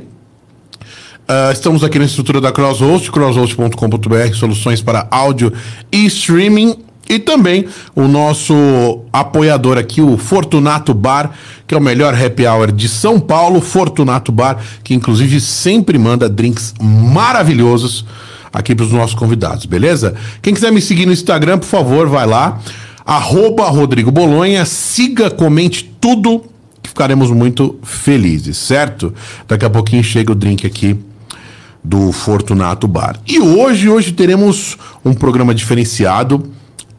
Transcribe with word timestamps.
Uh, 1.23 1.53
estamos 1.53 1.85
aqui 1.85 1.97
na 1.97 2.03
estrutura 2.03 2.41
da 2.41 2.51
CrossHost, 2.51 3.09
crosshost.com.br, 3.09 4.33
soluções 4.33 4.81
para 4.81 5.07
áudio 5.09 5.53
e 5.89 6.05
streaming. 6.05 6.75
E 7.09 7.19
também 7.19 7.65
o 7.95 8.07
nosso 8.07 8.53
apoiador 9.11 9.77
aqui, 9.77 10.01
o 10.01 10.17
Fortunato 10.17 10.93
Bar, 10.93 11.31
que 11.67 11.75
é 11.75 11.77
o 11.77 11.81
melhor 11.81 12.13
happy 12.13 12.47
hour 12.47 12.71
de 12.71 12.87
São 12.87 13.19
Paulo. 13.19 13.61
Fortunato 13.61 14.31
Bar, 14.31 14.57
que 14.83 14.93
inclusive 14.93 15.39
sempre 15.41 15.97
manda 15.97 16.29
drinks 16.29 16.73
maravilhosos 16.81 18.05
aqui 18.51 18.73
para 18.75 18.85
os 18.85 18.91
nossos 18.91 19.15
convidados, 19.15 19.65
beleza? 19.65 20.15
Quem 20.41 20.53
quiser 20.53 20.71
me 20.71 20.79
seguir 20.79 21.05
no 21.05 21.11
Instagram, 21.11 21.57
por 21.57 21.67
favor, 21.67 22.07
vai 22.07 22.25
lá. 22.25 22.59
Arroba 23.05 23.67
Rodrigo 23.67 24.11
Bolonha, 24.11 24.63
siga, 24.63 25.29
comente 25.29 25.91
tudo, 25.99 26.43
que 26.81 26.89
ficaremos 26.89 27.29
muito 27.31 27.79
felizes, 27.83 28.57
certo? 28.57 29.13
Daqui 29.47 29.65
a 29.65 29.69
pouquinho 29.69 30.03
chega 30.03 30.31
o 30.31 30.35
drink 30.35 30.65
aqui 30.65 30.97
do 31.83 32.13
Fortunato 32.13 32.87
Bar. 32.87 33.19
E 33.27 33.39
hoje, 33.39 33.89
hoje 33.89 34.13
teremos 34.13 34.77
um 35.03 35.13
programa 35.13 35.53
diferenciado, 35.53 36.52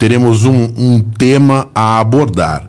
teremos 0.05 0.45
um, 0.45 0.69
um 0.77 1.01
tema 1.01 1.69
a 1.75 1.99
abordar. 1.99 2.69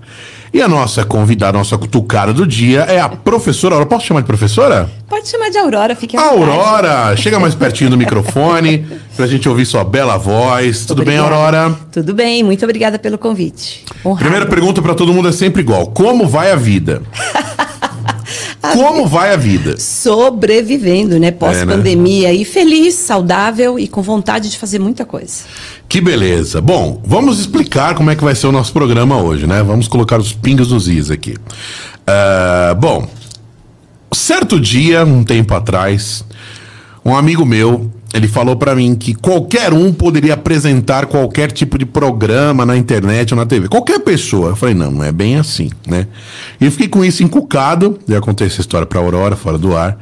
E 0.53 0.62
a 0.62 0.69
nossa 0.69 1.03
convidada, 1.03 1.57
a 1.57 1.59
nossa 1.59 1.78
cutucara 1.78 2.31
do 2.31 2.47
dia 2.47 2.84
é 2.84 2.97
a 2.97 3.09
professora 3.09 3.75
Aurora. 3.75 3.90
Posso 3.90 4.06
chamar 4.06 4.22
de 4.22 4.28
professora? 4.28 4.90
Pode 5.09 5.28
chamar 5.28 5.50
de 5.50 5.57
Aurora, 5.57 5.97
fique 5.97 6.16
à 6.16 6.22
vontade. 6.22 6.41
Aurora! 6.41 7.18
Chega 7.18 7.38
mais 7.38 7.53
pertinho 7.53 7.90
do 7.90 7.97
microfone 7.97 8.88
pra 9.18 9.28
gente 9.28 9.50
ouvir 9.50 9.66
sua 9.66 9.84
bela 9.84 10.16
voz. 10.16 10.85
Tudo 10.85 11.03
bem, 11.03 11.19
Obrigada. 11.19 11.57
Aurora? 11.57 11.75
Tudo 11.91 12.13
bem, 12.13 12.41
muito 12.41 12.63
obrigada 12.63 12.97
pelo 12.97 13.18
convite. 13.18 13.84
Honrada. 14.06 14.22
Primeira 14.23 14.46
pergunta 14.46 14.81
pra 14.81 14.96
todo 14.96 15.13
mundo 15.13 15.28
é 15.28 15.34
sempre 15.34 15.62
igual. 15.62 15.88
Como 15.88 16.25
vai 16.25 16.53
a 16.53 16.56
vida? 16.56 17.02
Como 18.74 19.08
vai 19.08 19.34
a 19.34 19.38
vida? 19.38 19.80
Sobrevivendo, 19.80 21.20
né? 21.20 21.31
Pós-pandemia. 21.31 22.34
E 22.34 22.46
feliz, 22.46 22.96
saudável 22.96 23.78
e 23.80 23.88
com 23.88 24.02
vontade 24.02 24.50
de 24.50 24.58
fazer 24.58 24.80
muita 24.80 25.06
coisa. 25.06 25.44
Que 25.88 26.02
beleza. 26.02 26.62
Bom, 26.62 27.02
vamos 27.06 27.40
explicar 27.40 27.96
como 27.96 28.12
é 28.12 28.16
que 28.16 28.24
vai 28.24 28.36
ser 28.36 28.48
o 28.48 28.52
nosso 28.52 28.74
programa 28.74 29.22
hoje, 29.22 29.48
né? 29.48 29.62
Vamos 29.64 29.88
colocar 29.88 30.20
os 30.20 30.34
pingos 30.34 30.72
nos 30.72 30.88
is 30.88 31.12
aqui. 31.12 31.36
Ah, 32.08 32.76
bom, 32.78 33.08
certo 34.14 34.59
dia, 34.59 35.03
um 35.06 35.24
tempo 35.24 35.53
atrás, 35.53 36.24
um 37.03 37.16
amigo 37.16 37.46
meu, 37.46 37.92
ele 38.16 38.30
falou 38.30 38.56
pra 38.56 38.74
mim 38.74 38.96
que 38.96 39.14
qualquer 39.14 39.74
um 39.74 39.92
poderia 39.92 40.36
apresentar 40.36 41.06
qualquer 41.06 41.52
tipo 41.52 41.78
de 41.78 41.86
programa 41.86 42.66
na 42.66 42.78
internet 42.78 43.34
ou 43.34 43.38
na 43.38 43.46
TV. 43.46 43.68
Qualquer 43.68 44.00
pessoa. 44.00 44.52
Eu 44.52 44.56
falei, 44.56 44.74
não, 44.74 44.90
não 44.90 45.03
é 45.03 45.12
bem 45.12 45.36
assim, 45.36 45.70
né? 45.86 46.08
E 46.59 46.64
eu 46.64 46.72
fiquei 46.72 46.88
com 46.88 47.03
isso 47.03 47.24
encucado. 47.24 48.00
Já 48.08 48.22
contei 48.22 48.48
essa 48.48 48.62
história 48.62 48.88
pra 48.88 49.02
Aurora, 49.02 49.36
fora 49.36 49.58
do 49.58 49.76
ar. 49.76 49.98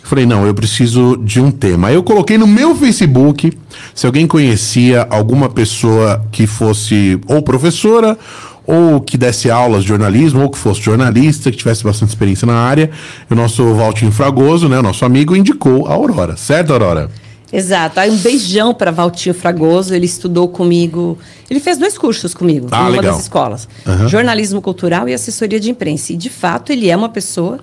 Eu 0.00 0.08
falei, 0.08 0.24
não, 0.24 0.46
eu 0.46 0.54
preciso 0.54 1.16
de 1.16 1.40
um 1.40 1.50
tema. 1.50 1.88
Aí 1.88 1.96
eu 1.96 2.04
coloquei 2.04 2.38
no 2.38 2.46
meu 2.46 2.76
Facebook 2.76 3.52
se 3.92 4.06
alguém 4.06 4.28
conhecia 4.28 5.04
alguma 5.10 5.48
pessoa 5.48 6.24
que 6.30 6.46
fosse 6.46 7.18
ou 7.26 7.42
professora 7.42 8.16
ou 8.64 9.00
que 9.00 9.18
desse 9.18 9.50
aulas 9.50 9.82
de 9.82 9.88
jornalismo, 9.88 10.42
ou 10.42 10.50
que 10.50 10.58
fosse 10.58 10.80
jornalista, 10.80 11.50
que 11.50 11.56
tivesse 11.56 11.82
bastante 11.82 12.10
experiência 12.10 12.46
na 12.46 12.54
área. 12.54 12.90
O 13.30 13.34
nosso 13.34 13.74
Valtinho 13.74 14.10
Fragoso, 14.12 14.68
né, 14.68 14.78
o 14.78 14.82
nosso 14.82 15.04
amigo, 15.04 15.36
indicou 15.36 15.86
a 15.86 15.92
Aurora. 15.92 16.36
Certo, 16.36 16.72
Aurora? 16.72 17.08
Exato. 17.56 17.98
Aí 18.00 18.10
um 18.10 18.16
beijão 18.18 18.74
para 18.74 18.90
Valtinho 18.90 19.34
Fragoso. 19.34 19.94
Ele 19.94 20.04
estudou 20.04 20.46
comigo. 20.48 21.18
Ele 21.48 21.58
fez 21.58 21.78
dois 21.78 21.96
cursos 21.96 22.34
comigo, 22.34 22.68
Ah, 22.70 22.76
em 22.76 22.80
uma 22.82 22.90
legal. 22.90 23.12
das 23.14 23.22
escolas: 23.22 23.66
Aham. 23.86 24.08
jornalismo 24.08 24.60
cultural 24.60 25.08
e 25.08 25.14
assessoria 25.14 25.58
de 25.58 25.70
imprensa. 25.70 26.12
E 26.12 26.16
de 26.16 26.28
fato 26.28 26.70
ele 26.70 26.90
é 26.90 26.96
uma 26.96 27.08
pessoa 27.08 27.58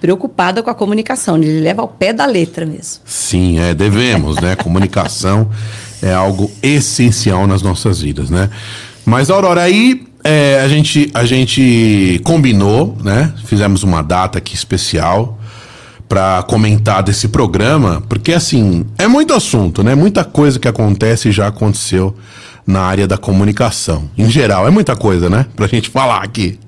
preocupada 0.00 0.62
com 0.62 0.70
a 0.70 0.74
comunicação. 0.74 1.36
Ele 1.36 1.60
leva 1.60 1.82
ao 1.82 1.88
pé 1.88 2.12
da 2.12 2.24
letra 2.24 2.64
mesmo. 2.64 3.02
Sim, 3.04 3.58
é, 3.58 3.74
devemos, 3.74 4.40
né? 4.40 4.56
Comunicação 4.56 5.50
é 6.02 6.12
algo 6.12 6.50
essencial 6.62 7.46
nas 7.46 7.60
nossas 7.62 8.00
vidas, 8.00 8.30
né? 8.30 8.48
Mas, 9.04 9.28
Aurora, 9.30 9.62
aí 9.62 10.06
é, 10.22 10.60
a, 10.64 10.68
gente, 10.68 11.10
a 11.12 11.24
gente 11.26 12.18
combinou, 12.24 12.96
né? 13.02 13.32
Fizemos 13.44 13.82
uma 13.82 14.02
data 14.02 14.38
aqui 14.38 14.54
especial 14.54 15.38
para 16.08 16.42
comentar 16.44 17.02
desse 17.02 17.28
programa, 17.28 18.02
porque 18.08 18.32
assim, 18.32 18.84
é 18.98 19.06
muito 19.06 19.32
assunto, 19.32 19.82
né? 19.82 19.94
Muita 19.94 20.24
coisa 20.24 20.58
que 20.58 20.68
acontece 20.68 21.28
e 21.28 21.32
já 21.32 21.48
aconteceu 21.48 22.14
na 22.66 22.80
área 22.80 23.06
da 23.06 23.16
comunicação. 23.18 24.08
Em 24.16 24.30
geral, 24.30 24.66
é 24.66 24.70
muita 24.70 24.96
coisa, 24.96 25.28
né? 25.28 25.46
Pra 25.56 25.66
gente 25.66 25.90
falar 25.90 26.22
aqui. 26.22 26.58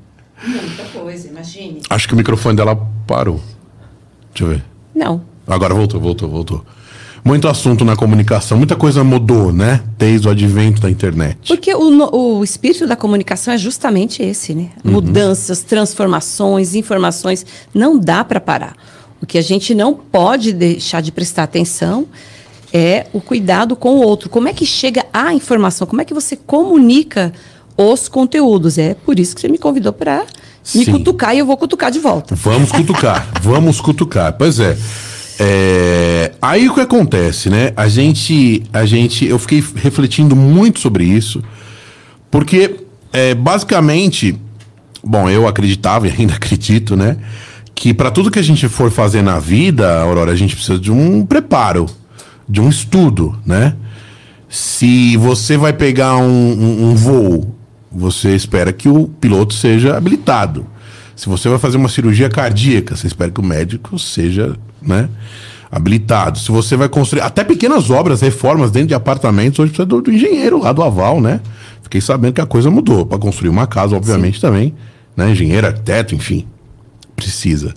Muita 0.47 0.85
coisa, 0.85 1.29
imagine. 1.29 1.81
Acho 1.89 2.09
que 2.09 2.15
o 2.15 2.17
microfone 2.17 2.57
dela 2.57 2.77
parou. 3.07 3.41
Deixa 4.33 4.45
eu 4.45 4.49
ver. 4.49 4.65
Não. 4.95 5.23
Agora 5.47 5.75
voltou, 5.75 6.01
voltou, 6.01 6.29
voltou. 6.29 6.65
Muito 7.25 7.49
assunto 7.49 7.85
na 7.85 7.97
comunicação, 7.97 8.57
muita 8.57 8.77
coisa 8.77 9.03
mudou, 9.03 9.53
né? 9.53 9.81
Desde 9.99 10.29
o 10.29 10.31
advento 10.31 10.81
da 10.81 10.89
internet. 10.89 11.39
Porque 11.49 11.75
o, 11.75 12.39
o 12.39 12.45
espírito 12.45 12.87
da 12.87 12.95
comunicação 12.95 13.53
é 13.53 13.59
justamente 13.59 14.23
esse, 14.23 14.55
né? 14.55 14.71
Uhum. 14.85 14.93
Mudanças, 14.93 15.63
transformações, 15.63 16.77
informações. 16.77 17.45
Não 17.75 17.99
dá 17.99 18.23
para 18.23 18.39
parar. 18.41 18.77
O 19.21 19.27
que 19.27 19.39
a 19.39 19.43
gente 19.43 19.75
não 19.75 19.95
pode 19.95 20.53
deixar 20.53 21.01
de 21.01 21.11
prestar 21.11 21.45
atenção 21.45 22.07
é 22.73 23.07
o 23.13 23.21
cuidado 23.21 23.75
com 23.75 23.97
o 23.97 24.03
outro. 24.03 24.29
Como 24.29 24.49
é 24.49 24.53
que 24.53 24.67
chega 24.67 25.07
a 25.13 25.33
informação? 25.33 25.87
Como 25.87 26.03
é 26.03 26.05
que 26.05 26.15
você 26.15 26.37
comunica 26.37 27.33
os 27.77 28.09
conteúdos? 28.09 28.79
É 28.79 28.95
por 28.95 29.19
isso 29.19 29.35
que 29.35 29.41
você 29.41 29.49
me 29.49 29.59
convidou 29.59 29.93
para 29.93 30.25
me 30.75 30.85
Sim. 30.85 30.93
cutucar 30.93 31.35
e 31.35 31.39
eu 31.39 31.47
vou 31.47 31.57
cutucar 31.57 31.91
de 31.91 31.99
volta. 31.99 32.35
Vamos 32.35 32.71
cutucar, 32.73 33.29
vamos 33.41 33.81
cutucar. 33.81 34.33
Pois 34.35 34.59
é. 34.59 34.77
É, 35.39 36.33
Aí 36.41 36.69
o 36.69 36.75
que 36.75 36.81
acontece, 36.81 37.51
né? 37.51 37.73
A 37.77 37.89
gente, 37.89 38.63
a 38.73 38.87
gente, 38.87 39.25
eu 39.27 39.39
fiquei 39.39 39.63
refletindo 39.77 40.35
muito 40.35 40.81
sobre 40.81 41.05
isso, 41.05 41.43
porque 42.31 42.77
é, 43.13 43.35
basicamente, 43.35 44.39
bom, 45.05 45.29
eu 45.29 45.47
acreditava 45.47 46.09
e 46.09 46.11
ainda 46.11 46.35
acredito, 46.37 46.97
né? 46.97 47.17
Que 47.79 47.93
para 47.93 48.11
tudo 48.11 48.31
que 48.31 48.39
a 48.39 48.43
gente 48.43 48.69
for 48.69 48.91
fazer 48.91 49.21
na 49.23 49.39
vida, 49.39 50.01
Aurora, 50.01 50.33
a 50.33 50.37
gente 50.37 50.57
precisa 50.57 50.79
de 50.79 50.91
um 50.91 51.25
preparo, 51.25 51.87
de 52.49 52.61
um 52.61 52.69
estudo, 52.71 53.39
né? 53.45 53.77
Se 54.49 55.17
você 55.19 55.57
vai 55.59 55.73
pegar 55.75 56.17
um, 56.17 56.25
um- 56.25 56.91
um 56.91 56.95
voo, 56.95 57.55
você 57.93 58.35
espera 58.35 58.73
que 58.73 58.89
o 58.89 59.07
piloto 59.07 59.53
seja 59.53 59.97
habilitado. 59.97 60.67
Se 61.15 61.29
você 61.29 61.49
vai 61.51 61.59
fazer 61.59 61.77
uma 61.77 61.89
cirurgia 61.89 62.29
cardíaca, 62.31 62.97
você 62.97 63.07
espera 63.07 63.31
que 63.31 63.41
o 63.41 63.45
médico 63.45 63.99
seja, 63.99 64.57
né, 64.81 65.09
habilitado. 65.71 66.39
Se 66.39 66.51
você 66.51 66.77
vai 66.77 66.89
construir 66.89 67.23
até 67.23 67.45
pequenas 67.45 67.91
obras, 67.91 68.21
reformas 68.23 68.71
dentro 68.71 68.89
de 68.89 68.95
apartamentos, 68.95 69.59
hoje 69.59 69.71
precisa 69.71 69.87
do, 69.87 70.01
do 70.01 70.13
engenheiro 70.13 70.61
lá 70.63 70.73
do 70.73 70.83
aval, 70.83 71.21
né? 71.21 71.41
Fiquei 71.83 72.01
sabendo 72.01 72.33
que 72.35 72.41
a 72.41 72.47
coisa 72.47 72.71
mudou. 72.71 73.05
Para 73.05 73.19
construir 73.19 73.51
uma 73.51 73.67
casa, 73.67 73.95
obviamente, 73.97 74.41
também, 74.41 74.75
né? 75.17 75.31
Engenheiro, 75.31 75.67
arquiteto, 75.67 76.15
enfim, 76.15 76.47
precisa. 77.17 77.75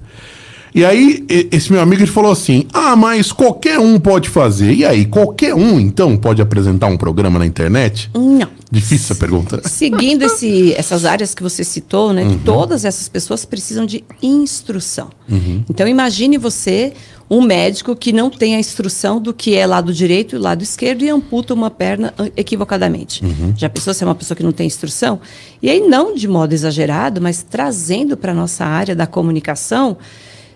E 0.73 0.85
aí, 0.85 1.25
esse 1.51 1.71
meu 1.71 1.81
amigo 1.81 2.01
ele 2.03 2.11
falou 2.11 2.31
assim: 2.31 2.65
Ah, 2.73 2.95
mas 2.95 3.31
qualquer 3.31 3.79
um 3.79 3.99
pode 3.99 4.29
fazer. 4.29 4.73
E 4.73 4.85
aí, 4.85 5.05
qualquer 5.05 5.53
um, 5.55 5.79
então, 5.79 6.15
pode 6.15 6.41
apresentar 6.41 6.87
um 6.87 6.97
programa 6.97 7.39
na 7.39 7.45
internet? 7.45 8.09
Não. 8.13 8.47
Difícil 8.71 9.05
essa 9.05 9.15
pergunta. 9.15 9.67
Seguindo 9.67 10.23
esse- 10.23 10.73
essas 10.73 11.03
áreas 11.03 11.33
que 11.33 11.41
você 11.41 11.63
citou, 11.63 12.13
né? 12.13 12.21
Uhum. 12.23 12.37
Todas 12.39 12.85
essas 12.85 13.09
pessoas 13.09 13.43
precisam 13.43 13.83
de 13.85 14.03
instrução. 14.21 15.09
Uhum. 15.27 15.63
Então 15.67 15.87
imagine 15.87 16.37
você, 16.37 16.93
um 17.27 17.41
médico 17.41 17.95
que 17.95 18.11
não 18.13 18.29
tem 18.29 18.55
a 18.55 18.59
instrução 18.59 19.19
do 19.19 19.33
que 19.33 19.55
é 19.55 19.65
lado 19.65 19.91
direito 19.91 20.35
e 20.35 20.39
lado 20.39 20.61
esquerdo 20.61 21.03
e 21.03 21.09
amputa 21.09 21.51
uma 21.51 21.71
perna 21.71 22.13
ah, 22.15 22.27
equivocadamente. 22.37 23.25
Uhum. 23.25 23.53
Já 23.57 23.69
pensou 23.69 23.91
se 23.91 24.03
é 24.03 24.07
uma 24.07 24.13
pessoa 24.13 24.35
que 24.37 24.43
não 24.43 24.51
tem 24.51 24.67
instrução? 24.67 25.19
E 25.63 25.67
aí 25.69 25.79
não 25.79 26.13
de 26.13 26.27
modo 26.27 26.53
exagerado, 26.53 27.19
mas 27.19 27.41
trazendo 27.41 28.15
para 28.15 28.33
a 28.33 28.35
nossa 28.35 28.65
área 28.65 28.95
da 28.95 29.07
comunicação. 29.07 29.97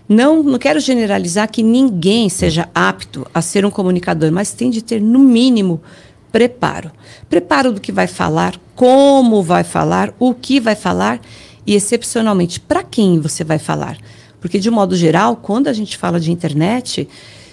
Não, 0.08 0.42
não 0.42 0.58
quero 0.58 0.80
generalizar 0.80 1.50
que 1.50 1.62
ninguém 1.62 2.28
seja 2.28 2.68
apto 2.74 3.26
a 3.32 3.40
ser 3.40 3.64
um 3.64 3.70
comunicador, 3.70 4.30
mas 4.30 4.52
tem 4.52 4.70
de 4.70 4.82
ter, 4.82 5.00
no 5.00 5.18
mínimo, 5.18 5.80
preparo. 6.30 6.90
Preparo 7.28 7.72
do 7.72 7.80
que 7.80 7.90
vai 7.90 8.06
falar, 8.06 8.60
como 8.74 9.42
vai 9.42 9.64
falar, 9.64 10.12
o 10.18 10.34
que 10.34 10.60
vai 10.60 10.74
falar 10.74 11.20
e, 11.66 11.74
excepcionalmente, 11.74 12.60
para 12.60 12.82
quem 12.82 13.18
você 13.18 13.42
vai 13.42 13.58
falar. 13.58 13.96
Porque, 14.40 14.58
de 14.58 14.70
modo 14.70 14.94
geral, 14.94 15.36
quando 15.36 15.68
a 15.68 15.72
gente 15.72 15.96
fala 15.96 16.20
de 16.20 16.30
internet, 16.30 17.08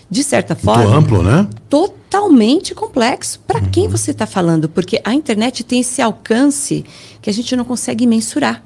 de 0.10 0.24
certa 0.26 0.56
forma. 0.56 0.84
Muito 0.84 0.98
amplo, 0.98 1.24
né? 1.24 1.48
Totalmente 1.70 2.76
complexo. 2.76 3.40
Para 3.48 3.62
uhum. 3.62 3.70
quem 3.72 3.88
você 3.88 4.12
está 4.12 4.26
falando? 4.26 4.68
Porque 4.68 5.00
a 5.06 5.14
internet 5.14 5.64
tem 5.64 5.80
esse 5.80 6.02
alcance 6.02 6.84
que 7.22 7.30
a 7.30 7.34
gente 7.34 7.56
não 7.56 7.64
consegue 7.64 8.06
mensurar. 8.06 8.62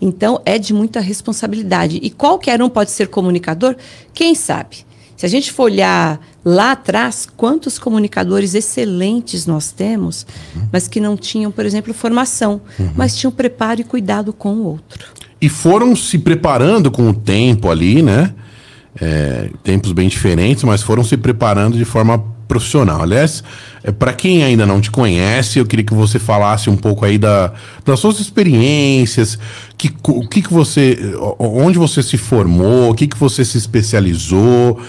Então, 0.00 0.40
é 0.44 0.58
de 0.58 0.74
muita 0.74 1.00
responsabilidade. 1.00 1.98
E 2.02 2.10
qualquer 2.10 2.60
um 2.62 2.68
pode 2.68 2.90
ser 2.90 3.08
comunicador? 3.08 3.76
Quem 4.12 4.34
sabe? 4.34 4.84
Se 5.16 5.24
a 5.24 5.28
gente 5.28 5.50
for 5.50 5.64
olhar 5.64 6.20
lá 6.44 6.72
atrás, 6.72 7.26
quantos 7.36 7.78
comunicadores 7.78 8.54
excelentes 8.54 9.46
nós 9.46 9.72
temos, 9.72 10.26
uhum. 10.54 10.68
mas 10.70 10.86
que 10.86 11.00
não 11.00 11.16
tinham, 11.16 11.50
por 11.50 11.64
exemplo, 11.64 11.94
formação, 11.94 12.60
uhum. 12.78 12.90
mas 12.94 13.16
tinham 13.16 13.32
preparo 13.32 13.80
e 13.80 13.84
cuidado 13.84 14.32
com 14.32 14.52
o 14.52 14.64
outro. 14.64 15.06
E 15.40 15.48
foram 15.48 15.96
se 15.96 16.18
preparando 16.18 16.90
com 16.90 17.08
o 17.08 17.14
tempo 17.14 17.70
ali, 17.70 18.02
né? 18.02 18.34
É, 18.98 19.50
tempos 19.62 19.92
bem 19.92 20.08
diferentes, 20.08 20.64
mas 20.64 20.82
foram 20.82 21.04
se 21.04 21.16
preparando 21.16 21.76
de 21.76 21.84
forma 21.84 22.22
profissional. 22.46 23.02
Aliás, 23.02 23.42
é, 23.82 23.92
para 23.92 24.12
quem 24.12 24.42
ainda 24.42 24.64
não 24.64 24.80
te 24.80 24.90
conhece, 24.90 25.58
eu 25.58 25.66
queria 25.66 25.84
que 25.84 25.94
você 25.94 26.18
falasse 26.18 26.70
um 26.70 26.76
pouco 26.76 27.04
aí 27.04 27.18
da, 27.18 27.52
das 27.84 28.00
suas 28.00 28.20
experiências, 28.20 29.38
que, 29.76 29.90
o 30.08 30.26
que, 30.26 30.42
que 30.42 30.52
você, 30.52 30.98
onde 31.38 31.78
você 31.78 32.02
se 32.02 32.16
formou, 32.16 32.90
o 32.90 32.94
que, 32.94 33.06
que 33.06 33.16
você 33.16 33.44
se 33.44 33.58
especializou, 33.58 34.80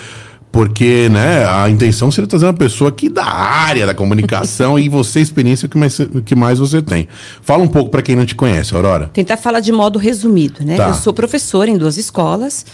porque 0.52 1.10
né, 1.10 1.46
a 1.46 1.70
intenção 1.70 2.10
seria 2.10 2.28
trazer 2.28 2.46
uma 2.46 2.54
pessoa 2.54 2.90
aqui 2.90 3.10
da 3.10 3.26
área 3.26 3.86
da 3.86 3.94
comunicação 3.94 4.80
e 4.80 4.88
você, 4.88 5.20
experiência 5.20 5.68
que 5.68 5.78
mais, 5.78 6.00
que 6.26 6.36
mais 6.36 6.60
você 6.60 6.82
tem. 6.82 7.08
Fala 7.42 7.64
um 7.64 7.68
pouco 7.68 7.90
para 7.90 8.02
quem 8.02 8.16
não 8.16 8.26
te 8.26 8.34
conhece, 8.34 8.74
Aurora. 8.74 9.10
Tentar 9.14 9.38
falar 9.38 9.60
de 9.60 9.72
modo 9.72 10.00
resumido, 10.00 10.64
né? 10.64 10.78
Tá. 10.78 10.88
Eu 10.90 10.94
sou 10.94 11.14
professora 11.14 11.70
em 11.70 11.78
duas 11.78 11.98
escolas. 11.98 12.66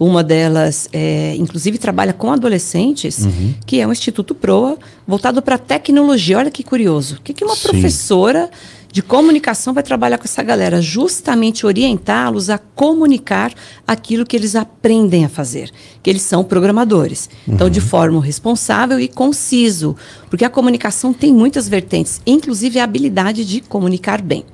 Uma 0.00 0.24
delas, 0.24 0.88
é, 0.92 1.36
inclusive, 1.36 1.78
trabalha 1.78 2.12
com 2.12 2.32
adolescentes, 2.32 3.24
uhum. 3.24 3.54
que 3.64 3.80
é 3.80 3.86
um 3.86 3.92
Instituto 3.92 4.34
Proa, 4.34 4.76
voltado 5.06 5.40
para 5.40 5.56
tecnologia. 5.56 6.38
Olha 6.38 6.50
que 6.50 6.64
curioso. 6.64 7.16
O 7.16 7.22
que, 7.22 7.32
que 7.32 7.44
uma 7.44 7.54
Sim. 7.54 7.68
professora 7.68 8.50
de 8.92 9.02
comunicação 9.02 9.72
vai 9.72 9.82
trabalhar 9.82 10.18
com 10.18 10.24
essa 10.24 10.42
galera? 10.42 10.82
Justamente 10.82 11.64
orientá-los 11.64 12.50
a 12.50 12.58
comunicar 12.58 13.50
aquilo 13.88 14.26
que 14.26 14.36
eles 14.36 14.54
aprendem 14.54 15.24
a 15.24 15.30
fazer, 15.30 15.70
que 16.02 16.10
eles 16.10 16.20
são 16.20 16.44
programadores. 16.44 17.30
Uhum. 17.48 17.54
Então, 17.54 17.70
de 17.70 17.80
uhum. 17.80 17.86
forma 17.86 18.22
responsável 18.22 19.00
e 19.00 19.08
conciso, 19.08 19.96
porque 20.28 20.44
a 20.44 20.50
comunicação 20.50 21.14
tem 21.14 21.32
muitas 21.32 21.66
vertentes, 21.66 22.20
inclusive 22.26 22.78
a 22.78 22.84
habilidade 22.84 23.46
de 23.46 23.62
comunicar 23.62 24.20
bem. 24.20 24.44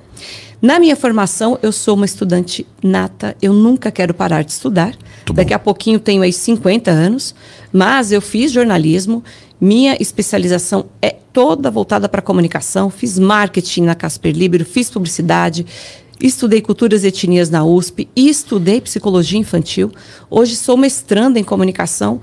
Na 0.61 0.79
minha 0.79 0.95
formação, 0.95 1.59
eu 1.61 1.71
sou 1.71 1.95
uma 1.95 2.05
estudante 2.05 2.65
nata, 2.81 3.35
eu 3.41 3.53
nunca 3.53 3.91
quero 3.91 4.13
parar 4.13 4.43
de 4.43 4.51
estudar. 4.51 4.93
Muito 5.27 5.33
Daqui 5.33 5.51
bom. 5.51 5.55
a 5.55 5.59
pouquinho 5.59 5.99
tenho 5.99 6.21
aí 6.21 6.33
50 6.33 6.91
anos, 6.91 7.33
mas 7.71 8.11
eu 8.11 8.21
fiz 8.21 8.51
jornalismo, 8.51 9.23
minha 9.59 9.97
especialização 9.99 10.85
é 11.01 11.09
toda 11.09 11.69
voltada 11.69 12.07
para 12.07 12.21
comunicação, 12.21 12.89
fiz 12.89 13.19
marketing 13.19 13.83
na 13.83 13.95
Casper 13.95 14.33
Libero, 14.33 14.63
fiz 14.63 14.89
publicidade, 14.89 15.65
estudei 16.19 16.61
culturas 16.61 17.03
e 17.03 17.07
etnias 17.07 17.49
na 17.49 17.63
USP 17.63 18.07
e 18.15 18.29
estudei 18.29 18.79
psicologia 18.79 19.39
infantil. 19.39 19.91
Hoje 20.29 20.55
sou 20.55 20.77
mestranda 20.77 21.39
em 21.39 21.43
comunicação 21.43 22.21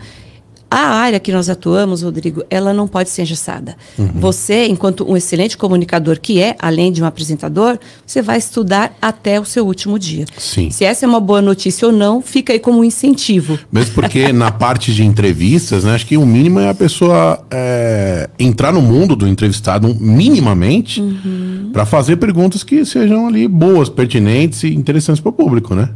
a 0.80 0.95
área 0.95 1.21
que 1.21 1.33
nós 1.33 1.49
atuamos, 1.49 2.02
Rodrigo, 2.02 2.45
ela 2.50 2.73
não 2.73 2.87
pode 2.87 3.11
ser 3.11 3.23
engessada. 3.23 3.76
Uhum. 3.99 4.11
Você, 4.16 4.66
enquanto 4.66 5.11
um 5.11 5.16
excelente 5.16 5.56
comunicador 5.56 6.21
que 6.21 6.40
é, 6.40 6.56
além 6.59 6.92
de 6.92 7.02
um 7.02 7.06
apresentador, 7.06 7.78
você 8.04 8.23
vai 8.23 8.38
estudar 8.38 8.97
até 9.00 9.40
o 9.40 9.45
seu 9.45 9.66
último 9.66 9.99
dia. 9.99 10.25
Sim. 10.38 10.71
Se 10.71 10.85
essa 10.85 11.04
é 11.04 11.09
uma 11.09 11.21
boa 11.21 11.40
notícia 11.40 11.87
ou 11.87 11.92
não, 11.92 12.21
fica 12.21 12.52
aí 12.52 12.59
como 12.59 12.80
um 12.80 12.85
incentivo. 12.85 13.59
Mesmo 13.71 13.95
porque 13.95 14.33
na 14.35 14.50
parte 14.50 14.95
de 14.95 15.04
entrevistas, 15.04 15.85
né, 15.85 15.95
acho 15.95 16.06
que 16.06 16.16
o 16.16 16.26
mínimo 16.26 16.61
é 16.61 16.68
a 16.68 16.75
pessoa 16.75 17.45
é, 17.50 18.28
entrar 18.38 18.73
no 18.73 18.83
mundo 18.83 19.16
do 19.16 19.26
entrevistado 19.26 19.95
minimamente 19.95 21.00
uhum. 21.00 21.71
para 21.73 21.87
fazer 21.87 22.16
perguntas 22.16 22.62
que 22.62 22.85
sejam 22.85 23.26
ali 23.26 23.49
boas, 23.49 23.88
pertinentes 23.88 24.62
e 24.62 24.75
interessantes 24.75 25.21
para 25.21 25.30
o 25.30 25.33
público, 25.33 25.75
né? 25.75 25.90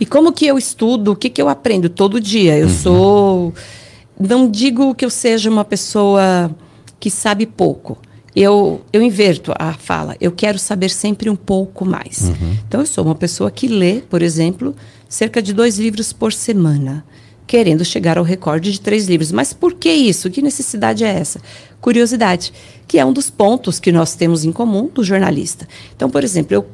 E 0.00 0.04
como 0.04 0.32
que 0.32 0.46
eu 0.46 0.58
estudo? 0.58 1.12
O 1.12 1.16
que, 1.16 1.30
que 1.30 1.40
eu 1.40 1.48
aprendo 1.48 1.88
todo 1.88 2.20
dia? 2.20 2.58
Eu 2.58 2.66
uhum. 2.66 2.74
sou 2.74 3.54
não 4.18 4.50
digo 4.50 4.94
que 4.94 5.04
eu 5.04 5.10
seja 5.10 5.50
uma 5.50 5.64
pessoa 5.64 6.50
que 7.00 7.10
sabe 7.10 7.46
pouco. 7.46 7.98
Eu, 8.34 8.80
eu 8.92 9.00
inverto 9.00 9.52
a 9.58 9.74
fala. 9.74 10.16
Eu 10.20 10.32
quero 10.32 10.58
saber 10.58 10.90
sempre 10.90 11.30
um 11.30 11.36
pouco 11.36 11.84
mais. 11.84 12.22
Uhum. 12.22 12.56
Então, 12.66 12.80
eu 12.80 12.86
sou 12.86 13.04
uma 13.04 13.14
pessoa 13.14 13.50
que 13.50 13.68
lê, 13.68 14.00
por 14.00 14.22
exemplo, 14.22 14.74
cerca 15.08 15.40
de 15.40 15.52
dois 15.52 15.78
livros 15.78 16.12
por 16.12 16.32
semana, 16.32 17.04
querendo 17.46 17.84
chegar 17.84 18.18
ao 18.18 18.24
recorde 18.24 18.72
de 18.72 18.80
três 18.80 19.06
livros. 19.06 19.30
Mas 19.30 19.52
por 19.52 19.74
que 19.74 19.92
isso? 19.92 20.30
Que 20.30 20.42
necessidade 20.42 21.04
é 21.04 21.08
essa? 21.08 21.40
Curiosidade, 21.80 22.52
que 22.88 22.98
é 22.98 23.04
um 23.04 23.12
dos 23.12 23.30
pontos 23.30 23.78
que 23.78 23.92
nós 23.92 24.16
temos 24.16 24.44
em 24.44 24.50
comum 24.50 24.90
do 24.92 25.04
jornalista. 25.04 25.68
Então, 25.94 26.10
por 26.10 26.24
exemplo, 26.24 26.54
eu 26.54 26.66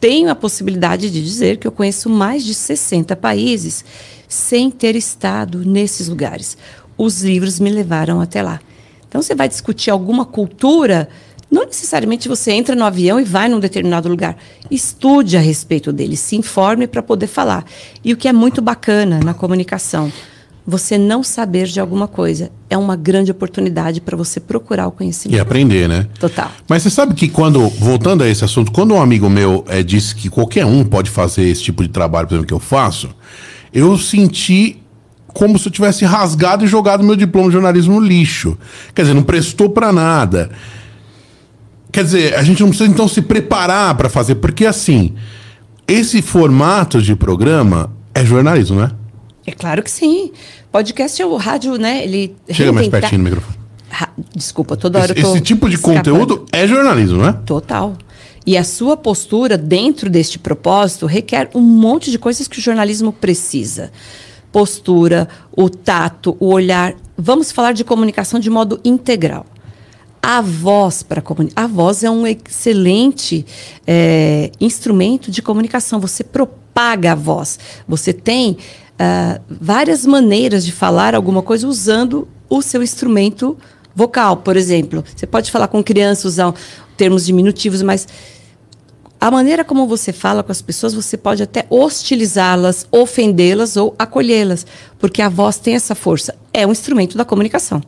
tenho 0.00 0.28
a 0.30 0.34
possibilidade 0.34 1.10
de 1.10 1.22
dizer 1.22 1.58
que 1.58 1.66
eu 1.66 1.72
conheço 1.72 2.10
mais 2.10 2.44
de 2.44 2.54
60 2.54 3.14
países 3.16 3.84
sem 4.28 4.70
ter 4.70 4.96
estado 4.96 5.64
nesses 5.64 6.08
lugares 6.08 6.56
os 6.96 7.22
livros 7.22 7.60
me 7.60 7.70
levaram 7.70 8.20
até 8.20 8.42
lá. 8.42 8.60
Então, 9.08 9.22
você 9.22 9.34
vai 9.34 9.48
discutir 9.48 9.90
alguma 9.90 10.24
cultura, 10.24 11.08
não 11.50 11.66
necessariamente 11.66 12.28
você 12.28 12.50
entra 12.50 12.74
no 12.74 12.84
avião 12.84 13.20
e 13.20 13.24
vai 13.24 13.48
num 13.48 13.60
determinado 13.60 14.08
lugar. 14.08 14.36
Estude 14.70 15.36
a 15.36 15.40
respeito 15.40 15.92
dele, 15.92 16.16
se 16.16 16.34
informe 16.34 16.86
para 16.86 17.02
poder 17.02 17.28
falar. 17.28 17.64
E 18.04 18.12
o 18.12 18.16
que 18.16 18.26
é 18.26 18.32
muito 18.32 18.60
bacana 18.60 19.20
na 19.20 19.32
comunicação, 19.32 20.12
você 20.66 20.96
não 20.96 21.22
saber 21.22 21.66
de 21.66 21.78
alguma 21.78 22.08
coisa 22.08 22.50
é 22.70 22.76
uma 22.76 22.96
grande 22.96 23.30
oportunidade 23.30 24.00
para 24.00 24.16
você 24.16 24.40
procurar 24.40 24.88
o 24.88 24.90
conhecimento. 24.90 25.36
E 25.36 25.40
aprender, 25.40 25.88
né? 25.88 26.08
Total. 26.18 26.50
Mas 26.68 26.82
você 26.82 26.90
sabe 26.90 27.14
que 27.14 27.28
quando, 27.28 27.68
voltando 27.68 28.24
a 28.24 28.28
esse 28.28 28.44
assunto, 28.44 28.72
quando 28.72 28.94
um 28.94 29.00
amigo 29.00 29.28
meu 29.28 29.64
é, 29.68 29.82
disse 29.82 30.14
que 30.14 30.28
qualquer 30.28 30.64
um 30.64 30.82
pode 30.82 31.10
fazer 31.10 31.44
esse 31.44 31.62
tipo 31.62 31.82
de 31.82 31.88
trabalho, 31.88 32.26
por 32.26 32.34
exemplo, 32.34 32.48
que 32.48 32.54
eu 32.54 32.58
faço, 32.58 33.10
eu 33.72 33.96
senti 33.98 34.80
como 35.34 35.58
se 35.58 35.66
eu 35.66 35.72
tivesse 35.72 36.04
rasgado 36.04 36.64
e 36.64 36.68
jogado 36.68 37.02
meu 37.02 37.16
diploma 37.16 37.48
de 37.48 37.54
jornalismo 37.54 38.00
no 38.00 38.06
lixo. 38.06 38.56
Quer 38.94 39.02
dizer, 39.02 39.14
não 39.14 39.22
prestou 39.24 39.68
para 39.68 39.92
nada. 39.92 40.50
Quer 41.90 42.04
dizer, 42.04 42.34
a 42.34 42.42
gente 42.42 42.60
não 42.60 42.68
precisa 42.68 42.88
então 42.88 43.08
se 43.08 43.20
preparar 43.20 43.94
para 43.96 44.08
fazer, 44.08 44.36
porque 44.36 44.64
assim, 44.64 45.14
esse 45.86 46.22
formato 46.22 47.02
de 47.02 47.14
programa 47.16 47.90
é 48.14 48.24
jornalismo, 48.24 48.80
né? 48.80 48.92
É 49.46 49.52
claro 49.52 49.82
que 49.82 49.90
sim. 49.90 50.32
Podcast 50.72 51.20
é 51.20 51.26
o 51.26 51.36
rádio, 51.36 51.76
né? 51.76 52.02
Ele 52.04 52.34
Chega 52.50 52.72
mais 52.72 52.88
pertinho 52.88 53.18
no 53.18 53.24
microfone. 53.24 53.58
Desculpa, 54.34 54.76
toda 54.76 54.98
hora 55.00 55.12
esse, 55.12 55.20
eu 55.20 55.28
tô 55.28 55.34
Esse 55.34 55.40
tipo 55.42 55.68
de 55.68 55.76
escapando. 55.76 55.96
conteúdo 55.96 56.46
é 56.52 56.66
jornalismo, 56.66 57.22
né? 57.22 57.34
Total. 57.44 57.96
E 58.46 58.56
a 58.56 58.64
sua 58.64 58.96
postura 58.96 59.56
dentro 59.56 60.10
deste 60.10 60.38
propósito 60.38 61.06
requer 61.06 61.50
um 61.54 61.60
monte 61.60 62.10
de 62.10 62.18
coisas 62.18 62.46
que 62.48 62.58
o 62.58 62.62
jornalismo 62.62 63.12
precisa 63.12 63.90
postura, 64.54 65.28
o 65.50 65.68
tato, 65.68 66.36
o 66.38 66.46
olhar. 66.46 66.94
Vamos 67.18 67.50
falar 67.50 67.72
de 67.72 67.82
comunicação 67.82 68.38
de 68.38 68.48
modo 68.48 68.78
integral. 68.84 69.44
A 70.22 70.40
voz 70.40 71.02
para 71.02 71.20
comunicar. 71.20 71.64
A 71.64 71.66
voz 71.66 72.04
é 72.04 72.08
um 72.08 72.24
excelente 72.24 73.44
é, 73.84 74.52
instrumento 74.60 75.28
de 75.28 75.42
comunicação. 75.42 75.98
Você 75.98 76.22
propaga 76.22 77.12
a 77.12 77.14
voz. 77.16 77.58
Você 77.88 78.12
tem 78.12 78.52
uh, 78.52 79.42
várias 79.50 80.06
maneiras 80.06 80.64
de 80.64 80.70
falar 80.70 81.16
alguma 81.16 81.42
coisa 81.42 81.66
usando 81.66 82.28
o 82.48 82.62
seu 82.62 82.80
instrumento 82.80 83.58
vocal, 83.92 84.36
por 84.36 84.56
exemplo. 84.56 85.04
Você 85.16 85.26
pode 85.26 85.50
falar 85.50 85.66
com 85.66 85.82
crianças, 85.82 86.24
usar 86.24 86.54
termos 86.96 87.26
diminutivos, 87.26 87.82
mas 87.82 88.06
a 89.24 89.30
maneira 89.30 89.64
como 89.64 89.86
você 89.86 90.12
fala 90.12 90.42
com 90.42 90.52
as 90.52 90.60
pessoas, 90.60 90.92
você 90.92 91.16
pode 91.16 91.42
até 91.42 91.64
hostilizá-las, 91.70 92.86
ofendê-las 92.92 93.74
ou 93.74 93.94
acolhê-las, 93.98 94.66
porque 94.98 95.22
a 95.22 95.30
voz 95.30 95.56
tem 95.56 95.74
essa 95.74 95.94
força. 95.94 96.34
É 96.52 96.66
um 96.66 96.72
instrumento 96.72 97.16
da 97.16 97.24
comunicação. 97.24 97.80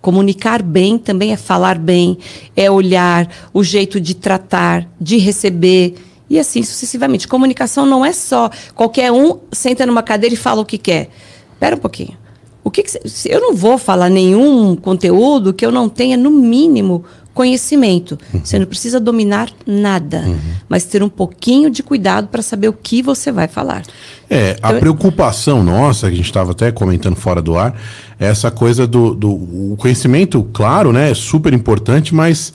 Comunicar 0.00 0.62
bem 0.62 0.98
também 0.98 1.32
é 1.32 1.36
falar 1.36 1.78
bem, 1.78 2.18
é 2.56 2.68
olhar, 2.68 3.30
o 3.52 3.62
jeito 3.62 4.00
de 4.00 4.16
tratar, 4.16 4.88
de 5.00 5.16
receber 5.16 5.94
e 6.28 6.40
assim 6.40 6.64
sucessivamente. 6.64 7.28
Comunicação 7.28 7.86
não 7.86 8.04
é 8.04 8.12
só 8.12 8.50
qualquer 8.74 9.12
um 9.12 9.38
senta 9.52 9.86
numa 9.86 10.02
cadeira 10.02 10.34
e 10.34 10.36
fala 10.36 10.60
o 10.60 10.66
que 10.66 10.76
quer. 10.76 11.08
Espera 11.52 11.76
um 11.76 11.78
pouquinho. 11.78 12.18
O 12.64 12.70
que, 12.70 12.82
que 12.82 12.98
eu 13.26 13.40
não 13.40 13.54
vou 13.54 13.78
falar 13.78 14.10
nenhum 14.10 14.74
conteúdo 14.74 15.54
que 15.54 15.64
eu 15.64 15.70
não 15.70 15.88
tenha 15.88 16.16
no 16.16 16.32
mínimo 16.32 17.04
conhecimento. 17.34 18.16
Uhum. 18.32 18.40
Você 18.44 18.58
não 18.58 18.66
precisa 18.66 19.00
dominar 19.00 19.50
nada, 19.66 20.20
uhum. 20.20 20.38
mas 20.68 20.84
ter 20.84 21.02
um 21.02 21.08
pouquinho 21.08 21.68
de 21.68 21.82
cuidado 21.82 22.28
para 22.28 22.40
saber 22.40 22.68
o 22.68 22.72
que 22.72 23.02
você 23.02 23.32
vai 23.32 23.48
falar. 23.48 23.82
É, 24.30 24.56
a 24.62 24.68
então, 24.68 24.80
preocupação 24.80 25.62
nossa, 25.62 26.06
que 26.06 26.14
a 26.14 26.16
gente 26.16 26.26
estava 26.26 26.52
até 26.52 26.70
comentando 26.70 27.16
fora 27.16 27.42
do 27.42 27.58
ar, 27.58 27.74
é 28.18 28.26
essa 28.26 28.50
coisa 28.50 28.86
do, 28.86 29.14
do 29.14 29.30
o 29.32 29.76
conhecimento, 29.76 30.48
claro, 30.52 30.92
né, 30.92 31.10
é 31.10 31.14
super 31.14 31.52
importante, 31.52 32.14
mas 32.14 32.54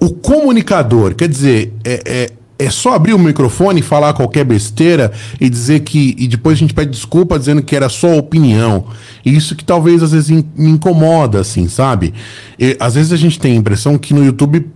o 0.00 0.10
comunicador, 0.10 1.14
quer 1.14 1.28
dizer, 1.28 1.72
é, 1.84 2.02
é 2.04 2.30
é 2.58 2.70
só 2.70 2.94
abrir 2.94 3.14
o 3.14 3.18
microfone 3.18 3.80
e 3.80 3.82
falar 3.82 4.14
qualquer 4.14 4.44
besteira 4.44 5.12
e 5.40 5.50
dizer 5.50 5.80
que. 5.80 6.14
E 6.18 6.28
depois 6.28 6.56
a 6.56 6.60
gente 6.60 6.74
pede 6.74 6.90
desculpa 6.90 7.38
dizendo 7.38 7.62
que 7.62 7.74
era 7.74 7.88
só 7.88 8.16
opinião. 8.16 8.86
E 9.24 9.34
isso 9.34 9.56
que 9.56 9.64
talvez 9.64 10.02
às 10.02 10.12
vezes 10.12 10.30
in, 10.30 10.44
me 10.56 10.70
incomoda, 10.70 11.40
assim, 11.40 11.68
sabe? 11.68 12.14
E, 12.58 12.76
às 12.78 12.94
vezes 12.94 13.12
a 13.12 13.16
gente 13.16 13.38
tem 13.38 13.52
a 13.52 13.56
impressão 13.56 13.98
que 13.98 14.14
no 14.14 14.24
YouTube. 14.24 14.66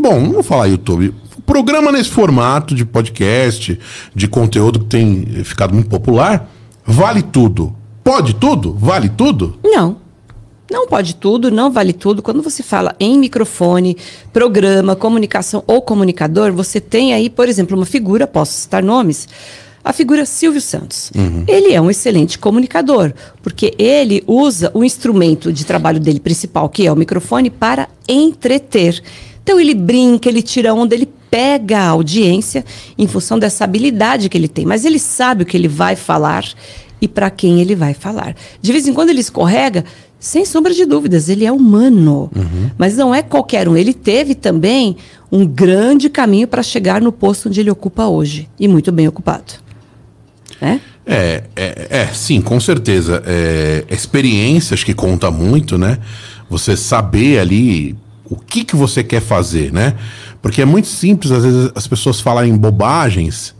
Bom, 0.00 0.20
não 0.20 0.32
vou 0.32 0.42
falar 0.42 0.66
YouTube. 0.66 1.14
Programa 1.44 1.92
nesse 1.92 2.10
formato 2.10 2.74
de 2.74 2.84
podcast, 2.84 3.78
de 4.14 4.28
conteúdo 4.28 4.80
que 4.80 4.86
tem 4.86 5.26
ficado 5.44 5.74
muito 5.74 5.88
popular, 5.88 6.50
vale 6.86 7.20
tudo. 7.20 7.74
Pode 8.02 8.34
tudo? 8.34 8.74
Vale 8.74 9.08
tudo? 9.08 9.58
Não. 9.62 10.01
Não 10.72 10.86
pode 10.86 11.16
tudo, 11.16 11.50
não 11.50 11.70
vale 11.70 11.92
tudo. 11.92 12.22
Quando 12.22 12.42
você 12.42 12.62
fala 12.62 12.96
em 12.98 13.18
microfone, 13.18 13.94
programa, 14.32 14.96
comunicação 14.96 15.62
ou 15.66 15.82
comunicador, 15.82 16.50
você 16.50 16.80
tem 16.80 17.12
aí, 17.12 17.28
por 17.28 17.46
exemplo, 17.46 17.76
uma 17.76 17.84
figura, 17.84 18.26
posso 18.26 18.54
citar 18.54 18.82
nomes, 18.82 19.28
a 19.84 19.92
figura 19.92 20.24
Silvio 20.24 20.62
Santos. 20.62 21.12
Uhum. 21.14 21.44
Ele 21.46 21.74
é 21.74 21.80
um 21.80 21.90
excelente 21.90 22.38
comunicador, 22.38 23.12
porque 23.42 23.74
ele 23.78 24.24
usa 24.26 24.70
o 24.72 24.82
instrumento 24.82 25.52
de 25.52 25.66
trabalho 25.66 26.00
dele 26.00 26.20
principal, 26.20 26.70
que 26.70 26.86
é 26.86 26.90
o 26.90 26.96
microfone, 26.96 27.50
para 27.50 27.86
entreter. 28.08 29.02
Então 29.42 29.60
ele 29.60 29.74
brinca, 29.74 30.26
ele 30.26 30.40
tira 30.40 30.72
onda, 30.72 30.94
ele 30.94 31.08
pega 31.30 31.80
a 31.80 31.88
audiência 31.88 32.64
em 32.96 33.06
função 33.06 33.38
dessa 33.38 33.64
habilidade 33.64 34.30
que 34.30 34.38
ele 34.38 34.48
tem, 34.48 34.64
mas 34.64 34.86
ele 34.86 34.98
sabe 34.98 35.42
o 35.42 35.46
que 35.46 35.56
ele 35.56 35.68
vai 35.68 35.96
falar 35.96 36.46
e 37.00 37.08
para 37.08 37.28
quem 37.28 37.60
ele 37.60 37.74
vai 37.74 37.92
falar. 37.92 38.36
De 38.60 38.72
vez 38.72 38.86
em 38.86 38.94
quando 38.94 39.10
ele 39.10 39.20
escorrega, 39.20 39.84
sem 40.22 40.44
sombra 40.44 40.72
de 40.72 40.86
dúvidas, 40.86 41.28
ele 41.28 41.44
é 41.44 41.50
humano. 41.50 42.30
Uhum. 42.32 42.70
Mas 42.78 42.96
não 42.96 43.12
é 43.12 43.22
qualquer 43.22 43.68
um. 43.68 43.76
Ele 43.76 43.92
teve 43.92 44.36
também 44.36 44.96
um 45.32 45.44
grande 45.44 46.08
caminho 46.08 46.46
para 46.46 46.62
chegar 46.62 47.02
no 47.02 47.10
posto 47.10 47.48
onde 47.48 47.58
ele 47.58 47.72
ocupa 47.72 48.06
hoje. 48.06 48.48
E 48.56 48.68
muito 48.68 48.92
bem 48.92 49.08
ocupado. 49.08 49.54
É? 50.60 50.78
É, 51.04 51.42
é, 51.56 51.86
é 51.90 52.06
sim, 52.14 52.40
com 52.40 52.60
certeza. 52.60 53.20
É, 53.26 53.84
experiência 53.90 54.74
acho 54.74 54.86
que 54.86 54.94
conta 54.94 55.28
muito, 55.28 55.76
né? 55.76 55.98
Você 56.48 56.76
saber 56.76 57.40
ali 57.40 57.96
o 58.24 58.36
que, 58.36 58.62
que 58.62 58.76
você 58.76 59.02
quer 59.02 59.20
fazer, 59.20 59.72
né? 59.72 59.96
Porque 60.40 60.62
é 60.62 60.64
muito 60.64 60.86
simples, 60.86 61.32
às 61.32 61.42
vezes, 61.42 61.72
as 61.74 61.88
pessoas 61.88 62.20
falarem 62.20 62.56
bobagens 62.56 63.56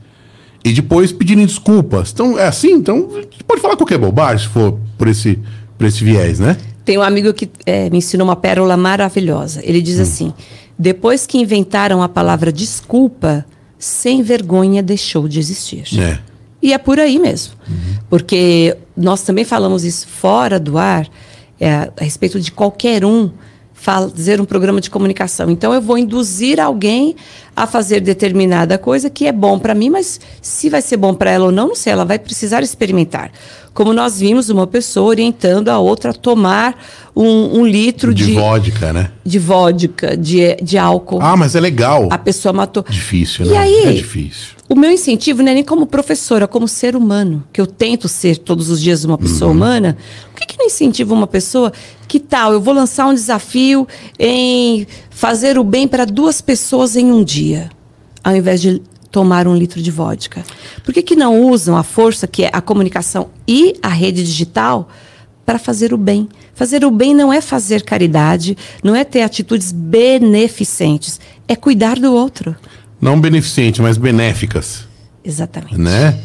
e 0.64 0.72
depois 0.72 1.10
pedirem 1.10 1.44
desculpas. 1.44 2.12
Então, 2.12 2.38
é 2.38 2.46
assim, 2.46 2.70
então, 2.70 3.08
pode 3.48 3.60
falar 3.60 3.76
qualquer 3.76 3.98
bobagem 3.98 4.46
se 4.46 4.52
for 4.52 4.78
por 4.96 5.08
esse 5.08 5.40
por 5.82 5.88
esse 5.88 6.04
viés, 6.04 6.38
né? 6.38 6.56
Tem 6.84 6.96
um 6.96 7.02
amigo 7.02 7.34
que 7.34 7.50
é, 7.66 7.90
me 7.90 7.98
ensinou 7.98 8.28
uma 8.28 8.36
pérola 8.36 8.76
maravilhosa. 8.76 9.60
Ele 9.64 9.82
diz 9.82 9.98
hum. 9.98 10.02
assim: 10.02 10.34
depois 10.78 11.26
que 11.26 11.38
inventaram 11.38 12.00
a 12.00 12.08
palavra 12.08 12.52
desculpa, 12.52 13.44
sem 13.76 14.22
vergonha 14.22 14.80
deixou 14.80 15.26
de 15.26 15.40
existir. 15.40 15.84
É. 15.98 16.20
E 16.62 16.72
é 16.72 16.78
por 16.78 17.00
aí 17.00 17.18
mesmo. 17.18 17.54
Uhum. 17.68 17.96
Porque 18.08 18.76
nós 18.96 19.22
também 19.22 19.44
falamos 19.44 19.82
isso 19.82 20.06
fora 20.06 20.60
do 20.60 20.78
ar, 20.78 21.08
é, 21.60 21.72
a 21.72 22.04
respeito 22.04 22.38
de 22.38 22.52
qualquer 22.52 23.04
um 23.04 23.32
fazer 23.74 24.40
um 24.40 24.44
programa 24.44 24.80
de 24.80 24.88
comunicação. 24.88 25.50
Então 25.50 25.74
eu 25.74 25.82
vou 25.82 25.98
induzir 25.98 26.60
alguém 26.60 27.16
a 27.56 27.66
fazer 27.66 27.98
determinada 27.98 28.78
coisa 28.78 29.10
que 29.10 29.26
é 29.26 29.32
bom 29.32 29.58
para 29.58 29.74
mim, 29.74 29.90
mas 29.90 30.20
se 30.40 30.70
vai 30.70 30.80
ser 30.80 30.96
bom 30.96 31.12
para 31.12 31.32
ela 31.32 31.46
ou 31.46 31.50
não, 31.50 31.68
não 31.68 31.74
sei, 31.74 31.92
ela 31.92 32.04
vai 32.04 32.20
precisar 32.20 32.62
experimentar. 32.62 33.32
Como 33.74 33.92
nós 33.92 34.20
vimos 34.20 34.50
uma 34.50 34.66
pessoa 34.66 35.08
orientando 35.08 35.68
a 35.68 35.78
outra 35.78 36.10
a 36.10 36.14
tomar 36.14 36.76
um, 37.16 37.60
um 37.60 37.66
litro 37.66 38.12
de, 38.12 38.26
de 38.26 38.32
vodka, 38.34 38.92
né? 38.92 39.10
De 39.24 39.38
vodka, 39.38 40.16
de, 40.16 40.56
de 40.56 40.76
álcool. 40.76 41.20
Ah, 41.22 41.36
mas 41.36 41.54
é 41.54 41.60
legal. 41.60 42.08
A 42.10 42.18
pessoa 42.18 42.52
matou. 42.52 42.84
Difícil, 42.88 43.46
né? 43.46 43.52
E 43.52 43.56
aí, 43.56 43.84
é 43.84 43.92
difícil. 43.92 44.56
O 44.68 44.74
meu 44.74 44.90
incentivo 44.90 45.42
não 45.42 45.52
é 45.52 45.54
nem 45.54 45.64
como 45.64 45.86
professora, 45.86 46.48
como 46.48 46.66
ser 46.66 46.96
humano, 46.96 47.44
que 47.52 47.60
eu 47.60 47.66
tento 47.66 48.08
ser 48.08 48.38
todos 48.38 48.70
os 48.70 48.80
dias 48.80 49.04
uma 49.04 49.18
pessoa 49.18 49.50
uhum. 49.50 49.56
humana. 49.56 49.96
O 50.32 50.36
que, 50.38 50.46
que 50.46 50.58
não 50.58 50.66
incentiva 50.66 51.12
uma 51.12 51.26
pessoa? 51.26 51.72
Que 52.08 52.18
tal? 52.18 52.52
Eu 52.52 52.60
vou 52.60 52.72
lançar 52.72 53.06
um 53.06 53.14
desafio 53.14 53.86
em 54.18 54.86
fazer 55.10 55.58
o 55.58 55.64
bem 55.64 55.86
para 55.86 56.04
duas 56.04 56.40
pessoas 56.40 56.96
em 56.96 57.12
um 57.12 57.22
dia, 57.22 57.70
ao 58.24 58.34
invés 58.34 58.62
de 58.62 58.80
tomar 59.12 59.46
um 59.46 59.54
litro 59.54 59.82
de 59.82 59.90
vodka. 59.90 60.42
Por 60.82 60.94
que, 60.94 61.02
que 61.02 61.14
não 61.14 61.42
usam 61.42 61.76
a 61.76 61.82
força, 61.82 62.26
que 62.26 62.44
é 62.44 62.50
a 62.50 62.62
comunicação 62.62 63.28
e 63.46 63.74
a 63.82 63.88
rede 63.88 64.24
digital, 64.24 64.88
para 65.44 65.58
fazer 65.58 65.92
o 65.92 65.98
bem? 65.98 66.28
Fazer 66.54 66.82
o 66.84 66.90
bem 66.90 67.14
não 67.14 67.30
é 67.30 67.42
fazer 67.42 67.82
caridade, 67.82 68.56
não 68.82 68.96
é 68.96 69.04
ter 69.04 69.22
atitudes 69.22 69.70
beneficentes, 69.70 71.20
é 71.46 71.54
cuidar 71.54 71.98
do 71.98 72.12
outro. 72.12 72.56
Não 72.98 73.20
beneficente, 73.20 73.82
mas 73.82 73.98
benéficas. 73.98 74.88
Exatamente. 75.22 75.78
Né? 75.78 76.18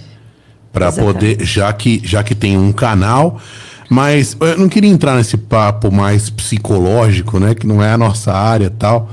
Para 0.71 0.91
poder, 0.91 1.43
já 1.43 1.71
que, 1.73 2.01
já 2.03 2.23
que 2.23 2.33
tem 2.33 2.57
um 2.57 2.71
canal. 2.71 3.41
Mas 3.89 4.35
eu 4.39 4.57
não 4.57 4.69
queria 4.69 4.89
entrar 4.89 5.15
nesse 5.15 5.37
papo 5.37 5.91
mais 5.91 6.29
psicológico, 6.29 7.39
né? 7.39 7.55
Que 7.55 7.65
não 7.65 7.81
é 7.81 7.91
a 7.91 7.97
nossa 7.97 8.33
área 8.33 8.69
tal. 8.69 9.09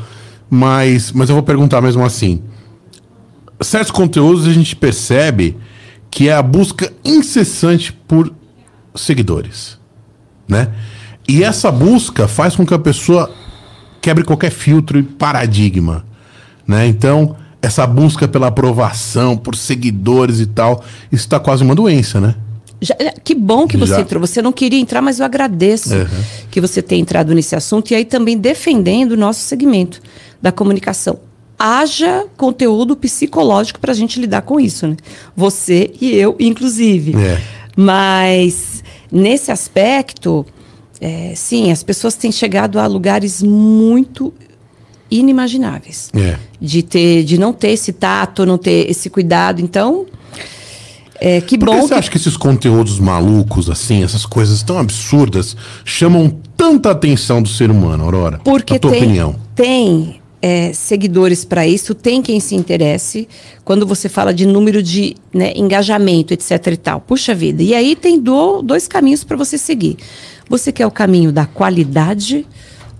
Mas, 0.51 1.13
mas 1.13 1.29
eu 1.29 1.35
vou 1.35 1.45
perguntar 1.45 1.81
mesmo 1.81 2.05
assim. 2.05 2.43
Certos 3.61 3.91
conteúdos 3.91 4.47
a 4.47 4.53
gente 4.53 4.75
percebe 4.75 5.57
que 6.11 6.29
é 6.29 6.33
a 6.33 6.43
busca 6.43 6.93
incessante 7.05 7.93
por 7.93 8.33
seguidores, 8.95 9.79
né? 10.47 10.69
E 11.27 11.43
essa 11.43 11.71
busca 11.73 12.29
faz 12.29 12.55
com 12.55 12.67
que 12.67 12.75
a 12.75 12.79
pessoa 12.79 13.33
quebre 14.01 14.23
qualquer 14.23 14.51
filtro 14.51 14.99
e 14.99 15.03
paradigma, 15.03 16.05
né? 16.67 16.87
Então, 16.87 17.37
essa 17.63 17.87
busca 17.87 18.29
pela 18.29 18.49
aprovação, 18.49 19.37
por 19.37 19.57
seguidores 19.57 20.39
e 20.41 20.47
tal, 20.47 20.85
isso 21.11 21.25
está 21.25 21.41
quase 21.41 21.63
uma 21.63 21.75
doença, 21.75 22.21
né? 22.21 22.35
Já, 22.81 22.95
é, 22.99 23.13
que 23.13 23.35
bom 23.35 23.67
que 23.67 23.77
você 23.77 23.95
Já. 23.95 24.01
entrou. 24.01 24.21
Você 24.21 24.43
não 24.43 24.53
queria 24.53 24.79
entrar, 24.79 25.01
mas 25.01 25.19
eu 25.19 25.25
agradeço 25.25 25.95
uhum. 25.95 26.07
que 26.51 26.61
você 26.61 26.83
tenha 26.83 27.01
entrado 27.01 27.35
nesse 27.35 27.57
assunto 27.57 27.91
e 27.91 27.95
aí 27.95 28.05
também 28.05 28.37
defendendo 28.37 29.13
o 29.13 29.17
nosso 29.17 29.41
segmento 29.41 30.03
da 30.43 30.53
comunicação. 30.53 31.19
Haja 31.59 32.27
conteúdo 32.37 32.97
psicológico 32.97 33.79
para 33.81 33.93
a 33.93 33.95
gente 33.95 34.21
lidar 34.21 34.43
com 34.43 34.59
isso, 34.59 34.87
né? 34.87 34.97
Você 35.37 35.93
e 36.01 36.13
eu, 36.15 36.37
inclusive. 36.41 37.15
É. 37.17 37.41
Mas 37.77 38.83
nesse 39.11 39.51
aspecto, 39.51 40.45
é, 41.01 41.33
sim, 41.37 41.71
as 41.71 41.83
pessoas 41.83 42.15
têm 42.15 42.33
chegado 42.33 42.79
a 42.79 42.87
lugares 42.87 43.43
muito 43.43 44.33
inimagináveis. 45.11 46.11
É. 46.15 46.37
De, 46.61 46.83
ter, 46.83 47.25
de 47.25 47.39
não 47.39 47.53
ter 47.53 47.71
esse 47.71 47.93
tato, 47.93 48.45
não 48.45 48.59
ter 48.59 48.91
esse 48.91 49.09
cuidado. 49.09 49.61
Então, 49.61 50.07
é, 51.21 51.41
que 51.41 51.57
Por 51.57 51.67
bom. 51.67 51.75
Que 51.77 51.83
você 51.83 51.95
que... 51.95 51.95
acha 51.95 52.11
que 52.11 52.17
esses 52.17 52.37
conteúdos 52.37 52.99
malucos, 52.99 53.71
assim, 53.71 54.03
essas 54.03 54.27
coisas 54.27 54.63
tão 54.63 54.79
absurdas, 54.79 55.57
chamam 55.85 56.37
tanta 56.57 56.91
atenção 56.91 57.43
do 57.43 57.49
ser 57.49 57.71
humano, 57.71 58.05
Aurora? 58.05 58.41
Porque 58.43 58.75
a 58.75 58.79
tua 58.79 58.91
tem, 58.91 59.03
opinião. 59.03 59.37
Tem 59.55 60.21
é, 60.47 60.75
seguidores 60.75 61.43
para 61.43 61.67
isso, 61.67 61.95
tem 61.95 62.21
quem 62.21 62.39
se 62.39 62.55
interesse. 62.55 63.27
Quando 63.65 63.87
você 63.87 64.11
fala 64.11 64.35
de 64.35 64.45
número 64.45 64.83
de 64.83 65.17
né, 65.33 65.55
engajamento, 65.57 66.35
etc 66.35 66.67
e 66.67 66.77
tal. 66.77 67.01
Puxa 67.01 67.35
vida. 67.35 67.63
E 67.63 67.75
aí 67.75 67.97
tem 67.97 68.21
do, 68.21 68.61
dois 68.61 68.87
caminhos 68.87 69.25
para 69.25 69.39
você 69.39 69.57
seguir. 69.57 69.97
Você 70.47 70.71
quer 70.71 70.87
o 70.87 70.91
caminho 70.91 71.33
da 71.33 71.47
qualidade 71.47 72.47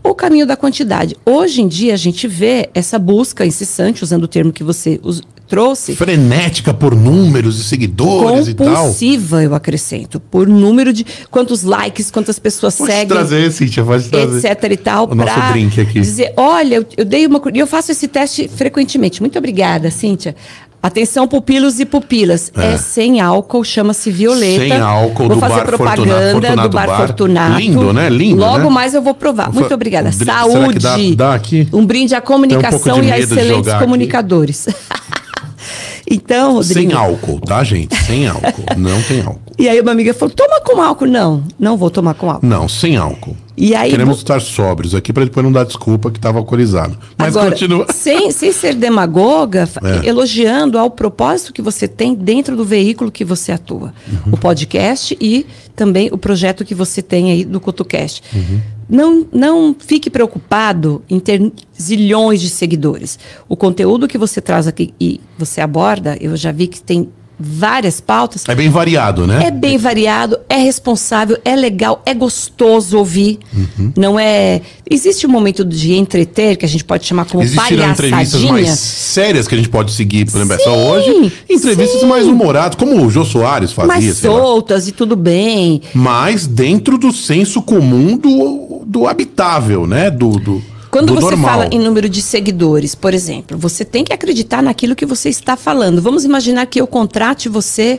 o 0.03 0.15
caminho 0.15 0.47
da 0.47 0.55
quantidade. 0.55 1.17
Hoje 1.25 1.63
em 1.63 1.69
dia 1.69 1.95
a 1.95 1.97
gente 1.97 2.29
vê 2.29 2.69
essa 2.75 2.99
busca 2.99 3.47
incessante, 3.47 4.05
usando 4.05 4.25
o 4.25 4.29
termo 4.29 4.53
que 4.53 4.63
você 4.63 5.01
trouxe. 5.47 5.95
Frenética 5.95 6.73
por 6.73 6.95
números 6.95 7.59
e 7.61 7.65
seguidores 7.65 8.49
e 8.49 8.55
tal. 8.55 8.67
Compulsiva, 8.67 9.43
eu 9.43 9.55
acrescento. 9.55 10.19
Por 10.19 10.47
número 10.49 10.93
de 10.93 11.05
quantos 11.31 11.63
likes, 11.63 12.11
quantas 12.11 12.39
pessoas 12.39 12.77
pode 12.77 12.91
seguem. 12.91 13.09
trazer, 13.09 13.53
Cíntia, 13.53 13.85
pode 13.85 14.09
trazer. 14.09 14.51
Etc 14.51 14.71
e 14.71 14.77
tal. 14.77 15.11
O 15.11 15.15
nosso 15.15 15.41
drink 15.53 15.81
aqui. 15.81 16.01
Dizer, 16.01 16.33
olha, 16.37 16.77
eu, 16.77 16.87
eu 16.97 17.05
dei 17.05 17.27
uma. 17.27 17.41
E 17.53 17.59
eu 17.59 17.67
faço 17.67 17.93
esse 17.93 18.09
teste 18.09 18.49
frequentemente. 18.49 19.21
Muito 19.21 19.39
obrigada, 19.39 19.91
Cíntia. 19.91 20.35
Atenção, 20.85 21.27
pupilos 21.27 21.81
e 21.81 21.87
pupilas. 21.87 22.53
É, 22.55 22.75
é 22.75 22.77
sem 22.77 23.19
álcool, 23.19 23.65
chama-se 23.65 24.11
Violeta. 24.11 24.65
Sem 24.65 24.73
álcool 24.73 25.29
vou 25.29 25.37
do 25.37 25.41
fazer 25.41 25.55
bar 25.55 25.65
propaganda 25.65 26.33
Fortunato, 26.33 26.69
do 26.69 26.75
Bar, 26.75 26.87
bar 26.87 26.97
Fortunato. 26.99 27.59
Lindo, 27.59 27.93
né? 27.95 28.11
Lindo. 28.11 28.37
Logo 28.37 28.65
né? 28.65 28.69
mais 28.69 28.93
eu 28.93 29.01
vou 29.01 29.15
provar. 29.15 29.51
Muito 29.51 29.73
obrigada. 29.73 30.13
Saúde. 30.13 30.81
Dá, 30.81 30.97
dá? 31.39 31.41
Um 31.73 31.87
brinde 31.87 32.15
à 32.15 32.21
comunicação 32.21 32.99
um 32.99 33.03
e 33.03 33.11
a 33.11 33.19
excelentes 33.19 33.73
comunicadores. 33.73 34.69
Então, 36.11 36.55
Rodrigo. 36.55 36.81
Sem 36.81 36.93
álcool, 36.93 37.41
tá, 37.41 37.65
gente? 37.65 37.97
Sem 38.05 38.27
álcool. 38.27 38.65
não 38.77 39.01
tem 39.03 39.21
álcool. 39.21 39.41
E 39.59 39.69
aí 39.69 39.81
uma 39.81 39.93
amiga 39.93 40.13
falou: 40.13 40.35
toma 40.35 40.61
com 40.61 40.81
álcool. 40.81 41.07
Não, 41.07 41.43
não 41.59 41.77
vou 41.77 41.91
tomar 41.91 42.15
com 42.15 42.31
álcool. 42.31 42.47
Não, 42.47 42.69
sem 42.69 42.97
álcool. 42.97 43.37
E 43.57 43.73
aí, 43.73 43.91
Queremos 43.91 44.19
estar 44.19 44.41
sóbrios 44.41 44.97
aqui 44.97 45.13
para 45.13 45.25
depois 45.25 45.45
não 45.45 45.53
dar 45.53 45.65
desculpa 45.65 46.11
que 46.11 46.19
estava 46.19 46.39
alcoolizado. 46.39 46.99
Mas 47.17 47.37
Agora, 47.37 47.53
continua. 47.53 47.87
Sem, 47.93 48.33
sem 48.33 48.51
ser 48.51 48.75
demagoga, 48.75 49.69
é. 49.83 50.09
elogiando 50.09 50.77
ao 50.77 50.91
propósito 50.91 51.53
que 51.53 51.63
você 51.63 51.87
tem 51.87 52.15
dentro 52.15 52.57
do 52.57 52.65
veículo 52.65 53.13
que 53.13 53.25
você 53.25 53.53
atua. 53.53 53.95
Uhum. 54.09 54.33
O 54.33 54.37
podcast 54.37 55.17
e 55.21 55.47
também 55.77 56.09
o 56.11 56.19
projeto 56.19 56.65
que 56.65 56.75
você 56.75 57.01
tem 57.01 57.31
aí 57.31 57.45
do 57.45 57.61
CutoCast. 57.61 58.23
Uhum. 58.35 58.61
Não, 58.89 59.27
não 59.33 59.75
fique 59.79 60.11
preocupado 60.11 61.03
em 61.09 61.19
ter 61.19 61.53
zilhões 61.81 62.41
de 62.41 62.49
seguidores. 62.49 63.19
O 63.49 63.57
conteúdo 63.57 64.09
que 64.09 64.19
você 64.19 64.41
traz 64.41 64.67
aqui 64.67 64.95
e 65.01 65.21
você 65.39 65.61
aborda, 65.61 66.17
eu 66.21 66.37
já 66.37 66.53
vi 66.53 66.67
que 66.67 66.81
tem 66.81 67.09
várias 67.39 68.01
pautas. 68.01 68.45
É 68.49 68.55
bem 68.55 68.69
variado, 68.69 69.27
né? 69.27 69.47
É 69.47 69.51
bem 69.51 69.77
variado, 69.77 70.39
é 70.49 70.57
responsável, 70.57 71.39
é 71.45 71.57
legal, 71.57 72.03
é 72.07 72.15
gostoso 72.15 72.99
ouvir. 72.99 73.39
Uhum. 73.53 73.93
Não 73.97 74.19
é. 74.19 74.61
Existe 74.89 75.27
um 75.27 75.31
momento 75.31 75.65
de 75.65 75.95
entreter 75.95 76.57
que 76.57 76.65
a 76.65 76.69
gente 76.69 76.85
pode 76.85 77.05
chamar 77.05 77.25
como 77.25 77.43
Existiram 77.43 77.91
entrevistas 77.91 78.43
mais 78.43 78.79
sérias 78.79 79.49
que 79.49 79.55
a 79.55 79.59
gente 79.59 79.69
pode 79.69 79.93
seguir, 79.93 80.31
por 80.31 80.41
exemplo, 80.41 80.65
sim, 80.65 80.71
hoje. 80.71 81.33
Entrevistas 81.49 82.01
sim. 82.01 82.07
mais 82.07 82.27
humoradas, 82.27 82.77
como 82.77 83.05
o 83.05 83.11
Jô 83.11 83.25
Soares 83.25 83.73
fazia. 83.73 83.93
Mais 83.93 84.17
soltas 84.17 84.89
e 84.89 84.93
tudo 84.93 85.17
bem. 85.17 85.83
Mas 85.95 86.47
dentro 86.47 86.99
do 86.99 87.13
senso 87.13 87.63
comum 87.63 88.17
do, 88.17 88.64
do 88.95 89.09
habitável, 89.09 89.87
né? 89.89 90.09
do... 90.09 90.39
do... 90.39 90.63
Quando 90.89 91.13
você 91.13 91.31
normal. 91.31 91.51
fala 91.51 91.69
em 91.73 91.81
número 91.81 92.09
de 92.09 92.23
seguidores, 92.23 92.95
por 92.95 93.13
exemplo, 93.13 93.59
você 93.59 93.85
tem 93.85 94.05
que 94.05 94.13
acreditar 94.13 94.63
naquilo 94.63 94.95
que 94.95 95.05
você 95.05 95.29
está 95.29 95.57
falando. 95.57 96.01
Vamos 96.01 96.25
imaginar 96.25 96.67
que 96.67 96.81
eu 96.81 96.87
contrate 96.87 97.49
você 97.49 97.99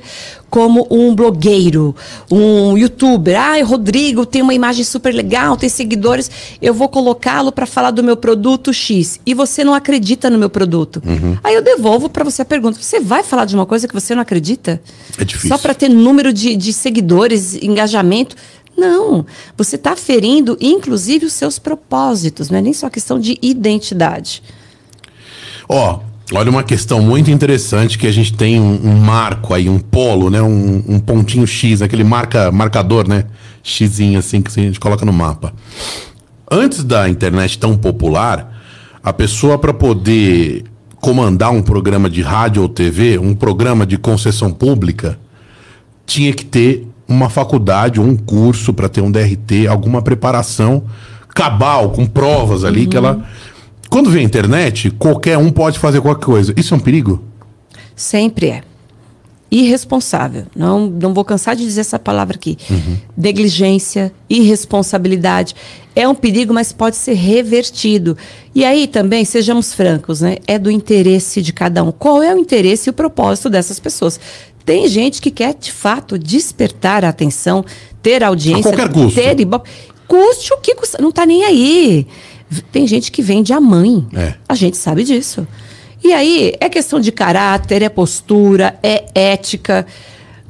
como 0.49 0.87
um 0.89 1.13
blogueiro, 1.13 1.93
um 2.31 2.77
youtuber. 2.77 3.37
Ah, 3.37 3.61
Rodrigo 3.61 4.25
tem 4.25 4.41
uma 4.41 4.53
imagem 4.53 4.85
super 4.85 5.13
legal, 5.13 5.57
tem 5.57 5.67
seguidores. 5.67 6.31
Eu 6.61 6.73
vou 6.73 6.87
colocá-lo 6.87 7.51
para 7.51 7.65
falar 7.65 7.91
do 7.91 8.01
meu 8.01 8.15
produto 8.15 8.71
X. 8.71 9.19
E 9.25 9.33
você 9.33 9.65
não 9.65 9.73
acredita 9.73 10.29
no 10.29 10.39
meu 10.39 10.49
produto. 10.49 11.03
Uhum. 11.05 11.37
Aí 11.43 11.53
eu 11.53 11.61
devolvo 11.61 12.07
para 12.07 12.23
você 12.23 12.43
a 12.43 12.45
pergunta: 12.45 12.81
você 12.81 13.01
vai 13.01 13.23
falar 13.23 13.43
de 13.43 13.55
uma 13.55 13.65
coisa 13.65 13.89
que 13.89 13.93
você 13.93 14.15
não 14.15 14.21
acredita? 14.21 14.81
É 15.19 15.25
difícil. 15.25 15.49
Só 15.49 15.57
para 15.57 15.73
ter 15.73 15.89
número 15.89 16.31
de, 16.31 16.55
de 16.55 16.71
seguidores, 16.71 17.55
engajamento. 17.55 18.37
Não, 18.77 19.25
você 19.57 19.75
está 19.75 19.95
ferindo, 19.95 20.57
inclusive, 20.59 21.25
os 21.25 21.33
seus 21.33 21.57
propósitos, 21.57 22.49
não 22.49 22.57
é 22.57 22.61
nem 22.61 22.73
só 22.73 22.89
questão 22.89 23.19
de 23.19 23.37
identidade. 23.41 24.43
Ó, 25.69 25.99
oh, 25.99 26.35
olha 26.35 26.49
uma 26.49 26.63
questão 26.63 27.01
muito 27.01 27.31
interessante 27.31 27.97
que 27.97 28.05
a 28.05 28.11
gente 28.11 28.33
tem 28.33 28.59
um, 28.59 28.79
um 28.83 28.97
marco 28.97 29.53
aí, 29.53 29.69
um 29.69 29.79
polo, 29.79 30.29
né? 30.29 30.41
Um, 30.41 30.83
um, 30.87 30.99
pontinho 30.99 31.47
X, 31.47 31.81
aquele 31.81 32.03
marca, 32.03 32.51
marcador, 32.51 33.07
né? 33.07 33.25
Xzinho 33.63 34.19
assim 34.19 34.41
que 34.41 34.59
a 34.59 34.63
gente 34.63 34.79
coloca 34.79 35.05
no 35.05 35.13
mapa. 35.13 35.53
Antes 36.51 36.83
da 36.83 37.09
internet 37.09 37.57
tão 37.57 37.75
popular, 37.75 38.61
a 39.01 39.11
pessoa 39.11 39.57
para 39.57 39.73
poder 39.73 40.65
comandar 40.95 41.51
um 41.51 41.61
programa 41.61 42.09
de 42.09 42.21
rádio 42.21 42.63
ou 42.63 42.69
TV, 42.69 43.17
um 43.17 43.33
programa 43.33 43.85
de 43.85 43.97
concessão 43.97 44.51
pública, 44.51 45.19
tinha 46.05 46.33
que 46.33 46.45
ter 46.45 46.87
uma 47.07 47.29
faculdade 47.29 47.99
ou 47.99 48.05
um 48.05 48.15
curso 48.15 48.73
para 48.73 48.89
ter 48.89 49.01
um 49.01 49.11
DRT, 49.11 49.67
alguma 49.67 50.01
preparação 50.01 50.83
cabal, 51.33 51.91
com 51.91 52.05
provas 52.05 52.63
ali 52.63 52.83
uhum. 52.83 52.89
que 52.89 52.97
ela. 52.97 53.25
Quando 53.89 54.09
vem 54.09 54.21
a 54.21 54.25
internet, 54.25 54.89
qualquer 54.91 55.37
um 55.37 55.51
pode 55.51 55.77
fazer 55.77 56.01
qualquer 56.01 56.25
coisa. 56.25 56.53
Isso 56.57 56.73
é 56.73 56.77
um 56.77 56.79
perigo? 56.79 57.21
Sempre 57.95 58.47
é. 58.47 58.61
Irresponsável. 59.51 60.47
Não, 60.55 60.87
não 60.87 61.13
vou 61.13 61.23
cansar 61.23 61.55
de 61.55 61.63
dizer 61.63 61.81
essa 61.81 61.99
palavra 61.99 62.35
aqui. 62.35 62.57
Uhum. 62.69 62.97
Negligência, 63.15 64.11
irresponsabilidade. 64.29 65.55
É 65.95 66.07
um 66.07 66.15
perigo, 66.15 66.53
mas 66.53 66.73
pode 66.73 66.95
ser 66.95 67.13
revertido. 67.13 68.17
E 68.53 68.65
aí 68.65 68.87
também, 68.87 69.23
sejamos 69.23 69.73
francos, 69.73 70.19
né? 70.21 70.37
É 70.47 70.57
do 70.57 70.71
interesse 70.71 71.41
de 71.41 71.53
cada 71.53 71.83
um. 71.83 71.91
Qual 71.91 72.23
é 72.23 72.33
o 72.33 72.37
interesse 72.37 72.89
e 72.89 72.91
o 72.91 72.93
propósito 72.93 73.49
dessas 73.49 73.79
pessoas? 73.79 74.19
Tem 74.65 74.87
gente 74.87 75.21
que 75.21 75.29
quer, 75.29 75.53
de 75.53 75.71
fato, 75.71 76.17
despertar 76.17 77.05
a 77.05 77.09
atenção, 77.09 77.63
ter 78.01 78.23
audiência. 78.23 78.71
A 78.71 78.75
qualquer 78.75 78.91
custo. 78.91 79.21
Ter 79.21 79.29
Custe 80.07 80.53
o 80.53 80.57
que 80.57 80.73
custa. 80.75 80.97
Não 80.99 81.09
está 81.09 81.25
nem 81.25 81.43
aí. 81.43 82.07
Tem 82.71 82.87
gente 82.87 83.11
que 83.11 83.21
vende 83.21 83.53
a 83.53 83.61
mãe. 83.61 84.05
É. 84.13 84.33
A 84.47 84.55
gente 84.55 84.77
sabe 84.77 85.03
disso. 85.03 85.47
E 86.03 86.13
aí, 86.13 86.53
é 86.59 86.69
questão 86.69 86.99
de 86.99 87.11
caráter, 87.11 87.81
é 87.81 87.89
postura, 87.89 88.77
é 88.81 89.05
ética. 89.13 89.85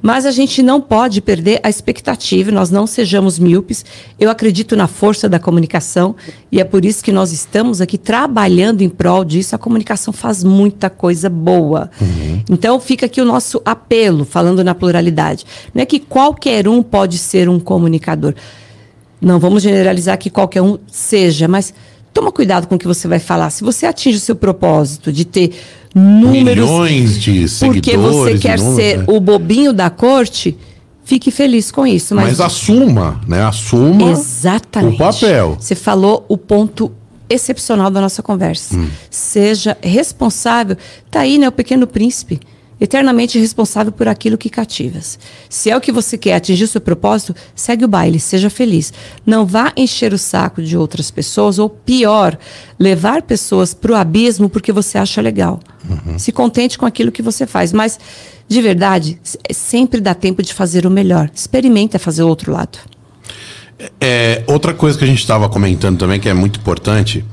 Mas 0.05 0.23
a 0.23 0.29
gente 0.29 0.61
não 0.61 0.79
pode 0.79 1.19
perder 1.19 1.59
a 1.63 1.67
expectativa, 1.67 2.51
nós 2.51 2.69
não 2.69 2.85
sejamos 2.85 3.39
míopes. 3.39 3.83
Eu 4.19 4.29
acredito 4.29 4.75
na 4.75 4.85
força 4.85 5.27
da 5.27 5.39
comunicação 5.39 6.15
e 6.51 6.61
é 6.61 6.63
por 6.63 6.85
isso 6.85 7.03
que 7.03 7.11
nós 7.11 7.31
estamos 7.31 7.81
aqui 7.81 7.97
trabalhando 7.97 8.83
em 8.83 8.87
prol 8.87 9.25
disso. 9.25 9.55
A 9.55 9.57
comunicação 9.57 10.13
faz 10.13 10.43
muita 10.43 10.91
coisa 10.91 11.27
boa. 11.27 11.89
Uhum. 11.99 12.43
Então 12.51 12.79
fica 12.79 13.07
aqui 13.07 13.19
o 13.19 13.25
nosso 13.25 13.59
apelo, 13.65 14.25
falando 14.25 14.63
na 14.63 14.75
pluralidade. 14.75 15.43
Não 15.73 15.81
é 15.81 15.87
que 15.87 15.99
qualquer 15.99 16.67
um 16.67 16.83
pode 16.83 17.17
ser 17.17 17.49
um 17.49 17.59
comunicador. 17.59 18.35
Não 19.19 19.39
vamos 19.39 19.63
generalizar 19.63 20.19
que 20.19 20.29
qualquer 20.29 20.61
um 20.61 20.77
seja, 20.85 21.47
mas 21.47 21.73
toma 22.15 22.32
cuidado 22.32 22.65
com 22.65 22.75
o 22.75 22.80
que 22.80 22.88
você 22.88 23.10
vai 23.10 23.19
falar. 23.19 23.49
Se 23.49 23.62
você 23.62 23.86
atinge 23.86 24.17
o 24.17 24.21
seu 24.21 24.38
propósito 24.38 25.12
de 25.12 25.25
ter 25.25 25.51
números. 25.93 26.63
Milhões 26.63 27.19
de 27.19 27.47
seguidores. 27.49 27.82
Porque 27.82 27.97
você 27.97 28.38
quer 28.39 28.58
números, 28.58 28.75
ser 28.78 28.97
né? 28.99 29.06
o 29.06 29.19
bobinho 29.19 29.73
da 29.73 29.89
corte, 29.89 30.58
fique 31.04 31.30
feliz 31.30 31.71
com 31.71 31.86
isso. 31.86 32.15
Mas, 32.15 32.28
mas 32.28 32.41
assuma, 32.41 33.19
né? 33.28 33.43
Assuma 33.43 34.12
Exatamente. 34.12 34.95
o 34.95 34.97
papel. 34.97 35.58
Você 35.60 35.75
falou 35.75 36.25
o 36.30 36.38
ponto 36.38 36.89
excepcional 37.30 37.91
da 37.91 37.99
nossa 37.99 38.23
conversa. 38.23 38.78
Hum. 38.78 38.88
Seja 39.10 39.78
responsável. 39.82 40.78
Tá 41.12 41.19
aí, 41.19 41.38
né? 41.38 41.49
O 41.49 41.51
Pequeno 41.51 41.86
Príncipe 41.86 42.39
eternamente 42.79 43.39
responsável 43.39 43.91
por 43.91 44.07
aquilo 44.07 44.38
que 44.38 44.49
cativas. 44.49 45.17
Se 45.49 45.69
é 45.69 45.77
o 45.77 45.81
que 45.81 45.91
você 45.91 46.17
quer 46.17 46.35
atingir 46.35 46.65
o 46.65 46.67
seu 46.67 46.81
propósito, 46.81 47.35
segue 47.55 47.85
o 47.85 47.88
baile, 47.88 48.19
seja 48.19 48.49
feliz. 48.49 48.93
Não 49.25 49.45
vá 49.45 49.71
encher 49.77 50.13
o 50.13 50.17
saco 50.17 50.61
de 50.61 50.77
outras 50.77 51.09
pessoas, 51.09 51.57
ou 51.57 51.69
pior, 51.69 52.38
levar 52.79 53.21
pessoas 53.21 53.73
para 53.73 53.93
o 53.93 53.95
abismo 53.95 54.49
porque 54.49 54.71
você 54.71 54.97
acha 54.97 55.21
legal. 55.21 55.59
Uhum. 55.89 56.19
Se 56.19 56.31
contente 56.31 56.77
com 56.77 56.85
aquilo 56.85 57.11
que 57.11 57.21
você 57.21 57.47
faz. 57.47 57.71
Mas, 57.71 57.99
de 58.47 58.61
verdade, 58.61 59.19
sempre 59.51 60.01
dá 60.01 60.13
tempo 60.13 60.43
de 60.43 60.53
fazer 60.53 60.85
o 60.85 60.91
melhor. 60.91 61.29
Experimenta 61.33 61.97
fazer 61.97 62.23
o 62.23 62.27
outro 62.27 62.51
lado. 62.51 62.77
É, 63.99 64.43
outra 64.47 64.73
coisa 64.73 64.97
que 64.97 65.03
a 65.03 65.07
gente 65.07 65.19
estava 65.19 65.47
comentando 65.49 65.99
também, 65.99 66.19
que 66.19 66.29
é 66.29 66.33
muito 66.33 66.59
importante, 66.59 67.23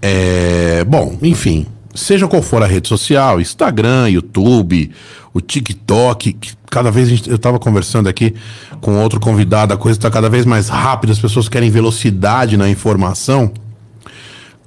é. 0.00 0.84
Bom, 0.84 1.18
enfim 1.22 1.66
seja 1.94 2.28
qual 2.28 2.42
for 2.42 2.62
a 2.62 2.66
rede 2.66 2.88
social, 2.88 3.40
Instagram, 3.40 4.08
YouTube, 4.10 4.90
o 5.32 5.40
TikTok, 5.40 6.32
que 6.32 6.52
cada 6.70 6.90
vez 6.90 7.08
gente, 7.08 7.28
eu 7.28 7.36
estava 7.36 7.58
conversando 7.58 8.08
aqui 8.08 8.34
com 8.80 9.00
outro 9.00 9.20
convidado, 9.20 9.74
a 9.74 9.76
coisa 9.76 9.98
está 9.98 10.10
cada 10.10 10.28
vez 10.28 10.44
mais 10.44 10.68
rápida, 10.68 11.12
as 11.12 11.18
pessoas 11.18 11.48
querem 11.48 11.70
velocidade 11.70 12.56
na 12.56 12.68
informação. 12.68 13.52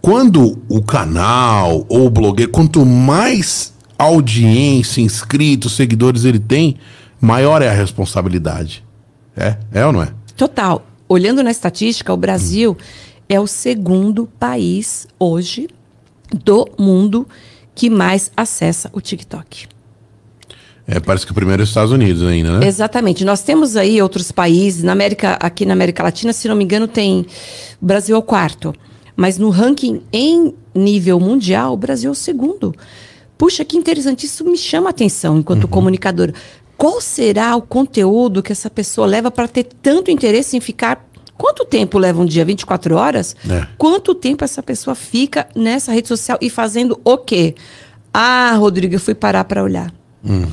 Quando 0.02 0.62
o 0.68 0.82
canal 0.82 1.86
ou 1.88 2.08
o 2.08 2.10
blogueiro, 2.10 2.52
quanto 2.52 2.86
mais 2.86 3.74
audiência, 3.98 5.02
inscritos, 5.02 5.76
seguidores 5.76 6.26
ele 6.26 6.40
tem, 6.40 6.78
maior 7.22 7.62
é 7.62 7.70
a 7.70 7.74
responsabilidade. 7.74 8.84
É? 9.36 9.58
É 9.72 9.86
ou 9.86 9.94
não 9.94 10.04
é? 10.04 10.10
Total. 10.36 10.86
Olhando 11.08 11.42
na 11.42 11.52
estatística, 11.52 12.14
o 12.14 12.18
Brasil 12.18 12.72
hum. 12.72 12.84
é 13.30 13.40
o 13.40 13.48
segundo 13.48 14.28
país 14.40 15.08
hoje 15.18 15.68
do 16.34 16.68
mundo 16.78 17.28
que 17.76 17.90
mais 17.90 18.32
acessa 18.36 18.90
o 18.94 19.02
TikTok. 19.02 19.68
É, 20.86 21.00
parece 21.00 21.26
que 21.26 21.32
o 21.32 21.36
primeiro 21.36 21.62
é 21.62 21.64
os 21.64 21.70
Estados 21.70 21.92
Unidos 21.92 22.24
ainda, 22.24 22.60
né? 22.60 22.68
Exatamente. 22.68 23.24
Nós 23.24 23.42
temos 23.42 23.78
aí 23.78 24.02
outros 24.02 24.32
países, 24.32 24.84
na 24.84 24.92
América, 24.92 25.38
aqui 25.40 25.66
na 25.66 25.74
América 25.74 26.04
Latina, 26.04 26.34
se 26.34 26.48
não 26.48 26.56
me 26.56 26.64
engano, 26.64 26.88
tem. 26.88 27.26
O 27.82 27.86
Brasil 27.86 28.16
é 28.16 28.20
o 28.20 28.22
quarto. 28.22 28.76
Mas 29.16 29.38
no 29.38 29.50
ranking 29.50 30.02
em 30.12 30.54
nível 30.76 31.20
mundial, 31.20 31.74
o 31.74 31.78
Brasil 31.78 32.10
é 32.10 32.12
o 32.12 32.16
segundo. 32.16 32.76
Puxa, 33.38 33.64
que 33.64 33.78
interessante. 33.78 34.26
Isso 34.26 34.44
me 34.44 34.58
chama 34.58 34.90
a 34.90 34.92
atenção 34.92 35.38
enquanto 35.38 35.64
uhum. 35.64 35.70
comunicador. 35.70 36.34
Qual 36.76 37.00
será 37.00 37.56
o 37.56 37.62
conteúdo 37.62 38.44
que 38.44 38.52
essa 38.52 38.70
pessoa 38.70 39.08
leva 39.08 39.32
para 39.32 39.48
ter 39.48 39.64
tanto 39.82 40.12
interesse 40.12 40.58
em 40.58 40.60
ficar 40.60 41.08
Quanto 41.44 41.66
tempo 41.66 42.00
leva 42.00 42.22
um 42.22 42.26
dia? 42.26 42.46
24 42.46 42.96
horas? 42.96 43.36
É. 43.50 43.68
Quanto 43.78 44.16
tempo 44.16 44.46
essa 44.46 44.64
pessoa 44.64 44.96
fica 44.96 45.46
nessa 45.54 45.92
rede 45.92 46.08
social 46.08 46.38
e 46.40 46.50
fazendo 46.50 46.98
o 47.04 47.18
quê? 47.18 47.54
Ah, 48.14 48.56
Rodrigo, 48.56 48.96
eu 48.96 49.00
fui 49.00 49.14
parar 49.14 49.44
para 49.44 49.62
olhar. 49.62 49.94
Hum. 50.24 50.46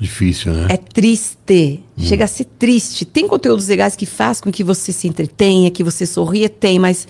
Difícil, 0.00 0.54
né? 0.54 0.66
É 0.70 0.78
triste. 0.78 1.84
Hum. 1.98 2.02
Chega 2.02 2.24
a 2.24 2.26
ser 2.26 2.46
triste. 2.58 3.04
Tem 3.04 3.28
conteúdos 3.28 3.68
legais 3.68 3.94
que 3.94 4.06
faz 4.06 4.40
com 4.40 4.50
que 4.50 4.64
você 4.64 4.92
se 4.92 5.06
entretenha, 5.06 5.70
que 5.70 5.84
você 5.84 6.06
sorria, 6.06 6.48
tem, 6.48 6.78
mas 6.78 7.06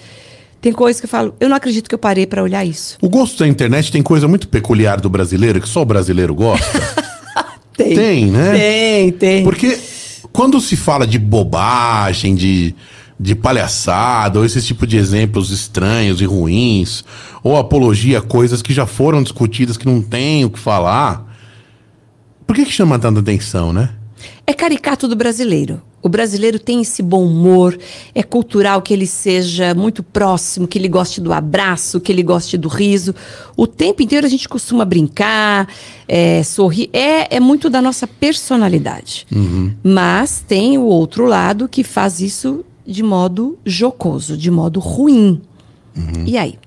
tem 0.60 0.72
coisas 0.72 0.98
que 1.00 1.06
eu 1.06 1.10
falo, 1.10 1.32
eu 1.38 1.48
não 1.48 1.54
acredito 1.54 1.88
que 1.88 1.94
eu 1.94 2.00
parei 2.00 2.26
para 2.26 2.42
olhar 2.42 2.64
isso. 2.64 2.98
O 3.00 3.08
gosto 3.08 3.38
da 3.38 3.46
internet 3.46 3.92
tem 3.92 4.02
coisa 4.02 4.26
muito 4.26 4.48
peculiar 4.48 5.00
do 5.00 5.08
brasileiro, 5.08 5.60
que 5.60 5.68
só 5.68 5.82
o 5.82 5.86
brasileiro 5.86 6.34
gosta. 6.34 6.80
tem. 7.78 7.94
Tem, 7.94 8.26
né? 8.26 8.58
Tem, 8.58 9.12
tem. 9.12 9.44
Porque 9.44 9.78
quando 10.32 10.60
se 10.60 10.76
fala 10.76 11.06
de 11.06 11.18
bobagem, 11.18 12.34
de, 12.34 12.74
de 13.18 13.34
palhaçada, 13.34 14.38
ou 14.38 14.44
esse 14.44 14.62
tipo 14.62 14.86
de 14.86 14.96
exemplos 14.96 15.50
estranhos 15.50 16.20
e 16.20 16.24
ruins, 16.24 17.04
ou 17.42 17.56
apologia 17.56 18.18
a 18.18 18.22
coisas 18.22 18.62
que 18.62 18.72
já 18.72 18.86
foram 18.86 19.22
discutidas 19.22 19.76
que 19.76 19.86
não 19.86 20.00
tem 20.02 20.44
o 20.44 20.50
que 20.50 20.58
falar, 20.58 21.26
por 22.46 22.56
que, 22.56 22.64
que 22.64 22.72
chama 22.72 22.98
tanta 22.98 23.20
atenção, 23.20 23.72
né? 23.72 23.90
É 24.50 24.52
caricato 24.52 25.06
do 25.06 25.14
brasileiro. 25.14 25.80
O 26.02 26.08
brasileiro 26.08 26.58
tem 26.58 26.80
esse 26.80 27.02
bom 27.02 27.24
humor, 27.24 27.78
é 28.12 28.22
cultural 28.22 28.82
que 28.82 28.92
ele 28.92 29.06
seja 29.06 29.74
muito 29.76 30.02
próximo, 30.02 30.66
que 30.66 30.76
ele 30.76 30.88
goste 30.88 31.20
do 31.20 31.32
abraço, 31.32 32.00
que 32.00 32.10
ele 32.10 32.22
goste 32.24 32.58
do 32.58 32.68
riso. 32.68 33.14
O 33.56 33.64
tempo 33.64 34.02
inteiro 34.02 34.26
a 34.26 34.28
gente 34.28 34.48
costuma 34.48 34.84
brincar, 34.84 35.68
é, 36.08 36.42
sorrir. 36.42 36.90
É, 36.92 37.36
é 37.36 37.38
muito 37.38 37.70
da 37.70 37.80
nossa 37.80 38.08
personalidade. 38.08 39.24
Uhum. 39.30 39.72
Mas 39.84 40.42
tem 40.48 40.76
o 40.78 40.82
outro 40.84 41.26
lado 41.26 41.68
que 41.68 41.84
faz 41.84 42.20
isso 42.20 42.64
de 42.84 43.04
modo 43.04 43.56
jocoso, 43.64 44.36
de 44.36 44.50
modo 44.50 44.80
ruim. 44.80 45.40
E 46.26 46.36
aí? 46.36 46.58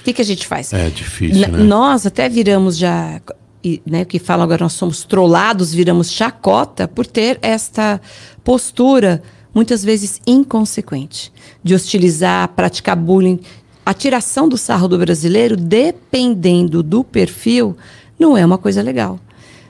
O 0.00 0.04
que, 0.04 0.14
que 0.14 0.22
a 0.22 0.24
gente 0.24 0.46
faz? 0.46 0.72
É 0.72 0.88
difícil, 0.88 1.42
N- 1.42 1.52
né? 1.58 1.64
Nós 1.64 2.06
até 2.06 2.28
viramos 2.30 2.78
já, 2.78 3.20
e, 3.62 3.82
né, 3.84 4.04
que 4.04 4.18
falam 4.18 4.44
agora, 4.44 4.64
nós 4.64 4.72
somos 4.72 5.04
trollados, 5.04 5.72
viramos 5.72 6.10
chacota 6.10 6.88
por 6.88 7.06
ter 7.06 7.38
esta 7.42 8.00
postura, 8.42 9.22
muitas 9.54 9.84
vezes 9.84 10.20
inconsequente, 10.26 11.32
de 11.62 11.74
hostilizar, 11.74 12.48
praticar 12.48 12.96
bullying. 12.96 13.40
A 13.84 13.92
tiração 13.92 14.48
do 14.48 14.56
sarro 14.56 14.88
do 14.88 14.98
brasileiro, 14.98 15.56
dependendo 15.56 16.82
do 16.82 17.02
perfil, 17.04 17.76
não 18.18 18.36
é 18.36 18.44
uma 18.44 18.58
coisa 18.58 18.82
legal. 18.82 19.18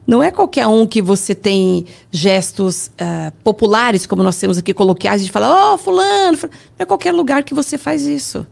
Não 0.06 0.22
é 0.22 0.30
qualquer 0.30 0.66
um 0.66 0.86
que 0.86 1.00
você 1.00 1.34
tem 1.34 1.86
gestos 2.10 2.90
ah, 2.98 3.32
populares, 3.44 4.06
como 4.06 4.22
nós 4.22 4.36
temos 4.36 4.58
aqui 4.58 4.74
coloquiais, 4.74 5.24
de 5.24 5.30
falar, 5.30 5.74
ô, 5.74 5.78
fulano, 5.78 6.36
fulano. 6.36 6.54
Não 6.76 6.82
é 6.82 6.84
qualquer 6.84 7.12
lugar 7.12 7.44
que 7.44 7.54
você 7.54 7.78
faz 7.78 8.06
isso. 8.06 8.44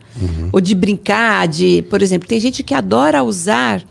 Ou 0.52 0.60
de 0.60 0.74
brincar, 0.74 1.48
de, 1.48 1.82
por 1.90 2.00
exemplo, 2.00 2.28
tem 2.28 2.38
gente 2.38 2.62
que 2.62 2.74
adora 2.74 3.24
usar 3.24 3.82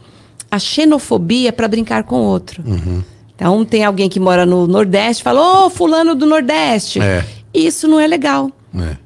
a 0.49 0.60
xenofobia 0.60 1.51
para 1.51 1.67
brincar 1.67 2.03
com 2.03 2.15
o 2.21 2.23
outro. 2.23 2.63
Então, 3.36 3.63
tem 3.63 3.83
alguém 3.83 4.10
que 4.10 4.19
mora 4.19 4.45
no 4.45 4.65
Nordeste 4.65 5.21
e 5.21 5.23
fala, 5.23 5.65
ô, 5.65 5.69
fulano 5.69 6.15
do 6.15 6.25
Nordeste. 6.25 6.99
É. 6.99 7.23
Isso 7.53 7.88
não 7.88 7.99
é 7.99 8.07
legal. 8.07 8.51
É. 8.75 8.97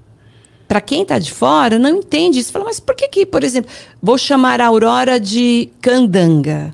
Para 0.68 0.80
quem 0.80 1.02
está 1.02 1.20
de 1.20 1.32
fora, 1.32 1.78
não 1.78 1.90
entende 1.90 2.40
isso. 2.40 2.52
Fala, 2.52 2.66
mas 2.66 2.80
por 2.80 2.96
que 2.96 3.08
que, 3.10 3.26
por 3.26 3.44
exemplo, 3.44 3.70
vou 4.02 4.18
chamar 4.18 4.62
a 4.62 4.68
Aurora 4.68 5.20
de 5.20 5.70
candanga? 5.82 6.74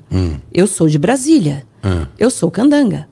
Eu 0.52 0.68
sou 0.68 0.88
de 0.88 0.98
Brasília. 0.98 1.66
Hum. 1.84 2.06
Eu 2.16 2.30
sou 2.30 2.48
candanga. 2.48 3.08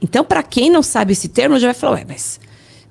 Então, 0.00 0.24
para 0.24 0.42
quem 0.42 0.70
não 0.70 0.82
sabe 0.82 1.12
esse 1.12 1.28
termo, 1.28 1.58
já 1.58 1.66
vai 1.68 1.74
falar, 1.74 1.94
ué, 1.94 2.04
mas... 2.06 2.38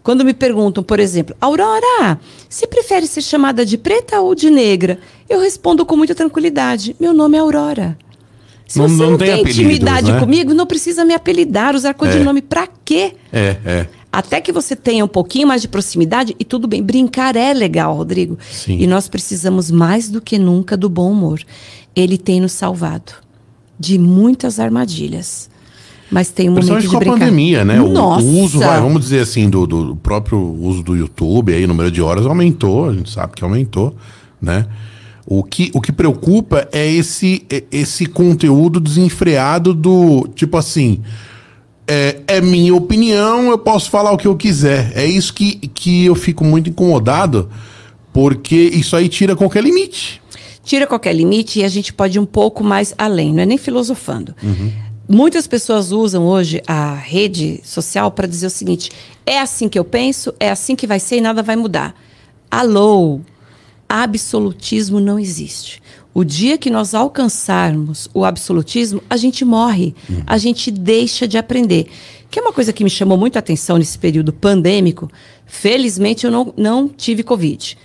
Quando 0.03 0.23
me 0.25 0.33
perguntam, 0.33 0.81
por 0.83 0.99
exemplo, 0.99 1.35
Aurora, 1.41 2.19
você 2.47 2.65
prefere 2.65 3.05
ser 3.05 3.21
chamada 3.21 3.65
de 3.65 3.77
preta 3.77 4.21
ou 4.21 4.33
de 4.33 4.49
negra? 4.49 4.99
Eu 5.29 5.39
respondo 5.41 5.85
com 5.85 5.95
muita 5.97 6.15
tranquilidade, 6.15 6.95
meu 6.99 7.13
nome 7.13 7.37
é 7.37 7.39
Aurora. 7.41 7.97
Se 8.67 8.77
Não- 8.79 8.87
você 8.87 8.95
não 9.03 9.11
não, 9.11 9.17
tem 9.17 9.27
tem 9.27 9.41
apelidos, 9.41 9.59
intimidade 9.59 10.11
né? 10.11 10.19
comigo, 10.19 10.53
não 10.53 10.65
precisa 10.65 11.03
me 11.03 11.13
apelidar, 11.13 11.75
usar 11.75 11.93
codinome. 11.93 12.41
Pra 12.41 12.67
quê? 12.85 13.13
É, 13.31 13.57
é. 13.65 13.87
Até 14.11 14.39
que 14.41 14.51
você 14.51 14.75
tenha 14.75 15.03
um 15.03 15.07
pouquinho 15.07 15.47
mais 15.47 15.61
de 15.61 15.67
proximidade, 15.67 16.35
e 16.39 16.43
tudo 16.45 16.67
bem. 16.67 16.81
Brincar 16.81 17.35
é 17.35 17.53
legal, 17.53 17.95
Rodrigo. 17.95 18.37
Sim. 18.51 18.77
E 18.79 18.87
nós 18.87 19.07
precisamos 19.07 19.69
mais 19.69 20.09
do 20.09 20.19
que 20.21 20.37
nunca 20.39 20.75
do 20.77 20.89
bom 20.89 21.11
humor. 21.11 21.41
Ele 21.95 22.17
tem 22.17 22.39
nos 22.39 22.51
salvado 22.53 23.11
de 23.79 23.97
muitas 23.99 24.59
armadilhas. 24.59 25.49
Mas 26.11 26.29
tem 26.31 26.49
um 26.49 26.53
momento 26.53 26.79
de 26.81 26.87
com 26.87 26.95
a 26.97 26.99
brincar. 26.99 27.19
pandemia, 27.19 27.63
né? 27.63 27.79
O- 27.81 27.89
Nossa! 27.89 28.25
O, 28.25 28.39
uso, 28.43 28.59
vai, 28.59 28.81
vamos 28.81 29.01
dizer 29.01 29.19
assim, 29.21 29.49
do, 29.49 29.67
do 29.67 29.95
próprio 29.95 30.39
uso 30.39 30.81
do 30.81 30.95
YouTube, 30.95 31.53
aí, 31.53 31.63
o 31.65 31.67
número 31.67 31.91
de 31.91 32.01
horas 32.01 32.25
aumentou, 32.25 32.89
a 32.89 32.93
gente 32.93 33.09
sabe 33.11 33.33
que 33.35 33.43
aumentou, 33.43 33.95
né? 34.41 34.65
O 35.25 35.43
que, 35.43 35.69
o 35.75 35.79
que 35.79 35.91
preocupa 35.91 36.67
é 36.71 36.87
esse, 36.91 37.43
é- 37.51 37.63
esse 37.71 38.07
conteúdo 38.07 38.79
desenfreado 38.79 39.73
do 39.73 40.27
tipo 40.33 40.57
assim. 40.57 41.01
É, 41.91 42.21
é 42.27 42.41
minha 42.41 42.73
opinião, 42.75 43.49
eu 43.49 43.57
posso 43.57 43.89
falar 43.89 44.11
o 44.11 44.17
que 44.17 44.27
eu 44.27 44.35
quiser. 44.35 44.91
É 44.95 45.05
isso 45.05 45.33
que, 45.33 45.55
que 45.55 46.05
eu 46.05 46.13
fico 46.15 46.43
muito 46.43 46.69
incomodado, 46.69 47.49
porque 48.13 48.55
isso 48.55 48.95
aí 48.95 49.09
tira 49.09 49.35
qualquer 49.35 49.63
limite. 49.63 50.21
tira 50.63 50.85
qualquer 50.85 51.13
limite 51.15 51.59
e 51.59 51.63
a 51.63 51.67
gente 51.67 51.91
pode 51.91 52.17
ir 52.17 52.21
um 52.21 52.25
pouco 52.27 52.63
mais 52.63 52.93
além, 52.97 53.33
não 53.33 53.41
é 53.41 53.45
nem 53.45 53.57
filosofando. 53.57 54.35
Muitas 55.11 55.47
pessoas 55.47 55.91
usam 55.91 56.27
hoje 56.27 56.61
a 56.67 56.93
rede 56.93 57.59
social 57.63 58.11
para 58.11 58.27
dizer 58.27 58.45
o 58.45 58.51
seguinte: 58.51 58.91
é 59.25 59.39
assim 59.39 59.67
que 59.67 59.79
eu 59.79 59.83
penso, 59.83 60.31
é 60.39 60.51
assim 60.51 60.75
que 60.75 60.85
vai 60.85 60.99
ser 60.99 61.17
e 61.17 61.21
nada 61.21 61.41
vai 61.41 61.55
mudar. 61.55 61.99
Alô, 62.51 63.19
absolutismo 63.87 64.99
não 64.99 65.17
existe. 65.17 65.81
O 66.13 66.23
dia 66.23 66.59
que 66.59 66.69
nós 66.69 66.93
alcançarmos 66.93 68.07
o 68.13 68.23
absolutismo, 68.23 69.01
a 69.09 69.17
gente 69.17 69.43
morre, 69.43 69.95
a 70.27 70.37
gente 70.37 70.69
deixa 70.69 71.27
de 71.27 71.39
aprender. 71.39 71.87
Que 72.29 72.37
é 72.37 72.41
uma 72.43 72.53
coisa 72.53 72.71
que 72.71 72.83
me 72.83 72.89
chamou 72.89 73.17
muito 73.17 73.35
a 73.35 73.39
atenção 73.39 73.79
nesse 73.79 73.97
período 73.97 74.31
pandêmico. 74.31 75.09
Felizmente 75.47 76.27
eu 76.27 76.31
não, 76.31 76.53
não 76.55 76.87
tive 76.87 77.23
Covid 77.23 77.75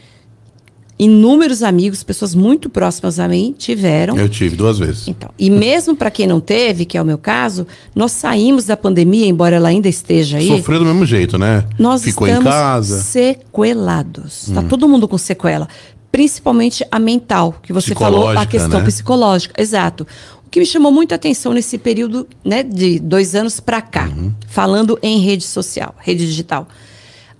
inúmeros 0.99 1.63
amigos, 1.63 2.03
pessoas 2.03 2.35
muito 2.35 2.69
próximas 2.71 3.19
a 3.19 3.27
mim, 3.27 3.55
tiveram. 3.57 4.17
Eu 4.17 4.29
tive 4.29 4.55
duas 4.57 4.79
vezes. 4.79 5.09
Então, 5.09 5.31
e 5.39 5.51
mesmo 5.51 5.97
para 5.97 6.11
quem 6.11 6.27
não 6.27 6.41
teve, 6.41 6.85
que 6.85 6.97
é 6.97 7.03
o 7.03 7.05
meu 7.05 7.19
caso, 7.19 7.67
nós 7.95 8.13
saímos 8.13 8.65
da 8.67 8.77
pandemia, 8.77 9.27
embora 9.27 9.57
ela 9.57 9.69
ainda 9.69 9.89
esteja 9.89 10.39
aí. 10.39 10.47
Sofreu 10.47 10.79
do 10.79 10.85
mesmo 10.85 11.05
jeito, 11.05 11.37
né? 11.37 11.65
Nós 11.79 12.03
Ficou 12.03 12.29
em 12.29 12.41
casa. 12.43 12.97
Hum. 12.97 13.01
sequelados. 13.01 14.49
Está 14.49 14.63
todo 14.63 14.89
mundo 14.89 15.09
com 15.09 15.19
sequela. 15.19 15.69
Principalmente 16.13 16.87
a 16.93 16.99
mental, 16.99 17.57
que 17.63 17.73
você 17.73 17.93
falou, 17.95 18.29
a 18.29 18.47
questão 18.47 18.79
né? 18.79 18.87
psicológica. 18.87 19.61
Exato. 19.61 20.07
O 20.47 20.51
que 20.51 20.61
me 20.61 20.67
chamou 20.67 20.93
muita 20.93 21.17
atenção 21.17 21.53
nesse 21.53 21.77
período 21.77 22.25
né, 22.45 22.63
de 22.63 23.01
dois 23.01 23.35
anos 23.35 23.59
para 23.59 23.83
cá, 23.83 24.09
Uhum. 24.17 24.33
falando 24.47 24.97
em 25.03 25.19
rede 25.19 25.43
social, 25.43 25.93
rede 25.99 26.25
digital, 26.25 26.69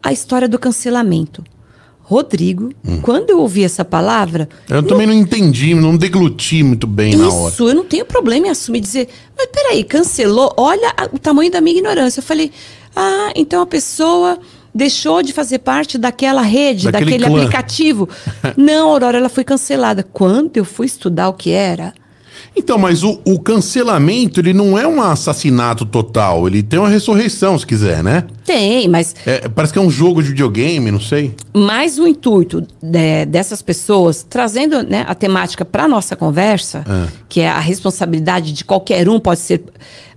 a 0.03 0.13
história 0.13 0.49
do 0.49 0.59
cancelamento. 0.59 1.45
Rodrigo, 2.07 2.71
Hum. 2.87 3.01
quando 3.01 3.31
eu 3.31 3.41
ouvi 3.41 3.65
essa 3.65 3.85
palavra, 3.85 4.47
Eu 4.69 4.83
também 4.83 5.07
não 5.07 5.15
entendi, 5.15 5.75
não 5.75 5.97
degluti 5.97 6.63
muito 6.63 6.87
bem 6.87 7.17
na 7.17 7.29
hora. 7.29 7.51
isso, 7.53 7.67
eu 7.69 7.75
não 7.75 7.85
tenho 7.85 8.05
problema 8.05 8.47
em 8.47 8.51
assumir 8.51 8.79
e 8.79 8.83
dizer, 8.83 9.09
mas 9.37 9.47
peraí, 9.47 9.83
cancelou, 9.83 10.53
olha 10.57 10.93
a- 10.97 11.09
o 11.13 11.19
tamanho 11.19 11.51
da 11.51 11.61
minha 11.63 11.77
ignorância. 11.79 12.21
Eu 12.21 12.25
falei, 12.25 12.53
ah, 12.95 13.33
então 13.35 13.63
a 13.63 13.67
pessoa 13.67 14.39
deixou 14.75 15.23
de 15.23 15.33
fazer 15.33 15.61
parte 15.61 15.97
daquela 15.97 16.43
rede, 16.43 16.91
Daquele 16.91 17.19
daquele 17.19 17.25
aplicativo. 17.39 18.09
não, 18.57 18.91
Aurora, 18.91 19.17
ela 19.19 19.29
foi 19.31 19.43
cancelada. 19.45 20.03
Quando 20.03 20.57
eu 20.59 20.65
fui 20.65 20.85
estudar 20.87 21.29
o 21.29 21.33
que 21.33 21.51
era, 21.53 21.95
Então, 22.57 22.79
mas 22.79 23.03
o, 23.03 23.21
o 23.25 23.39
cancelamento, 23.39 24.39
ele 24.41 24.53
não 24.53 24.79
é 24.79 24.87
um 24.87 25.03
assassinato 25.03 25.85
total. 25.85 26.47
Ele 26.47 26.63
tem 26.63 26.79
uma 26.79 26.89
ressurreição, 26.89 27.59
se 27.59 27.67
quiser, 27.67 28.03
né? 28.03 28.25
tem, 28.45 28.87
mas 28.89 29.15
É, 29.27 29.49
parece 29.49 29.73
que 29.73 29.79
é 29.79 29.83
um 29.83 29.91
jogo 29.91 30.23
de 30.23 30.29
videogame, 30.29 30.91
não 30.91 31.01
sei. 31.01 31.35
mais 31.55 31.99
o 31.99 32.07
intuito 32.07 32.61
de- 32.83 33.25
dessas 33.27 33.61
pessoas, 33.63 34.23
trazendo 34.29 34.83
né, 34.83 35.05
a 35.09 35.15
temática 35.15 35.65
para 35.65 35.89
nossa 35.89 36.15
conversa, 36.15 36.85
Ah. 36.87 37.09
que 37.29 37.41
é 37.41 37.49
a 37.49 37.59
responsabilidade 37.59 38.53
de 38.53 38.65
qualquer 38.65 39.09
um, 39.09 39.19
pode 39.19 39.41
ser 39.41 39.65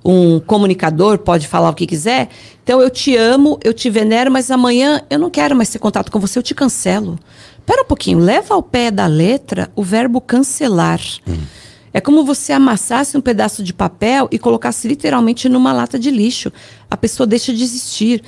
um 0.06 0.40
comunicador, 0.40 1.18
pode 1.18 1.48
falar 1.48 1.70
o 1.70 1.74
que 1.74 1.88
quiser. 1.88 2.30
Então, 2.64 2.82
eu 2.82 2.90
te 2.90 3.16
amo, 3.16 3.58
eu 3.64 3.74
te 3.74 3.90
venero, 3.90 4.30
mas 4.32 4.52
amanhã 4.52 5.02
eu 5.10 5.18
não 5.18 5.30
quero 5.30 5.56
mais 5.56 5.70
ter 5.70 5.80
contato 5.80 6.12
com 6.12 6.20
você, 6.20 6.38
eu 6.38 6.44
te 6.44 6.54
cancelo. 6.54 7.18
Pera 7.66 7.82
um 7.82 7.86
pouquinho, 7.86 8.20
leva 8.20 8.54
ao 8.54 8.62
pé 8.64 8.92
da 8.92 9.08
letra 9.08 9.70
o 9.76 9.84
verbo 9.84 10.20
cancelar. 10.22 11.00
É 11.98 12.00
como 12.00 12.24
você 12.24 12.54
amassasse 12.54 13.18
um 13.18 13.22
pedaço 13.22 13.64
de 13.64 13.74
papel 13.74 14.28
e 14.32 14.38
colocasse 14.38 14.88
literalmente 14.88 15.50
numa 15.50 15.74
lata 15.74 15.98
de 15.98 16.12
lixo. 16.12 16.54
A 16.92 16.96
pessoa 16.96 17.26
deixa 17.26 17.52
de 17.52 17.64
existir. 17.64 18.22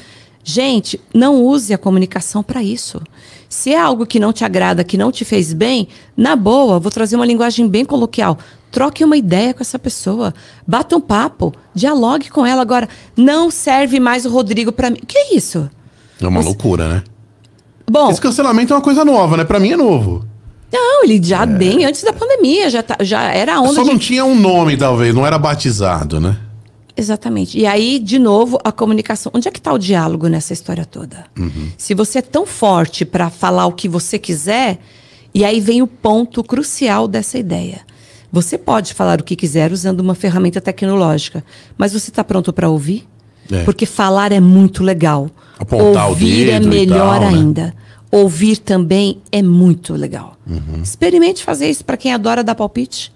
Gente, 0.44 1.00
não 1.14 1.44
use 1.44 1.72
a 1.72 1.78
comunicação 1.78 2.42
para 2.42 2.64
isso. 2.64 3.00
Se 3.48 3.72
é 3.72 3.80
algo 3.80 4.08
que 4.08 4.20
não 4.20 4.34
te 4.34 4.44
agrada, 4.44 4.84
que 4.84 4.98
não 4.98 5.12
te 5.12 5.24
fez 5.24 5.54
bem, 5.54 5.88
na 6.18 6.36
boa, 6.36 6.80
vou 6.80 6.90
trazer 6.90 7.16
uma 7.16 7.28
linguagem 7.28 7.68
bem 7.68 7.86
coloquial. 7.86 8.40
Troque 8.72 9.06
uma 9.06 9.16
ideia 9.16 9.54
com 9.54 9.62
essa 9.62 9.78
pessoa. 9.78 10.34
Bata 10.66 10.98
um 10.98 11.02
papo. 11.02 11.54
Dialogue 11.72 12.32
com 12.32 12.44
ela. 12.44 12.64
Agora, 12.64 12.90
não 13.16 13.52
serve 13.52 14.00
mais 14.00 14.26
o 14.26 14.32
Rodrigo 14.32 14.72
para 14.72 14.90
mim. 14.90 14.98
O 15.04 15.06
que 15.06 15.16
é 15.16 15.36
isso? 15.36 15.70
É 16.20 16.28
uma 16.28 16.42
loucura, 16.42 16.88
né? 16.88 17.04
Bom, 17.88 18.10
Esse 18.10 18.20
cancelamento 18.20 18.74
é 18.74 18.76
uma 18.76 18.82
coisa 18.82 19.06
nova, 19.06 19.38
né? 19.38 19.44
Pra 19.44 19.60
mim 19.60 19.74
é 19.74 19.78
novo. 19.78 20.26
Não, 20.72 21.04
ele 21.04 21.20
já 21.24 21.46
bem 21.46 21.86
antes 21.86 22.04
da 22.04 22.14
pandemia, 22.14 22.70
já, 22.70 22.84
tá- 22.84 22.98
já 23.02 23.24
era 23.34 23.56
a 23.56 23.62
onda 23.62 23.74
Só 23.74 23.84
de 23.84 23.90
não 23.90 23.98
tinha 23.98 24.24
um 24.26 24.40
nome, 24.40 24.78
talvez, 24.78 25.14
não 25.16 25.26
era 25.26 25.38
batizado, 25.38 26.20
né? 26.20 26.38
Exatamente. 26.96 27.58
E 27.58 27.66
aí, 27.66 27.98
de 27.98 28.20
novo, 28.20 28.60
a 28.64 28.72
comunicação. 28.74 29.32
Onde 29.34 29.48
é 29.48 29.52
que 29.52 29.60
está 29.60 29.72
o 29.72 29.78
diálogo 29.78 30.28
nessa 30.28 30.52
história 30.52 30.86
toda? 30.86 31.26
Se 31.78 31.94
você 31.94 32.20
é 32.20 32.22
tão 32.22 32.46
forte 32.46 33.06
para 33.06 33.30
falar 33.30 33.66
o 33.68 33.72
que 33.72 33.88
você 33.88 34.20
quiser, 34.20 34.80
e 35.34 35.46
aí 35.46 35.62
vem 35.62 35.82
o 35.82 35.88
ponto 35.88 36.44
crucial 36.44 37.08
dessa 37.08 37.38
ideia. 37.38 37.82
Você 38.32 38.58
pode 38.58 38.94
falar 38.94 39.22
o 39.22 39.24
que 39.24 39.36
quiser 39.36 39.72
usando 39.72 40.02
uma 40.02 40.14
ferramenta 40.14 40.60
tecnológica, 40.60 41.44
mas 41.78 41.94
você 41.94 42.10
está 42.10 42.24
pronto 42.24 42.52
para 42.52 42.68
ouvir? 42.70 43.08
É. 43.50 43.64
Porque 43.64 43.86
falar 43.86 44.32
é 44.32 44.40
muito 44.42 44.84
legal. 44.84 45.32
Apontar 45.58 46.06
o 46.08 46.10
ouvir 46.10 46.50
é 46.50 46.60
dedo 46.60 46.68
e 46.68 46.70
melhor 46.70 47.20
tal, 47.22 47.32
né? 47.32 47.38
Ouvir 48.12 48.58
também 48.58 49.22
é 49.32 49.42
muito 49.42 49.94
legal. 49.94 50.36
Uhum. 50.48 50.82
Experimente 50.82 51.44
fazer 51.44 51.70
isso 51.70 51.86
para 51.86 51.98
quem 51.98 52.14
adora 52.14 52.44
dar 52.44 52.56
palpite. 52.56 53.12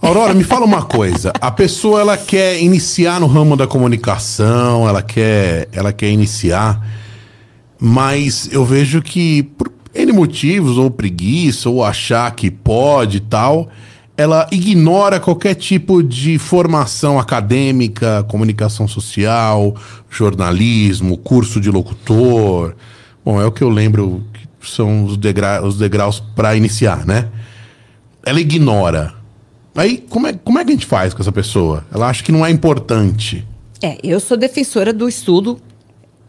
Aurora, 0.00 0.32
me 0.32 0.44
fala 0.44 0.64
uma 0.64 0.82
coisa. 0.82 1.32
A 1.40 1.50
pessoa 1.50 2.00
ela 2.00 2.16
quer 2.16 2.60
iniciar 2.60 3.20
no 3.20 3.26
ramo 3.26 3.56
da 3.56 3.66
comunicação, 3.66 4.88
ela 4.88 5.02
quer, 5.02 5.68
ela 5.72 5.92
quer 5.92 6.10
iniciar, 6.10 6.86
mas 7.80 8.48
eu 8.52 8.64
vejo 8.64 9.02
que 9.02 9.42
por 9.42 9.72
N 9.94 10.12
motivos, 10.12 10.76
ou 10.76 10.90
preguiça, 10.90 11.70
ou 11.70 11.82
achar 11.82 12.30
que 12.34 12.50
pode 12.50 13.16
e 13.16 13.20
tal, 13.20 13.68
ela 14.16 14.46
ignora 14.52 15.18
qualquer 15.18 15.54
tipo 15.54 16.02
de 16.02 16.38
formação 16.38 17.18
acadêmica, 17.18 18.24
comunicação 18.28 18.86
social, 18.86 19.74
jornalismo, 20.10 21.16
curso 21.16 21.60
de 21.60 21.70
locutor. 21.70 22.74
Bom, 23.26 23.40
é 23.40 23.44
o 23.44 23.50
que 23.50 23.64
eu 23.64 23.68
lembro 23.68 24.22
que 24.32 24.70
são 24.70 25.04
os, 25.04 25.16
degra 25.16 25.60
os 25.60 25.76
degraus 25.76 26.20
para 26.20 26.54
iniciar, 26.54 27.04
né? 27.04 27.28
Ela 28.24 28.40
ignora. 28.40 29.14
Aí, 29.74 29.98
como 30.08 30.28
é, 30.28 30.32
como 30.32 30.60
é 30.60 30.64
que 30.64 30.70
a 30.70 30.74
gente 30.74 30.86
faz 30.86 31.12
com 31.12 31.20
essa 31.22 31.32
pessoa? 31.32 31.84
Ela 31.92 32.08
acha 32.08 32.22
que 32.22 32.30
não 32.30 32.46
é 32.46 32.50
importante. 32.52 33.44
É, 33.82 33.98
eu 34.00 34.20
sou 34.20 34.36
defensora 34.36 34.92
do 34.92 35.08
estudo, 35.08 35.60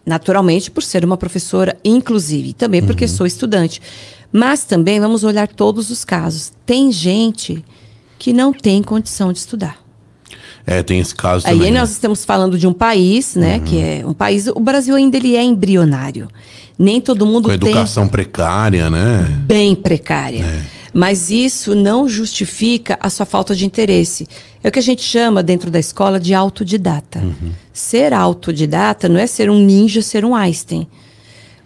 naturalmente, 0.03 0.71
por 0.71 0.81
ser 0.81 1.05
uma 1.05 1.17
professora 1.17 1.77
inclusive, 1.85 2.49
e 2.49 2.53
também 2.53 2.81
porque 2.83 3.05
Uhum. 3.05 3.11
sou 3.11 3.27
estudante. 3.27 3.79
Mas 4.31 4.65
também 4.65 4.99
vamos 4.99 5.23
olhar 5.23 5.47
todos 5.47 5.91
os 5.91 6.03
casos. 6.03 6.51
Tem 6.65 6.91
gente 6.91 7.63
que 8.17 8.33
não 8.33 8.51
tem 8.51 8.81
condição 8.81 9.31
de 9.31 9.37
estudar. 9.37 9.77
É, 10.65 10.81
tem 10.81 10.99
esse 10.99 11.13
caso 11.15 11.47
Aí 11.47 11.53
também. 11.53 11.71
né? 11.71 11.79
nós 11.79 11.91
estamos 11.91 12.25
falando 12.25 12.57
de 12.57 12.67
um 12.67 12.73
país, 12.73 13.35
né, 13.35 13.59
que 13.59 13.79
é 13.79 14.03
um 14.05 14.13
país, 14.13 14.47
o 14.47 14.59
Brasil 14.59 14.95
ainda 14.95 15.15
ele 15.15 15.35
é 15.35 15.43
embrionário. 15.43 16.27
Nem 16.77 17.01
todo 17.01 17.25
mundo 17.25 17.49
Com 17.49 17.57
tem 17.57 17.69
educação 17.69 18.07
precária, 18.07 18.89
né? 18.89 19.23
bem 19.45 19.75
precária. 19.75 20.45
Mas 20.93 21.29
isso 21.29 21.75
não 21.75 22.07
justifica 22.07 22.97
a 23.01 23.09
sua 23.09 23.25
falta 23.25 23.55
de 23.55 23.65
interesse. 23.65 24.27
É 24.63 24.69
o 24.69 24.71
que 24.71 24.79
a 24.79 24.83
gente 24.83 25.01
chama 25.01 25.43
dentro 25.43 25.69
da 25.69 25.79
escola 25.79 26.19
de 26.19 26.33
autodidata. 26.33 27.23
Ser 27.73 28.13
autodidata 28.13 29.07
não 29.07 29.19
é 29.19 29.27
ser 29.27 29.49
um 29.49 29.59
ninja, 29.59 30.01
ser 30.01 30.25
um 30.25 30.35
Einstein. 30.35 30.87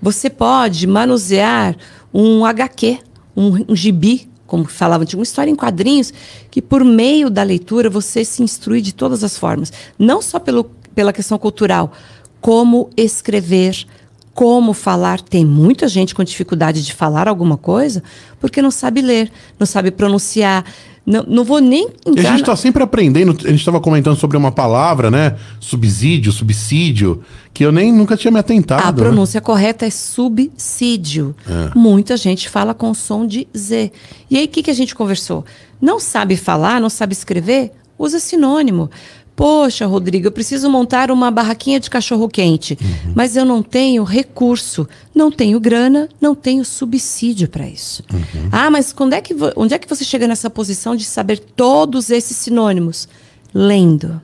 Você 0.02 0.30
pode 0.30 0.88
manusear 0.88 1.76
um 2.13 2.43
HQ, 2.45 3.00
um, 3.36 3.65
um 3.69 3.76
gibi, 3.76 4.30
como 4.47 4.65
falava, 4.65 5.06
de 5.06 5.15
uma 5.15 5.24
história 5.24 5.50
em 5.50 5.56
quadrinhos, 5.56 6.13
que 6.50 6.62
por 6.62 6.84
meio 6.84 7.30
da 7.30 7.43
leitura 7.43 7.89
você 7.89 8.26
se 8.26 8.43
instrui 8.43 8.82
de 8.82 8.93
todas 8.93 9.24
as 9.24 9.38
formas. 9.38 9.71
Não 9.97 10.21
só 10.21 10.39
pelo, 10.39 10.65
pela 10.93 11.13
questão 11.13 11.38
cultural, 11.38 11.93
como 12.41 12.89
escrever, 12.97 13.86
como 14.34 14.74
falar. 14.74 15.22
Tem 15.22 15.46
muita 15.46 15.88
gente 15.88 16.15
com 16.15 16.24
dificuldade 16.24 16.84
de 16.84 16.94
falar 16.94 17.28
alguma 17.28 17.58
coisa 17.58 18.04
porque 18.39 18.62
não 18.62 18.72
sabe 18.72 19.02
ler, 19.02 19.32
não 19.60 19.65
sabe 19.65 19.91
pronunciar. 19.91 20.65
Não, 21.04 21.24
não 21.28 21.44
vou 21.44 21.60
nem 21.60 21.88
E 22.06 22.10
a 22.10 22.12
entrar 22.12 22.32
gente 22.32 22.39
na- 22.41 22.46
tá 22.46 22.56
sempre 22.56 22.84
aprendendo. 22.84 23.32
A 23.32 23.50
gente 23.50 23.60
estava 23.60 23.82
comentando 23.82 24.15
sobre 24.15 24.38
uma 24.38 24.52
palavra, 24.52 25.10
né? 25.10 25.36
Subsídio, 25.60 26.32
subsídio, 26.32 27.24
que 27.54 27.65
eu 27.65 27.72
nem 27.72 27.91
nunca 27.91 28.15
tinha 28.15 28.32
me 28.32 28.38
atentado. 28.39 28.84
A 28.84 28.91
né? 28.91 28.98
pronúncia 28.98 29.41
correta 29.41 29.84
é 29.86 29.89
subsídio. 29.89 31.36
Muita 31.76 32.15
gente 32.17 32.50
fala 32.50 32.74
com 32.74 32.94
som 32.94 33.26
de 33.26 33.48
Z. 33.58 33.91
E 34.30 34.38
aí, 34.38 34.46
o 34.46 34.48
que, 34.48 34.62
que 34.63 34.72
a 34.72 34.76
gente 34.76 34.94
conversou? 34.94 35.44
Não 35.82 36.00
sabe 36.00 36.38
falar, 36.38 36.80
não 36.80 36.89
sabe 36.89 37.13
escrever? 37.13 37.72
Usa 37.98 38.20
sinônimo. 38.20 38.89
Poxa, 39.36 39.86
Rodrigo, 39.86 40.28
eu 40.28 40.32
preciso 40.32 40.70
montar 40.70 41.10
uma 41.10 41.32
barraquinha 41.32 41.80
de 41.80 41.89
cachorro-quente, 41.89 42.78
mas 43.15 43.36
eu 43.36 43.46
não 43.46 43.63
tenho 43.63 44.04
recurso, 44.04 44.88
não 45.15 45.32
tenho 45.32 45.60
grana, 45.60 46.10
não 46.20 46.36
tenho 46.36 46.63
subsídio 46.63 47.48
para 47.48 47.67
isso. 47.67 48.04
Ah, 48.52 48.70
mas 48.70 48.94
quando 48.94 49.13
é 49.13 49.22
que 49.22 49.36
onde 49.56 49.74
é 49.74 49.80
que 49.80 49.89
você 49.89 50.04
chega 50.04 50.28
nessa 50.28 50.50
posição 50.50 50.96
de 50.96 51.06
saber 51.06 51.39
todos 51.39 52.10
esses 52.10 52.38
sinônimos? 52.38 53.08
Lendo. 53.54 54.22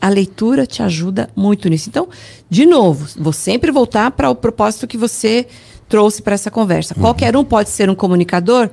A 0.00 0.08
leitura 0.08 0.66
te 0.66 0.82
ajuda 0.82 1.28
muito 1.34 1.68
nisso. 1.68 1.88
Então, 1.88 2.08
de 2.48 2.64
novo, 2.64 3.06
vou 3.18 3.32
sempre 3.32 3.70
voltar 3.70 4.10
para 4.12 4.30
o 4.30 4.34
propósito 4.34 4.86
que 4.86 4.96
você 4.96 5.46
trouxe 5.88 6.22
para 6.22 6.34
essa 6.34 6.50
conversa. 6.50 6.94
Qualquer 6.94 7.36
um 7.36 7.44
pode 7.44 7.70
ser 7.70 7.88
um 7.90 7.94
comunicador. 7.94 8.70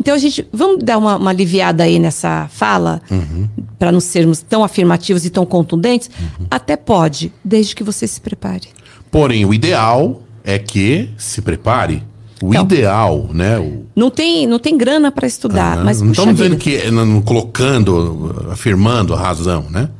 Então, 0.00 0.14
a 0.14 0.18
gente. 0.18 0.46
Vamos 0.50 0.82
dar 0.82 0.96
uma, 0.96 1.16
uma 1.16 1.30
aliviada 1.30 1.84
aí 1.84 1.98
nessa 1.98 2.48
fala, 2.50 3.02
para 3.78 3.92
não 3.92 4.00
sermos 4.00 4.40
tão 4.40 4.64
afirmativos 4.64 5.26
e 5.26 5.30
tão 5.30 5.44
contundentes? 5.44 6.10
Até 6.50 6.74
pode, 6.74 7.30
desde 7.44 7.74
que 7.74 7.84
você 7.84 8.06
se 8.06 8.20
prepare. 8.20 8.68
Porém, 9.10 9.44
o 9.44 9.52
ideal 9.52 10.22
é 10.42 10.58
que 10.58 11.10
se 11.18 11.42
prepare. 11.42 12.02
O 12.42 12.48
Então. 12.48 12.64
ideal, 12.64 13.28
né? 13.34 13.58
O, 13.58 13.84
Não 13.94 14.10
tem, 14.10 14.46
não 14.46 14.58
tem 14.58 14.78
grana 14.78 15.12
para 15.12 15.26
estudar, 15.26 15.84
mas 15.84 16.00
não 16.00 16.12
estamos 16.12 16.34
dizendo 16.36 16.56
que 16.56 16.90
não, 16.90 17.04
não 17.04 17.20
colocando, 17.20 18.48
afirmando 18.50 19.12
a 19.12 19.18
razão, 19.20 19.66
né? 19.68 19.90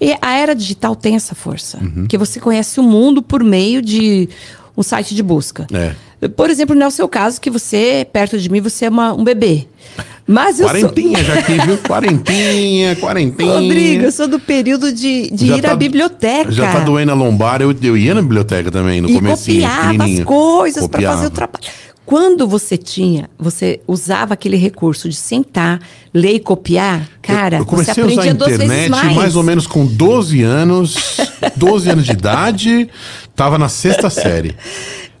E 0.00 0.16
a 0.22 0.32
era 0.38 0.54
digital 0.54 0.94
tem 0.94 1.16
essa 1.16 1.34
força. 1.34 1.78
Uhum. 1.82 2.06
Que 2.06 2.16
você 2.16 2.38
conhece 2.38 2.78
o 2.78 2.84
mundo 2.84 3.20
por 3.20 3.42
meio 3.42 3.82
de 3.82 4.28
um 4.76 4.82
site 4.84 5.12
de 5.12 5.22
busca. 5.24 5.66
É. 5.72 5.96
Por 6.36 6.50
exemplo, 6.50 6.74
não 6.74 6.84
é 6.86 6.88
o 6.88 6.92
seu 6.92 7.08
caso, 7.08 7.40
que 7.40 7.50
você, 7.50 8.06
perto 8.12 8.38
de 8.38 8.50
mim, 8.50 8.60
você 8.60 8.86
é 8.86 8.88
uma- 8.88 9.12
um 9.12 9.22
bebê. 9.22 9.66
Mas 10.26 10.60
eu 10.60 10.68
sou. 10.68 10.80
Quarentinha 10.80 11.24
já 11.24 11.34
aqui, 11.34 11.52
viu? 11.60 11.78
Quarentinha, 11.78 12.96
quarentinha. 13.00 13.54
Rodrigo, 13.54 14.04
eu 14.04 14.12
sou 14.12 14.28
do 14.28 14.38
período 14.38 14.92
de, 14.92 15.30
de 15.30 15.46
Já 15.46 15.56
ir 15.56 15.62
tá- 15.62 15.72
à 15.72 15.76
biblioteca. 15.76 16.52
Já 16.52 16.70
tá 16.72 16.80
doendo 16.80 17.12
a 17.12 17.14
lombar, 17.14 17.62
eu, 17.62 17.74
eu 17.82 17.96
ia 17.96 18.14
na 18.14 18.20
biblioteca 18.20 18.70
também, 18.70 19.00
no 19.00 19.08
e 19.08 19.14
comecinho, 19.14 19.62
copiava 19.62 20.04
as 20.04 20.24
coisas 20.24 20.86
para 20.86 21.00
fazer 21.00 21.26
o 21.26 21.30
trabalho. 21.30 21.64
Quando 22.04 22.48
você 22.48 22.78
tinha, 22.78 23.28
você 23.38 23.80
usava 23.86 24.32
aquele 24.32 24.56
recurso 24.56 25.10
de 25.10 25.14
sentar, 25.14 25.78
ler 26.12 26.36
e 26.36 26.40
copiar, 26.40 27.06
cara, 27.20 27.56
eu, 27.56 27.60
eu 27.60 27.66
comecei 27.66 27.92
você 27.92 28.00
a 28.00 28.06
usar 28.06 28.20
a 28.22 28.24
aprendia 28.32 28.54
internet 28.54 28.90
mais. 28.90 29.14
mais. 29.14 29.36
ou 29.36 29.42
menos 29.42 29.66
com 29.66 29.84
12 29.84 30.42
anos, 30.42 31.18
12 31.54 31.90
anos 31.90 32.04
de 32.06 32.12
idade, 32.12 32.88
tava 33.36 33.58
na 33.58 33.68
sexta 33.68 34.08
série. 34.08 34.56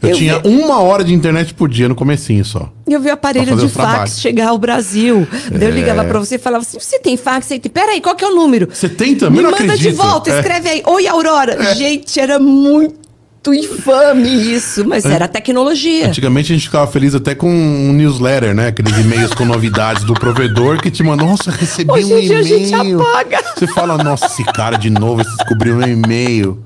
Eu, 0.00 0.10
Eu 0.10 0.16
tinha 0.16 0.38
vi- 0.38 0.48
uma 0.48 0.78
hora 0.80 1.02
de 1.02 1.12
internet 1.12 1.52
por 1.54 1.68
dia 1.68 1.88
no 1.88 1.94
comecinho 1.94 2.44
só. 2.44 2.70
Eu 2.86 3.00
vi 3.00 3.08
o 3.08 3.12
aparelho 3.14 3.56
de 3.56 3.68
fax 3.68 4.20
chegar 4.20 4.48
ao 4.50 4.58
Brasil. 4.58 5.26
Daí 5.50 5.68
eu 5.68 5.74
ligava 5.74 6.04
pra 6.04 6.18
você 6.20 6.36
e 6.36 6.38
falava 6.38 6.62
assim: 6.62 6.78
você 6.78 6.98
tem 7.00 7.16
fax 7.16 7.50
aí? 7.50 7.58
Peraí, 7.60 8.00
qual 8.00 8.14
que 8.14 8.24
é 8.24 8.28
o 8.28 8.34
número? 8.34 8.68
Você 8.72 8.88
tem 8.88 9.16
também? 9.16 9.38
Me 9.38 9.42
Não 9.42 9.50
manda 9.50 9.64
de 9.64 9.70
acredito. 9.72 9.96
volta, 9.96 10.30
É. 10.30 10.38
escreve 10.38 10.68
aí. 10.68 10.82
Oi, 10.86 11.06
Aurora. 11.08 11.74
Gente, 11.74 12.20
era 12.20 12.38
muito 12.38 13.08
infame 13.52 14.28
isso, 14.54 14.86
mas 14.86 15.04
É. 15.06 15.12
era 15.12 15.26
tecnologia. 15.26 16.06
Antigamente 16.08 16.52
a 16.52 16.54
gente 16.56 16.66
ficava 16.66 16.86
feliz 16.90 17.14
até 17.14 17.34
com 17.34 17.48
um 17.50 17.92
newsletter, 17.92 18.54
né? 18.54 18.68
Aqueles 18.68 18.96
e-mails 18.98 19.32
com 19.32 19.44
novidades 19.44 20.04
do 20.04 20.12
provedor 20.14 20.80
que 20.80 20.90
te 20.90 21.02
mandou, 21.02 21.26
nossa, 21.26 21.50
recebi 21.50 21.90
Hoje 21.90 22.12
um 22.12 22.18
em 22.18 22.20
dia 22.26 22.38
a 22.38 22.42
gente 22.42 22.72
e-mail. 22.72 23.00
apaga. 23.00 23.38
Você 23.56 23.66
fala, 23.68 23.96
nossa, 24.04 24.26
esse 24.26 24.44
cara 24.44 24.76
de 24.76 24.90
novo 24.90 25.22
descobriu 25.24 25.76
meu 25.76 25.88
e-mail. 25.88 26.60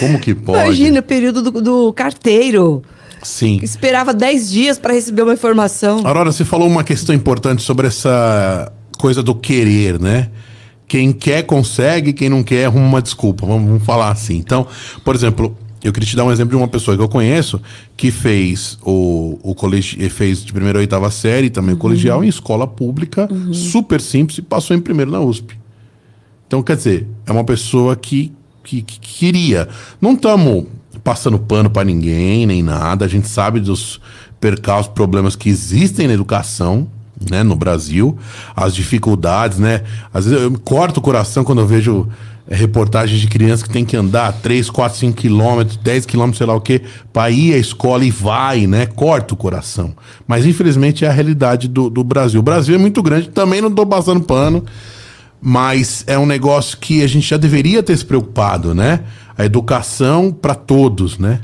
Como 0.00 0.18
que 0.18 0.34
pode? 0.34 0.58
Imagina 0.58 1.00
o 1.00 1.02
período 1.02 1.42
do, 1.42 1.60
do 1.60 1.92
carteiro. 1.92 2.82
Sim. 3.22 3.58
Esperava 3.62 4.14
10 4.14 4.50
dias 4.50 4.78
para 4.78 4.94
receber 4.94 5.22
uma 5.22 5.34
informação. 5.34 6.06
Aurora, 6.06 6.30
você 6.30 6.44
falou 6.44 6.68
uma 6.68 6.84
questão 6.84 7.14
importante 7.14 7.62
sobre 7.62 7.86
essa 7.86 8.72
coisa 8.96 9.22
do 9.22 9.34
querer, 9.34 9.98
né? 9.98 10.30
Quem 10.86 11.12
quer 11.12 11.42
consegue, 11.42 12.12
quem 12.12 12.28
não 12.28 12.42
quer 12.42 12.66
arruma 12.66 12.86
uma 12.86 13.02
desculpa. 13.02 13.46
Vamos, 13.46 13.82
falar 13.82 14.10
assim. 14.10 14.36
Então, 14.36 14.66
por 15.04 15.14
exemplo, 15.14 15.56
eu 15.82 15.92
queria 15.92 16.08
te 16.08 16.16
dar 16.16 16.24
um 16.24 16.32
exemplo 16.32 16.50
de 16.50 16.56
uma 16.56 16.68
pessoa 16.68 16.96
que 16.96 17.02
eu 17.02 17.08
conheço 17.08 17.60
que 17.96 18.10
fez 18.10 18.78
o, 18.82 19.38
o 19.42 19.54
colegi 19.54 20.08
fez 20.08 20.44
de 20.44 20.52
primeira 20.52 20.78
a 20.78 20.80
oitava 20.80 21.10
série, 21.10 21.50
também 21.50 21.74
o 21.74 21.78
colegial, 21.78 22.24
em 22.24 22.28
escola 22.28 22.66
pública, 22.66 23.28
super 23.52 24.00
simples, 24.00 24.38
e 24.38 24.42
passou 24.42 24.76
em 24.76 24.80
primeiro 24.80 25.10
na 25.10 25.20
USP. 25.20 25.58
Então, 26.46 26.62
quer 26.62 26.76
dizer, 26.76 27.06
é 27.26 27.32
uma 27.32 27.44
pessoa 27.44 27.94
que, 27.94 28.32
que, 28.68 28.82
que 28.82 29.00
queria. 29.00 29.68
Não 30.00 30.12
estamos 30.12 30.66
passando 31.02 31.38
pano 31.38 31.70
para 31.70 31.84
ninguém, 31.84 32.46
nem 32.46 32.62
nada. 32.62 33.04
A 33.04 33.08
gente 33.08 33.26
sabe 33.26 33.60
dos 33.60 34.00
percalços, 34.38 34.92
problemas 34.92 35.34
que 35.34 35.48
existem 35.48 36.06
na 36.06 36.12
educação, 36.12 36.86
né, 37.30 37.42
no 37.42 37.56
Brasil, 37.56 38.16
as 38.54 38.74
dificuldades, 38.74 39.58
né? 39.58 39.82
Às 40.12 40.26
vezes 40.26 40.40
eu 40.40 40.50
me 40.50 40.58
corto 40.58 41.00
o 41.00 41.02
coração 41.02 41.42
quando 41.42 41.60
eu 41.60 41.66
vejo 41.66 42.08
é, 42.46 42.54
reportagens 42.54 43.20
de 43.20 43.26
crianças 43.26 43.64
que 43.64 43.70
tem 43.70 43.84
que 43.84 43.96
andar 43.96 44.32
3, 44.34 44.70
4, 44.70 44.98
5 44.98 45.16
quilômetros, 45.16 45.76
10 45.78 46.06
quilômetros, 46.06 46.38
sei 46.38 46.46
lá 46.46 46.54
o 46.54 46.60
quê, 46.60 46.82
para 47.12 47.30
ir 47.30 47.54
à 47.54 47.58
escola 47.58 48.04
e 48.04 48.10
vai, 48.10 48.66
né? 48.66 48.86
Corta 48.86 49.34
o 49.34 49.36
coração. 49.36 49.94
Mas 50.28 50.46
infelizmente 50.46 51.04
é 51.04 51.08
a 51.08 51.12
realidade 51.12 51.66
do, 51.66 51.90
do 51.90 52.04
Brasil. 52.04 52.38
O 52.38 52.42
Brasil 52.42 52.74
é 52.74 52.78
muito 52.78 53.02
grande, 53.02 53.30
também 53.30 53.60
não 53.60 53.70
estou 53.70 53.86
passando 53.86 54.20
pano. 54.20 54.64
Mas 55.40 56.04
é 56.06 56.18
um 56.18 56.26
negócio 56.26 56.78
que 56.78 57.02
a 57.02 57.06
gente 57.06 57.28
já 57.28 57.36
deveria 57.36 57.82
ter 57.82 57.96
se 57.96 58.04
preocupado, 58.04 58.74
né? 58.74 59.04
A 59.36 59.44
educação 59.44 60.32
para 60.32 60.54
todos, 60.54 61.18
né? 61.18 61.40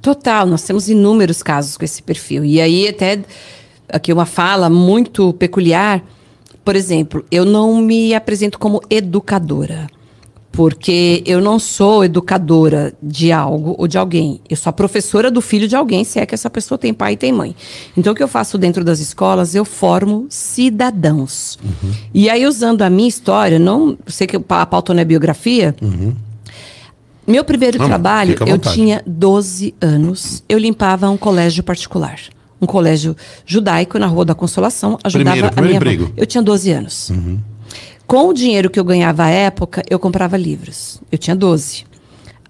Total, 0.00 0.46
nós 0.46 0.62
temos 0.62 0.88
inúmeros 0.88 1.42
casos 1.42 1.76
com 1.76 1.84
esse 1.84 2.02
perfil. 2.02 2.44
E 2.44 2.60
aí, 2.60 2.88
até 2.88 3.20
aqui 3.88 4.12
uma 4.12 4.26
fala 4.26 4.68
muito 4.68 5.32
peculiar. 5.34 6.02
Por 6.64 6.76
exemplo, 6.76 7.24
eu 7.30 7.44
não 7.44 7.76
me 7.76 8.14
apresento 8.14 8.58
como 8.58 8.80
educadora. 8.88 9.86
Porque 10.54 11.22
eu 11.26 11.40
não 11.40 11.58
sou 11.58 12.04
educadora 12.04 12.94
de 13.02 13.32
algo 13.32 13.74
ou 13.76 13.88
de 13.88 13.98
alguém. 13.98 14.40
Eu 14.48 14.56
sou 14.56 14.70
a 14.70 14.72
professora 14.72 15.30
do 15.30 15.40
filho 15.40 15.66
de 15.66 15.74
alguém, 15.74 16.04
se 16.04 16.20
é 16.20 16.26
que 16.26 16.34
essa 16.34 16.48
pessoa 16.48 16.78
tem 16.78 16.94
pai 16.94 17.14
e 17.14 17.16
tem 17.16 17.32
mãe. 17.32 17.56
Então, 17.96 18.12
o 18.12 18.16
que 18.16 18.22
eu 18.22 18.28
faço 18.28 18.56
dentro 18.56 18.84
das 18.84 19.00
escolas, 19.00 19.54
eu 19.54 19.64
formo 19.64 20.26
cidadãos. 20.28 21.58
Uhum. 21.62 21.92
E 22.14 22.30
aí, 22.30 22.46
usando 22.46 22.82
a 22.82 22.90
minha 22.90 23.08
história, 23.08 23.58
não 23.58 23.98
sei 24.06 24.26
que 24.26 24.36
a 24.36 24.66
pauta 24.66 24.94
não 24.94 25.00
é 25.00 25.04
biografia. 25.04 25.74
Uhum. 25.82 26.14
Meu 27.26 27.44
primeiro 27.44 27.78
trabalho, 27.78 28.36
eu 28.46 28.58
tinha 28.58 29.02
12 29.06 29.74
anos. 29.80 30.44
Eu 30.48 30.58
limpava 30.58 31.08
um 31.08 31.16
colégio 31.16 31.64
particular. 31.64 32.20
Um 32.60 32.66
colégio 32.66 33.16
judaico 33.44 33.98
na 33.98 34.06
Rua 34.06 34.24
da 34.24 34.34
Consolação. 34.34 34.98
Ajudava 35.02 35.50
primeiro, 35.50 35.54
a 35.56 35.62
minha 35.62 35.76
emprego. 35.76 36.12
Eu 36.16 36.26
tinha 36.26 36.42
12 36.42 36.70
anos. 36.70 37.10
Uhum. 37.10 37.38
Com 38.06 38.28
o 38.28 38.34
dinheiro 38.34 38.70
que 38.70 38.78
eu 38.78 38.84
ganhava 38.84 39.24
à 39.24 39.28
época, 39.28 39.82
eu 39.88 39.98
comprava 39.98 40.36
livros. 40.36 41.00
Eu 41.10 41.18
tinha 41.18 41.34
12. 41.34 41.84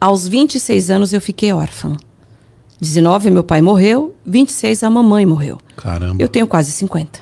Aos 0.00 0.26
26 0.26 0.90
anos 0.90 1.12
eu 1.12 1.20
fiquei 1.20 1.52
órfã. 1.52 1.96
19 2.80 3.30
meu 3.30 3.44
pai 3.44 3.62
morreu, 3.62 4.14
26 4.26 4.82
a 4.82 4.90
mamãe 4.90 5.24
morreu. 5.24 5.58
Caramba. 5.76 6.22
Eu 6.22 6.28
tenho 6.28 6.46
quase 6.46 6.72
50. 6.72 7.20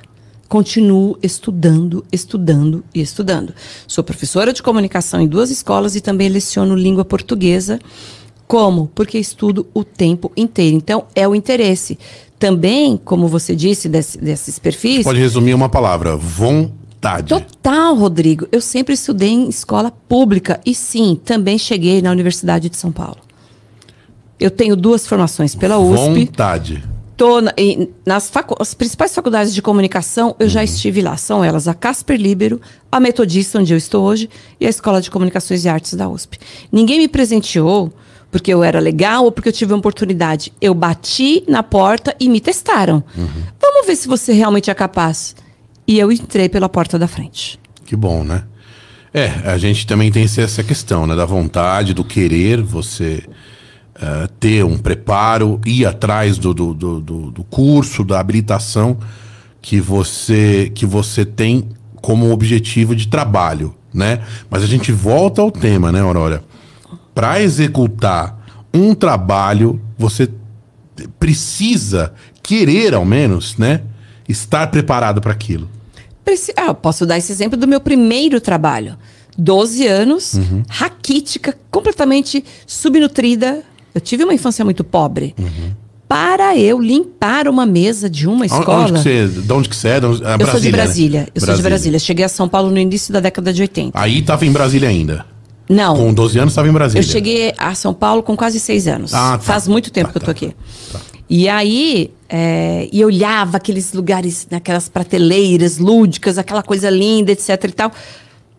Continuo 0.48 1.16
estudando, 1.22 2.04
estudando 2.10 2.82
e 2.94 3.00
estudando. 3.00 3.54
Sou 3.86 4.02
professora 4.02 4.52
de 4.52 4.62
comunicação 4.62 5.20
em 5.20 5.28
duas 5.28 5.50
escolas 5.50 5.94
e 5.94 6.00
também 6.00 6.28
leciono 6.28 6.74
língua 6.74 7.04
portuguesa. 7.04 7.78
Como? 8.46 8.90
Porque 8.94 9.18
estudo 9.18 9.66
o 9.72 9.84
tempo 9.84 10.32
inteiro. 10.36 10.76
Então, 10.76 11.06
é 11.14 11.26
o 11.26 11.34
interesse. 11.34 11.98
Também, 12.38 12.98
como 13.02 13.28
você 13.28 13.54
disse, 13.54 13.88
desse, 13.88 14.18
desses 14.18 14.58
perfis. 14.58 15.04
Pode 15.04 15.20
resumir 15.20 15.54
uma 15.54 15.68
palavra: 15.68 16.16
vontade 16.16 16.81
vontade. 17.02 17.28
Total, 17.28 17.94
Rodrigo. 17.94 18.46
Eu 18.52 18.60
sempre 18.60 18.94
estudei 18.94 19.30
em 19.30 19.48
escola 19.48 19.90
pública 19.90 20.60
e 20.64 20.74
sim, 20.74 21.20
também 21.24 21.58
cheguei 21.58 22.00
na 22.00 22.10
Universidade 22.10 22.68
de 22.68 22.76
São 22.76 22.92
Paulo. 22.92 23.18
Eu 24.38 24.50
tenho 24.50 24.76
duas 24.76 25.06
formações 25.06 25.54
pela 25.54 25.78
USP. 25.78 26.26
Vontade. 26.26 26.84
Tô 27.16 27.40
na, 27.40 27.52
nas 28.06 28.30
facu 28.30 28.56
as 28.58 28.74
principais 28.74 29.14
faculdades 29.14 29.54
de 29.54 29.62
comunicação, 29.62 30.34
eu 30.38 30.46
uhum. 30.46 30.50
já 30.50 30.64
estive 30.64 31.02
lá. 31.02 31.16
São 31.16 31.44
elas 31.44 31.68
a 31.68 31.74
Casper 31.74 32.18
Libero, 32.18 32.60
a 32.90 32.98
Metodista, 32.98 33.58
onde 33.58 33.72
eu 33.72 33.78
estou 33.78 34.04
hoje, 34.04 34.30
e 34.58 34.66
a 34.66 34.70
Escola 34.70 35.00
de 35.00 35.10
Comunicações 35.10 35.64
e 35.64 35.68
Artes 35.68 35.94
da 35.94 36.08
USP. 36.08 36.38
Ninguém 36.70 36.98
me 36.98 37.08
presenteou 37.08 37.92
porque 38.30 38.52
eu 38.52 38.64
era 38.64 38.80
legal 38.80 39.24
ou 39.24 39.30
porque 39.30 39.50
eu 39.50 39.52
tive 39.52 39.74
uma 39.74 39.78
oportunidade. 39.78 40.52
Eu 40.60 40.74
bati 40.74 41.44
na 41.46 41.62
porta 41.62 42.16
e 42.18 42.30
me 42.30 42.40
testaram. 42.40 43.04
Uhum. 43.16 43.42
Vamos 43.60 43.86
ver 43.86 43.94
se 43.94 44.08
você 44.08 44.32
realmente 44.32 44.70
é 44.70 44.74
capaz. 44.74 45.36
E 45.86 45.98
eu 45.98 46.12
entrei 46.12 46.48
pela 46.48 46.68
porta 46.68 46.98
da 46.98 47.08
frente. 47.08 47.58
Que 47.84 47.96
bom, 47.96 48.22
né? 48.24 48.44
É, 49.12 49.26
a 49.44 49.58
gente 49.58 49.86
também 49.86 50.10
tem 50.10 50.24
essa 50.24 50.62
questão, 50.62 51.06
né? 51.06 51.14
Da 51.14 51.26
vontade, 51.26 51.92
do 51.92 52.02
querer, 52.02 52.62
você 52.62 53.22
uh, 53.96 54.28
ter 54.40 54.64
um 54.64 54.78
preparo, 54.78 55.60
ir 55.66 55.84
atrás 55.84 56.38
do, 56.38 56.54
do, 56.54 56.72
do, 56.72 57.00
do, 57.30 57.44
curso, 57.44 58.04
da 58.04 58.18
habilitação 58.18 58.96
que 59.60 59.80
você, 59.80 60.72
que 60.74 60.86
você 60.86 61.24
tem 61.24 61.68
como 61.96 62.32
objetivo 62.32 62.96
de 62.96 63.06
trabalho, 63.06 63.74
né? 63.92 64.22
Mas 64.50 64.62
a 64.62 64.66
gente 64.66 64.90
volta 64.90 65.42
ao 65.42 65.50
tema, 65.50 65.92
né, 65.92 66.00
Aurora? 66.00 66.42
Para 67.14 67.40
executar 67.42 68.38
um 68.72 68.94
trabalho, 68.94 69.80
você 69.98 70.28
precisa 71.18 72.14
querer, 72.42 72.94
ao 72.94 73.04
menos, 73.04 73.56
né? 73.58 73.82
Estar 74.32 74.66
preparado 74.68 75.20
para 75.20 75.32
aquilo? 75.32 75.68
Ah, 76.56 76.72
posso 76.72 77.04
dar 77.04 77.18
esse 77.18 77.30
exemplo 77.30 77.58
do 77.58 77.68
meu 77.68 77.80
primeiro 77.80 78.40
trabalho. 78.40 78.96
12 79.36 79.86
anos, 79.86 80.34
uhum. 80.34 80.62
raquítica, 80.68 81.56
completamente 81.70 82.44
subnutrida. 82.66 83.62
Eu 83.94 84.00
tive 84.00 84.24
uma 84.24 84.34
infância 84.34 84.64
muito 84.64 84.84
pobre. 84.84 85.34
Uhum. 85.38 85.72
Para 86.08 86.56
eu 86.56 86.78
limpar 86.78 87.48
uma 87.48 87.64
mesa 87.64 88.08
de 88.08 88.28
uma 88.28 88.44
escola. 88.44 88.82
Onde 88.82 88.92
você, 88.92 89.26
de 89.26 89.52
onde 89.52 89.68
que 89.68 89.76
você 89.76 89.88
é? 89.88 90.00
De 90.00 90.06
onde, 90.06 90.22
é 90.22 90.36
eu 90.38 90.46
sou 90.46 90.60
de 90.60 90.70
Brasília. 90.70 91.20
Né? 91.20 91.26
Eu 91.28 91.32
Brasília. 91.32 91.46
sou 91.46 91.56
de 91.56 91.62
Brasília. 91.62 91.98
Cheguei 91.98 92.24
a 92.24 92.28
São 92.28 92.48
Paulo 92.48 92.70
no 92.70 92.78
início 92.78 93.12
da 93.12 93.20
década 93.20 93.52
de 93.52 93.62
80. 93.62 93.98
Aí 93.98 94.18
estava 94.18 94.44
em 94.44 94.52
Brasília 94.52 94.90
ainda? 94.90 95.24
Não. 95.68 95.96
Com 95.96 96.12
12 96.12 96.38
anos 96.38 96.52
estava 96.52 96.68
em 96.68 96.72
Brasília? 96.72 97.00
Eu 97.00 97.10
cheguei 97.10 97.54
a 97.56 97.74
São 97.74 97.94
Paulo 97.94 98.22
com 98.22 98.36
quase 98.36 98.60
6 98.60 98.88
anos. 98.88 99.14
Ah, 99.14 99.32
tá. 99.32 99.38
Faz 99.38 99.66
muito 99.66 99.90
tempo 99.90 100.08
tá, 100.08 100.12
que 100.12 100.16
eu 100.18 100.20
tô 100.20 100.26
tá, 100.26 100.32
aqui. 100.32 100.54
Tá. 100.92 101.00
E 101.34 101.48
aí, 101.48 102.12
é, 102.28 102.90
e 102.92 103.02
olhava 103.02 103.56
aqueles 103.56 103.94
lugares, 103.94 104.46
naquelas 104.50 104.86
prateleiras 104.86 105.78
lúdicas, 105.78 106.36
aquela 106.36 106.62
coisa 106.62 106.90
linda, 106.90 107.32
etc 107.32 107.64
e 107.64 107.72
tal. 107.72 107.90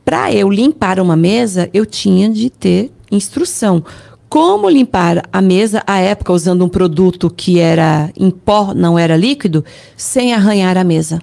Para 0.04 0.34
eu 0.34 0.50
limpar 0.50 1.00
uma 1.00 1.16
mesa, 1.16 1.70
eu 1.72 1.86
tinha 1.86 2.28
de 2.28 2.50
ter 2.50 2.92
instrução. 3.12 3.86
Como 4.28 4.68
limpar 4.68 5.22
a 5.32 5.40
mesa, 5.40 5.84
à 5.86 6.00
época, 6.00 6.34
usando 6.34 6.66
um 6.66 6.68
produto 6.68 7.30
que 7.30 7.60
era 7.60 8.10
em 8.18 8.32
pó, 8.32 8.74
não 8.74 8.98
era 8.98 9.16
líquido, 9.16 9.64
sem 9.96 10.34
arranhar 10.34 10.76
a 10.76 10.84
mesa. 10.84 11.22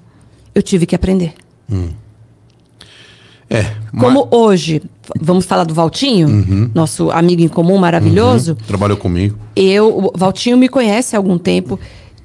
Eu 0.54 0.62
tive 0.62 0.86
que 0.86 0.94
aprender. 0.94 1.34
Hum. 1.68 1.88
É, 3.52 3.64
Como 3.90 4.20
mas... 4.20 4.28
hoje, 4.30 4.80
vamos 5.20 5.44
falar 5.44 5.64
do 5.64 5.74
Valtinho, 5.74 6.28
uhum. 6.28 6.70
nosso 6.72 7.10
amigo 7.10 7.42
em 7.42 7.48
comum 7.48 7.76
maravilhoso. 7.78 8.52
Uhum. 8.52 8.66
Trabalhou 8.66 8.96
comigo. 8.96 9.36
Eu, 9.56 9.88
o 10.06 10.12
Valtinho 10.16 10.56
me 10.56 10.68
conhece 10.68 11.16
há 11.16 11.18
algum 11.18 11.36
tempo. 11.36 11.76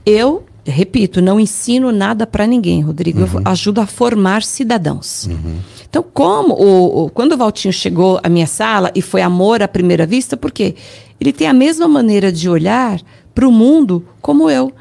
Eu, 0.05 0.43
repito, 0.63 1.23
não 1.23 1.39
ensino 1.39 1.91
nada 1.91 2.28
para 2.28 2.45
ninguém, 2.45 2.82
Rodrigo. 2.82 3.21
Uhum. 3.21 3.39
Eu 3.39 3.41
ajudo 3.45 3.82
a 3.82 3.88
formar 3.88 4.43
cidadãos. 4.43 5.26
Uhum. 5.26 5.55
Então, 5.89 6.05
como 6.13 6.53
o, 6.53 7.05
o, 7.05 7.09
quando 7.09 7.32
o 7.32 7.38
Valtinho 7.38 7.73
chegou 7.73 8.19
à 8.21 8.30
minha 8.30 8.45
sala 8.45 8.91
e 8.93 9.01
foi 9.01 9.23
amor 9.23 9.63
à 9.63 9.67
primeira 9.67 10.05
vista, 10.05 10.38
porque 10.38 10.76
ele 11.19 11.34
tem 11.34 11.47
a 11.47 11.53
mesma 11.53 11.88
maneira 11.88 12.32
de 12.32 12.47
olhar 12.47 13.01
para 13.34 13.47
o 13.47 13.51
mundo 13.51 14.05
como 14.21 14.47
eu. 14.47 14.71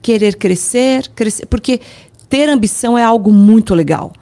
Querer 0.00 0.36
crescer, 0.36 1.08
crescer, 1.16 1.46
porque 1.46 1.80
ter 2.28 2.48
ambição 2.48 2.96
é 2.96 3.02
algo 3.02 3.32
muito 3.32 3.74
legal 3.74 4.12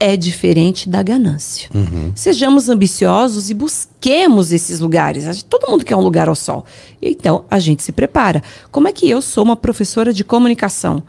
é 0.00 0.16
diferente 0.16 0.88
da 0.88 1.02
ganância. 1.02 1.68
Uhum. 1.74 2.10
Sejamos 2.14 2.70
ambiciosos 2.70 3.50
e 3.50 3.54
busquemos 3.54 4.50
esses 4.50 4.80
lugares. 4.80 5.42
Todo 5.42 5.70
mundo 5.70 5.84
quer 5.84 5.94
um 5.94 6.00
lugar 6.00 6.26
ao 6.26 6.34
sol. 6.34 6.64
Então, 7.02 7.44
a 7.50 7.58
gente 7.58 7.82
se 7.82 7.92
prepara. 7.92 8.42
Como 8.72 8.88
é 8.88 8.92
que 8.92 9.08
eu 9.08 9.20
sou 9.20 9.44
uma 9.44 9.56
professora 9.56 10.12
de 10.12 10.24
comunicação? 10.24 11.02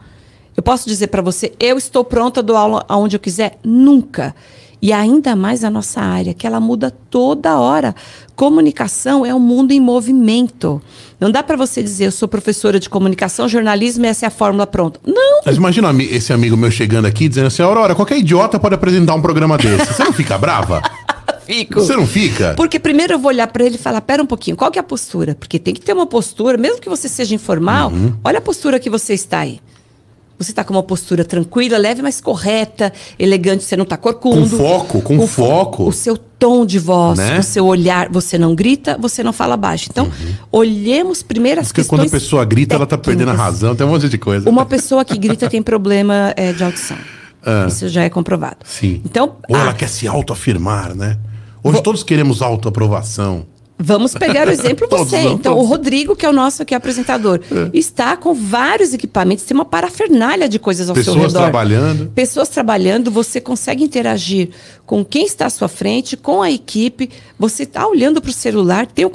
Eu 0.54 0.62
posso 0.62 0.86
dizer 0.86 1.06
para 1.06 1.22
você, 1.22 1.54
eu 1.58 1.78
estou 1.78 2.04
pronta, 2.04 2.42
dou 2.42 2.54
aula 2.54 2.84
aonde 2.86 3.16
eu 3.16 3.20
quiser? 3.20 3.58
Nunca. 3.64 4.34
E 4.82 4.92
ainda 4.92 5.36
mais 5.36 5.62
a 5.62 5.70
nossa 5.70 6.00
área, 6.00 6.34
que 6.34 6.44
ela 6.44 6.58
muda 6.58 6.92
toda 7.08 7.56
hora. 7.56 7.94
Comunicação 8.34 9.24
é 9.24 9.32
um 9.32 9.38
mundo 9.38 9.70
em 9.70 9.78
movimento. 9.78 10.82
Não 11.20 11.30
dá 11.30 11.40
para 11.40 11.56
você 11.56 11.80
dizer, 11.80 12.06
eu 12.06 12.10
sou 12.10 12.26
professora 12.26 12.80
de 12.80 12.90
comunicação, 12.90 13.48
jornalismo, 13.48 14.04
e 14.04 14.08
essa 14.08 14.26
é 14.26 14.28
a 14.28 14.30
fórmula 14.30 14.66
pronta. 14.66 14.98
Não. 15.06 15.42
Mas 15.46 15.56
imagina 15.56 15.94
esse 16.02 16.32
amigo 16.32 16.56
meu 16.56 16.68
chegando 16.68 17.06
aqui 17.06 17.28
dizendo 17.28 17.46
assim, 17.46 17.62
Aurora, 17.62 17.94
qualquer 17.94 18.18
idiota 18.18 18.58
pode 18.58 18.74
apresentar 18.74 19.14
um 19.14 19.22
programa 19.22 19.56
desse. 19.56 19.94
Você 19.94 20.02
não 20.02 20.12
fica 20.12 20.36
brava? 20.36 20.82
Fico. 21.46 21.80
Você 21.80 21.96
não 21.96 22.06
fica? 22.06 22.54
Porque 22.54 22.78
primeiro 22.78 23.14
eu 23.14 23.18
vou 23.18 23.28
olhar 23.28 23.46
para 23.48 23.64
ele 23.64 23.74
e 23.74 23.78
falar, 23.78 24.00
pera 24.00 24.22
um 24.22 24.26
pouquinho, 24.26 24.56
qual 24.56 24.70
que 24.70 24.78
é 24.78 24.80
a 24.80 24.84
postura? 24.84 25.34
Porque 25.34 25.58
tem 25.58 25.74
que 25.74 25.80
ter 25.80 25.92
uma 25.92 26.06
postura, 26.06 26.56
mesmo 26.56 26.80
que 26.80 26.88
você 26.88 27.08
seja 27.08 27.34
informal, 27.34 27.90
uhum. 27.90 28.14
olha 28.24 28.38
a 28.38 28.40
postura 28.40 28.78
que 28.78 28.88
você 28.88 29.12
está 29.14 29.40
aí. 29.40 29.60
Você 30.38 30.50
está 30.50 30.64
com 30.64 30.74
uma 30.74 30.82
postura 30.82 31.24
tranquila, 31.24 31.78
leve, 31.78 32.02
mas 32.02 32.20
correta, 32.20 32.92
elegante, 33.18 33.64
você 33.64 33.76
não 33.76 33.84
está 33.84 33.96
corcunda. 33.96 34.40
Com 34.50 34.56
foco, 34.56 35.02
com, 35.02 35.18
com 35.18 35.26
foco. 35.26 35.88
O 35.88 35.92
seu 35.92 36.16
tom 36.16 36.66
de 36.66 36.78
voz, 36.78 37.18
né? 37.18 37.38
o 37.38 37.42
seu 37.42 37.64
olhar, 37.64 38.08
você 38.10 38.36
não 38.36 38.54
grita, 38.54 38.98
você 39.00 39.22
não 39.22 39.32
fala 39.32 39.56
baixo. 39.56 39.86
Então, 39.90 40.06
uhum. 40.06 40.34
olhemos 40.50 41.22
primeiro 41.22 41.60
as 41.60 41.68
Porque 41.68 41.82
questões 41.82 42.00
quando 42.00 42.08
a 42.08 42.10
pessoa 42.10 42.44
grita, 42.44 42.74
ela 42.74 42.84
está 42.84 42.98
perdendo 42.98 43.30
a 43.30 43.34
razão, 43.34 43.76
tem 43.76 43.86
um 43.86 43.90
monte 43.90 44.08
de 44.08 44.18
coisa. 44.18 44.50
Uma 44.50 44.66
pessoa 44.66 45.04
que 45.04 45.16
grita 45.16 45.48
tem 45.48 45.62
problema 45.62 46.32
é, 46.36 46.52
de 46.52 46.64
audição. 46.64 46.96
Ah. 47.44 47.66
Isso 47.68 47.88
já 47.88 48.02
é 48.02 48.10
comprovado. 48.10 48.58
Sim. 48.64 49.00
Então, 49.04 49.36
Ou 49.48 49.56
ela 49.56 49.72
quer 49.72 49.88
se 49.88 50.06
autoafirmar, 50.06 50.94
né? 50.94 51.18
Hoje 51.62 51.74
vou... 51.74 51.82
todos 51.82 52.02
queremos 52.02 52.42
autoaprovação. 52.42 53.46
Vamos 53.82 54.14
pegar 54.14 54.48
o 54.48 54.50
exemplo 54.52 54.86
você. 54.88 55.22
Não, 55.22 55.32
então, 55.32 55.54
todos. 55.54 55.66
o 55.66 55.68
Rodrigo, 55.68 56.14
que 56.14 56.24
é 56.24 56.28
o 56.28 56.32
nosso 56.32 56.62
aqui 56.62 56.74
apresentador, 56.74 57.40
é. 57.50 57.70
está 57.76 58.16
com 58.16 58.34
vários 58.34 58.94
equipamentos, 58.94 59.44
tem 59.44 59.54
uma 59.54 59.64
parafernália 59.64 60.48
de 60.48 60.58
coisas 60.58 60.88
ao 60.88 60.94
Pessoas 60.94 61.14
seu 61.14 61.22
redor. 61.22 61.32
Pessoas 61.32 61.50
trabalhando. 61.50 62.12
Pessoas 62.14 62.48
trabalhando, 62.48 63.10
você 63.10 63.40
consegue 63.40 63.82
interagir 63.84 64.50
com 64.86 65.04
quem 65.04 65.24
está 65.24 65.46
à 65.46 65.50
sua 65.50 65.68
frente, 65.68 66.16
com 66.16 66.42
a 66.42 66.50
equipe, 66.50 67.10
você 67.38 67.62
está 67.62 67.86
olhando 67.86 68.20
para 68.20 68.30
o 68.30 68.32
celular, 68.32 68.86
tem 68.86 69.06
um, 69.06 69.10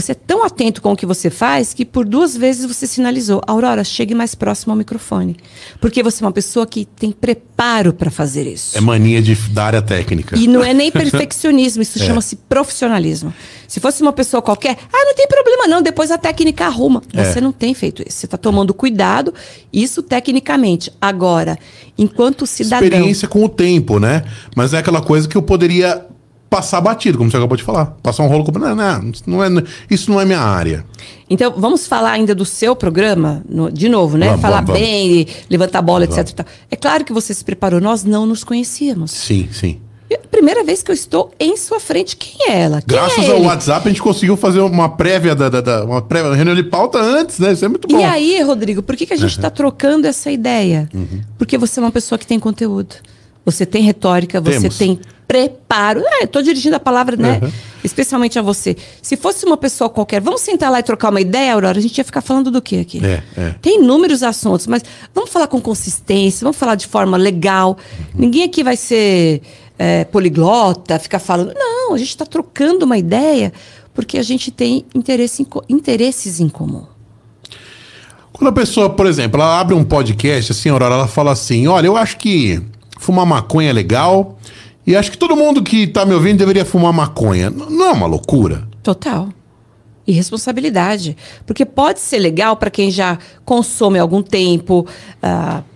você 0.00 0.12
é 0.12 0.14
tão 0.14 0.44
atento 0.44 0.80
com 0.80 0.92
o 0.92 0.96
que 0.96 1.04
você 1.04 1.28
faz 1.30 1.74
que 1.74 1.84
por 1.84 2.04
duas 2.04 2.36
vezes 2.36 2.64
você 2.64 2.86
sinalizou, 2.86 3.40
Aurora, 3.46 3.82
chegue 3.82 4.14
mais 4.14 4.34
próximo 4.34 4.72
ao 4.72 4.76
microfone. 4.76 5.36
Porque 5.80 6.02
você 6.02 6.22
é 6.22 6.26
uma 6.26 6.32
pessoa 6.32 6.66
que 6.66 6.84
tem 6.84 7.10
preparo 7.10 7.92
para 7.92 8.10
fazer 8.10 8.46
isso. 8.46 8.78
É 8.78 8.80
mania 8.80 9.20
de, 9.20 9.34
da 9.34 9.64
área 9.64 9.82
técnica. 9.82 10.38
E 10.38 10.46
não 10.46 10.62
é 10.62 10.72
nem 10.72 10.90
perfeccionismo, 10.90 11.82
isso 11.82 12.00
é. 12.00 12.06
chama-se 12.06 12.36
profissionalismo. 12.36 13.34
Se 13.66 13.80
fosse 13.80 14.00
uma 14.00 14.12
pessoa 14.12 14.40
qualquer, 14.40 14.78
ah, 14.92 15.04
não 15.04 15.14
tem 15.14 15.26
problema 15.26 15.66
não, 15.66 15.82
depois 15.82 16.10
a 16.10 16.18
técnica 16.18 16.66
arruma. 16.66 17.02
É. 17.12 17.24
Você 17.24 17.40
não 17.40 17.52
tem 17.52 17.74
feito 17.74 18.02
isso. 18.06 18.18
Você 18.18 18.26
está 18.26 18.38
tomando 18.38 18.72
cuidado, 18.72 19.34
isso 19.72 20.02
tecnicamente. 20.02 20.92
Agora, 21.00 21.58
enquanto 21.96 22.46
cidadão. 22.46 22.86
Experiência 22.86 23.26
com 23.26 23.44
o 23.44 23.48
tempo, 23.48 23.98
né? 23.98 24.24
Mas 24.54 24.72
é 24.72 24.78
aquela 24.78 25.02
coisa 25.02 25.28
que 25.28 25.36
eu 25.36 25.42
poderia 25.42 26.06
passar 26.50 26.80
batido, 26.80 27.18
como 27.18 27.30
você 27.30 27.36
acabou 27.36 27.56
de 27.56 27.62
falar. 27.62 27.86
Passar 28.02 28.22
um 28.22 28.26
rolo 28.28 28.44
com. 28.44 28.58
Não, 28.58 28.74
não, 28.74 29.12
não 29.26 29.44
é, 29.44 29.48
isso 29.90 30.10
não 30.10 30.20
é 30.20 30.24
minha 30.24 30.40
área. 30.40 30.84
Então, 31.28 31.52
vamos 31.56 31.86
falar 31.86 32.12
ainda 32.12 32.34
do 32.34 32.44
seu 32.44 32.74
programa, 32.74 33.42
no- 33.48 33.70
de 33.70 33.88
novo, 33.88 34.16
né? 34.16 34.28
Vamos, 34.28 34.40
falar 34.42 34.62
vamos, 34.62 34.70
vamos. 34.72 34.80
bem, 34.82 35.26
levantar 35.50 35.80
a 35.80 35.82
bola, 35.82 36.04
etc. 36.04 36.40
É 36.70 36.76
claro 36.76 37.04
que 37.04 37.12
você 37.12 37.34
se 37.34 37.44
preparou, 37.44 37.80
nós 37.80 38.02
não 38.04 38.24
nos 38.26 38.42
conhecíamos. 38.44 39.10
Sim, 39.10 39.48
sim. 39.52 39.78
Primeira 40.30 40.62
vez 40.64 40.82
que 40.82 40.90
eu 40.90 40.94
estou 40.94 41.32
em 41.38 41.56
sua 41.56 41.80
frente, 41.80 42.16
quem 42.16 42.48
é 42.50 42.60
ela? 42.60 42.80
Quem 42.80 42.96
Graças 42.96 43.24
é 43.28 43.32
ao? 43.32 43.42
WhatsApp, 43.42 43.86
a 43.86 43.90
gente 43.90 44.00
conseguiu 44.00 44.36
fazer 44.36 44.60
uma 44.60 44.88
prévia 44.88 45.34
da, 45.34 45.48
da, 45.50 45.60
da- 45.60 45.84
uma 45.84 46.00
prévia, 46.00 46.32
reunião 46.32 46.54
de 46.54 46.62
pauta 46.62 46.98
antes, 46.98 47.38
né? 47.38 47.52
Isso 47.52 47.64
é 47.64 47.68
muito 47.68 47.88
bom. 47.88 47.98
E 47.98 48.04
aí, 48.04 48.40
Rodrigo, 48.42 48.82
por 48.82 48.96
que, 48.96 49.04
que 49.04 49.12
a 49.12 49.16
gente 49.16 49.32
está 49.32 49.50
trocando 49.50 50.06
essa 50.06 50.30
ideia? 50.30 50.88
Uhum. 50.94 51.20
Porque 51.36 51.58
você 51.58 51.80
é 51.80 51.82
uma 51.82 51.90
pessoa 51.90 52.18
que 52.18 52.26
tem 52.26 52.38
conteúdo. 52.38 52.94
Você 53.50 53.66
tem 53.66 53.82
retórica, 53.82 54.40
você 54.40 54.60
Temos. 54.60 54.78
tem 54.78 55.00
preparo. 55.26 56.02
É, 56.06 56.26
tô 56.26 56.40
dirigindo 56.40 56.76
a 56.76 56.80
palavra, 56.80 57.16
né? 57.16 57.38
Uhum. 57.42 57.52
Especialmente 57.84 58.38
a 58.38 58.42
você. 58.42 58.76
Se 59.02 59.16
fosse 59.16 59.44
uma 59.44 59.56
pessoa 59.56 59.90
qualquer, 59.90 60.20
vamos 60.20 60.40
sentar 60.40 60.70
lá 60.70 60.80
e 60.80 60.82
trocar 60.82 61.10
uma 61.10 61.20
ideia, 61.20 61.52
Aurora? 61.52 61.78
A 61.78 61.82
gente 61.82 61.96
ia 61.98 62.04
ficar 62.04 62.22
falando 62.22 62.50
do 62.50 62.62
quê 62.62 62.76
aqui? 62.76 63.04
É, 63.04 63.22
é. 63.36 63.54
Tem 63.60 63.80
inúmeros 63.80 64.22
assuntos, 64.22 64.66
mas 64.66 64.82
vamos 65.14 65.30
falar 65.30 65.46
com 65.46 65.60
consistência, 65.60 66.44
vamos 66.44 66.56
falar 66.56 66.74
de 66.74 66.86
forma 66.86 67.16
legal. 67.16 67.76
Uhum. 67.98 68.20
Ninguém 68.22 68.44
aqui 68.44 68.64
vai 68.64 68.76
ser 68.76 69.42
é, 69.78 70.04
poliglota, 70.04 70.98
ficar 70.98 71.18
falando. 71.18 71.52
Não, 71.54 71.94
a 71.94 71.98
gente 71.98 72.08
está 72.08 72.24
trocando 72.24 72.84
uma 72.84 72.96
ideia 72.96 73.52
porque 73.94 74.16
a 74.16 74.22
gente 74.22 74.50
tem 74.50 74.86
interesse 74.94 75.42
em 75.42 75.46
interesses 75.68 76.40
em 76.40 76.48
comum. 76.48 76.84
Quando 78.32 78.48
a 78.48 78.52
pessoa, 78.52 78.88
por 78.88 79.06
exemplo, 79.06 79.40
ela 79.40 79.58
abre 79.58 79.74
um 79.74 79.82
podcast, 79.82 80.52
assim, 80.52 80.68
Aurora, 80.68 80.94
ela 80.94 81.08
fala 81.08 81.32
assim: 81.32 81.66
olha, 81.66 81.88
eu 81.88 81.96
acho 81.96 82.16
que 82.16 82.62
fumar 82.98 83.24
maconha 83.24 83.70
é 83.70 83.72
legal. 83.72 84.38
E 84.86 84.96
acho 84.96 85.10
que 85.10 85.18
todo 85.18 85.36
mundo 85.36 85.62
que 85.62 85.86
tá 85.86 86.04
me 86.04 86.14
ouvindo 86.14 86.38
deveria 86.38 86.64
fumar 86.64 86.92
maconha. 86.92 87.50
Não 87.50 87.86
é 87.86 87.92
uma 87.92 88.06
loucura? 88.06 88.66
Total. 88.82 89.28
E 90.06 90.12
responsabilidade. 90.12 91.14
Porque 91.44 91.66
pode 91.66 92.00
ser 92.00 92.18
legal 92.18 92.56
para 92.56 92.70
quem 92.70 92.90
já 92.90 93.18
consome 93.44 93.98
há 93.98 94.02
algum 94.02 94.22
tempo, 94.22 94.86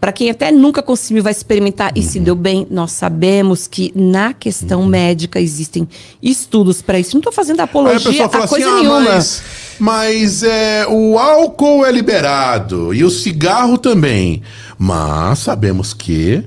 para 0.00 0.12
quem 0.12 0.30
até 0.30 0.50
nunca 0.50 0.82
consumiu, 0.82 1.22
vai 1.22 1.32
experimentar 1.32 1.92
e 1.94 2.00
se 2.00 2.18
deu 2.18 2.34
bem. 2.34 2.66
Nós 2.70 2.92
sabemos 2.92 3.68
que 3.68 3.92
na 3.94 4.32
questão 4.32 4.86
médica 4.86 5.38
existem 5.38 5.86
estudos 6.22 6.80
para 6.80 6.98
isso. 6.98 7.14
Não 7.14 7.20
estou 7.20 7.32
fazendo 7.34 7.60
a 7.60 7.64
apologia 7.64 8.24
a 8.24 8.28
fala 8.30 8.44
assim: 8.44 8.54
coisa 8.54 8.70
ah, 8.70 8.76
nenhuma. 8.76 9.00
mas, 9.00 9.42
mas 9.78 10.42
é, 10.42 10.86
o 10.88 11.18
álcool 11.18 11.84
é 11.84 11.92
liberado 11.92 12.94
e 12.94 13.04
o 13.04 13.10
cigarro 13.10 13.76
também. 13.76 14.40
Mas 14.78 15.40
sabemos 15.40 15.92
que 15.92 16.42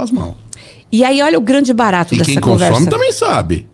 faz 0.00 0.10
mal. 0.10 0.36
E 0.90 1.04
aí, 1.04 1.22
olha 1.22 1.38
o 1.38 1.40
grande 1.40 1.72
barato 1.72 2.14
E 2.14 2.18
dessa 2.18 2.30
quem 2.30 2.40
conversa. 2.40 2.72
consome 2.72 2.90
também 2.90 3.12
sabe. 3.12 3.68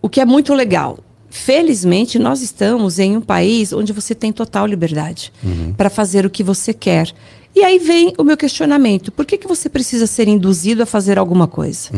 O 0.00 0.08
que 0.08 0.20
é 0.20 0.24
muito 0.24 0.52
legal. 0.54 0.98
Felizmente, 1.30 2.18
nós 2.18 2.42
estamos 2.42 2.98
em 2.98 3.16
um 3.16 3.20
país 3.20 3.72
onde 3.72 3.92
você 3.92 4.14
tem 4.14 4.30
total 4.30 4.66
liberdade 4.66 5.32
para 5.76 5.88
fazer 5.88 6.26
o 6.26 6.30
que 6.30 6.42
você 6.42 6.74
quer. 6.74 7.10
E 7.54 7.62
aí 7.64 7.78
vem 7.78 8.12
o 8.18 8.24
meu 8.24 8.36
questionamento: 8.36 9.10
por 9.10 9.24
que, 9.24 9.38
que 9.38 9.48
você 9.48 9.68
precisa 9.68 10.06
ser 10.06 10.28
induzido 10.28 10.82
a 10.82 10.86
fazer 10.86 11.18
alguma 11.18 11.46
coisa? 11.48 11.88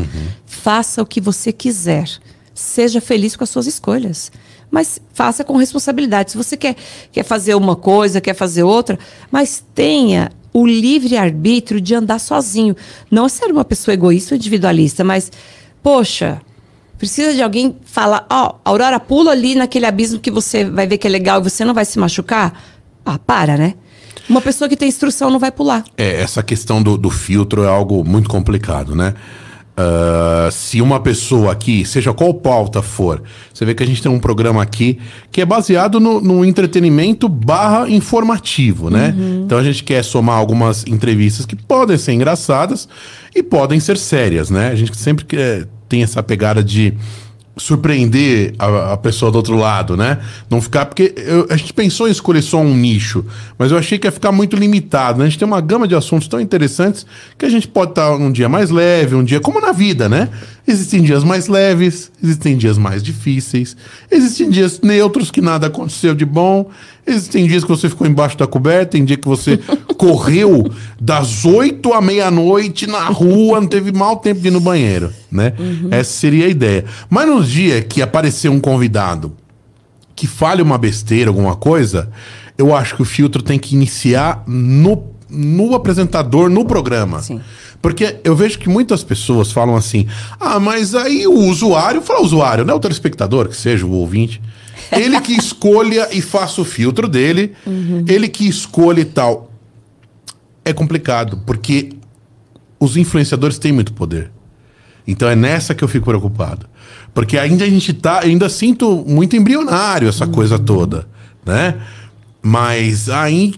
Faça 0.47 1.03
o 1.03 1.07
que 1.07 1.21
você 1.21 1.53
quiser. 1.53 2.09
Seja 2.55 3.01
feliz 3.01 3.35
com 3.35 3.43
as 3.43 3.51
suas 3.51 3.67
escolhas. 3.67 4.31
Mas 4.71 5.01
faça 5.13 5.43
com 5.45 5.57
responsabilidade. 5.57 6.31
Se 6.33 6.37
você 6.37 6.57
quer, 6.57 6.77
quer 7.13 7.25
fazer 7.25 7.55
uma 7.57 7.75
coisa, 7.77 8.21
quer 8.21 8.35
fazer 8.35 8.63
outra, 8.63 8.99
mas 9.31 9.65
tenha 9.75 10.31
o 10.55 10.67
livre-arbítrio 10.67 11.81
de 11.81 11.95
andar 11.95 12.19
sozinho. 12.19 12.75
Não 13.11 13.29
ser 13.29 13.51
uma 13.51 13.65
pessoa 13.65 13.93
egoísta 13.93 14.35
ou 14.35 14.37
individualista, 14.37 15.05
mas, 15.05 15.31
poxa, 15.83 16.41
Precisa 16.97 17.35
de 17.35 17.43
alguém 17.43 17.77
falar, 17.85 18.25
ó, 18.31 18.55
Aurora, 18.65 19.01
pula 19.01 19.33
ali 19.33 19.55
naquele 19.55 19.85
abismo 19.85 20.21
que 20.21 20.31
você 20.31 20.65
vai 20.65 20.87
ver 20.87 20.97
que 20.97 21.07
é 21.07 21.11
legal 21.11 21.41
e 21.41 21.45
você 21.45 21.65
não 21.65 21.75
vai 21.75 21.85
se 21.85 21.99
machucar? 21.99 22.59
Ah, 23.05 23.19
para, 23.19 23.57
né? 23.57 23.75
Uma 24.29 24.41
pessoa 24.41 24.69
que 24.69 24.77
tem 24.77 24.89
instrução 24.89 25.29
não 25.29 25.39
vai 25.39 25.51
pular. 25.51 25.85
É, 25.99 26.23
essa 26.23 26.43
questão 26.43 26.83
do, 26.83 26.97
do 26.97 27.11
filtro 27.11 27.65
é 27.65 27.69
algo 27.69 28.05
muito 28.05 28.31
complicado, 28.31 28.95
né? 28.95 29.15
Ah, 29.77 30.49
se 30.53 30.81
uma 30.81 31.01
pessoa 31.01 31.51
aqui, 31.51 31.85
seja 31.85 32.13
qual 32.13 32.33
pauta 32.33 32.81
for, 32.81 33.21
você 33.53 33.65
vê 33.65 33.75
que 33.75 33.83
a 33.83 33.87
gente 33.87 34.01
tem 34.01 34.11
um 34.11 34.21
programa 34.21 34.63
aqui 34.63 35.01
que 35.33 35.41
é 35.41 35.45
baseado 35.45 35.99
no, 35.99 36.21
no 36.21 36.45
entretenimento 36.45 37.29
barra 37.29 37.89
informativo, 37.91 38.89
né? 38.89 39.13
Então 39.45 39.59
a 39.59 39.65
gente 39.65 39.83
quer 39.83 40.05
somar 40.05 40.39
algumas 40.39 40.87
entrevistas 40.87 41.45
que 41.45 41.57
podem 41.57 41.99
ser 41.99 42.13
engraçadas 42.13 42.89
e 43.35 43.43
podem 43.43 43.81
ser 43.81 43.99
sérias, 43.99 44.49
né? 44.49 44.69
A 44.69 44.77
gente 44.77 44.97
sempre 44.97 45.25
quer, 45.25 45.67
tem 45.89 46.05
essa 46.05 46.23
pegada 46.23 46.63
de 46.63 46.95
surpreender 47.57 48.55
a, 48.59 48.93
a 48.93 48.97
pessoa 48.97 49.31
do 49.31 49.37
outro 49.37 49.57
lado, 49.57 49.97
né? 49.97 50.19
Não 50.51 50.61
ficar. 50.61 50.87
Porque 50.87 51.15
eu- 51.17 51.47
a 51.51 51.57
gente 51.57 51.73
pensou 51.73 52.09
em 52.09 52.11
escolher 52.11 52.43
só 52.43 52.59
um 52.61 52.75
nicho, 52.77 53.25
mas 53.59 53.71
eu 53.71 53.79
achei 53.79 53.99
que 53.99 54.07
ia 54.07 54.13
ficar 54.13 54.33
muito 54.33 54.57
limitado. 54.57 55.19
Né? 55.19 55.27
A 55.27 55.29
gente 55.29 55.39
tem 55.39 55.47
uma 55.47 55.61
gama 55.61 55.87
de 55.87 55.95
assuntos 55.95 56.29
tão 56.29 56.41
interessantes 56.41 57.07
que 57.39 57.45
a 57.47 57.49
gente 57.49 57.69
pode 57.69 57.93
estar 57.93 58.13
um 58.13 58.31
dia 58.33 58.49
mais 58.49 58.71
leve, 58.71 59.15
um 59.15 59.25
dia 59.25 59.41
como 59.41 59.61
na 59.61 59.73
vida, 59.73 60.09
né? 60.09 60.29
Existem 60.67 61.03
dias 61.03 61.23
mais 61.23 61.47
leves, 61.47 62.11
existem 62.23 62.57
dias 62.57 62.79
mais 62.79 63.03
difíceis, 63.03 63.77
existem 64.11 64.49
dias 64.49 64.81
neutros 64.83 65.31
que 65.31 65.43
nada 65.43 65.67
aconteceu 65.67 66.15
de 66.15 66.25
bom, 66.25 66.71
existem 67.07 67.47
dias 67.47 67.63
que 67.63 67.69
você 67.69 67.87
ficou 67.87 68.07
embaixo 68.07 68.39
da 68.39 68.47
coberta, 68.47 68.93
tem 68.93 69.05
dia 69.05 69.19
que 69.19 69.29
você 69.29 69.59
correu 69.99 70.71
das 70.99 71.45
8 71.45 71.93
à 71.93 72.01
meia-noite 72.01 72.87
na 72.87 73.05
rua, 73.09 73.61
não 73.61 73.69
teve 73.69 73.93
mal 73.93 74.17
tempo 74.17 74.41
de 74.41 74.49
ir 74.49 74.51
no 74.51 74.61
banheiro, 74.61 75.13
né? 75.31 75.53
Essa 75.91 76.13
seria 76.13 76.47
a 76.47 76.49
ideia. 76.49 76.87
Mas 77.11 77.29
nos 77.29 77.51
dias 77.51 77.85
que 77.87 78.01
aparecer 78.01 78.49
um 78.49 78.59
convidado 78.59 79.35
que 80.17 80.27
fale 80.27 80.63
uma 80.63 80.79
besteira, 80.79 81.29
alguma 81.29 81.57
coisa, 81.57 82.11
eu 82.57 82.75
acho 82.75 82.97
que 82.97 83.03
o 83.03 83.05
filtro 83.05 83.43
tem 83.43 83.59
que 83.59 83.75
iniciar 83.75 84.43
no, 84.47 85.11
no 85.29 85.75
apresentador, 85.75 86.49
no 86.49 86.65
programa. 86.65 87.21
Sim. 87.21 87.41
Porque 87.85 88.17
eu 88.25 88.35
vejo 88.35 88.59
que 88.59 88.67
muitas 88.67 89.05
pessoas 89.05 89.53
falam 89.53 89.77
assim: 89.77 90.07
ah, 90.41 90.59
mas 90.59 90.95
aí 90.95 91.27
o 91.27 91.35
usuário, 91.35 92.01
fala 92.01 92.23
usuário, 92.23 92.65
não 92.65 92.73
é 92.73 92.77
o 92.79 92.81
telespectador, 92.81 93.47
que 93.47 93.55
seja 93.55 93.85
o 93.85 93.91
ouvinte. 93.91 94.41
Ele 94.91 95.21
que 95.21 95.35
escolha 95.35 96.09
e 96.11 96.23
faça 96.23 96.63
o 96.63 96.65
filtro 96.65 97.07
dele, 97.07 97.53
ele 98.09 98.27
que 98.27 98.49
escolha 98.49 99.03
e 99.03 99.05
tal. 99.05 99.51
É 100.65 100.73
complicado, 100.73 101.43
porque 101.45 101.91
os 102.81 102.97
influenciadores 102.97 103.59
têm 103.59 103.71
muito 103.71 103.93
poder. 103.93 104.31
Então 105.07 105.29
é 105.29 105.37
nessa 105.37 105.75
que 105.75 105.85
eu 105.85 105.89
fico 105.89 106.07
preocupado. 106.07 106.67
Porque 107.13 107.37
ainda 107.37 107.67
a 107.67 107.69
gente 107.69 107.93
tá, 107.93 108.21
ainda 108.21 108.49
sinto 108.49 109.05
muito 109.07 109.37
embrionário 109.37 110.09
essa 110.09 110.27
coisa 110.27 110.59
toda, 110.59 111.07
né? 111.45 111.75
Mas 112.43 113.11
aí 113.11 113.53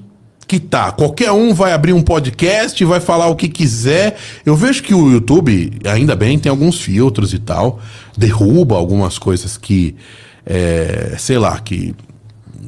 que 0.47 0.61
tá, 0.61 0.92
qualquer 0.92 1.32
um 1.32 1.53
vai 1.53 1.72
abrir 1.72 1.92
um 1.92 2.03
podcast 2.03 2.84
vai 2.84 3.01
falar 3.01 3.26
o 3.26 3.34
que 3.34 3.49
quiser. 3.49 4.16
Eu 4.44 4.55
vejo 4.55 4.82
que 4.82 4.94
o 4.94 5.11
YouTube, 5.11 5.72
ainda 5.84 6.14
bem, 6.14 6.38
tem 6.38 6.51
alguns 6.51 6.80
filtros 6.80 7.32
e 7.32 7.38
tal, 7.38 7.80
derruba 8.16 8.76
algumas 8.76 9.18
coisas 9.18 9.57
que, 9.57 9.97
é, 10.44 11.16
sei 11.18 11.38
lá, 11.38 11.59
que 11.59 11.94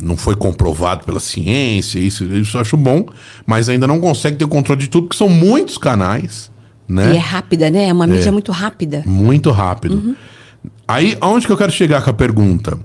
não 0.02 0.16
foi 0.16 0.34
comprovado 0.34 1.04
pela 1.04 1.20
ciência, 1.20 1.98
isso, 1.98 2.24
isso 2.24 2.56
eu 2.56 2.60
acho 2.60 2.76
bom, 2.76 3.06
mas 3.46 3.68
ainda 3.68 3.86
não 3.86 4.00
consegue 4.00 4.36
ter 4.36 4.46
controle 4.46 4.80
de 4.80 4.88
tudo, 4.88 5.06
porque 5.06 5.16
são 5.16 5.28
muitos 5.28 5.78
canais, 5.78 6.50
né? 6.88 7.14
E 7.14 7.16
é 7.16 7.20
rápida, 7.20 7.70
né? 7.70 7.88
É 7.88 7.92
uma 7.92 8.06
mídia 8.06 8.32
muito 8.32 8.50
rápida. 8.50 9.02
Muito 9.06 9.50
rápido. 9.50 10.16
Aí, 10.86 11.16
aonde 11.20 11.46
que 11.46 11.52
eu 11.52 11.56
quero 11.56 11.70
chegar 11.70 12.02
com 12.02 12.10
a 12.10 12.14
pergunta? 12.14 12.78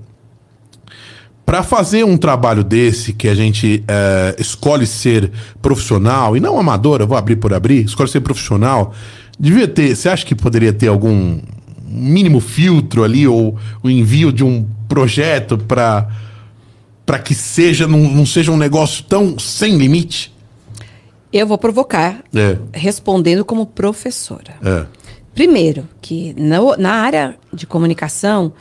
Para 1.44 1.62
fazer 1.62 2.04
um 2.04 2.16
trabalho 2.16 2.64
desse, 2.64 3.12
que 3.12 3.28
a 3.28 3.34
gente 3.34 3.84
eh, 3.86 4.34
escolhe 4.38 4.86
ser 4.86 5.30
profissional, 5.60 6.36
e 6.36 6.40
não 6.40 6.58
amador, 6.58 7.00
eu 7.00 7.06
vou 7.06 7.18
abrir 7.18 7.36
por 7.36 7.52
abrir, 7.52 7.84
escolhe 7.84 8.08
ser 8.08 8.20
profissional, 8.20 8.94
devia 9.38 9.68
ter, 9.68 9.94
você 9.94 10.08
acha 10.08 10.24
que 10.24 10.34
poderia 10.34 10.72
ter 10.72 10.88
algum 10.88 11.38
mínimo 11.86 12.40
filtro 12.40 13.04
ali, 13.04 13.26
ou 13.28 13.58
o 13.82 13.90
envio 13.90 14.32
de 14.32 14.42
um 14.42 14.66
projeto 14.88 15.58
para 15.58 16.08
para 17.06 17.18
que 17.18 17.34
seja, 17.34 17.86
não, 17.86 17.98
não 17.98 18.24
seja 18.24 18.50
um 18.50 18.56
negócio 18.56 19.04
tão 19.04 19.38
sem 19.38 19.76
limite? 19.76 20.32
Eu 21.30 21.46
vou 21.46 21.58
provocar, 21.58 22.22
É, 22.34 22.56
respondendo 22.72 23.44
como 23.44 23.66
professora. 23.66 24.54
é. 24.64 24.86
Primeiro, 25.34 25.88
que 26.00 26.32
na, 26.38 26.58
na 26.78 26.92
área 26.92 27.36
de 27.52 27.66
comunicação 27.66 28.52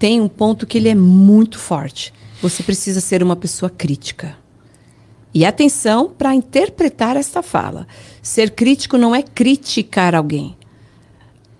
tem 0.00 0.18
um 0.18 0.28
ponto 0.28 0.66
que 0.66 0.78
ele 0.78 0.88
é 0.88 0.94
muito 0.94 1.58
forte. 1.58 2.12
Você 2.40 2.62
precisa 2.62 3.00
ser 3.00 3.22
uma 3.22 3.36
pessoa 3.36 3.68
crítica. 3.68 4.34
E 5.34 5.44
atenção 5.44 6.08
para 6.08 6.34
interpretar 6.34 7.18
esta 7.18 7.42
fala. 7.42 7.86
Ser 8.22 8.52
crítico 8.52 8.96
não 8.96 9.14
é 9.14 9.22
criticar 9.22 10.14
alguém. 10.14 10.56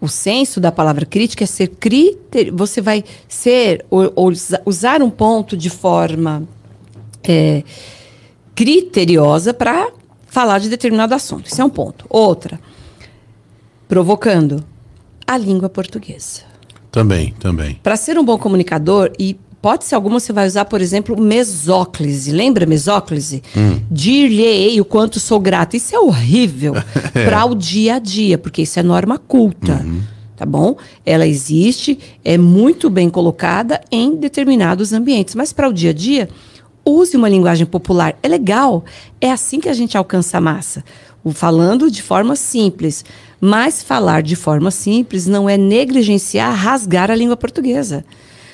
O 0.01 0.09
senso 0.09 0.59
da 0.59 0.73
palavra 0.73 1.05
crítica 1.05 1.45
é 1.45 1.47
ser 1.47 1.69
criter... 1.69 2.51
Você 2.55 2.81
vai 2.81 3.05
ser 3.29 3.85
ou, 3.91 4.11
ou 4.17 4.29
usa- 4.31 4.63
usar 4.65 5.03
um 5.03 5.11
ponto 5.11 5.55
de 5.55 5.69
forma 5.69 6.49
é, 7.23 7.63
criteriosa 8.55 9.53
para 9.53 9.93
falar 10.27 10.61
de 10.61 10.71
determinado 10.71 11.15
assunto. 11.15 11.47
Isso 11.47 11.61
é 11.61 11.65
um 11.65 11.71
ponto. 11.71 12.07
Outra, 12.09 12.59
provocando 13.87 14.65
a 15.27 15.37
língua 15.37 15.69
portuguesa. 15.69 16.50
Também, 16.91 17.35
também. 17.39 17.79
Para 17.83 17.97
ser 17.97 18.19
um 18.19 18.25
bom 18.25 18.37
comunicador, 18.37 19.13
e 19.19 19.37
pode 19.63 19.85
ser 19.85 19.95
alguma, 19.95 20.19
você 20.19 20.33
vai 20.33 20.47
usar, 20.47 20.65
por 20.65 20.81
exemplo, 20.81 21.21
mesóclise. 21.21 22.33
Lembra 22.33 22.67
mesóclise? 22.67 23.43
Hum. 23.57 23.81
Dir-lhe-ei 23.91 24.81
o 24.81 24.85
quanto 24.85 25.21
sou 25.21 25.39
grato. 25.39 25.77
Isso 25.77 25.95
é 25.95 26.01
horrível 26.01 26.75
para 27.13 27.45
o 27.45 27.55
dia 27.55 27.97
a 27.97 27.99
dia, 27.99 28.39
porque 28.39 28.63
isso 28.63 28.79
é 28.79 28.83
norma 28.83 29.19
culta. 29.19 29.83
Uhum. 29.85 30.03
Tá 30.37 30.47
bom? 30.47 30.77
Ela 31.05 31.27
existe, 31.27 31.99
é 32.25 32.39
muito 32.39 32.89
bem 32.89 33.11
colocada 33.11 33.79
em 33.93 34.17
determinados 34.17 34.91
ambientes, 34.91 35.35
mas 35.35 35.53
para 35.53 35.69
o 35.69 35.73
dia 35.73 35.91
a 35.91 35.93
dia, 35.93 36.31
use 36.83 37.15
uma 37.15 37.29
linguagem 37.29 37.67
popular. 37.67 38.17
É 38.23 38.29
legal. 38.29 38.83
É 39.21 39.31
assim 39.31 39.61
que 39.61 39.69
a 39.69 39.75
gente 39.75 39.99
alcança 39.99 40.39
a 40.39 40.41
massa. 40.41 40.83
O 41.23 41.31
falando 41.33 41.91
de 41.91 42.03
forma 42.03 42.35
simples. 42.37 43.05
Mas 43.41 43.83
falar 43.83 44.23
de 44.23 44.37
forma 44.37 44.71
simples 44.71 45.27
não 45.27 45.49
é 45.49 45.57
negligenciar, 45.57 46.55
rasgar 46.55 47.11
a 47.11 47.15
língua 47.15 47.37
portuguesa. 47.37 48.05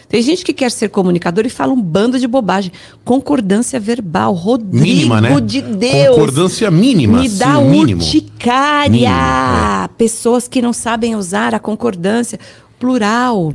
Tem 0.08 0.22
gente 0.22 0.44
que 0.44 0.52
quer 0.52 0.70
ser 0.70 0.88
comunicador 0.88 1.44
e 1.44 1.50
fala 1.50 1.72
um 1.72 1.80
bando 1.80 2.18
de 2.18 2.28
bobagem. 2.28 2.70
Concordância 3.04 3.80
verbal. 3.80 4.32
Rodrigo 4.34 4.84
Mínima, 4.84 5.20
né? 5.20 5.40
de 5.40 5.60
Deus. 5.60 6.14
Concordância 6.14 6.70
mínima. 6.70 7.20
Me 7.20 7.28
sim, 7.28 7.38
dá 7.38 7.60
mínimo. 7.60 8.00
urticária. 8.00 8.90
Mínimo, 8.90 9.84
é. 9.84 9.88
Pessoas 9.98 10.46
que 10.46 10.62
não 10.62 10.72
sabem 10.72 11.16
usar 11.16 11.54
a 11.54 11.58
concordância 11.58 12.38
plural, 12.78 13.52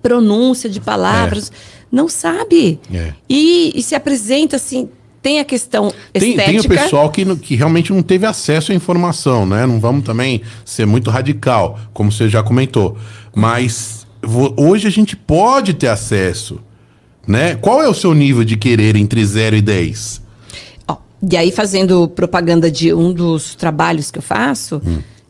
pronúncia 0.00 0.70
de 0.70 0.80
palavras, 0.80 1.52
não 1.92 2.08
sabe. 2.08 2.80
É. 2.92 3.12
E, 3.28 3.72
e 3.74 3.82
se 3.82 3.94
apresenta 3.94 4.56
assim, 4.56 4.88
tem 5.28 5.40
a 5.40 5.44
questão 5.44 5.92
Tem, 6.10 6.30
estética. 6.30 6.44
tem 6.50 6.60
o 6.60 6.64
pessoal 6.68 7.10
que, 7.10 7.36
que 7.36 7.54
realmente 7.54 7.92
não 7.92 8.02
teve 8.02 8.24
acesso 8.24 8.72
à 8.72 8.74
informação, 8.74 9.44
né? 9.44 9.66
Não 9.66 9.78
vamos 9.78 10.02
também 10.02 10.40
ser 10.64 10.86
muito 10.86 11.10
radical, 11.10 11.78
como 11.92 12.10
você 12.10 12.30
já 12.30 12.42
comentou. 12.42 12.96
Mas 13.34 14.06
hoje 14.56 14.86
a 14.86 14.90
gente 14.90 15.14
pode 15.14 15.74
ter 15.74 15.88
acesso, 15.88 16.58
né? 17.26 17.56
Qual 17.56 17.82
é 17.82 17.88
o 17.88 17.92
seu 17.92 18.14
nível 18.14 18.42
de 18.42 18.56
querer 18.56 18.96
entre 18.96 19.22
0 19.22 19.56
e 19.56 19.60
10? 19.60 20.22
Ó, 20.88 20.96
e 21.30 21.36
aí, 21.36 21.52
fazendo 21.52 22.08
propaganda 22.08 22.70
de 22.70 22.94
um 22.94 23.12
dos 23.12 23.54
trabalhos 23.54 24.10
que 24.10 24.18
eu 24.18 24.22
faço, 24.22 24.80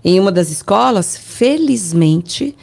em 0.05 0.21
uma 0.21 0.31
das 0.31 0.49
escolas, 0.49 1.17
felizmente, 1.17 2.55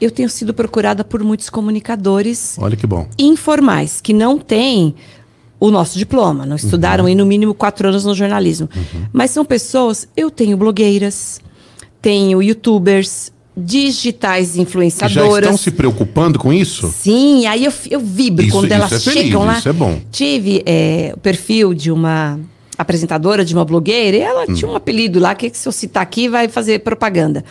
eu 0.00 0.10
tenho 0.10 0.30
sido 0.30 0.54
procurada 0.54 1.04
por 1.04 1.22
muitos 1.22 1.50
comunicadores 1.50 2.56
Olha 2.58 2.76
que 2.76 2.86
bom. 2.86 3.06
informais, 3.18 4.00
que 4.00 4.14
não 4.14 4.38
têm 4.38 4.94
o 5.58 5.70
nosso 5.70 5.96
diploma, 5.98 6.44
não 6.44 6.56
estudaram 6.56 7.06
aí 7.06 7.14
no 7.14 7.24
mínimo 7.26 7.54
quatro 7.54 7.88
anos 7.88 8.04
no 8.04 8.14
jornalismo. 8.14 8.68
Mas 9.12 9.30
são 9.30 9.44
pessoas, 9.44 10.06
eu 10.16 10.30
tenho 10.30 10.56
blogueiras, 10.56 11.40
tenho 12.02 12.42
youtubers, 12.42 13.32
digitais 13.56 14.50
Que 14.50 14.56
já 14.58 14.62
influenciadoras. 14.62 15.44
estão 15.46 15.56
se 15.56 15.70
preocupando 15.70 16.38
com 16.38 16.52
isso? 16.52 16.92
Sim, 16.94 17.46
aí 17.46 17.64
eu, 17.64 17.72
eu 17.90 18.00
vibro 18.00 18.44
Isso- 18.44 18.52
quando 18.56 18.70
elas 18.70 18.92
é 18.92 18.98
feliz, 19.00 19.22
chegam 19.22 19.44
lá. 19.44 19.58
isso 19.58 19.68
é 19.68 19.72
bom. 19.72 19.98
Tive 20.10 20.62
é, 20.66 21.12
o 21.16 21.18
perfil 21.20 21.72
de 21.72 21.90
uma 21.90 22.38
apresentadora, 22.76 23.42
de 23.42 23.54
uma 23.54 23.64
blogueira, 23.64 24.16
e 24.16 24.20
ela 24.20 24.44
Hum. 24.46 24.52
tinha 24.54 24.70
um 24.70 24.76
apelido 24.76 25.18
lá, 25.18 25.34
que 25.34 25.50
se 25.54 25.66
eu 25.66 25.72
citar 25.72 26.02
aqui 26.02 26.28
vai 26.28 26.48
fazer 26.48 26.80
propaganda. 26.80 27.42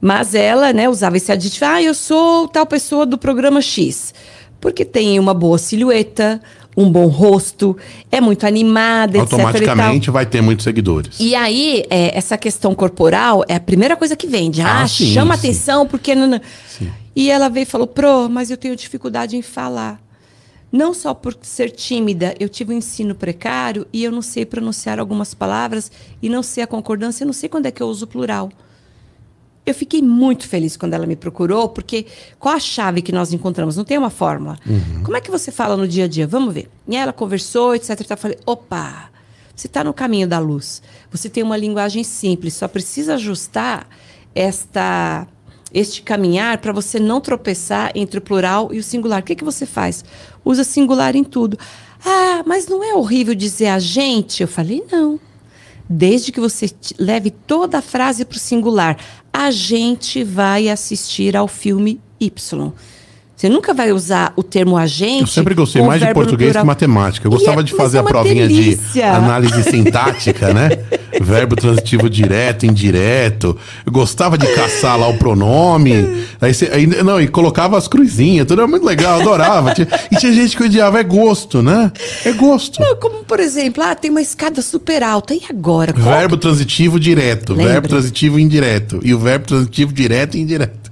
Mas 0.00 0.34
ela, 0.34 0.72
né, 0.72 0.88
usava 0.88 1.18
esse 1.18 1.30
aditivo, 1.30 1.66
ah, 1.66 1.82
eu 1.82 1.92
sou 1.94 2.48
tal 2.48 2.64
pessoa 2.66 3.04
do 3.04 3.18
programa 3.18 3.60
X. 3.60 4.14
Porque 4.60 4.82
tem 4.84 5.18
uma 5.20 5.34
boa 5.34 5.58
silhueta, 5.58 6.40
um 6.76 6.90
bom 6.90 7.06
rosto, 7.06 7.76
é 8.10 8.20
muito 8.20 8.46
animada. 8.46 9.18
Automaticamente 9.20 10.10
vai 10.10 10.26
ter 10.26 10.40
muitos 10.40 10.64
seguidores. 10.64 11.18
E 11.20 11.34
aí, 11.34 11.84
é, 11.88 12.16
essa 12.16 12.36
questão 12.36 12.74
corporal 12.74 13.44
é 13.48 13.54
a 13.54 13.60
primeira 13.60 13.96
coisa 13.96 14.16
que 14.16 14.26
vende. 14.26 14.60
Ah, 14.60 14.82
Ah, 14.82 14.88
sim, 14.88 15.12
chama 15.12 15.36
sim. 15.36 15.48
atenção, 15.48 15.86
porque. 15.86 16.14
Não, 16.14 16.26
não. 16.26 16.40
E 17.16 17.30
ela 17.30 17.48
veio 17.48 17.62
e 17.62 17.66
falou: 17.66 17.86
Pro, 17.86 18.28
mas 18.28 18.50
eu 18.50 18.56
tenho 18.56 18.74
dificuldade 18.74 19.36
em 19.36 19.42
falar. 19.42 20.00
Não 20.72 20.92
só 20.92 21.14
por 21.14 21.36
ser 21.40 21.70
tímida, 21.70 22.34
eu 22.40 22.48
tive 22.48 22.74
um 22.74 22.76
ensino 22.78 23.14
precário 23.14 23.86
e 23.92 24.02
eu 24.02 24.10
não 24.10 24.20
sei 24.20 24.44
pronunciar 24.44 24.98
algumas 24.98 25.32
palavras 25.32 25.88
e 26.20 26.28
não 26.28 26.42
sei 26.42 26.64
a 26.64 26.66
concordância, 26.66 27.22
eu 27.22 27.26
não 27.26 27.32
sei 27.32 27.48
quando 27.48 27.66
é 27.66 27.70
que 27.70 27.80
eu 27.80 27.86
uso 27.86 28.06
o 28.06 28.08
plural. 28.08 28.50
Eu 29.66 29.74
fiquei 29.74 30.02
muito 30.02 30.46
feliz 30.46 30.76
quando 30.76 30.92
ela 30.92 31.06
me 31.06 31.16
procurou, 31.16 31.68
porque 31.70 32.06
qual 32.38 32.54
a 32.54 32.60
chave 32.60 33.00
que 33.00 33.12
nós 33.12 33.32
encontramos? 33.32 33.76
Não 33.76 33.84
tem 33.84 33.96
uma 33.96 34.10
fórmula. 34.10 34.58
Como 35.02 35.16
é 35.16 35.20
que 35.20 35.30
você 35.30 35.50
fala 35.50 35.76
no 35.76 35.88
dia 35.88 36.04
a 36.04 36.08
dia? 36.08 36.26
Vamos 36.26 36.52
ver. 36.52 36.70
E 36.86 36.94
ela 36.94 37.12
conversou, 37.12 37.74
etc. 37.74 37.98
Eu 38.08 38.16
falei, 38.16 38.38
opa, 38.44 39.10
você 39.54 39.66
está 39.66 39.82
no 39.84 39.94
caminho 39.94 40.28
da 40.28 40.38
luz. 40.38 40.82
Você 41.10 41.30
tem 41.30 41.42
uma 41.42 41.56
linguagem 41.56 42.04
simples, 42.04 42.54
só 42.54 42.68
precisa 42.68 43.14
ajustar 43.14 43.86
esta, 44.34 45.26
este 45.72 46.02
caminhar 46.02 46.58
para 46.58 46.72
você 46.72 46.98
não 46.98 47.20
tropeçar 47.20 47.92
entre 47.94 48.18
o 48.18 48.22
plural 48.22 48.68
e 48.72 48.78
o 48.78 48.82
singular. 48.82 49.20
O 49.20 49.24
que, 49.24 49.34
que 49.34 49.44
você 49.44 49.64
faz? 49.64 50.04
Usa 50.44 50.64
singular 50.64 51.14
em 51.16 51.24
tudo. 51.24 51.58
Ah, 52.04 52.42
mas 52.44 52.66
não 52.66 52.82
é 52.82 52.94
horrível 52.94 53.34
dizer 53.34 53.68
a 53.68 53.78
gente? 53.78 54.42
Eu 54.42 54.48
falei, 54.48 54.84
não. 54.92 55.18
Desde 55.88 56.32
que 56.32 56.40
você 56.40 56.70
leve 56.98 57.30
toda 57.30 57.78
a 57.78 57.82
frase 57.82 58.24
para 58.24 58.36
o 58.36 58.40
singular. 58.40 58.98
A 59.36 59.50
gente 59.50 60.22
vai 60.22 60.68
assistir 60.68 61.36
ao 61.36 61.48
filme 61.48 62.00
Y. 62.20 62.72
Você 63.44 63.50
nunca 63.50 63.74
vai 63.74 63.92
usar 63.92 64.32
o 64.36 64.42
termo 64.42 64.74
agente. 64.74 65.20
Eu 65.20 65.26
sempre 65.26 65.54
gostei 65.54 65.82
mais 65.82 66.00
de 66.00 66.10
português 66.14 66.48
que 66.48 66.52
plural. 66.52 66.64
matemática. 66.64 67.26
Eu 67.26 67.30
gostava 67.30 67.60
é- 67.60 67.62
de 67.62 67.74
fazer 67.74 67.98
é 67.98 68.00
a 68.00 68.02
provinha 68.02 68.48
delícia. 68.48 68.78
de 68.90 69.02
análise 69.02 69.62
sintática, 69.70 70.54
né? 70.54 70.70
Verbo 71.20 71.54
transitivo 71.54 72.08
direto, 72.08 72.64
indireto. 72.64 73.54
Eu 73.84 73.92
gostava 73.92 74.38
de 74.38 74.46
caçar 74.46 74.98
lá 74.98 75.08
o 75.08 75.18
pronome. 75.18 76.24
Aí 76.40 76.54
você, 76.54 76.70
aí, 76.72 76.86
não, 76.86 77.20
e 77.20 77.28
colocava 77.28 77.76
as 77.76 77.86
cruzinhas, 77.86 78.46
tudo 78.46 78.62
era 78.62 78.66
muito 78.66 78.86
legal, 78.86 79.20
adorava. 79.20 79.74
E 80.10 80.16
tinha 80.16 80.32
gente 80.32 80.56
que 80.56 80.62
odiava, 80.62 80.98
é 80.98 81.02
gosto, 81.04 81.62
né? 81.62 81.92
É 82.24 82.32
gosto. 82.32 82.80
Não, 82.80 82.96
Como, 82.96 83.24
por 83.24 83.40
exemplo, 83.40 83.82
ah, 83.84 83.94
tem 83.94 84.10
uma 84.10 84.22
escada 84.22 84.62
super 84.62 85.02
alta. 85.02 85.34
E 85.34 85.42
agora? 85.50 85.92
Verbo 85.92 86.38
transitivo 86.38 86.98
direto, 86.98 87.52
Lembra? 87.52 87.72
verbo 87.74 87.88
transitivo 87.88 88.38
indireto. 88.38 89.00
E 89.04 89.12
o 89.12 89.18
verbo 89.18 89.44
transitivo 89.44 89.92
direto 89.92 90.38
e 90.38 90.40
indireto. 90.40 90.83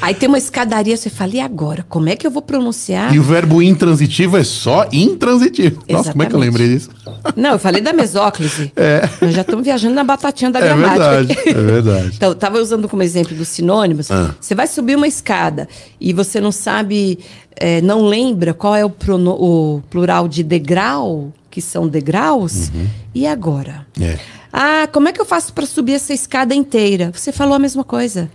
Aí 0.00 0.14
tem 0.14 0.28
uma 0.28 0.38
escadaria, 0.38 0.96
você 0.96 1.08
fala, 1.10 1.34
e 1.34 1.40
agora? 1.40 1.84
Como 1.88 2.08
é 2.08 2.16
que 2.16 2.26
eu 2.26 2.30
vou 2.30 2.42
pronunciar? 2.42 3.14
E 3.14 3.18
o 3.18 3.22
verbo 3.22 3.62
intransitivo 3.62 4.36
é 4.36 4.44
só 4.44 4.86
intransitivo. 4.92 5.82
Nossa, 5.88 6.12
como 6.12 6.22
é 6.22 6.26
que 6.26 6.34
eu 6.34 6.38
Exatamente. 6.38 6.58
lembrei 6.60 6.68
disso? 6.68 6.90
Não, 7.34 7.50
eu 7.52 7.58
falei 7.58 7.80
da 7.80 7.92
mesóclise. 7.92 8.72
Nós 9.20 9.34
já 9.34 9.40
estamos 9.42 9.64
viajando 9.64 9.94
na 9.94 10.04
batatinha 10.04 10.50
da 10.50 10.60
É 10.60 10.62
gramática. 10.64 10.98
verdade, 10.98 11.48
é 11.48 11.52
verdade. 11.54 12.12
Então, 12.16 12.28
eu 12.28 12.32
estava 12.34 12.58
usando 12.58 12.88
como 12.88 13.02
exemplo 13.02 13.34
dos 13.36 13.48
sinônimos. 13.48 14.10
Ah. 14.10 14.34
Você 14.40 14.54
vai 14.54 14.66
subir 14.66 14.96
uma 14.96 15.08
escada 15.08 15.68
e 16.00 16.12
você 16.12 16.40
não 16.40 16.52
sabe, 16.52 17.18
é, 17.56 17.80
não 17.80 18.06
lembra 18.06 18.54
qual 18.54 18.74
é 18.74 18.84
o, 18.84 18.92
o 19.28 19.82
plural 19.90 20.28
de 20.28 20.42
degrau, 20.42 21.32
que 21.50 21.60
são 21.60 21.88
degraus. 21.88 22.70
E 23.14 23.26
agora? 23.26 23.86
Uhum. 23.98 24.04
É. 24.06 24.18
Ah, 24.52 24.88
como 24.90 25.08
é 25.08 25.12
que 25.12 25.20
eu 25.20 25.24
faço 25.26 25.52
para 25.52 25.66
subir 25.66 25.94
essa 25.94 26.14
escada 26.14 26.54
inteira? 26.54 27.10
Você 27.14 27.30
falou 27.32 27.54
a 27.54 27.58
mesma 27.58 27.84
coisa. 27.84 28.30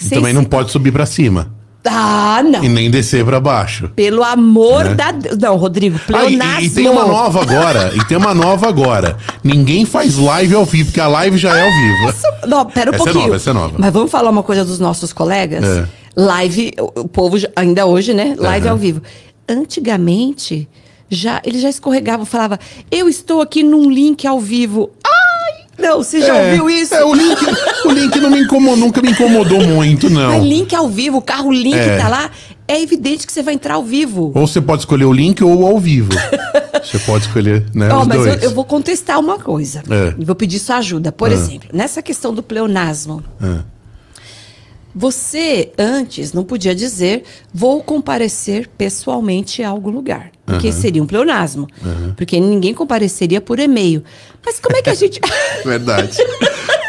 E 0.00 0.04
Sem 0.04 0.18
também 0.18 0.32
não 0.32 0.44
pode 0.44 0.70
subir 0.70 0.92
pra 0.92 1.06
cima. 1.06 1.56
Ah, 1.90 2.42
não. 2.42 2.62
E 2.62 2.68
nem 2.68 2.90
descer 2.90 3.24
pra 3.24 3.40
baixo. 3.40 3.88
Pelo 3.96 4.22
amor 4.22 4.84
Né? 4.84 4.94
da 4.94 5.10
Deus. 5.12 5.38
Não, 5.38 5.56
Rodrigo, 5.56 5.96
Ah, 5.96 6.02
e- 6.02 6.06
pleonasmo. 6.36 6.60
e, 6.60 6.70
tem 6.70 6.88
uma 6.88 7.06
nova 7.06 7.40
agora. 7.40 7.92
e 7.94 8.04
tem 8.04 8.16
uma 8.18 8.34
nova 8.34 8.68
agora. 8.68 9.16
Ninguém 9.42 9.86
faz 9.86 10.16
live 10.18 10.54
ao 10.54 10.64
vivo, 10.66 10.86
porque 10.86 11.00
a 11.00 11.06
live 11.08 11.38
já 11.38 11.56
é 11.56 11.62
ao 11.62 11.72
vivo. 11.72 12.14
Não, 12.46 12.66
pera 12.66 12.90
um 12.90 12.94
Essa 12.94 13.02
é 13.02 13.04
pouquinho. 13.06 13.24
nova, 13.24 13.36
essa 13.36 13.50
é 13.50 13.52
nova. 13.54 13.74
Mas 13.78 13.92
vamos 13.92 14.10
falar 14.10 14.28
uma 14.28 14.42
coisa 14.42 14.64
dos 14.64 14.78
nossos 14.78 15.12
colegas? 15.14 15.64
É. 15.64 15.88
Live, 16.14 16.72
o, 16.78 17.08
povo, 17.08 17.36
ainda 17.56 17.86
hoje, 17.86 18.12
né? 18.12 18.34
Live 18.38 18.66
Aham. 18.66 18.72
ao 18.72 18.78
vivo. 18.78 19.00
Antigamente, 19.48 20.68
já, 21.08 21.40
eles 21.44 21.62
já 21.62 21.68
escorregavam, 21.70 22.26
falava, 22.26 22.58
eu 22.90 23.08
estou 23.08 23.40
aqui 23.40 23.62
num 23.62 23.88
link 23.90 24.26
ao 24.26 24.40
vivo. 24.40 24.90
Não, 25.78 25.98
você 25.98 26.20
já 26.20 26.36
É, 26.36 26.50
ouviu 26.50 26.68
isso? 26.70 26.94
É, 26.94 27.04
o 27.04 27.14
link, 27.14 27.38
o 27.84 27.90
link 27.92 28.18
não 28.20 28.30
me 28.30 28.40
incomodou, 28.40 28.76
nunca 28.76 29.00
me 29.00 29.10
incomodou 29.12 29.62
muito, 29.64 30.10
não. 30.10 30.30
Mas 30.30 30.42
link 30.44 30.74
ao 30.74 30.88
vivo, 30.88 31.18
o 31.18 31.22
carro 31.22 31.52
link 31.52 31.76
É. 31.76 31.96
tá 31.96 32.08
lá, 32.08 32.30
é 32.66 32.80
evidente 32.82 33.26
que 33.26 33.32
você 33.32 33.42
vai 33.42 33.54
entrar 33.54 33.74
ao 33.74 33.84
vivo. 33.84 34.32
Ou 34.34 34.46
você 34.46 34.60
pode 34.60 34.82
escolher 34.82 35.04
o 35.04 35.12
link 35.12 35.42
ou 35.42 35.66
ao 35.66 35.78
vivo. 35.78 36.10
você 36.84 36.98
pode 36.98 37.26
escolher, 37.26 37.64
né? 37.74 37.94
Os 37.94 38.06
mas 38.06 38.26
eu, 38.26 38.34
eu 38.34 38.50
vou 38.50 38.64
contestar 38.64 39.18
uma 39.20 39.38
coisa. 39.38 39.82
É. 39.88 40.14
Vou 40.24 40.34
pedir 40.34 40.58
sua 40.58 40.76
ajuda. 40.78 41.12
Por 41.12 41.30
Ah. 41.30 41.32
exemplo, 41.34 41.68
nessa 41.72 42.02
questão 42.02 42.34
do 42.34 42.42
pleonasmo. 42.42 43.22
Ah. 43.40 43.60
Você 44.94 45.72
antes 45.78 46.32
não 46.32 46.42
podia 46.44 46.74
dizer 46.74 47.22
vou 47.52 47.82
comparecer 47.82 48.68
pessoalmente 48.76 49.62
a 49.62 49.68
algum 49.68 49.90
lugar, 49.90 50.30
porque 50.46 50.72
seria 50.72 51.02
um 51.02 51.06
pleonasmo, 51.06 51.68
porque 52.16 52.40
ninguém 52.40 52.74
compareceria 52.74 53.40
por 53.40 53.58
e-mail. 53.58 54.02
Mas 54.44 54.58
como 54.58 54.76
é 54.76 54.82
que 54.82 54.90
a 54.90 54.94
gente 54.94 55.20
Verdade. 55.64 56.16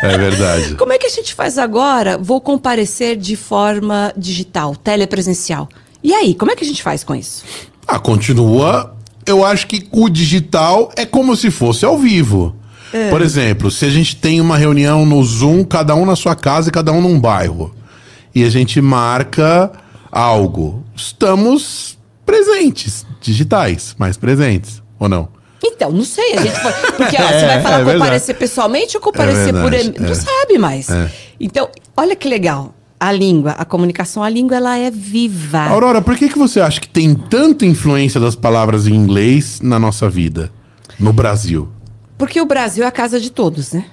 É 0.01 0.17
verdade. 0.17 0.75
como 0.75 0.93
é 0.93 0.97
que 0.97 1.07
a 1.07 1.09
gente 1.09 1.33
faz 1.33 1.57
agora? 1.57 2.17
Vou 2.17 2.39
comparecer 2.39 3.17
de 3.17 3.35
forma 3.35 4.13
digital, 4.15 4.75
telepresencial. 4.75 5.67
E 6.01 6.13
aí, 6.13 6.33
como 6.33 6.51
é 6.51 6.55
que 6.55 6.63
a 6.63 6.67
gente 6.67 6.81
faz 6.81 7.03
com 7.03 7.13
isso? 7.13 7.43
Ah, 7.85 7.99
continua. 7.99 8.95
Eu 9.25 9.43
acho 9.43 9.67
que 9.67 9.87
o 9.91 10.07
digital 10.09 10.89
é 10.95 11.05
como 11.05 11.35
se 11.35 11.51
fosse 11.51 11.83
ao 11.83 11.97
vivo. 11.97 12.55
Por 13.11 13.21
exemplo, 13.21 13.69
se 13.69 13.85
a 13.85 13.89
gente 13.89 14.15
tem 14.15 14.41
uma 14.41 14.57
reunião 14.57 15.05
no 15.05 15.23
Zoom, 15.23 15.63
cada 15.63 15.93
um 15.95 16.05
na 16.05 16.15
sua 16.15 16.35
casa 16.35 16.69
e 16.69 16.71
cada 16.71 16.91
um 16.91 17.01
num 17.01 17.19
bairro. 17.19 17.75
E 18.33 18.43
a 18.43 18.49
gente 18.49 18.79
marca 18.81 19.71
algo. 20.11 20.83
Estamos 20.95 21.97
presentes, 22.25 23.05
digitais, 23.21 23.95
mais 23.97 24.17
presentes, 24.17 24.81
ou 24.99 25.09
não? 25.09 25.29
Então, 25.63 25.91
não 25.91 26.03
sei. 26.05 26.35
A 26.37 26.41
gente 26.41 26.61
pode, 26.61 26.81
porque 26.95 27.15
ó, 27.21 27.27
você 27.27 27.45
vai 27.45 27.61
falar 27.61 27.81
é 27.81 27.93
comparecer 27.93 28.35
pessoalmente 28.35 28.95
ou 28.95 29.01
comparecer 29.01 29.53
por. 29.53 29.71
verdade, 29.71 29.97
em- 29.97 30.01
Não 30.01 30.11
é. 30.11 30.15
sabe 30.15 30.57
mais. 30.57 30.89
É. 30.89 31.11
Então, 31.39 31.69
olha 31.97 32.15
que 32.15 32.27
legal. 32.27 32.73
A 33.01 33.13
língua, 33.13 33.51
a 33.51 33.63
comunicação, 33.63 34.21
a 34.21 34.29
língua, 34.29 34.57
ela 34.57 34.77
é 34.77 34.91
viva. 34.91 35.61
Aurora, 35.63 36.01
por 36.01 36.17
que, 36.17 36.27
que 36.27 36.37
você 36.37 36.59
acha 36.59 36.81
que 36.81 36.87
tem 36.89 37.15
tanta 37.15 37.65
influência 37.65 38.19
das 38.19 38.35
palavras 38.35 38.87
em 38.87 38.93
inglês 38.93 39.61
na 39.61 39.79
nossa 39.79 40.09
vida, 40.09 40.51
no 40.99 41.13
Brasil? 41.13 41.69
Porque 42.17 42.41
o 42.41 42.45
Brasil 42.45 42.83
é 42.83 42.87
a 42.87 42.91
casa 42.91 43.17
de 43.17 43.31
todos, 43.31 43.71
né? 43.71 43.85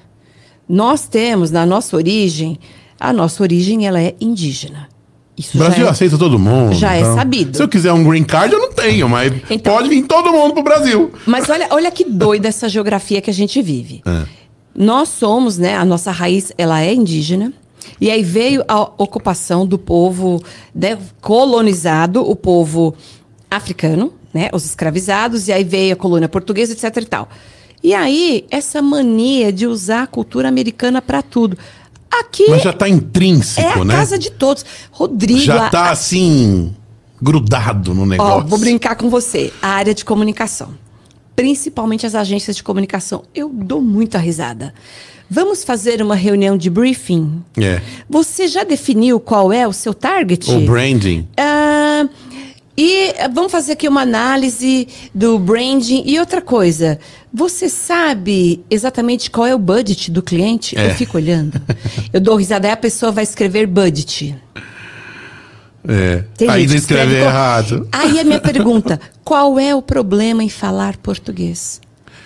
Nós 0.68 1.07
temos, 1.07 1.53
na 1.53 1.64
nossa 1.64 1.97
origem, 1.97 2.59
a 2.99 3.12
nossa 3.12 3.42
origem, 3.42 3.86
ela 3.86 4.01
é 4.01 4.14
indígena. 4.20 4.88
Isso 5.36 5.57
O 5.57 5.61
Brasil 5.61 5.80
já 5.82 5.88
é, 5.88 5.90
aceita 5.90 6.16
todo 6.16 6.38
mundo. 6.38 6.72
já 6.74 6.94
é 6.94 7.01
então. 7.01 7.14
sabido. 7.14 7.57
Se 7.57 7.62
eu 7.62 7.68
quiser 7.68 7.92
um 7.92 8.03
green 8.03 8.24
card, 8.24 8.55
eu 8.55 8.59
não 8.61 8.72
tenho, 8.72 9.07
mas 9.09 9.32
Então- 9.51 9.74
pode 9.74 9.88
vir 9.88 10.03
todo 10.07 10.32
mundo 10.32 10.55
pro 10.55 10.62
Brasil. 10.62 11.12
Mas 11.26 11.51
olha, 11.51 11.66
olha 11.70 11.90
que 11.90 12.05
doida 12.05 12.49
essa 12.49 12.68
geografia 12.70 13.20
que 13.20 13.28
a 13.28 13.34
gente 13.34 13.61
vive. 13.61 14.01
É. 14.07 14.24
Nós 14.74 15.11
somos, 15.11 15.59
né? 15.59 15.76
A 15.76 15.84
nossa 15.84 16.11
raiz, 16.11 16.53
ela 16.57 16.80
é 16.82 16.94
indígena. 16.94 17.53
E 18.01 18.11
aí 18.11 18.22
veio 18.22 18.64
a 18.66 18.80
ocupação 18.99 19.66
do 19.66 19.78
povo 19.78 20.42
né, 20.74 20.99
colonizado, 21.20 22.28
o 22.28 22.34
povo 22.34 22.94
africano, 23.51 24.12
né? 24.32 24.49
Os 24.53 24.64
escravizados. 24.64 25.49
E 25.49 25.53
aí 25.53 25.64
veio 25.64 25.92
a 25.92 25.97
colônia 25.97 26.28
portuguesa, 26.28 26.72
etc 26.72 27.03
e 27.03 27.07
tal. 27.07 27.28
E 27.82 27.94
aí, 27.94 28.44
essa 28.51 28.80
mania 28.82 29.53
de 29.53 29.66
usar 29.66 30.03
a 30.03 30.07
cultura 30.07 30.49
americana 30.49 31.01
para 31.03 31.22
tudo. 31.22 31.57
Aqui 32.11 32.46
Mas 32.48 32.62
já 32.62 32.72
tá 32.72 32.86
é 32.86 32.90
intrínseco, 32.90 33.80
a 33.82 33.84
né? 33.84 33.94
casa 33.94 34.18
de 34.18 34.30
todos. 34.30 34.64
Rodrigo, 34.90 35.40
Já 35.40 35.66
a- 35.66 35.70
tá 35.70 35.90
assim, 35.90 36.74
grudado 37.20 37.94
no 37.94 38.02
Ó, 38.02 38.07
negócio. 38.07 38.48
vou 38.48 38.59
brincar 38.59 38.94
com 38.96 39.11
você. 39.11 39.52
A 39.61 39.68
área 39.68 39.94
de 39.94 40.04
comunicação. 40.04 40.70
Principalmente 41.34 42.07
as 42.07 42.14
agências 42.14 42.57
de 42.57 42.62
comunicação. 42.62 43.22
Eu 43.34 43.50
dou 43.52 43.82
muita 43.82 44.18
risada. 44.18 44.72
Vamos 45.28 45.64
fazer 45.64 46.00
uma 46.00 46.14
reunião 46.14 46.57
de 46.57 46.70
briefing? 46.70 47.42
É. 47.59 47.82
Você 48.09 48.46
já 48.46 48.62
definiu 48.64 49.18
qual 49.18 49.52
é 49.52 49.66
o 49.66 49.72
seu 49.72 49.92
target? 49.92 50.50
O 50.50 50.61
branding. 50.61 51.26
Ah, 51.36 52.09
e 52.78 53.12
vamos 53.34 53.50
fazer 53.50 53.72
aqui 53.72 53.88
uma 53.88 54.02
análise 54.02 54.86
do 55.14 55.38
branding. 55.38 56.04
E 56.07 56.18
outra 56.20 56.40
coisa, 56.40 56.98
você 57.37 57.68
sabe 57.68 58.64
exatamente 58.70 59.30
qual 59.30 59.47
é 59.47 59.55
o 59.55 59.59
budget 59.59 60.11
do 60.11 60.22
cliente? 60.22 60.76
É. 60.78 60.87
Eu 60.87 60.95
fico 60.95 61.18
olhando. 61.18 61.61
Eu 62.11 62.18
dou 62.18 62.34
risada, 62.34 62.66
aí 62.66 62.72
a 62.72 62.76
pessoa 62.78 63.12
vai 63.12 63.24
escrever 63.24 63.66
budget. 63.66 64.34
É. 65.87 66.24
Tem 66.37 66.51
gente 66.51 66.70
que 66.70 66.74
escreve 66.76 67.14
errado. 67.16 67.87
Aí 67.93 68.18
a 68.18 68.24
minha 68.24 68.41
pergunta: 68.41 68.99
qual 69.22 69.59
é 69.59 69.74
o 69.74 69.82
problema 69.82 70.43
em 70.43 70.49
falar 70.49 70.97
português? 70.97 71.78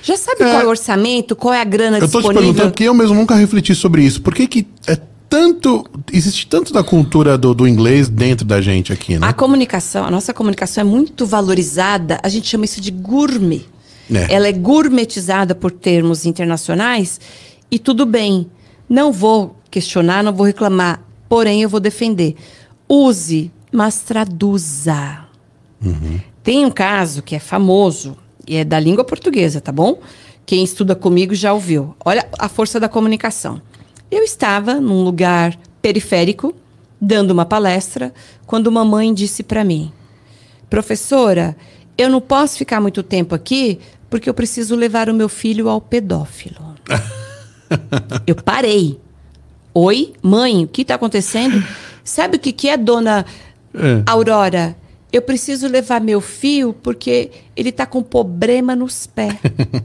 Já 0.02 0.16
sabe 0.16 0.44
É. 0.44 0.46
qual 0.48 0.60
é 0.62 0.64
o 0.64 0.68
orçamento? 0.68 1.34
Qual 1.34 1.52
é 1.52 1.60
a 1.60 1.64
grana 1.64 1.98
Eu 1.98 2.02
tô 2.02 2.06
te 2.06 2.12
disponível? 2.12 2.40
perguntando 2.42 2.70
porque 2.70 2.84
eu 2.84 2.94
mesmo 2.94 3.14
nunca 3.16 3.34
refleti 3.34 3.74
sobre 3.74 4.02
isso. 4.04 4.22
Por 4.22 4.32
que 4.34 4.46
que 4.46 4.66
é 4.86 4.96
tanto... 5.28 5.84
Existe 6.12 6.46
tanto 6.46 6.72
da 6.72 6.82
cultura 6.82 7.36
do, 7.36 7.52
do 7.52 7.68
inglês 7.68 8.08
dentro 8.08 8.46
da 8.46 8.60
gente 8.62 8.92
aqui, 8.92 9.18
né? 9.18 9.26
A 9.26 9.32
comunicação, 9.34 10.04
a 10.06 10.10
nossa 10.10 10.32
comunicação 10.32 10.80
é 10.80 10.84
muito 10.84 11.26
valorizada. 11.26 12.18
A 12.22 12.28
gente 12.30 12.48
chama 12.48 12.64
isso 12.64 12.80
de 12.80 12.90
gourmet. 12.90 13.62
É. 14.12 14.34
Ela 14.34 14.48
é 14.48 14.52
gourmetizada 14.52 15.54
por 15.54 15.70
termos 15.70 16.26
internacionais 16.26 17.20
e 17.70 17.78
tudo 17.78 18.04
bem. 18.04 18.50
Não 18.88 19.12
vou 19.12 19.56
questionar, 19.70 20.22
não 20.22 20.32
vou 20.32 20.46
reclamar. 20.46 21.02
Porém, 21.28 21.62
eu 21.62 21.68
vou 21.68 21.80
defender. 21.80 22.34
Use, 22.88 23.52
mas 23.70 24.00
traduza. 24.00 25.26
Tem 26.42 26.66
um 26.66 26.70
caso 26.70 27.22
que 27.22 27.36
é 27.36 27.38
famoso 27.38 28.16
e 28.46 28.56
é 28.56 28.64
da 28.64 28.80
língua 28.80 29.04
portuguesa, 29.04 29.60
tá 29.60 29.70
bom? 29.70 30.00
Quem 30.44 30.64
estuda 30.64 30.96
comigo 30.96 31.34
já 31.34 31.52
ouviu. 31.52 31.94
Olha 32.04 32.28
a 32.38 32.48
força 32.48 32.80
da 32.80 32.88
comunicação. 32.88 33.62
Eu 34.10 34.24
estava 34.24 34.80
num 34.80 35.02
lugar 35.04 35.56
periférico, 35.80 36.52
dando 37.00 37.30
uma 37.30 37.44
palestra, 37.44 38.12
quando 38.46 38.66
uma 38.66 38.84
mãe 38.84 39.14
disse 39.14 39.44
para 39.44 39.62
mim: 39.62 39.92
Professora, 40.68 41.56
eu 41.96 42.08
não 42.08 42.20
posso 42.20 42.58
ficar 42.58 42.80
muito 42.80 43.02
tempo 43.02 43.34
aqui 43.34 43.78
porque 44.10 44.28
eu 44.28 44.34
preciso 44.34 44.74
levar 44.74 45.08
o 45.08 45.14
meu 45.14 45.28
filho 45.28 45.68
ao 45.68 45.80
pedófilo. 45.80 46.74
eu 48.26 48.34
parei. 48.34 48.98
Oi, 49.72 50.12
mãe, 50.20 50.64
o 50.64 50.68
que 50.68 50.82
está 50.82 50.96
acontecendo? 50.96 51.64
Sabe 52.02 52.36
o 52.36 52.40
que, 52.40 52.52
que 52.52 52.68
é, 52.68 52.76
dona 52.76 53.24
É. 53.72 54.02
Aurora? 54.04 54.76
Eu 55.12 55.22
preciso 55.22 55.66
levar 55.66 56.00
meu 56.00 56.20
filho 56.20 56.72
porque 56.72 57.30
ele 57.56 57.70
está 57.70 57.86
com 57.86 58.02
problema 58.02 58.76
nos 58.76 59.06
pés. 59.06 59.34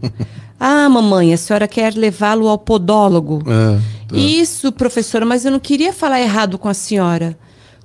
ah, 0.60 0.88
mamãe, 0.90 1.34
a 1.34 1.38
senhora 1.38 1.68
quer 1.68 1.96
levá-lo 1.96 2.48
ao 2.48 2.58
podólogo? 2.58 3.44
Ah, 3.48 3.80
tá. 4.08 4.16
Isso, 4.16 4.72
professora, 4.72 5.26
mas 5.26 5.46
eu 5.46 5.52
não 5.52 5.60
queria 5.60 5.94
falar 5.94 6.22
errado 6.22 6.58
com 6.60 6.70
a 6.70 6.74
senhora. 6.74 7.38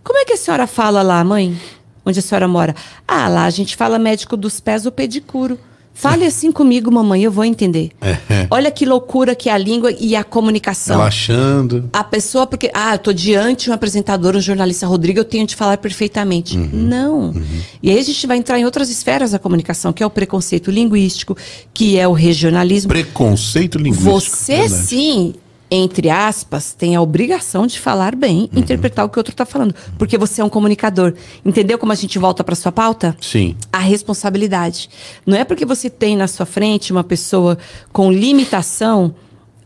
Como 0.02 0.18
é 0.18 0.24
que 0.24 0.34
a 0.34 0.36
senhora 0.36 0.66
fala 0.66 1.02
lá, 1.02 1.22
mãe? 1.24 1.58
Onde 2.04 2.18
a 2.18 2.22
senhora 2.22 2.48
mora? 2.48 2.74
Ah, 3.06 3.28
lá 3.28 3.44
a 3.44 3.50
gente 3.50 3.76
fala 3.76 3.98
médico 3.98 4.36
dos 4.36 4.60
pés 4.60 4.84
ou 4.84 4.92
pedicuro. 4.92 5.58
Fale 5.92 6.24
assim 6.24 6.50
comigo, 6.50 6.90
mamãe, 6.90 7.22
eu 7.22 7.30
vou 7.30 7.44
entender. 7.44 7.90
É. 8.00 8.46
Olha 8.50 8.70
que 8.70 8.86
loucura 8.86 9.34
que 9.34 9.50
é 9.50 9.52
a 9.52 9.58
língua 9.58 9.92
e 9.92 10.16
a 10.16 10.24
comunicação. 10.24 10.96
Relaxando. 10.96 11.90
A 11.92 12.02
pessoa, 12.02 12.46
porque, 12.46 12.70
ah, 12.72 12.94
eu 12.94 12.98
tô 12.98 13.12
diante 13.12 13.64
de 13.64 13.70
um 13.70 13.74
apresentador, 13.74 14.34
um 14.34 14.40
jornalista 14.40 14.86
Rodrigo, 14.86 15.18
eu 15.18 15.24
tenho 15.24 15.46
de 15.46 15.54
falar 15.54 15.76
perfeitamente. 15.76 16.56
Não. 16.56 17.34
E 17.82 17.90
aí 17.90 17.98
a 17.98 18.02
gente 18.02 18.26
vai 18.26 18.38
entrar 18.38 18.58
em 18.58 18.64
outras 18.64 18.88
esferas 18.88 19.32
da 19.32 19.38
comunicação, 19.38 19.92
que 19.92 20.02
é 20.02 20.06
o 20.06 20.10
preconceito 20.10 20.70
linguístico, 20.70 21.36
que 21.74 21.98
é 21.98 22.08
o 22.08 22.12
regionalismo. 22.12 22.88
Preconceito 22.88 23.76
linguístico. 23.76 24.10
Você 24.10 24.56
verdade. 24.56 24.82
sim, 24.86 25.34
entre 25.70 26.10
aspas, 26.10 26.74
tem 26.74 26.96
a 26.96 27.00
obrigação 27.00 27.66
de 27.66 27.78
falar 27.78 28.16
bem, 28.16 28.48
Uhum. 28.52 28.58
interpretar 28.60 29.04
o 29.04 29.08
que 29.08 29.18
o 29.18 29.20
outro 29.20 29.32
está 29.32 29.46
falando, 29.46 29.74
porque 29.96 30.18
você 30.18 30.40
é 30.40 30.44
um 30.44 30.48
comunicador. 30.48 31.14
Entendeu 31.44 31.78
como 31.78 31.92
a 31.92 31.94
gente 31.94 32.18
volta 32.18 32.42
para 32.42 32.56
sua 32.56 32.72
pauta? 32.72 33.16
Sim. 33.20 33.54
A 33.72 33.78
responsabilidade. 33.78 34.90
Não 35.24 35.36
é 35.36 35.44
porque 35.44 35.64
você 35.64 35.88
tem 35.88 36.16
na 36.16 36.26
sua 36.26 36.44
frente 36.46 36.90
uma 36.92 37.04
pessoa 37.04 37.56
com 37.92 38.10
limitação 38.12 39.14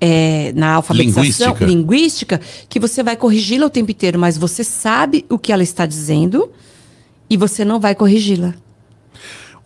é, 0.01 0.53
na 0.55 0.75
alfabetização 0.75 1.23
Linguística. 1.55 1.65
linguística 1.65 2.41
que 2.69 2.79
você 2.79 3.03
vai 3.03 3.17
corrigi-la 3.17 3.67
o 3.67 3.71
tempo 3.71 3.91
inteiro, 3.91 4.19
mas 4.19 4.37
você 4.37 4.63
sabe 4.63 5.25
o 5.31 5.39
que 5.39 5.51
ela 5.53 5.63
está 5.63 5.87
dizendo 5.87 6.51
e 7.31 7.37
você 7.39 7.65
não 7.65 7.81
vai 7.81 7.95
corrigi-la. 7.95 8.55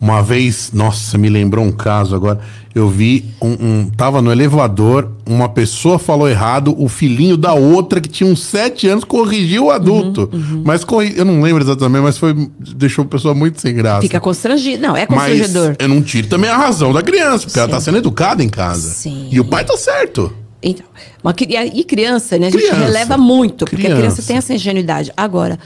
Uma 0.01 0.23
vez, 0.23 0.71
nossa, 0.73 1.17
me 1.17 1.27
lembrou 1.29 1.65
um 1.65 1.73
caso 1.73 2.15
agora. 2.15 2.39
Eu 2.73 2.87
vi 2.87 3.25
um, 3.41 3.49
um- 3.49 3.89
Tava 3.97 4.21
no 4.21 4.31
elevador, 4.31 5.11
uma 5.27 5.49
pessoa 5.49 5.99
falou 5.99 6.29
errado, 6.29 6.73
o 6.77 6.87
filhinho 6.87 7.35
da 7.35 7.53
outra, 7.53 7.99
que 7.99 8.07
tinha 8.07 8.29
uns 8.31 8.41
sete 8.41 8.87
anos, 8.87 9.03
corrigiu 9.03 9.65
o 9.65 9.71
adulto. 9.71 10.29
Uhum, 10.31 10.63
Mas 10.65 10.85
corri- 10.85 11.13
eu 11.17 11.25
não 11.25 11.41
lembro 11.41 11.61
exatamente, 11.61 12.01
mas 12.01 12.17
foi. 12.17 12.33
Deixou 12.77 13.03
a 13.03 13.07
pessoa 13.09 13.33
muito 13.33 13.59
sem 13.59 13.75
graça. 13.75 14.01
Fica 14.01 14.21
constrangido. 14.21 14.81
Não, 14.81 14.95
é 14.95 15.05
mas 15.09 15.33
constrangedor. 15.33 15.75
eu 15.77 15.87
não 15.89 16.01
tiro 16.01 16.27
também 16.27 16.49
a 16.49 16.55
razão 16.55 16.93
da 16.93 17.01
criança, 17.01 17.45
porque 17.45 17.59
ela 17.59 17.67
Sim. 17.67 17.73
tá 17.73 17.81
sendo 17.81 17.97
educada 17.97 18.41
em 18.41 18.49
casa. 18.49 18.89
Sim. 18.91 19.27
E 19.29 19.37
o 19.39 19.43
pai 19.43 19.65
tá 19.65 19.75
certo. 19.75 20.31
Então, 20.63 20.85
uma, 21.21 21.33
e 21.73 21.83
criança, 21.83 22.37
né? 22.37 22.47
A 22.47 22.49
gente 22.51 22.61
Criança. 22.61 22.79
releva 22.85 23.17
muito, 23.17 23.65
porque 23.65 23.75
a 23.87 23.89
criança 23.95 23.99
Criança. 24.01 24.23
tem 24.23 24.37
essa 24.37 24.53
ingenuidade. 24.53 25.11
Agora, 25.17 25.59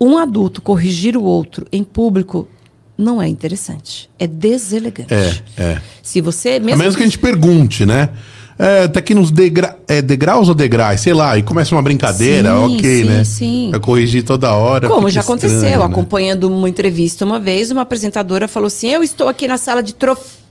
um 0.00 0.16
adulto 0.18 0.60
corrigir 0.62 1.16
o 1.16 1.22
outro 1.22 1.66
em 1.72 1.82
público 1.82 2.46
não 2.96 3.20
é 3.20 3.28
interessante. 3.28 4.08
É 4.18 4.26
deselegante. 4.26 5.12
É, 5.12 5.42
é. 5.56 5.82
Se 6.02 6.20
você 6.20 6.56
A 6.56 6.60
mesmo. 6.60 6.78
menos 6.78 6.96
que 6.96 7.02
a 7.02 7.06
gente 7.06 7.18
pergunte, 7.18 7.86
né? 7.86 8.10
É, 8.58 8.86
tá 8.86 9.00
aqui 9.00 9.14
nos 9.14 9.30
degra 9.30 9.76
é, 9.88 10.02
degraus 10.02 10.48
ou 10.48 10.54
degraus, 10.54 11.00
sei 11.00 11.14
lá, 11.14 11.36
e 11.36 11.42
começa 11.42 11.74
uma 11.74 11.82
brincadeira, 11.82 12.50
Sim, 12.50 12.76
ok, 12.76 13.02
sim, 13.02 13.04
né? 13.04 13.24
sim. 13.24 13.70
Eu 13.72 13.80
corrigir 13.80 14.22
toda 14.22 14.52
hora. 14.54 14.88
Como 14.88 15.08
já 15.08 15.22
aconteceu, 15.22 15.56
estranho, 15.56 15.78
né? 15.80 15.84
acompanhando 15.84 16.44
uma 16.44 16.68
entrevista 16.68 17.24
uma 17.24 17.40
vez, 17.40 17.70
uma 17.70 17.82
apresentadora 17.82 18.46
falou 18.46 18.66
assim: 18.66 18.88
Eu 18.88 19.02
estou 19.02 19.26
aqui 19.28 19.48
na 19.48 19.56
sala 19.56 19.82
de 19.82 19.94
troféus. 19.94 20.42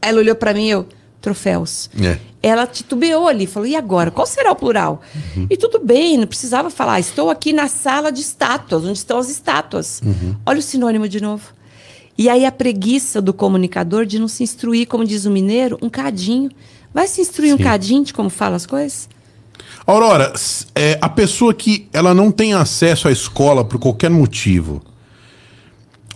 Ela 0.00 0.20
olhou 0.20 0.36
para 0.36 0.54
mim 0.54 0.66
e 0.66 0.70
eu, 0.70 0.86
troféus. 1.20 1.90
É. 2.00 2.18
Ela 2.40 2.66
titubeou 2.66 3.26
ali, 3.26 3.46
falou: 3.46 3.66
e 3.66 3.74
agora? 3.74 4.10
Qual 4.10 4.26
será 4.26 4.52
o 4.52 4.56
plural? 4.56 5.00
Uhum. 5.36 5.46
E 5.50 5.56
tudo 5.56 5.80
bem, 5.80 6.16
não 6.16 6.26
precisava 6.26 6.70
falar. 6.70 7.00
Estou 7.00 7.30
aqui 7.30 7.52
na 7.52 7.66
sala 7.66 8.12
de 8.12 8.20
estátuas, 8.20 8.84
onde 8.84 8.98
estão 8.98 9.18
as 9.18 9.28
estátuas. 9.28 10.00
Uhum. 10.04 10.36
Olha 10.46 10.58
o 10.58 10.62
sinônimo 10.62 11.08
de 11.08 11.20
novo. 11.20 11.57
E 12.18 12.28
aí 12.28 12.44
a 12.44 12.50
preguiça 12.50 13.22
do 13.22 13.32
comunicador 13.32 14.04
de 14.04 14.18
não 14.18 14.26
se 14.26 14.42
instruir, 14.42 14.88
como 14.88 15.04
diz 15.04 15.24
o 15.24 15.30
mineiro, 15.30 15.78
um 15.80 15.88
cadinho. 15.88 16.50
Vai 16.92 17.06
se 17.06 17.20
instruir 17.20 17.54
um 17.54 17.56
Sim. 17.56 17.62
cadinho 17.62 18.04
de 18.04 18.12
como 18.12 18.28
fala 18.28 18.56
as 18.56 18.66
coisas? 18.66 19.08
Aurora, 19.86 20.32
é, 20.74 20.98
a 21.00 21.08
pessoa 21.08 21.54
que 21.54 21.88
ela 21.92 22.12
não 22.12 22.32
tem 22.32 22.54
acesso 22.54 23.06
à 23.06 23.12
escola 23.12 23.64
por 23.64 23.78
qualquer 23.78 24.10
motivo, 24.10 24.82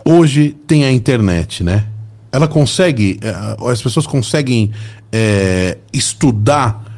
hoje 0.04 0.56
tem 0.66 0.84
a 0.84 0.90
internet, 0.90 1.62
né? 1.62 1.86
Ela 2.32 2.48
consegue, 2.48 3.20
é, 3.22 3.70
as 3.70 3.80
pessoas 3.80 4.06
conseguem 4.06 4.72
é, 5.12 5.78
estudar 5.92 6.91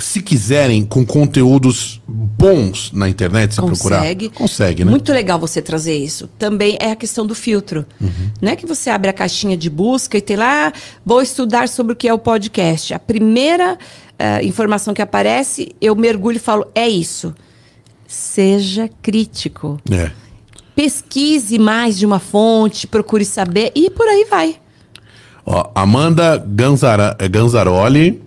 se 0.00 0.22
quiserem, 0.22 0.84
com 0.84 1.04
conteúdos 1.04 2.00
bons 2.06 2.92
na 2.92 3.08
internet, 3.08 3.54
se 3.54 3.60
procurar. 3.60 3.98
Consegue. 3.98 4.28
Consegue, 4.28 4.84
né? 4.84 4.90
Muito 4.90 5.12
legal 5.12 5.38
você 5.38 5.60
trazer 5.60 5.96
isso. 5.96 6.28
Também 6.38 6.76
é 6.80 6.92
a 6.92 6.96
questão 6.96 7.26
do 7.26 7.34
filtro. 7.34 7.84
Não 8.40 8.52
é 8.52 8.56
que 8.56 8.66
você 8.66 8.90
abre 8.90 9.10
a 9.10 9.12
caixinha 9.12 9.56
de 9.56 9.68
busca 9.68 10.16
e 10.16 10.20
tem 10.20 10.36
lá, 10.36 10.68
"Ah, 10.68 10.72
vou 11.04 11.20
estudar 11.20 11.68
sobre 11.68 11.92
o 11.92 11.96
que 11.96 12.08
é 12.08 12.14
o 12.14 12.18
podcast. 12.18 12.94
A 12.94 12.98
primeira 12.98 13.78
eh, 14.18 14.44
informação 14.44 14.92
que 14.92 15.00
aparece, 15.00 15.74
eu 15.80 15.94
mergulho 15.94 16.36
e 16.36 16.40
falo, 16.40 16.66
é 16.74 16.88
isso. 16.88 17.32
Seja 18.06 18.90
crítico. 19.00 19.80
É. 19.90 20.10
Pesquise 20.74 21.58
mais 21.58 21.96
de 21.96 22.04
uma 22.04 22.18
fonte, 22.18 22.86
procure 22.86 23.24
saber 23.24 23.70
e 23.74 23.90
por 23.90 24.06
aí 24.08 24.26
vai. 24.28 24.56
Ó, 25.46 25.70
Amanda 25.74 26.36
Ganzara, 26.36 27.16
Ganzaroli 27.30 28.22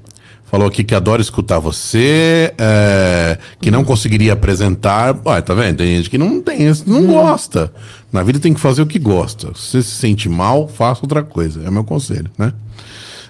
falou 0.51 0.67
aqui 0.67 0.83
que 0.83 0.93
adora 0.93 1.21
escutar 1.21 1.59
você, 1.59 2.53
é, 2.57 3.37
que 3.61 3.71
não 3.71 3.85
conseguiria 3.85 4.33
apresentar. 4.33 5.17
Olha, 5.23 5.41
tá 5.41 5.53
vendo? 5.53 5.77
Tem 5.77 5.95
gente 5.95 6.09
que 6.09 6.17
não 6.17 6.41
tem, 6.41 6.59
não 6.85 7.07
gosta. 7.07 7.71
Na 8.11 8.21
vida 8.21 8.37
tem 8.37 8.53
que 8.53 8.59
fazer 8.59 8.81
o 8.81 8.85
que 8.85 8.99
gosta. 8.99 9.47
Se 9.55 9.71
você 9.71 9.81
se 9.81 9.91
sente 9.91 10.27
mal, 10.27 10.67
faça 10.67 10.99
outra 11.03 11.23
coisa. 11.23 11.61
É 11.63 11.69
o 11.69 11.71
meu 11.71 11.85
conselho, 11.85 12.29
né? 12.37 12.51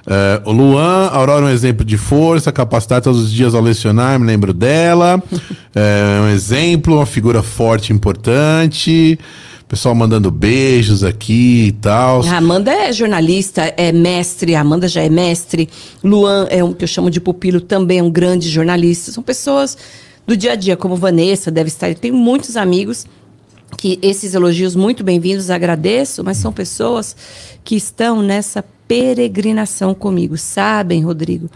É, 0.07 0.41
o 0.45 0.51
Luan, 0.51 1.09
Aurora 1.09 1.45
é 1.45 1.49
um 1.49 1.53
exemplo 1.53 1.86
de 1.86 1.95
força, 1.95 2.51
capacidade 2.51 3.03
todos 3.03 3.22
os 3.22 3.32
dias 3.32 3.53
ao 3.53 3.61
lecionar, 3.61 4.19
me 4.19 4.26
lembro 4.26 4.51
dela. 4.51 5.22
É 5.74 6.19
um 6.22 6.28
exemplo, 6.28 6.95
uma 6.95 7.05
figura 7.05 7.41
forte 7.41 7.93
importante. 7.93 9.17
Pessoal 9.72 9.95
mandando 9.95 10.30
beijos 10.30 11.01
aqui 11.01 11.67
e 11.67 11.72
tal. 11.72 12.26
A 12.26 12.36
Amanda 12.36 12.74
é 12.74 12.91
jornalista, 12.91 13.74
é 13.78 13.89
mestre, 13.93 14.53
a 14.53 14.59
Amanda 14.59 14.86
já 14.86 15.01
é 15.01 15.07
mestre. 15.07 15.69
Luan 16.03 16.45
é 16.49 16.61
um 16.61 16.74
que 16.74 16.84
eu 16.84 16.88
chamo 16.89 17.09
de 17.09 17.22
pupilo, 17.22 17.61
também 17.61 17.99
é 17.99 18.03
um 18.03 18.11
grande 18.11 18.49
jornalista. 18.49 19.13
São 19.13 19.24
pessoas 19.24 19.78
do 20.28 20.36
dia 20.36 20.51
a 20.51 20.55
dia, 20.55 20.76
como 20.76 20.97
Vanessa 20.97 21.49
deve 21.49 21.69
estar. 21.69 21.88
Eu 21.88 21.95
tenho 21.95 22.15
muitos 22.15 22.57
amigos 22.57 23.05
que 23.78 23.97
esses 24.01 24.34
elogios 24.34 24.76
muito 24.76 25.05
bem-vindos, 25.05 25.49
agradeço, 25.49 26.22
mas 26.22 26.36
são 26.36 26.51
pessoas 26.51 27.15
que 27.63 27.78
estão 27.78 28.22
nessa 28.22 28.65
peregrinação 28.89 29.93
comigo. 29.93 30.38
Sabem, 30.38 31.01
Rodrigo, 31.01 31.49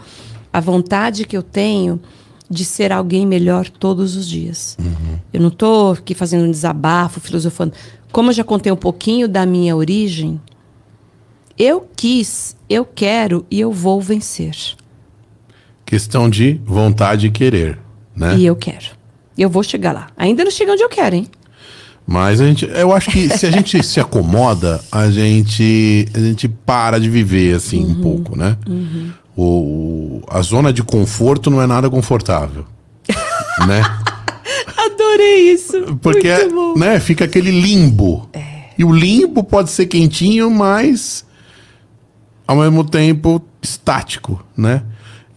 a 0.50 0.58
vontade 0.58 1.26
que 1.26 1.36
eu 1.36 1.42
tenho 1.42 2.00
de 2.48 2.64
ser 2.64 2.92
alguém 2.92 3.26
melhor 3.26 3.68
todos 3.68 4.16
os 4.16 4.26
dias. 4.26 4.76
Eu 5.32 5.40
não 5.40 5.48
estou 5.48 5.92
aqui 5.92 6.14
fazendo 6.14 6.44
um 6.44 6.50
desabafo, 6.50 7.20
filosofando. 7.20 7.72
Como 8.16 8.30
eu 8.30 8.32
já 8.32 8.42
contei 8.42 8.72
um 8.72 8.76
pouquinho 8.76 9.28
da 9.28 9.44
minha 9.44 9.76
origem, 9.76 10.40
eu 11.58 11.86
quis, 11.94 12.56
eu 12.66 12.82
quero 12.82 13.44
e 13.50 13.60
eu 13.60 13.70
vou 13.70 14.00
vencer. 14.00 14.56
Questão 15.84 16.30
de 16.30 16.58
vontade 16.64 17.26
e 17.26 17.30
querer, 17.30 17.78
né? 18.16 18.34
E 18.38 18.46
eu 18.46 18.56
quero. 18.56 18.86
Eu 19.36 19.50
vou 19.50 19.62
chegar 19.62 19.92
lá. 19.92 20.06
Ainda 20.16 20.42
não 20.44 20.50
cheguei 20.50 20.72
onde 20.72 20.82
eu 20.82 20.88
quero, 20.88 21.14
hein? 21.14 21.28
Mas 22.06 22.40
a 22.40 22.46
gente, 22.46 22.64
eu 22.64 22.90
acho 22.94 23.10
que 23.10 23.28
se 23.36 23.44
a 23.44 23.50
gente 23.50 23.80
se 23.84 24.00
acomoda, 24.00 24.82
a 24.90 25.10
gente, 25.10 26.08
a 26.14 26.18
gente 26.18 26.48
para 26.48 26.98
de 26.98 27.10
viver 27.10 27.54
assim 27.54 27.84
um 27.84 28.00
pouco, 28.00 28.34
né? 28.34 28.56
O, 29.36 29.42
o- 29.44 30.22
a 30.30 30.40
zona 30.40 30.72
de 30.72 30.82
conforto 30.82 31.50
não 31.50 31.60
é 31.60 31.66
nada 31.66 31.90
confortável, 31.90 32.64
né? 33.68 33.82
Adorei 35.16 35.52
isso. 35.52 35.98
Porque. 36.00 36.28
É. 36.28 36.48
né, 36.76 37.00
fica 37.00 37.24
aquele 37.24 37.50
limbo. 37.50 38.28
E 38.78 38.84
o 38.84 38.92
limbo 38.92 39.42
pode 39.42 39.70
ser 39.70 39.86
quentinho, 39.86 40.50
mas 40.50 41.24
ao 42.46 42.56
mesmo 42.56 42.84
tempo 42.84 43.42
estático, 43.62 44.44
né? 44.56 44.82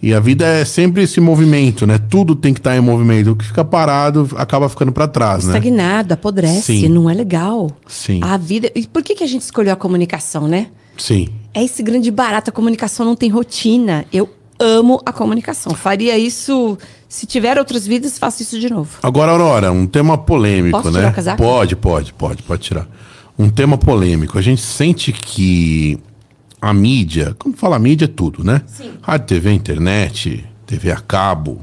E 0.01 0.13
a 0.13 0.19
vida 0.19 0.45
é 0.45 0.63
sempre 0.63 1.03
esse 1.03 1.19
movimento, 1.19 1.85
né? 1.85 1.97
Tudo 1.97 2.33
tem 2.35 2.53
que 2.53 2.59
estar 2.59 2.75
em 2.75 2.79
movimento. 2.79 3.31
O 3.31 3.35
que 3.35 3.45
fica 3.45 3.65
parado 3.65 4.29
acaba 4.37 4.69
ficando 4.69 4.91
para 4.93 5.07
trás, 5.07 5.45
né? 5.45 5.51
Estagnado, 5.51 6.13
apodrece, 6.13 6.81
Sim. 6.81 6.87
não 6.87 7.09
é 7.09 7.13
legal. 7.13 7.69
Sim. 7.85 8.21
A 8.23 8.37
vida. 8.37 8.71
E 8.75 8.87
por 8.87 9.03
que, 9.03 9.15
que 9.15 9.23
a 9.23 9.27
gente 9.27 9.41
escolheu 9.41 9.73
a 9.73 9.75
comunicação, 9.75 10.47
né? 10.47 10.67
Sim. 10.97 11.29
É 11.53 11.63
esse 11.63 11.83
grande 11.83 12.11
barato. 12.11 12.49
A 12.49 12.53
comunicação 12.53 13.05
não 13.05 13.15
tem 13.15 13.29
rotina. 13.29 14.05
Eu 14.11 14.29
amo 14.59 15.01
a 15.05 15.13
comunicação. 15.13 15.73
Faria 15.73 16.17
isso. 16.17 16.77
Se 17.07 17.25
tiver 17.25 17.57
outras 17.57 17.87
vidas, 17.87 18.19
faço 18.19 18.43
isso 18.43 18.59
de 18.59 18.69
novo. 18.69 18.99
Agora, 19.01 19.31
Aurora, 19.31 19.71
um 19.71 19.87
tema 19.87 20.17
polêmico, 20.17 20.77
Posso 20.77 20.91
né? 20.91 20.99
tirar 20.99 21.11
o 21.11 21.15
casaco? 21.15 21.37
Pode, 21.41 21.75
pode, 21.75 22.13
pode, 22.13 22.43
pode 22.43 22.61
tirar. 22.61 22.87
Um 23.37 23.49
tema 23.49 23.77
polêmico. 23.77 24.37
A 24.37 24.41
gente 24.41 24.61
sente 24.61 25.11
que 25.11 25.97
a 26.61 26.73
mídia, 26.73 27.35
como 27.39 27.55
fala 27.55 27.79
mídia, 27.79 28.05
é 28.05 28.07
tudo, 28.07 28.43
né? 28.43 28.61
Sim. 28.67 28.91
Rádio, 29.01 29.27
TV, 29.27 29.51
internet, 29.53 30.45
TV 30.67 30.91
a 30.91 30.97
cabo, 30.97 31.61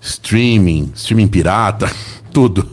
streaming, 0.00 0.92
streaming 0.94 1.28
pirata, 1.28 1.90
tudo. 2.32 2.68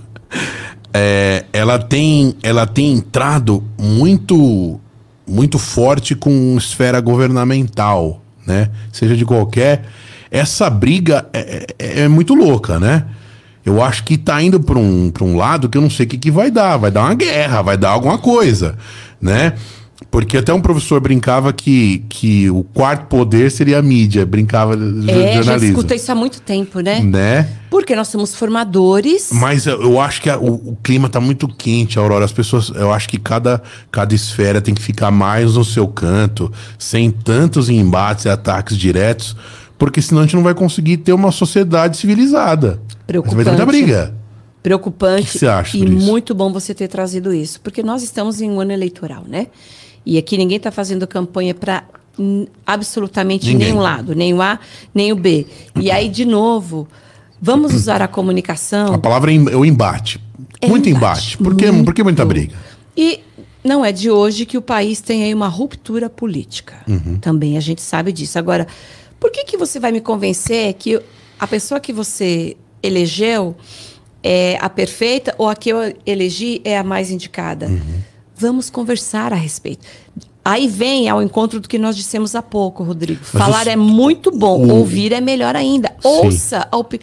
É, 0.94 1.46
ela 1.52 1.78
tem, 1.80 2.36
ela 2.42 2.66
tem 2.66 2.94
entrado 2.94 3.64
muito, 3.78 4.80
muito 5.28 5.60
forte 5.60 6.16
com 6.16 6.56
esfera 6.58 7.02
governamental, 7.02 8.22
né? 8.48 8.70
Seja 8.92 9.16
de 9.16 9.26
qualquer. 9.26 9.84
Essa 10.32 10.70
briga 10.70 11.28
é, 11.34 11.68
é- 11.78 12.00
é 12.04 12.08
muito 12.08 12.34
louca, 12.34 12.80
né? 12.80 13.06
Eu 13.66 13.84
acho 13.84 14.04
que 14.06 14.18
tá 14.18 14.42
indo 14.42 14.60
para 14.62 14.80
um, 14.80 15.12
pra 15.12 15.26
um 15.26 15.36
lado 15.36 15.68
que 15.68 15.78
eu 15.78 15.82
não 15.82 15.90
sei 15.90 16.06
o 16.06 16.10
que, 16.10 16.18
que 16.18 16.32
vai 16.32 16.50
dar. 16.50 16.78
Vai 16.78 16.90
dar 16.90 17.02
uma 17.02 17.14
guerra, 17.14 17.62
vai 17.62 17.78
dar 17.78 17.90
alguma 17.90 18.18
coisa, 18.18 18.78
né? 19.22 19.54
Porque 20.10 20.38
até 20.38 20.54
um 20.54 20.62
professor 20.62 21.00
brincava 21.02 21.52
que, 21.52 22.00
que 22.10 22.50
o 22.50 22.64
quarto 22.64 23.08
poder 23.08 23.52
seria 23.52 23.80
a 23.80 23.82
mídia, 23.82 24.26
brincava 24.26 24.76
de 24.78 25.12
É, 25.12 25.34
já 25.34 25.42
jornalismo. 25.44 25.70
escuta 25.78 25.96
isso 25.96 26.12
há 26.12 26.16
muito 26.16 26.42
tempo, 26.42 26.80
né? 26.80 27.02
Né? 27.02 27.50
Porque 27.70 27.94
nós 27.96 28.08
somos 28.08 28.34
formadores. 28.34 29.30
Mas 29.34 29.68
eu, 29.68 29.82
eu 29.82 30.00
acho 30.00 30.22
que 30.22 30.30
a- 30.30 30.38
o, 30.40 30.54
o 30.72 30.78
clima 30.82 31.10
tá 31.10 31.20
muito 31.20 31.48
quente, 31.48 32.00
Aurora. 32.00 32.24
As 32.24 32.32
pessoas, 32.32 32.70
eu 32.70 32.92
acho 32.94 33.10
que 33.10 33.20
cada, 33.20 33.62
cada 33.92 34.16
esfera 34.16 34.62
tem 34.62 34.74
que 34.74 34.82
ficar 34.82 35.12
mais 35.12 35.56
no 35.56 35.66
seu 35.66 35.88
canto, 35.88 36.52
sem 36.80 37.12
tantos 37.12 37.70
embates 37.70 38.26
e 38.26 38.30
ataques 38.30 38.78
diretos, 38.78 39.36
porque 39.78 40.02
senão 40.02 40.22
a 40.22 40.24
gente 40.26 40.36
não 40.38 40.44
vai 40.44 40.56
conseguir 40.56 40.98
ter 40.98 41.12
uma 41.14 41.32
sociedade 41.34 41.98
civilizada. 41.98 42.80
Vai 43.08 43.22
ter 43.22 43.36
muita 43.36 43.44
Preocupante. 43.44 43.66
briga. 43.66 44.16
Preocupante. 44.64 45.22
O 45.24 45.32
que 45.32 45.38
você 45.40 45.48
acha 45.48 45.78
E 45.78 45.86
muito 45.86 46.34
bom 46.34 46.52
você 46.52 46.74
ter 46.74 46.88
trazido 46.88 47.34
isso, 47.34 47.60
porque 47.62 47.84
nós 47.84 48.02
estamos 48.04 48.42
em 48.42 48.50
um 48.50 48.60
ano 48.60 48.72
eleitoral, 48.72 49.24
né? 49.28 49.48
E 50.08 50.18
aqui 50.18 50.38
ninguém 50.38 50.56
está 50.56 50.72
fazendo 50.72 51.06
campanha 51.06 51.54
para 51.54 51.84
absolutamente 52.66 53.48
Ninguém. 53.48 53.68
nenhum 53.68 53.82
lado, 53.82 54.16
nem 54.16 54.34
o 54.34 54.42
A, 54.42 54.58
nem 54.96 55.12
o 55.12 55.18
B. 55.18 55.46
E 55.76 55.92
aí, 55.92 56.08
de 56.08 56.24
novo, 56.24 56.88
vamos 57.42 57.74
usar 57.74 58.02
a 58.02 58.08
comunicação. 58.08 58.94
A 58.94 58.98
palavra 58.98 59.34
é 59.34 59.36
é 59.36 59.56
o 59.58 59.66
embate. 59.66 60.18
É 60.62 60.68
muito 60.68 60.88
embate. 60.88 61.38
Por, 61.38 61.58
que, 61.58 61.72
por 61.84 61.94
que 61.94 62.04
muita 62.04 62.24
briga? 62.24 62.56
E 62.96 63.20
não 63.62 63.84
é 63.84 63.92
de 63.92 64.10
hoje 64.10 64.46
que 64.46 64.58
o 64.58 64.62
país 64.62 65.02
tem 65.02 65.26
aí 65.26 65.34
uma 65.34 65.50
ruptura 65.50 66.10
política. 66.10 66.76
Uhum. 66.88 67.18
Também 67.20 67.58
a 67.58 67.60
gente 67.60 67.82
sabe 67.82 68.14
disso. 68.14 68.40
Agora, 68.40 68.66
por 69.20 69.30
que, 69.30 69.44
que 69.44 69.58
você 69.58 69.78
vai 69.78 69.92
me 69.92 70.00
convencer 70.00 70.74
que 70.76 71.02
a 71.38 71.46
pessoa 71.46 71.82
que 71.82 71.92
você 71.92 72.56
elegeu 72.82 73.58
é 74.24 74.58
a 74.62 74.70
perfeita 74.70 75.36
ou 75.38 75.50
a 75.50 75.56
que 75.56 75.70
eu 75.70 75.94
elegi 76.06 76.62
é 76.64 76.78
a 76.78 76.84
mais 76.84 77.12
indicada? 77.12 77.68
Uhum. 77.68 78.17
Vamos 78.38 78.70
conversar 78.70 79.34
a 79.34 79.36
respeito. 79.36 79.86
Aí 80.46 80.68
vem 80.68 81.10
ao 81.10 81.22
encontro 81.22 81.60
do 81.60 81.68
que 81.68 81.78
nós 81.78 81.96
dissemos 81.96 82.34
há 82.36 82.42
pouco, 82.42 82.84
Rodrigo. 82.84 83.20
Mas 83.34 83.44
Falar 83.44 83.62
os- 83.64 83.68
é 83.68 83.76
muito 83.76 84.32
bom, 84.32 84.66
o- 84.66 84.76
ouvir 84.76 85.12
é 85.12 85.20
melhor 85.20 85.56
ainda. 85.56 85.94
Ouça 86.04 86.68
a 86.72 86.78
opi... 86.78 87.00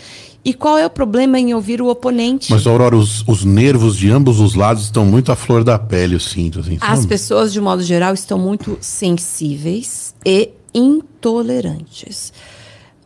E 0.46 0.52
qual 0.52 0.76
é 0.76 0.84
o 0.84 0.90
problema 0.90 1.40
em 1.40 1.54
ouvir 1.54 1.80
o 1.80 1.88
oponente? 1.88 2.50
Mas, 2.52 2.66
Aurora, 2.66 2.94
os, 2.94 3.26
os 3.26 3.44
nervos 3.46 3.96
de 3.96 4.10
ambos 4.10 4.40
os 4.40 4.54
lados 4.54 4.82
estão 4.84 5.06
muito 5.06 5.32
à 5.32 5.36
flor 5.36 5.64
da 5.64 5.78
pele, 5.78 6.16
eu 6.16 6.20
sinto. 6.20 6.60
Assim, 6.60 6.76
As 6.82 6.98
sabe? 6.98 7.08
pessoas, 7.08 7.50
de 7.50 7.62
modo 7.62 7.82
geral, 7.82 8.12
estão 8.12 8.38
muito 8.38 8.76
sensíveis 8.78 10.14
e 10.24 10.50
intolerantes. 10.74 12.30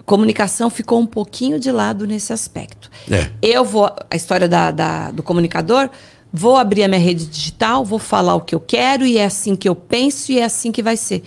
Comunicação 0.04 0.68
ficou 0.70 0.98
um 0.98 1.06
pouquinho 1.06 1.60
de 1.60 1.70
lado 1.70 2.06
nesse 2.06 2.32
aspecto. 2.32 2.90
É. 3.10 3.30
Eu 3.42 3.64
vou, 3.64 3.88
a 4.10 4.16
história 4.16 4.48
da, 4.48 4.70
da- 4.70 5.10
do 5.12 5.22
comunicador, 5.22 5.88
vou 6.32 6.56
abrir 6.56 6.84
a 6.84 6.88
minha 6.88 7.00
rede 7.00 7.26
digital, 7.26 7.84
vou 7.84 7.98
falar 7.98 8.34
o 8.34 8.40
que 8.40 8.54
eu 8.54 8.60
quero 8.60 9.06
e 9.06 9.18
é 9.18 9.24
assim 9.24 9.56
que 9.56 9.68
eu 9.68 9.74
penso 9.74 10.32
e 10.32 10.38
é 10.38 10.44
assim 10.44 10.70
que 10.70 10.82
vai 10.82 10.96
ser. 10.96 11.22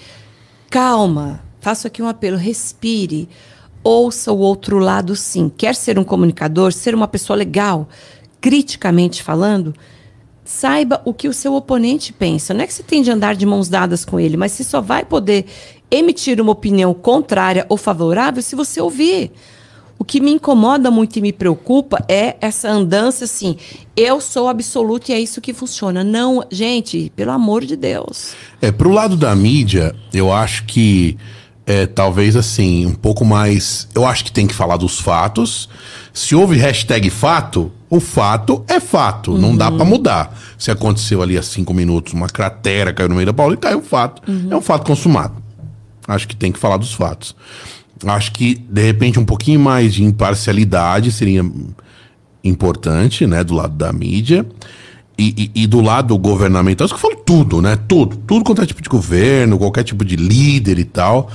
Calma, 0.70 1.42
faço 1.60 1.88
aqui 1.88 2.02
um 2.02 2.08
apelo, 2.08 2.38
respire. 2.38 3.28
Ouça 3.84 4.32
o 4.32 4.38
outro 4.38 4.78
lado, 4.78 5.16
sim. 5.16 5.52
Quer 5.56 5.76
ser 5.76 5.98
um 5.98 6.04
comunicador, 6.04 6.72
ser 6.72 6.94
uma 6.94 7.08
pessoa 7.08 7.36
legal, 7.36 7.90
criticamente 8.40 9.24
falando, 9.24 9.74
saiba 10.46 11.02
o 11.04 11.14
que 11.14 11.28
o 11.28 11.34
seu 11.34 11.56
oponente 11.56 12.14
pensa. 12.14 12.54
Não 12.54 12.62
é 12.62 12.68
que 12.68 12.74
você 12.74 12.84
tem 12.84 13.02
de 13.02 13.10
andar 13.10 13.36
de 13.36 13.46
mãos 13.46 13.70
dadas 13.70 14.06
com 14.06 14.20
ele, 14.20 14.38
mas 14.38 14.52
você 14.52 14.64
só 14.64 14.82
vai 14.82 15.04
poder 15.04 15.46
emitir 15.90 16.40
uma 16.40 16.52
opinião 16.52 16.94
contrária 16.94 17.66
ou 17.70 17.78
favorável 17.78 18.42
se 18.42 18.56
você 18.56 18.80
ouvir. 18.80 19.32
O 20.02 20.04
que 20.04 20.20
me 20.20 20.32
incomoda 20.32 20.90
muito 20.90 21.20
e 21.20 21.22
me 21.22 21.32
preocupa 21.32 22.04
é 22.10 22.36
essa 22.42 22.68
andança 22.68 23.26
assim, 23.26 23.56
eu 23.96 24.20
sou 24.20 24.48
absoluto 24.48 25.10
e 25.10 25.14
é 25.14 25.20
isso 25.20 25.40
que 25.40 25.54
funciona. 25.54 26.04
Não, 26.04 26.44
gente, 26.50 27.14
pelo 27.16 27.30
amor 27.30 27.64
de 27.64 27.76
Deus. 27.76 28.34
É, 28.60 28.72
pro 28.72 28.90
lado 28.90 29.16
da 29.16 29.36
mídia, 29.36 29.96
eu 30.12 30.34
acho 30.34 30.66
que 30.66 31.20
é, 31.68 31.86
talvez 31.86 32.36
assim, 32.36 32.88
um 32.88 32.96
pouco 32.96 33.24
mais. 33.24 33.88
Eu 33.94 34.04
acho 34.04 34.26
que 34.26 34.32
tem 34.32 34.48
que 34.48 34.56
falar 34.56 34.78
dos 34.78 35.00
fatos. 35.00 35.70
Se 36.12 36.34
houve 36.34 36.58
hashtag 36.58 37.08
fato, 37.12 37.72
o 37.88 38.00
fato 38.00 38.66
é 38.68 38.80
fato, 38.80 39.38
não 39.38 39.56
dá 39.56 39.72
pra 39.72 39.86
mudar. 39.86 40.36
Se 40.58 40.72
aconteceu 40.72 41.22
ali 41.22 41.38
há 41.38 41.44
cinco 41.44 41.76
minutos, 41.76 42.14
uma 42.14 42.28
cratera 42.28 42.92
caiu 42.92 43.08
no 43.08 43.14
meio 43.14 43.28
da 43.28 43.34
Paula 43.34 43.54
e 43.54 43.58
caiu 43.58 43.78
o 43.78 43.84
fato. 43.84 44.24
É 44.50 44.56
um 44.56 44.62
fato 44.62 44.84
consumado. 44.84 45.36
Acho 46.08 46.28
que 46.28 46.36
tem 46.36 46.52
que 46.52 46.58
falar 46.58 46.78
dos 46.78 46.92
fatos. 46.92 47.36
Acho 48.06 48.32
que, 48.32 48.56
de 48.56 48.82
repente, 48.82 49.20
um 49.20 49.26
pouquinho 49.26 49.60
mais 49.60 49.94
de 49.94 50.04
imparcialidade 50.04 51.12
seria 51.12 51.44
importante, 52.44 53.26
né, 53.28 53.44
do 53.44 53.54
lado 53.54 53.76
da 53.76 53.92
mídia. 53.94 54.46
E, 55.18 55.52
e- 55.56 55.64
e 55.64 55.68
do 55.68 55.82
lado 55.82 56.18
governamental, 56.18 56.86
isso 56.86 56.96
que 56.96 57.06
eu 57.06 57.10
falo 57.12 57.22
tudo, 57.24 57.62
né? 57.62 57.78
Tudo. 57.88 58.18
Tudo 58.18 58.44
quanto 58.44 58.62
é 58.62 58.66
tipo 58.66 58.82
de 58.82 58.90
governo, 58.90 59.58
qualquer 59.60 59.84
tipo 59.84 60.04
de 60.04 60.16
líder 60.16 60.80
e 60.80 60.86
tal. 60.86 61.30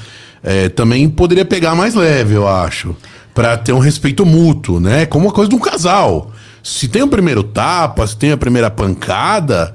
é, 0.48 0.68
também 0.68 1.08
poderia 1.08 1.44
pegar 1.44 1.74
mais 1.74 1.94
leve, 1.96 2.34
eu 2.34 2.46
acho. 2.46 2.94
Pra 3.34 3.56
ter 3.56 3.72
um 3.72 3.80
respeito 3.80 4.24
mútuo, 4.24 4.78
né? 4.78 5.04
Como 5.04 5.26
uma 5.26 5.32
coisa 5.32 5.48
de 5.48 5.56
um 5.56 5.58
casal. 5.58 6.30
Se 6.62 6.86
tem 6.86 7.02
o 7.02 7.08
primeiro 7.08 7.42
tapa, 7.42 8.06
se 8.06 8.16
tem 8.16 8.30
a 8.30 8.36
primeira 8.36 8.70
pancada, 8.70 9.74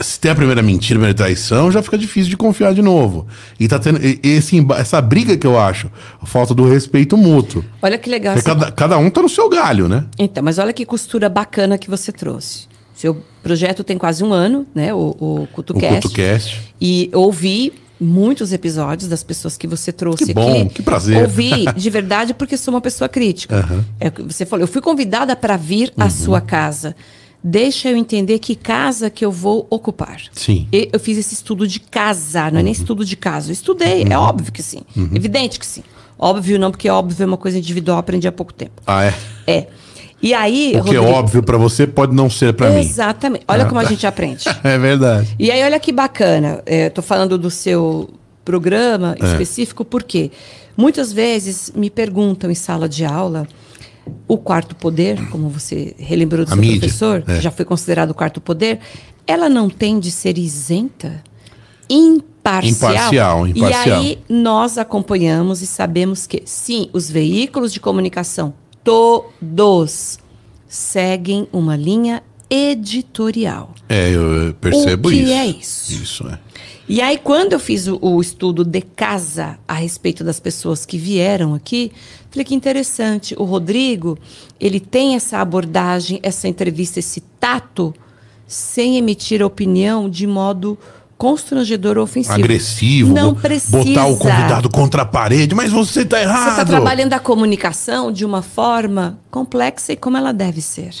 se 0.00 0.18
tem 0.18 0.30
a 0.30 0.34
primeira 0.34 0.62
mentira, 0.62 0.94
a 0.94 0.98
primeira 0.98 1.14
traição, 1.14 1.70
já 1.70 1.82
fica 1.82 1.96
difícil 1.98 2.30
de 2.30 2.36
confiar 2.36 2.74
de 2.74 2.82
novo. 2.82 3.26
E 3.60 3.68
tá 3.68 3.78
tendo 3.78 4.00
esse, 4.22 4.56
emba- 4.56 4.78
essa 4.78 5.00
briga 5.00 5.36
que 5.36 5.46
eu 5.46 5.58
acho, 5.58 5.90
a 6.20 6.26
falta 6.26 6.54
do 6.54 6.68
respeito 6.68 7.16
mútuo. 7.16 7.64
Olha 7.80 7.96
que 7.98 8.08
legal. 8.10 8.34
Essa- 8.34 8.42
cada, 8.44 8.70
cada 8.72 8.98
um 8.98 9.08
tá 9.10 9.22
no 9.22 9.28
seu 9.28 9.48
galho, 9.48 9.88
né? 9.88 10.04
Então, 10.18 10.42
mas 10.42 10.58
olha 10.58 10.72
que 10.72 10.84
costura 10.86 11.28
bacana 11.28 11.78
que 11.78 11.88
você 11.90 12.10
trouxe. 12.12 12.66
Seu 12.94 13.22
projeto 13.42 13.82
tem 13.82 13.96
quase 13.98 14.22
um 14.22 14.32
ano, 14.32 14.66
né? 14.74 14.92
O, 14.94 15.16
o 15.18 15.42
O 15.42 15.46
CutoCast. 15.48 16.02
CutoCast. 16.02 16.74
E 16.80 17.10
ouvi 17.14 17.72
muitos 18.00 18.52
episódios 18.52 19.08
das 19.08 19.22
pessoas 19.22 19.56
que 19.56 19.66
você 19.66 19.92
trouxe 19.92 20.24
Que 20.24 20.32
aqui. 20.32 20.34
bom, 20.34 20.68
que 20.68 20.82
prazer. 20.82 21.22
Ouvi 21.22 21.66
de 21.76 21.90
verdade 21.90 22.34
porque 22.34 22.56
sou 22.56 22.74
uma 22.74 22.80
pessoa 22.80 23.08
crítica. 23.08 23.64
É 24.00 24.08
o 24.08 24.12
que 24.12 24.22
você 24.22 24.44
falou, 24.44 24.64
eu 24.64 24.68
fui 24.68 24.80
convidada 24.82 25.36
para 25.36 25.56
vir 25.56 25.92
Uhum. 25.96 26.04
à 26.04 26.10
sua 26.10 26.40
casa. 26.40 26.96
Deixa 27.44 27.88
eu 27.90 27.96
entender 27.96 28.38
que 28.38 28.54
casa 28.54 29.10
que 29.10 29.24
eu 29.24 29.32
vou 29.32 29.66
ocupar. 29.68 30.20
Sim. 30.32 30.68
E 30.72 30.88
eu 30.92 31.00
fiz 31.00 31.18
esse 31.18 31.34
estudo 31.34 31.66
de 31.66 31.80
casa, 31.80 32.42
não 32.50 32.58
é 32.58 32.60
Uhum. 32.60 32.62
nem 32.64 32.72
estudo 32.72 33.04
de 33.04 33.16
casa. 33.16 33.48
Eu 33.48 33.52
estudei, 33.52 34.04
é 34.08 34.16
óbvio 34.16 34.52
que 34.52 34.62
sim. 34.62 34.82
Evidente 35.12 35.58
que 35.58 35.66
sim. 35.66 35.82
Óbvio 36.18 36.56
não, 36.58 36.70
porque 36.70 36.88
óbvio 36.88 37.20
é 37.20 37.26
uma 37.26 37.36
coisa 37.36 37.58
individual, 37.58 37.98
aprendi 37.98 38.28
há 38.28 38.32
pouco 38.32 38.52
tempo. 38.54 38.80
Ah, 38.86 39.04
é? 39.04 39.14
É. 39.46 39.66
E 40.22 40.32
aí, 40.32 40.74
O 40.78 40.84
que 40.84 40.94
é 40.94 41.00
óbvio 41.00 41.42
pra 41.42 41.56
você 41.58 41.84
pode 41.84 42.14
não 42.14 42.30
ser 42.30 42.52
pra 42.54 42.70
mim. 42.70 42.78
Exatamente. 42.78 43.44
Olha 43.48 43.64
Ah, 43.64 43.66
como 43.66 43.80
a 43.80 43.82
tá. 43.82 43.88
gente 43.88 44.06
aprende. 44.06 44.44
É 44.62 44.78
verdade. 44.78 45.34
E 45.36 45.50
aí, 45.50 45.64
olha 45.64 45.80
que 45.80 45.90
bacana. 45.90 46.62
Estou 46.64 47.02
falando 47.02 47.36
do 47.36 47.50
seu 47.50 48.08
programa 48.44 49.16
É. 49.20 49.26
específico, 49.26 49.84
porque 49.84 50.30
muitas 50.76 51.12
vezes 51.12 51.72
me 51.74 51.90
perguntam 51.90 52.48
em 52.52 52.54
sala 52.54 52.88
de 52.88 53.04
aula 53.04 53.48
o 54.26 54.36
quarto 54.38 54.74
poder, 54.74 55.28
como 55.28 55.48
você 55.48 55.94
relembrou 55.98 56.44
do 56.44 56.48
A 56.48 56.54
seu 56.54 56.60
mídia, 56.60 56.80
professor, 56.80 57.24
é. 57.26 57.36
que 57.36 57.40
já 57.40 57.50
foi 57.50 57.64
considerado 57.64 58.10
o 58.10 58.14
quarto 58.14 58.40
poder, 58.40 58.80
ela 59.26 59.48
não 59.48 59.68
tem 59.68 59.98
de 60.00 60.10
ser 60.10 60.38
isenta, 60.38 61.22
imparcial. 61.88 62.92
Imparcial, 62.92 63.46
imparcial. 63.46 63.86
E 63.86 64.06
aí 64.06 64.18
nós 64.28 64.78
acompanhamos 64.78 65.62
e 65.62 65.66
sabemos 65.66 66.26
que, 66.26 66.42
sim, 66.44 66.88
os 66.92 67.10
veículos 67.10 67.72
de 67.72 67.80
comunicação, 67.80 68.54
todos, 68.82 70.18
seguem 70.66 71.46
uma 71.52 71.76
linha 71.76 72.22
editorial. 72.48 73.74
É, 73.88 74.10
eu 74.10 74.54
percebo 74.60 75.08
O 75.08 75.12
que 75.12 75.18
isso. 75.18 75.32
é 75.32 75.46
isso? 75.46 75.92
Isso 75.92 76.28
é. 76.28 76.38
E 76.88 77.00
aí, 77.00 77.16
quando 77.16 77.52
eu 77.52 77.60
fiz 77.60 77.86
o, 77.86 77.98
o 78.02 78.20
estudo 78.20 78.64
de 78.64 78.80
casa 78.82 79.58
a 79.66 79.74
respeito 79.74 80.24
das 80.24 80.40
pessoas 80.40 80.84
que 80.84 80.98
vieram 80.98 81.54
aqui, 81.54 81.92
falei 82.32 82.44
que 82.44 82.54
interessante. 82.54 83.34
O 83.38 83.44
Rodrigo, 83.44 84.18
ele 84.58 84.80
tem 84.80 85.14
essa 85.14 85.38
abordagem, 85.38 86.18
essa 86.22 86.48
entrevista, 86.48 86.98
esse 86.98 87.20
tato, 87.38 87.94
sem 88.46 88.96
emitir 88.96 89.42
opinião 89.42 90.08
de 90.10 90.26
modo 90.26 90.78
constrangedor 91.16 91.98
ou 91.98 92.04
ofensivo. 92.04 92.34
Agressivo. 92.34 93.14
Não 93.14 93.32
precisa. 93.34 93.78
Botar 93.78 94.06
o 94.06 94.16
convidado 94.16 94.68
contra 94.68 95.02
a 95.02 95.04
parede. 95.04 95.54
Mas 95.54 95.70
você 95.70 96.04
tá 96.04 96.20
errado. 96.20 96.44
Você 96.46 96.50
está 96.50 96.64
trabalhando 96.64 97.12
a 97.12 97.20
comunicação 97.20 98.10
de 98.10 98.24
uma 98.24 98.42
forma 98.42 99.18
complexa 99.30 99.92
e 99.92 99.96
como 99.96 100.16
ela 100.16 100.32
deve 100.32 100.60
ser. 100.60 100.92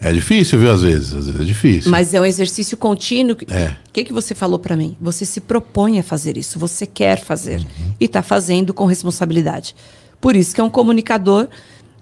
É 0.00 0.10
difícil, 0.12 0.58
viu, 0.58 0.72
às 0.72 0.80
vezes. 0.80 1.12
Às 1.12 1.26
vezes 1.26 1.40
é 1.40 1.44
difícil. 1.44 1.90
Mas 1.90 2.14
é 2.14 2.20
um 2.20 2.24
exercício 2.24 2.76
contínuo. 2.78 3.36
O 3.36 3.52
É. 3.52 3.76
que, 3.92 4.04
que 4.04 4.12
você 4.12 4.34
falou 4.34 4.58
para 4.58 4.74
mim? 4.76 4.96
Você 5.00 5.26
se 5.26 5.40
propõe 5.40 5.98
a 5.98 6.02
fazer 6.02 6.36
isso, 6.38 6.58
você 6.58 6.86
quer 6.86 7.20
fazer. 7.20 7.64
E 8.00 8.06
está 8.06 8.22
fazendo 8.22 8.72
com 8.72 8.86
responsabilidade. 8.86 9.74
Por 10.22 10.34
isso 10.36 10.54
que 10.54 10.60
é 10.60 10.64
um 10.64 10.70
comunicador 10.70 11.48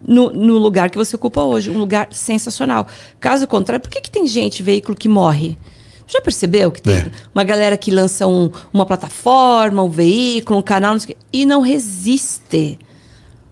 no, 0.07 0.31
no 0.31 0.59
lugar 0.59 0.91
que 0.91 0.97
você 0.99 1.16
ocupa 1.16 1.43
hoje. 1.43 1.71
Um 1.71 1.79
lugar 1.79 2.07
sensacional. 2.12 2.87
Caso 3.18 3.49
contrário, 3.49 3.83
por 3.83 3.91
que, 3.91 4.01
que 4.01 4.11
tem 4.11 4.27
gente, 4.29 4.62
veículo 4.62 4.97
que 4.97 5.09
morre? 5.09 5.59
Já 6.07 6.21
percebeu 6.21 6.71
que 6.71 6.83
tem 6.83 6.97
É. 6.97 7.11
uma 7.35 7.43
galera 7.45 7.77
que 7.79 7.91
lança 7.91 8.27
um- 8.27 8.51
uma 8.73 8.85
plataforma, 8.85 9.83
um 9.83 9.89
veículo, 9.89 10.59
um 10.59 10.62
canal, 10.62 10.93
não 10.93 11.01
sei 11.01 11.14
o 11.14 11.16
quê, 11.16 11.23
e 11.33 11.47
não 11.47 11.61
resiste? 11.62 12.79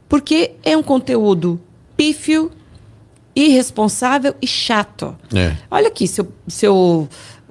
Porque 0.08 0.52
é 0.62 0.76
um 0.76 0.82
conteúdo 0.82 1.58
pífio, 1.96 2.50
irresponsável 3.34 4.34
e 4.42 4.46
chato. 4.46 5.16
É. 5.34 5.56
Olha 5.70 5.88
aqui, 5.88 6.06
seu, 6.08 6.28
seu 6.46 7.08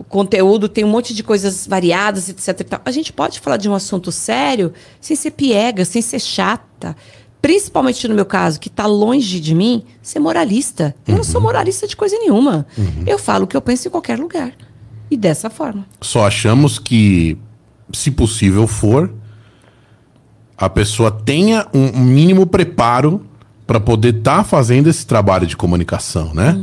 conteúdo 0.10 0.70
tem 0.70 0.84
um 0.84 0.90
monte 0.90 1.14
de 1.14 1.24
coisas 1.24 1.68
variadas, 1.68 2.30
etc. 2.30 2.62
e. 2.62 2.82
A 2.86 2.92
gente 2.92 3.12
pode 3.12 3.40
falar 3.40 3.58
de 3.58 3.70
um 3.70 3.74
assunto 3.74 4.12
sério 4.12 4.74
sem 5.02 5.16
ser 5.16 5.32
piega, 5.32 5.86
sem 5.86 6.02
ser 6.02 6.20
chata. 6.20 6.96
Principalmente 7.42 8.08
no 8.08 8.16
meu 8.16 8.26
caso, 8.26 8.60
que 8.60 8.68
está 8.68 8.86
longe 8.86 9.40
de 9.40 9.54
mim, 9.54 9.84
ser 10.02 10.20
moralista. 10.20 10.96
Eu 11.08 11.16
não 11.16 11.24
sou 11.24 11.40
moralista 11.40 11.88
de 11.88 11.96
coisa 11.96 12.18
nenhuma. 12.18 12.66
Eu 13.06 13.20
falo 13.20 13.46
o 13.46 13.48
que 13.48 13.56
eu 13.56 13.62
penso 13.62 13.88
em 13.88 13.92
qualquer 13.92 14.20
lugar. 14.20 14.54
E 15.10 15.16
dessa 15.16 15.50
forma. 15.50 15.86
Só 16.02 16.26
achamos 16.26 16.80
que, 16.80 17.38
se 17.94 18.12
possível 18.12 18.68
for, 18.68 19.14
a 20.58 20.68
pessoa 20.68 21.12
tenha 21.12 21.68
um 21.74 22.00
mínimo 22.00 22.46
preparo 22.48 23.26
para 23.66 23.80
poder 23.80 24.16
estar 24.16 24.44
fazendo 24.44 24.88
esse 24.88 25.06
trabalho 25.06 25.46
de 25.46 25.56
comunicação, 25.56 26.34
né? 26.34 26.58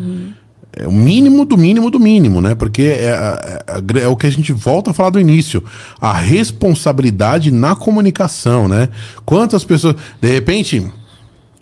É 0.77 0.89
o 0.89 0.93
mínimo 0.93 1.45
do 1.45 1.57
mínimo 1.57 1.91
do 1.91 2.01
mínimo, 2.01 2.41
né? 2.41 2.55
Porque 2.55 2.83
é, 2.83 3.11
a- 3.13 3.63
a 3.77 3.81
gr- 3.81 3.99
é 4.01 4.09
o 4.09 4.17
que 4.17 4.27
a 4.27 4.31
gente 4.31 4.53
volta 4.53 4.91
a 4.91 4.95
falar 4.95 5.11
do 5.11 5.21
início. 5.21 5.63
A 6.01 6.13
responsabilidade 6.13 7.51
na 7.51 7.77
comunicação, 7.77 8.67
né? 8.69 8.89
Quantas 9.25 9.63
pessoas. 9.65 9.95
De 10.21 10.29
repente, 10.29 10.85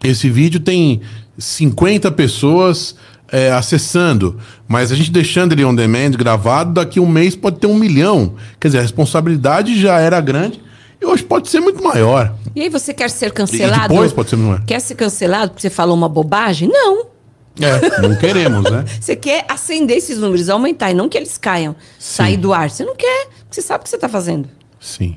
esse 0.03 0.31
vídeo 0.31 0.61
tem 0.61 1.01
50 1.39 2.11
pessoas 2.13 2.95
é, 3.31 3.51
acessando, 3.51 4.39
mas 4.69 4.93
a 4.93 4.95
gente 4.95 5.11
deixando 5.11 5.53
ele 5.53 5.65
on 5.65 5.75
demand 5.75 6.11
gravado, 6.13 6.73
daqui 6.75 7.01
um 7.01 7.09
mês 7.09 7.35
pode 7.35 7.59
ter 7.59 7.67
um 7.67 7.75
milhão. 7.75 8.35
Quer 8.61 8.69
dizer, 8.69 8.79
a 8.79 8.83
responsabilidade 8.83 9.81
já 9.81 9.99
era 9.99 10.21
grande 10.21 10.61
e 11.01 11.05
hoje 11.07 11.23
pode 11.23 11.49
ser 11.49 11.61
muito 11.61 11.83
maior. 11.83 12.35
E 12.55 12.61
aí 12.63 12.69
você 12.69 12.93
quer 12.93 13.09
ser 13.11 13.27
E 13.29 13.31
cancelado? 13.31 13.89
depois 13.89 14.13
pode 14.13 14.29
ser 14.31 14.37
muito 14.37 14.49
maior. 14.49 14.65
Quer 14.67 14.81
ser 14.81 14.95
cancelado 14.95 15.51
porque 15.53 15.63
você 15.63 15.71
falou 15.71 15.97
uma 15.97 16.09
bobagem? 16.09 16.69
Não. 16.69 17.12
É, 17.61 18.01
não 18.01 18.15
queremos, 18.17 18.71
né? 18.71 18.85
Você 19.01 19.15
quer 19.15 19.45
acender 19.49 19.97
esses 19.99 20.19
números, 20.19 20.49
aumentar, 20.49 20.91
e 20.91 20.95
não 20.95 21.09
que 21.09 21.19
eles 21.19 21.37
caiam, 21.37 21.77
sair 21.99 22.37
do 22.37 22.53
ar. 22.53 22.71
Você 22.71 22.85
não 22.85 22.97
quer, 22.97 23.27
porque 23.27 23.55
você 23.57 23.63
sabe 23.63 23.81
o 23.81 23.85
que 23.85 23.91
você 23.91 23.97
está 23.97 24.09
fazendo. 24.09 24.49
Sim. 24.81 25.17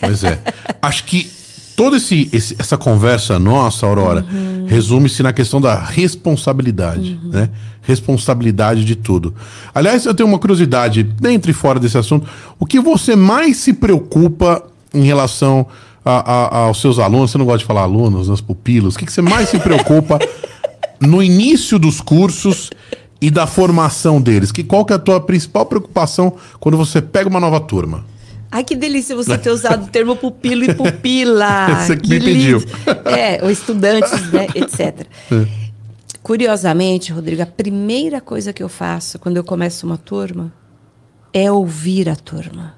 Pois 0.00 0.22
é. 0.24 0.38
Acho 0.82 1.04
que 1.04 1.30
toda 1.74 1.96
esse, 1.96 2.28
esse- 2.32 2.56
essa 2.58 2.76
conversa 2.76 3.38
nossa, 3.38 3.86
Aurora, 3.86 4.24
resume-se 4.66 5.22
na 5.22 5.32
questão 5.32 5.60
da 5.60 5.74
responsabilidade, 5.78 7.18
né? 7.24 7.48
Responsabilidade 7.82 8.84
de 8.84 8.94
tudo. 8.96 9.34
Aliás, 9.74 10.04
eu 10.06 10.14
tenho 10.14 10.28
uma 10.28 10.38
curiosidade, 10.38 11.02
dentro 11.02 11.50
e 11.50 11.54
fora 11.54 11.78
desse 11.80 11.96
assunto. 11.96 12.26
O 12.58 12.66
que 12.66 12.78
você 12.80 13.16
mais 13.16 13.56
se 13.58 13.72
preocupa 13.72 14.62
em 14.92 15.04
relação 15.04 15.66
a- 16.04 16.32
a- 16.32 16.56
aos 16.66 16.80
seus 16.80 16.98
alunos? 16.98 17.30
Você 17.30 17.38
não 17.38 17.44
gosta 17.44 17.58
de 17.60 17.64
falar 17.64 17.82
alunos, 17.82 18.28
os 18.28 18.40
pupilos. 18.40 18.94
O 18.94 18.98
que, 18.98 19.06
que 19.06 19.12
você 19.12 19.22
mais 19.22 19.48
se 19.48 19.58
preocupa 19.58 20.18
no 21.00 21.22
início 21.22 21.78
dos 21.78 22.00
cursos 22.00 22.70
e 23.20 23.30
da 23.30 23.46
formação 23.46 24.20
deles? 24.20 24.52
Que, 24.52 24.62
qual 24.62 24.84
que 24.84 24.92
é 24.92 24.96
a 24.96 24.98
tua 24.98 25.20
principal 25.20 25.66
preocupação 25.66 26.34
quando 26.60 26.76
você 26.76 27.00
pega 27.00 27.28
uma 27.28 27.40
nova 27.40 27.60
turma? 27.60 28.04
Ai, 28.50 28.64
que 28.64 28.76
delícia 28.76 29.14
você 29.14 29.36
ter 29.38 29.50
usado 29.50 29.84
o 29.84 29.88
termo 29.88 30.16
pupilo 30.16 30.64
e 30.64 30.74
pupila. 30.74 31.66
Você 31.84 31.96
que 31.96 32.08
me 32.08 32.20
pediu. 32.20 32.62
É, 33.04 33.42
ou 33.42 33.50
estudantes, 33.50 34.30
né, 34.30 34.46
etc. 34.54 35.06
Curiosamente, 36.22 37.12
Rodrigo, 37.12 37.42
a 37.42 37.46
primeira 37.46 38.20
coisa 38.20 38.52
que 38.52 38.62
eu 38.62 38.68
faço 38.68 39.18
quando 39.18 39.36
eu 39.36 39.44
começo 39.44 39.86
uma 39.86 39.98
turma 39.98 40.52
é 41.32 41.50
ouvir 41.50 42.08
a 42.08 42.16
turma. 42.16 42.74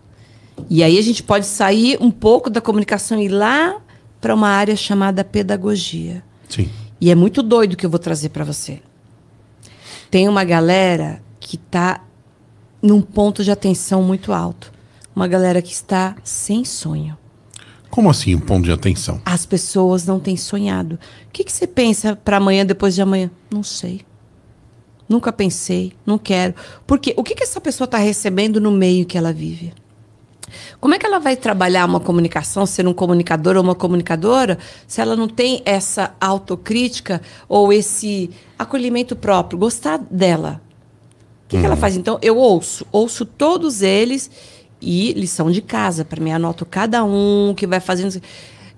E 0.69 0.83
aí 0.83 0.99
a 0.99 1.03
gente 1.03 1.23
pode 1.23 1.47
sair 1.47 1.97
um 2.01 2.11
pouco 2.11 2.51
da 2.51 2.61
comunicação 2.61 3.21
e 3.21 3.27
ir 3.27 3.29
lá 3.29 3.77
para 4.21 4.35
uma 4.35 4.49
área 4.49 4.75
chamada 4.75 5.23
pedagogia. 5.23 6.23
Sim. 6.49 6.69
E 7.01 7.11
é 7.11 7.15
muito 7.15 7.43
doido 7.43 7.77
que 7.77 7.87
eu 7.87 7.91
vou 7.91 7.99
trazer 7.99 8.31
para 8.31 8.45
você. 8.45 8.81
Tem 10.11 10.29
uma 10.29 10.45
galera 10.45 11.23
que 11.39 11.57
está 11.57 12.03
num 12.83 13.01
ponto 13.01 13.45
de 13.45 13.51
atenção 13.51 14.03
muito 14.03 14.33
alto. 14.33 14.73
Uma 15.15 15.29
galera 15.29 15.61
que 15.61 15.73
está 15.73 16.17
sem 16.23 16.65
sonho. 16.65 17.17
Como 17.91 18.11
assim 18.11 18.35
um 18.35 18.41
ponto 18.41 18.65
de 18.65 18.73
atenção? 18.73 19.21
As 19.25 19.47
pessoas 19.47 20.07
não 20.07 20.21
têm 20.21 20.37
sonhado. 20.37 20.99
O 21.27 21.31
que, 21.33 21.45
que 21.45 21.53
você 21.53 21.67
pensa 21.67 22.15
para 22.17 22.37
amanhã, 22.37 22.65
depois 22.65 22.95
de 22.95 23.03
amanhã? 23.03 23.31
Não 23.51 23.63
sei. 23.63 24.03
Nunca 25.09 25.33
pensei, 25.33 25.95
não 26.05 26.19
quero. 26.19 26.55
Porque 26.87 27.15
o 27.17 27.25
que, 27.25 27.35
que 27.35 27.43
essa 27.43 27.61
pessoa 27.61 27.87
está 27.87 27.99
recebendo 27.99 28.61
no 28.61 28.71
meio 28.71 29.07
que 29.07 29.17
ela 29.17 29.33
vive? 29.33 29.73
Como 30.81 30.95
é 30.95 30.99
que 30.99 31.07
ela 31.07 31.19
vai 31.19 31.37
trabalhar 31.37 31.85
uma 31.85 32.01
comunicação, 32.01 32.67
ser 32.67 32.87
um 32.87 32.95
comunicador 32.95 33.57
ou 33.57 33.63
uma 33.63 33.75
comunicadora, 33.75 34.59
se 34.87 35.01
ela 35.01 35.17
não 35.17 35.29
tem 35.29 35.63
essa 35.65 36.15
autocrítica 36.21 37.21
ou 37.49 37.73
esse 37.73 38.31
acolhimento 38.59 39.17
próprio, 39.17 39.59
gostar 39.59 39.99
dela? 39.99 40.61
O 41.45 41.49
que, 41.49 41.59
que 41.59 41.65
ela 41.65 41.77
faz? 41.77 41.97
Então, 41.97 42.19
eu 42.21 42.37
ouço, 42.37 42.87
ouço 42.93 43.25
todos 43.25 43.81
eles 43.81 44.31
e 44.81 45.13
lição 45.15 45.51
de 45.51 45.63
casa, 45.63 46.05
para 46.05 46.23
mim, 46.23 46.31
anoto 46.31 46.67
cada 46.67 47.03
um 47.05 47.55
que 47.57 47.67
vai 47.67 47.81
fazendo. 47.81 48.21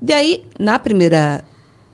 Daí, 0.00 0.44
na 0.58 0.78
primeira 0.78 1.44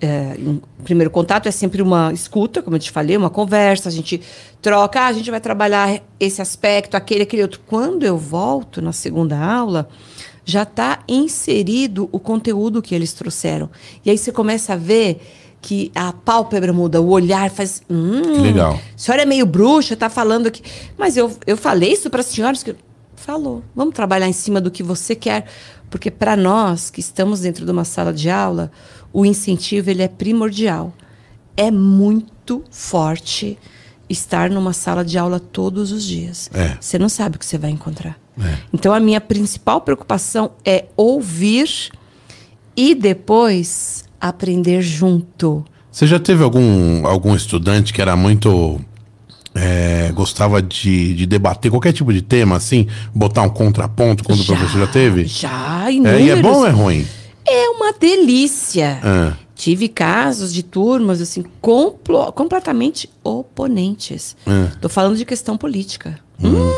é, 0.01 0.34
em 0.38 0.61
primeiro 0.84 1.11
contato 1.11 1.47
é 1.47 1.51
sempre 1.51 1.80
uma 1.80 2.12
escuta, 2.12 2.62
como 2.62 2.76
eu 2.76 2.80
te 2.80 2.90
falei, 2.90 3.16
uma 3.16 3.30
conversa, 3.30 3.88
a 3.88 3.92
gente 3.92 4.20
troca, 4.61 5.01
ah, 5.01 5.07
a 5.07 5.12
gente 5.12 5.30
vai 5.30 5.40
trabalhar 5.40 6.03
esse 6.20 6.42
aspecto, 6.42 6.97
aquele, 6.97 7.22
aquele 7.22 7.42
outro. 7.42 7.61
Quando 7.66 8.05
eu 8.05 8.18
volto 8.18 8.82
na 8.82 8.92
segunda 8.92 9.38
aula, 9.38 9.88
já 10.44 10.62
está 10.62 11.01
inserido 11.09 12.09
o 12.12 12.18
conteúdo 12.18 12.82
que 12.82 12.94
eles 12.94 13.12
trouxeram. 13.12 13.70
E 14.05 14.11
aí 14.11 14.18
você 14.18 14.30
começa 14.30 14.74
a 14.74 14.76
ver 14.76 15.20
que 15.61 15.90
a 15.94 16.12
pálpebra 16.12 16.72
muda, 16.72 17.01
o 17.01 17.09
olhar 17.09 17.51
faz. 17.51 17.82
Hum, 17.90 18.42
Legal. 18.42 18.74
A 18.74 18.99
senhora 18.99 19.22
é 19.22 19.26
meio 19.26 19.44
bruxa, 19.44 19.94
está 19.94 20.09
falando 20.09 20.47
aqui. 20.47 20.62
Mas 20.97 21.16
eu, 21.16 21.32
eu 21.44 21.57
falei 21.57 21.92
isso 21.92 22.09
para 22.09 22.20
as 22.20 22.26
senhoras 22.26 22.62
que. 22.62 22.74
Falou. 23.16 23.64
Vamos 23.74 23.92
trabalhar 23.92 24.28
em 24.28 24.32
cima 24.32 24.61
do 24.61 24.70
que 24.70 24.84
você 24.84 25.16
quer. 25.16 25.47
Porque 25.90 26.11
para 26.12 26.36
nós 26.36 26.90
que 26.90 27.01
estamos 27.01 27.40
dentro 27.40 27.64
de 27.64 27.72
uma 27.72 27.84
sala 27.84 28.12
de 28.12 28.30
aula, 28.30 28.70
o 29.18 29.24
incentivo 29.24 29.88
ele 29.90 30.02
é 30.02 30.08
primordial. 30.08 30.92
É 31.56 31.70
muito 31.70 32.62
forte 32.70 33.56
estar 34.10 34.50
numa 34.50 34.74
sala 34.74 35.02
de 35.02 35.16
aula 35.16 35.40
todos 35.40 35.90
os 35.90 36.04
dias. 36.04 36.50
É. 36.52 36.76
Você 36.78 36.98
não 36.98 37.08
sabe 37.08 37.36
o 37.36 37.38
que 37.38 37.46
você 37.46 37.56
vai 37.56 37.70
encontrar. 37.70 38.18
É. 38.38 38.58
Então 38.74 38.92
a 38.92 39.00
minha 39.00 39.20
principal 39.20 39.80
preocupação 39.80 40.50
é 40.64 40.84
ouvir 40.96 41.66
e 42.76 42.94
depois 42.94 44.04
aprender 44.20 44.82
junto. 44.82 45.64
Você 45.90 46.06
já 46.06 46.18
teve 46.20 46.44
algum, 46.44 47.06
algum 47.06 47.34
estudante 47.34 47.94
que 47.94 48.02
era 48.02 48.14
muito. 48.14 48.78
é, 49.54 50.12
gostava 50.14 50.60
de, 50.60 51.14
de 51.14 51.24
debater 51.24 51.70
qualquer 51.70 51.94
tipo 51.94 52.12
de 52.12 52.20
tema, 52.20 52.56
assim, 52.56 52.86
botar 53.14 53.40
um 53.40 53.48
contraponto 53.48 54.22
quando 54.22 54.40
o 54.40 54.44
professor 54.44 54.78
já 54.80 54.86
teve? 54.86 55.24
Já, 55.24 55.86
É, 55.88 55.92
inúmeros. 55.92 56.20
e 56.20 56.30
é 56.30 56.36
bom 56.42 56.56
ou 56.58 56.66
é 56.66 56.70
ruim? 56.70 57.06
É 57.49 57.68
uma 57.70 57.92
delícia. 57.92 58.99
Ah. 59.03 59.32
Tive 59.55 59.88
casos 59.88 60.53
de 60.53 60.62
turmas 60.62 61.20
assim 61.20 61.44
complo- 61.61 62.30
completamente 62.32 63.09
oponentes. 63.24 64.36
Ah. 64.47 64.68
Tô 64.80 64.88
falando 64.88 65.16
de 65.16 65.24
questão 65.24 65.57
política. 65.57 66.18
Hum, 66.42 66.70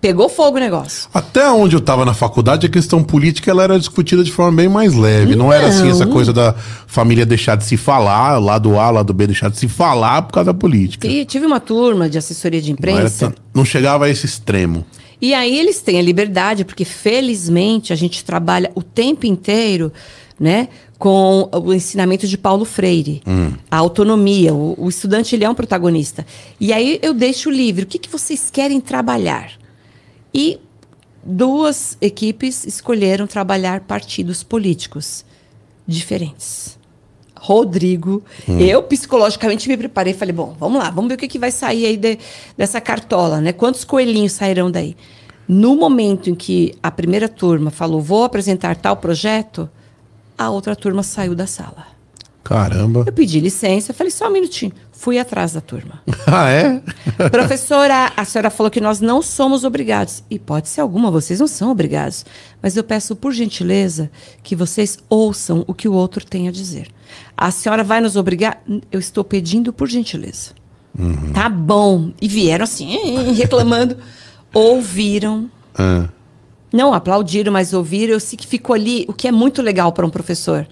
pegou 0.00 0.28
fogo 0.28 0.58
o 0.58 0.60
negócio. 0.60 1.08
Até 1.14 1.48
onde 1.50 1.74
eu 1.74 1.78
estava 1.78 2.04
na 2.04 2.12
faculdade, 2.12 2.66
a 2.66 2.68
questão 2.68 3.02
política 3.02 3.50
ela 3.50 3.62
era 3.62 3.78
discutida 3.78 4.22
de 4.22 4.30
forma 4.30 4.56
bem 4.58 4.68
mais 4.68 4.94
leve. 4.94 5.34
Não, 5.34 5.50
era 5.52 5.68
assim 5.68 5.88
essa 5.88 6.04
Não. 6.04 6.12
coisa 6.12 6.32
da 6.32 6.54
família 6.86 7.24
deixar 7.24 7.56
de 7.56 7.64
se 7.64 7.76
falar, 7.78 8.38
lado 8.38 8.78
A, 8.78 8.90
lado 8.90 9.14
B 9.14 9.26
deixar 9.26 9.48
de 9.50 9.56
se 9.58 9.68
falar 9.68 10.22
por 10.22 10.34
causa 10.34 10.52
da 10.52 10.58
política. 10.58 11.06
E 11.06 11.24
tive 11.24 11.46
uma 11.46 11.60
turma 11.60 12.10
de 12.10 12.18
assessoria 12.18 12.60
de 12.60 12.68
Não, 12.68 12.74
imprensa. 12.74 13.30
tão- 13.30 13.34
não 13.54 13.64
chegava 13.64 14.04
a 14.04 14.10
esse 14.10 14.26
extremo. 14.26 14.84
E 15.20 15.34
aí 15.34 15.58
eles 15.58 15.80
têm 15.80 15.98
a 15.98 16.02
liberdade, 16.02 16.64
porque 16.64 16.84
felizmente 16.84 17.92
a 17.92 17.96
gente 17.96 18.24
trabalha 18.24 18.70
o 18.74 18.82
tempo 18.82 19.26
inteiro, 19.26 19.92
né, 20.38 20.68
com 20.98 21.48
o 21.52 21.72
ensinamento 21.72 22.26
de 22.26 22.38
Paulo 22.38 22.64
Freire, 22.64 23.22
a 23.70 23.76
autonomia. 23.76 24.54
O, 24.54 24.74
o 24.78 24.88
estudante 24.88 25.34
ele 25.34 25.44
é 25.44 25.50
um 25.50 25.54
protagonista. 25.54 26.26
E 26.60 26.72
aí 26.72 26.98
eu 27.02 27.12
deixo 27.12 27.50
livre. 27.50 27.84
O 27.84 27.86
que, 27.86 27.98
que 27.98 28.08
vocês 28.08 28.50
querem 28.50 28.80
trabalhar? 28.80 29.52
E 30.32 30.58
duas 31.22 31.96
equipes 32.00 32.64
escolheram 32.64 33.26
trabalhar 33.26 33.80
partidos 33.80 34.42
políticos 34.42 35.24
diferentes. 35.86 36.77
Rodrigo, 37.40 38.22
eu 38.48 38.82
psicologicamente 38.82 39.68
me 39.68 39.76
preparei, 39.76 40.12
falei, 40.14 40.32
bom, 40.34 40.56
vamos 40.58 40.78
lá, 40.78 40.90
vamos 40.90 41.08
ver 41.08 41.14
o 41.14 41.18
que, 41.18 41.28
que 41.28 41.38
vai 41.38 41.50
sair 41.50 41.86
aí 41.86 41.96
de- 41.96 42.18
dessa 42.56 42.80
cartola, 42.80 43.40
né? 43.40 43.52
Quantos 43.52 43.84
coelhinhos 43.84 44.32
sairão 44.32 44.70
daí? 44.70 44.96
No 45.46 45.76
momento 45.76 46.28
em 46.28 46.34
que 46.34 46.74
a 46.82 46.90
primeira 46.90 47.28
turma 47.28 47.70
falou, 47.70 48.00
vou 48.02 48.24
apresentar 48.24 48.76
tal 48.76 48.96
projeto, 48.96 49.68
a 50.36 50.50
outra 50.50 50.76
turma 50.76 51.02
saiu 51.02 51.34
da 51.34 51.46
sala. 51.46 51.86
Caramba. 52.44 53.04
Eu 53.06 53.12
pedi 53.12 53.40
licença, 53.40 53.92
falei, 53.92 54.10
só 54.10 54.28
um 54.28 54.32
minutinho. 54.32 54.72
Fui 54.90 55.18
atrás 55.18 55.52
da 55.52 55.60
turma. 55.60 56.02
ah, 56.26 56.48
é? 56.50 56.82
Professora, 57.30 58.12
a 58.16 58.24
senhora 58.24 58.50
falou 58.50 58.70
que 58.70 58.80
nós 58.80 59.00
não 59.00 59.20
somos 59.20 59.64
obrigados. 59.64 60.22
Hipótese 60.30 60.80
alguma, 60.80 61.10
vocês 61.10 61.40
não 61.40 61.46
são 61.46 61.70
obrigados. 61.70 62.24
Mas 62.62 62.76
eu 62.76 62.82
peço, 62.82 63.14
por 63.14 63.32
gentileza, 63.32 64.10
que 64.42 64.56
vocês 64.56 64.98
ouçam 65.10 65.62
o 65.66 65.74
que 65.74 65.86
o 65.88 65.92
outro 65.92 66.24
tem 66.24 66.48
a 66.48 66.50
dizer. 66.50 66.88
A 67.40 67.50
senhora 67.52 67.84
vai 67.84 68.00
nos 68.00 68.16
obrigar? 68.16 68.60
Eu 68.90 68.98
estou 68.98 69.22
pedindo 69.22 69.72
por 69.72 69.88
gentileza. 69.88 70.50
Tá 71.32 71.48
bom. 71.48 72.10
E 72.20 72.26
vieram 72.26 72.64
assim, 72.64 72.96
reclamando. 73.34 73.96
Ouviram. 74.52 75.48
Ah, 75.78 76.08
Não 76.72 76.92
aplaudiram, 76.92 77.52
mas 77.52 77.72
ouviram. 77.72 78.14
Eu 78.14 78.20
sei 78.20 78.36
que 78.36 78.46
ficou 78.46 78.74
ali, 78.74 79.04
o 79.08 79.12
que 79.12 79.28
é 79.28 79.32
muito 79.32 79.62
legal 79.62 79.92
para 79.92 80.04
um 80.04 80.10
professor. 80.10 80.66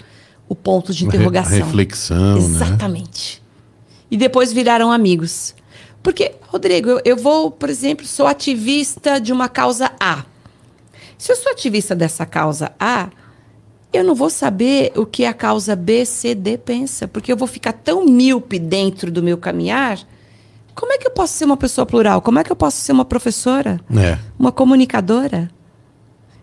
O 0.48 0.54
ponto 0.54 0.92
de 0.92 1.04
interrogação. 1.04 1.58
reflexão, 1.58 2.34
né? 2.34 2.38
Exatamente. 2.38 3.42
E 4.10 4.16
depois 4.16 4.52
viraram 4.52 4.90
amigos. 4.90 5.54
Porque, 6.02 6.34
Rodrigo, 6.48 6.88
eu, 6.90 7.00
eu 7.04 7.16
vou, 7.16 7.50
por 7.50 7.68
exemplo, 7.68 8.06
sou 8.06 8.26
ativista 8.26 9.20
de 9.20 9.32
uma 9.32 9.48
causa 9.48 9.90
A. 10.00 10.24
Se 11.18 11.32
eu 11.32 11.36
sou 11.36 11.50
ativista 11.52 11.94
dessa 11.94 12.24
causa 12.26 12.72
A, 12.78 13.08
eu 13.92 14.04
não 14.04 14.14
vou 14.14 14.28
saber 14.30 14.92
o 14.96 15.06
que 15.06 15.24
a 15.24 15.32
causa 15.32 15.74
B, 15.74 16.04
C, 16.04 16.34
D 16.34 16.58
pensa, 16.58 17.08
porque 17.08 17.32
eu 17.32 17.36
vou 17.36 17.48
ficar 17.48 17.72
tão 17.72 18.04
míope 18.04 18.58
dentro 18.58 19.10
do 19.10 19.22
meu 19.22 19.38
caminhar. 19.38 19.98
Como 20.74 20.92
é 20.92 20.98
que 20.98 21.06
eu 21.06 21.10
posso 21.10 21.32
ser 21.34 21.44
uma 21.46 21.56
pessoa 21.56 21.86
plural? 21.86 22.20
Como 22.20 22.38
é 22.38 22.44
que 22.44 22.52
eu 22.52 22.56
posso 22.56 22.76
ser 22.78 22.92
uma 22.92 23.04
professora? 23.04 23.80
É. 23.96 24.18
Uma 24.38 24.52
comunicadora? 24.52 25.48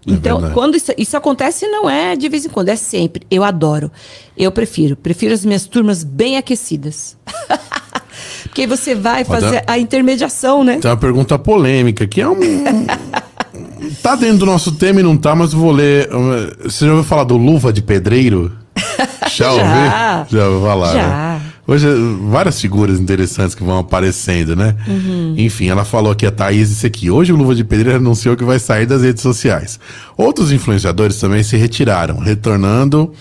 É 0.07 0.11
Então, 0.11 0.37
verdade. 0.37 0.53
quando 0.53 0.75
isso, 0.75 0.91
isso 0.97 1.15
acontece, 1.15 1.67
não 1.67 1.87
é 1.89 2.15
de 2.15 2.27
vez 2.27 2.45
em 2.45 2.49
quando, 2.49 2.69
é 2.69 2.75
sempre. 2.75 3.25
Eu 3.29 3.43
adoro. 3.43 3.91
Eu 4.35 4.51
prefiro. 4.51 4.95
Prefiro 4.95 5.33
as 5.33 5.45
minhas 5.45 5.65
turmas 5.67 6.03
bem 6.03 6.35
aquecidas. 6.37 7.15
Porque 8.43 8.65
você 8.67 8.93
vai 8.95 9.23
fazer 9.23 9.63
a 9.65 9.77
intermediação, 9.77 10.63
né? 10.63 10.77
Tem 10.79 10.89
uma 10.91 10.97
pergunta 10.97 11.37
polêmica, 11.39 12.05
que 12.07 12.21
é 12.21 12.27
um. 12.27 12.35
tá 14.01 14.15
dentro 14.15 14.39
do 14.39 14.45
nosso 14.45 14.71
tema 14.73 14.99
e 14.99 15.03
não 15.03 15.17
tá, 15.17 15.35
mas 15.35 15.53
vou 15.53 15.71
ler. 15.71 16.09
Uh, 16.13 16.69
Você 16.69 16.85
já 16.85 16.91
ouviu 16.91 17.03
falar 17.07 17.23
do 17.25 17.37
Luva 17.37 17.71
de 17.73 17.81
Pedreiro? 17.81 18.51
Já 19.35 19.51
ouviu? 19.51 19.65
Já. 19.65 20.27
Já 20.29 20.47
ouviu 20.47 20.67
falar? 20.67 20.93
Já. 20.93 21.07
né? 21.07 21.41
Hoje, 21.65 21.87
várias 22.29 22.59
figuras 22.59 22.99
interessantes 22.99 23.55
que 23.55 23.63
vão 23.63 23.79
aparecendo, 23.79 24.53
né? 24.55 24.75
Uhum. 24.87 25.33
Enfim, 25.37 25.69
ela 25.69 25.85
falou 25.85 26.11
aqui, 26.11 26.25
a 26.25 26.31
Thaís, 26.31 26.69
isso 26.69 26.85
aqui. 26.85 27.09
Hoje 27.09 27.31
o 27.31 27.35
Luva 27.37 27.55
de 27.55 27.63
Pedreiro 27.63 27.97
anunciou 27.99 28.35
que 28.35 28.43
vai 28.43 28.59
sair 28.59 28.85
das 28.85 29.01
redes 29.01 29.23
sociais. 29.23 29.79
Outros 30.17 30.51
influenciadores 30.51 31.17
também 31.19 31.41
se 31.41 31.55
retiraram, 31.55 32.19
retornando 32.19 33.13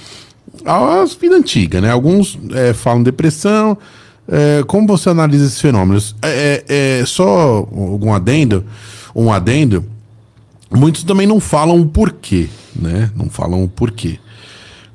à 0.67 1.05
vida 1.21 1.37
antiga, 1.37 1.81
né? 1.81 1.91
Alguns 1.91 2.37
eh, 2.53 2.73
falam 2.73 3.03
depressão. 3.03 3.79
Eh, 4.29 4.65
como 4.67 4.87
você 4.89 5.09
analisa 5.11 5.47
esses 5.47 5.61
fenômenos? 5.61 6.17
É, 6.21 6.65
é- 6.69 7.01
é 7.01 7.07
só 7.07 7.29
algum 7.29 8.13
adendo, 8.13 8.65
um 9.15 9.33
adendo. 9.33 9.85
Muitos 10.75 11.05
também 11.05 11.27
não 11.27 11.39
falam 11.41 11.81
o 11.81 11.87
porquê, 11.87 12.49
né? 12.75 13.11
Não 13.15 13.29
falam 13.29 13.63
o 13.65 13.69
porquê. 13.69 14.19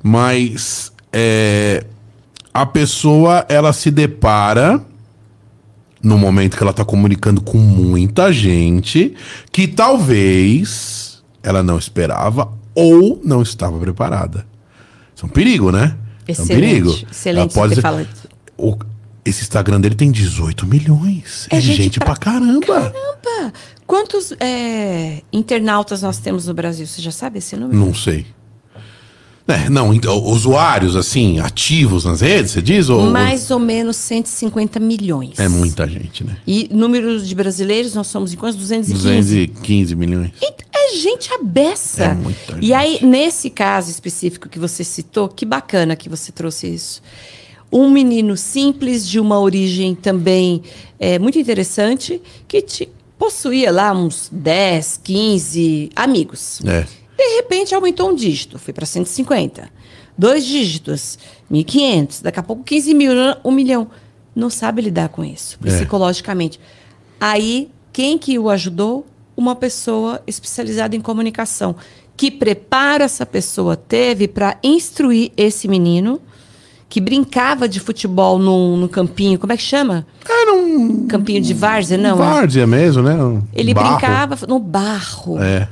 Mas 0.02 0.92
é, 1.12 1.84
a 2.52 2.66
pessoa, 2.66 3.44
ela 3.48 3.72
se 3.72 3.90
depara 3.90 4.82
no 6.02 6.16
momento 6.18 6.56
que 6.56 6.62
ela 6.62 6.70
está 6.70 6.84
comunicando 6.84 7.40
com 7.40 7.58
muita 7.58 8.32
gente 8.32 9.14
que 9.52 9.66
talvez 9.66 11.22
ela 11.42 11.62
não 11.62 11.78
esperava 11.78 12.52
ou 12.74 13.20
não 13.24 13.42
estava 13.42 13.78
preparada. 13.78 14.46
Isso 15.14 15.24
é 15.24 15.28
um 15.28 15.30
perigo, 15.30 15.72
né? 15.72 15.96
é 16.26 16.30
um 16.30 16.32
Excelente, 16.32 16.60
perigo. 16.60 16.90
excelente 17.10 17.40
Ela 17.40 17.48
pode 17.48 17.74
você 17.74 17.80
o- 18.56 18.76
esse 19.24 19.42
Instagram 19.42 19.80
dele 19.80 19.94
tem 19.94 20.10
18 20.10 20.66
milhões. 20.66 21.46
É, 21.50 21.56
É 21.56 21.60
gente, 21.60 21.76
gente 21.76 21.98
pra, 21.98 22.06
pra 22.14 22.16
caramba. 22.16 22.66
Caramba! 22.66 23.52
Quantos 23.86 24.32
é, 24.40 25.22
internautas 25.32 26.02
nós 26.02 26.18
temos 26.18 26.46
no 26.46 26.54
Brasil? 26.54 26.86
Você 26.86 27.00
já 27.02 27.10
sabe 27.10 27.38
esse 27.38 27.56
número? 27.56 27.78
Não 27.78 27.94
sei. 27.94 28.26
É, 29.50 29.70
não, 29.70 29.94
então, 29.94 30.22
usuários, 30.24 30.94
assim, 30.94 31.40
ativos 31.40 32.04
nas 32.04 32.20
redes, 32.20 32.50
você 32.50 32.60
diz? 32.60 32.90
Ou, 32.90 33.08
Mais 33.10 33.50
ou 33.50 33.58
menos 33.58 33.96
150 33.96 34.78
milhões. 34.78 35.38
É 35.38 35.48
muita 35.48 35.88
gente, 35.88 36.22
né? 36.22 36.36
E 36.46 36.68
número 36.70 37.18
de 37.18 37.34
brasileiros, 37.34 37.94
nós 37.94 38.08
somos 38.08 38.34
em 38.34 38.36
quantos? 38.36 38.56
215. 38.60 38.92
215 39.46 39.94
milhões. 39.96 40.32
Ent- 40.42 40.66
É 40.70 40.96
gente 40.98 41.32
abessa. 41.32 42.04
É 42.04 42.14
muita 42.14 42.52
E 42.60 42.66
gente. 42.66 42.72
aí, 42.74 42.98
nesse 43.02 43.48
caso 43.48 43.90
específico 43.90 44.50
que 44.50 44.58
você 44.58 44.84
citou, 44.84 45.28
que 45.30 45.46
bacana 45.46 45.96
que 45.96 46.10
você 46.10 46.30
trouxe 46.30 46.66
isso. 46.66 47.00
Um 47.70 47.90
menino 47.90 48.36
simples, 48.36 49.06
de 49.06 49.20
uma 49.20 49.38
origem 49.38 49.94
também 49.94 50.62
é, 50.98 51.18
muito 51.18 51.38
interessante, 51.38 52.20
que 52.46 52.62
te- 52.62 52.88
possuía 53.18 53.70
lá 53.70 53.92
uns 53.92 54.28
10, 54.32 55.00
15 55.04 55.90
amigos. 55.94 56.60
É. 56.64 56.86
De 57.16 57.36
repente 57.36 57.74
aumentou 57.74 58.10
um 58.10 58.14
dígito, 58.14 58.58
foi 58.58 58.72
para 58.72 58.86
150. 58.86 59.68
Dois 60.16 60.44
dígitos, 60.46 61.18
1.500, 61.52 62.22
daqui 62.22 62.40
a 62.40 62.42
pouco 62.42 62.62
15 62.64 62.94
mil, 62.94 63.12
um 63.44 63.50
milhão. 63.50 63.88
Não 64.34 64.48
sabe 64.48 64.82
lidar 64.82 65.08
com 65.10 65.24
isso, 65.24 65.58
É. 65.64 65.68
psicologicamente. 65.68 66.58
Aí, 67.20 67.70
quem 67.92 68.16
que 68.16 68.38
o 68.38 68.48
ajudou? 68.48 69.04
Uma 69.36 69.54
pessoa 69.54 70.20
especializada 70.26 70.96
em 70.96 71.00
comunicação. 71.00 71.76
Que 72.16 72.30
preparo 72.30 73.04
essa 73.04 73.24
pessoa 73.26 73.76
teve 73.76 74.26
para 74.26 74.58
instruir 74.62 75.30
esse 75.36 75.68
menino 75.68 76.20
que 76.88 77.00
brincava 77.00 77.68
de 77.68 77.80
futebol 77.80 78.38
no, 78.38 78.76
no 78.76 78.88
campinho, 78.88 79.38
como 79.38 79.52
é 79.52 79.56
que 79.56 79.62
chama? 79.62 80.06
Era 80.28 80.54
um. 80.54 81.06
Campinho 81.06 81.40
de 81.42 81.52
várzea, 81.52 81.98
não? 81.98 82.14
é? 82.14 82.18
Várzea 82.18 82.66
mesmo, 82.66 83.02
né? 83.02 83.14
Um 83.14 83.42
Ele 83.52 83.74
barro. 83.74 83.90
brincava 83.98 84.38
no 84.46 84.58
barro. 84.58 85.38
É. 85.42 85.68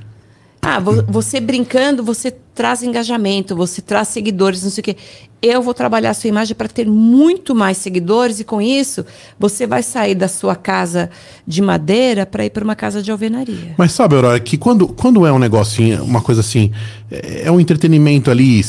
Ah, 0.60 0.80
vo- 0.80 1.04
você 1.08 1.38
brincando, 1.40 2.02
você 2.02 2.30
traz 2.54 2.82
engajamento, 2.82 3.54
você 3.54 3.80
traz 3.80 4.08
seguidores, 4.08 4.62
não 4.64 4.70
sei 4.70 4.80
o 4.80 4.84
quê. 4.84 4.96
Eu 5.40 5.62
vou 5.62 5.72
trabalhar 5.72 6.10
a 6.10 6.14
sua 6.14 6.26
imagem 6.28 6.56
para 6.56 6.66
ter 6.66 6.86
muito 6.88 7.54
mais 7.54 7.76
seguidores 7.76 8.40
e 8.40 8.44
com 8.44 8.60
isso 8.60 9.04
você 9.38 9.64
vai 9.66 9.82
sair 9.82 10.14
da 10.14 10.26
sua 10.26 10.56
casa 10.56 11.08
de 11.46 11.62
madeira 11.62 12.26
para 12.26 12.44
ir 12.44 12.50
para 12.50 12.64
uma 12.64 12.74
casa 12.74 13.00
de 13.00 13.10
alvenaria. 13.12 13.74
Mas 13.78 13.92
sabe, 13.92 14.16
Aurora, 14.16 14.40
que 14.40 14.56
quando, 14.58 14.88
quando 14.88 15.24
é 15.24 15.32
um 15.32 15.38
negocinho, 15.38 16.02
uma 16.02 16.20
coisa 16.20 16.40
assim, 16.40 16.72
é, 17.10 17.42
é 17.44 17.50
um 17.50 17.60
entretenimento 17.60 18.28
ali, 18.30 18.60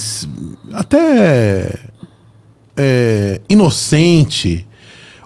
até 0.73 1.73
é, 2.78 3.41
inocente, 3.49 4.65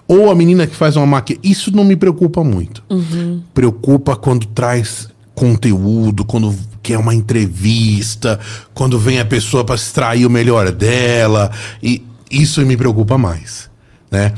ou 0.08 0.30
a 0.30 0.34
menina 0.34 0.66
que 0.66 0.74
faz 0.74 0.96
uma 0.96 1.06
maquiagem, 1.06 1.40
isso 1.44 1.74
não 1.74 1.84
me 1.84 1.94
preocupa 1.96 2.42
muito. 2.42 2.82
Preocupa 3.54 4.16
quando 4.16 4.46
traz 4.46 5.08
conteúdo, 5.34 6.24
quando 6.24 6.54
quer 6.82 6.98
uma 6.98 7.14
entrevista, 7.14 8.38
quando 8.74 8.98
vem 8.98 9.18
a 9.20 9.24
pessoa 9.24 9.64
para 9.64 9.74
extrair 9.76 10.26
o 10.26 10.30
melhor 10.30 10.70
dela, 10.72 11.50
e 11.82 12.02
isso 12.30 12.60
me 12.66 12.76
preocupa 12.76 13.16
mais. 13.16 13.70
Né? 14.10 14.32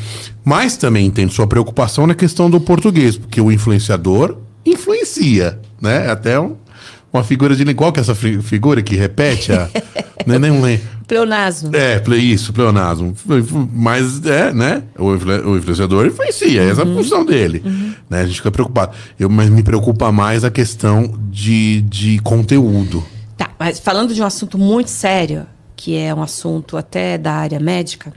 Mas 0.45 0.77
também 0.77 1.07
entendo 1.07 1.33
sua 1.33 1.47
preocupação 1.49 2.07
na 2.07 2.15
questão 2.15 2.49
do 2.49 2.61
português, 2.61 3.17
porque 3.17 3.41
o 3.41 3.51
influenciador 3.51 4.37
influencia, 4.65 5.59
né? 5.81 6.09
Até 6.11 6.39
um- 6.39 6.57
uma 7.13 7.25
figura 7.25 7.57
de 7.57 7.75
qual 7.75 7.93
que 7.93 7.99
é 7.99 8.03
essa 8.03 8.15
fi- 8.15 8.41
figura 8.41 8.83
que 8.83 8.95
repete 8.95 9.53
a 9.53 9.69
né, 10.27 10.39
nem 10.39 10.61
lembro. 10.61 10.87
Pleonasmo. 11.07 11.71
É, 11.75 12.03
isso, 12.17 12.53
pleonasmo. 12.53 13.15
Mas 13.73 14.25
é, 14.25 14.53
né? 14.53 14.83
O, 14.99 15.15
influ- 15.15 15.51
o 15.51 15.57
influenciador 15.59 16.07
influencia, 16.07 16.63
essa 16.63 16.81
é 16.83 16.85
a 16.85 16.87
função 16.87 17.25
dele. 17.25 17.63
Né? 18.09 18.23
A 18.23 18.27
gente 18.27 18.37
fica 18.37 18.51
preocupado. 18.51 18.97
Eu, 19.19 19.29
mas 19.29 19.51
me 19.51 19.63
preocupa 19.63 20.11
mais 20.11 20.45
a 20.45 20.51
questão 20.51 21.15
de, 21.31 21.83
de 21.83 22.19
conteúdo. 22.21 23.05
Tá, 23.37 23.51
mas 23.59 23.79
falando 23.79 24.15
de 24.15 24.23
um 24.23 24.27
assunto 24.27 24.57
muito 24.57 24.89
sério, 24.89 25.47
que 25.77 25.97
é 25.97 26.15
um 26.15 26.23
assunto 26.23 26.77
até 26.77 27.19
da 27.19 27.33
área 27.33 27.61
médica, 27.61 28.13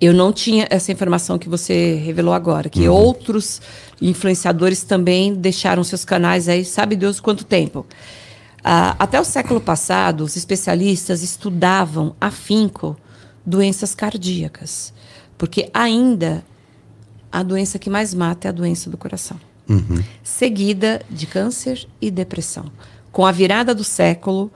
eu 0.00 0.12
não 0.12 0.32
tinha 0.32 0.66
essa 0.70 0.92
informação 0.92 1.38
que 1.38 1.48
você 1.48 1.94
revelou 2.04 2.34
agora, 2.34 2.68
que 2.68 2.86
outros 2.88 3.60
influenciadores 4.00 4.82
também 4.82 5.34
deixaram 5.34 5.82
seus 5.82 6.04
canais 6.04 6.48
aí, 6.48 6.64
sabe 6.64 6.94
Deus 6.94 7.18
quanto 7.18 7.44
tempo. 7.44 7.86
Ah, 8.68 8.96
até 8.98 9.20
o 9.20 9.24
século 9.24 9.60
passado, 9.60 10.24
os 10.24 10.34
especialistas 10.34 11.22
estudavam 11.22 12.16
afinco 12.20 12.96
doenças 13.44 13.94
cardíacas, 13.94 14.92
porque 15.38 15.70
ainda 15.72 16.44
a 17.30 17.44
doença 17.44 17.78
que 17.78 17.88
mais 17.88 18.12
mata 18.12 18.48
é 18.48 18.50
a 18.50 18.52
doença 18.52 18.90
do 18.90 18.96
coração 18.96 19.38
seguida 20.22 21.02
de 21.10 21.26
câncer 21.26 21.86
e 22.00 22.10
depressão. 22.10 22.70
Com 23.10 23.24
a 23.24 23.32
virada 23.32 23.74
do 23.74 23.84
século, 23.84 24.50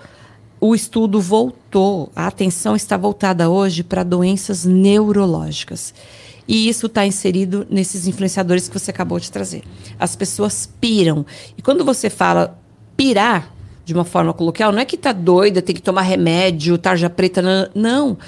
o 0.60 0.74
estudo 0.74 1.20
voltou, 1.20 2.12
a 2.14 2.26
atenção 2.26 2.76
está 2.76 2.96
voltada 2.96 3.48
hoje 3.48 3.82
para 3.82 4.02
doenças 4.02 4.64
neurológicas. 4.64 5.94
E 6.46 6.68
isso 6.68 6.86
está 6.86 7.06
inserido 7.06 7.66
nesses 7.70 8.06
influenciadores 8.06 8.68
que 8.68 8.78
você 8.78 8.90
acabou 8.90 9.20
de 9.20 9.30
trazer. 9.30 9.62
As 9.98 10.16
pessoas 10.16 10.68
piram. 10.80 11.24
E 11.56 11.62
quando 11.62 11.84
você 11.84 12.10
fala 12.10 12.58
pirar, 12.96 13.54
de 13.90 13.94
uma 13.94 14.04
forma 14.04 14.32
coloquial, 14.32 14.70
não 14.70 14.78
é 14.78 14.84
que 14.84 14.96
tá 14.96 15.12
doida, 15.12 15.60
tem 15.60 15.74
que 15.74 15.82
tomar 15.82 16.02
remédio, 16.02 16.78
tarja 16.78 17.10
preta, 17.10 17.42
não. 17.42 17.68
não. 17.74 18.18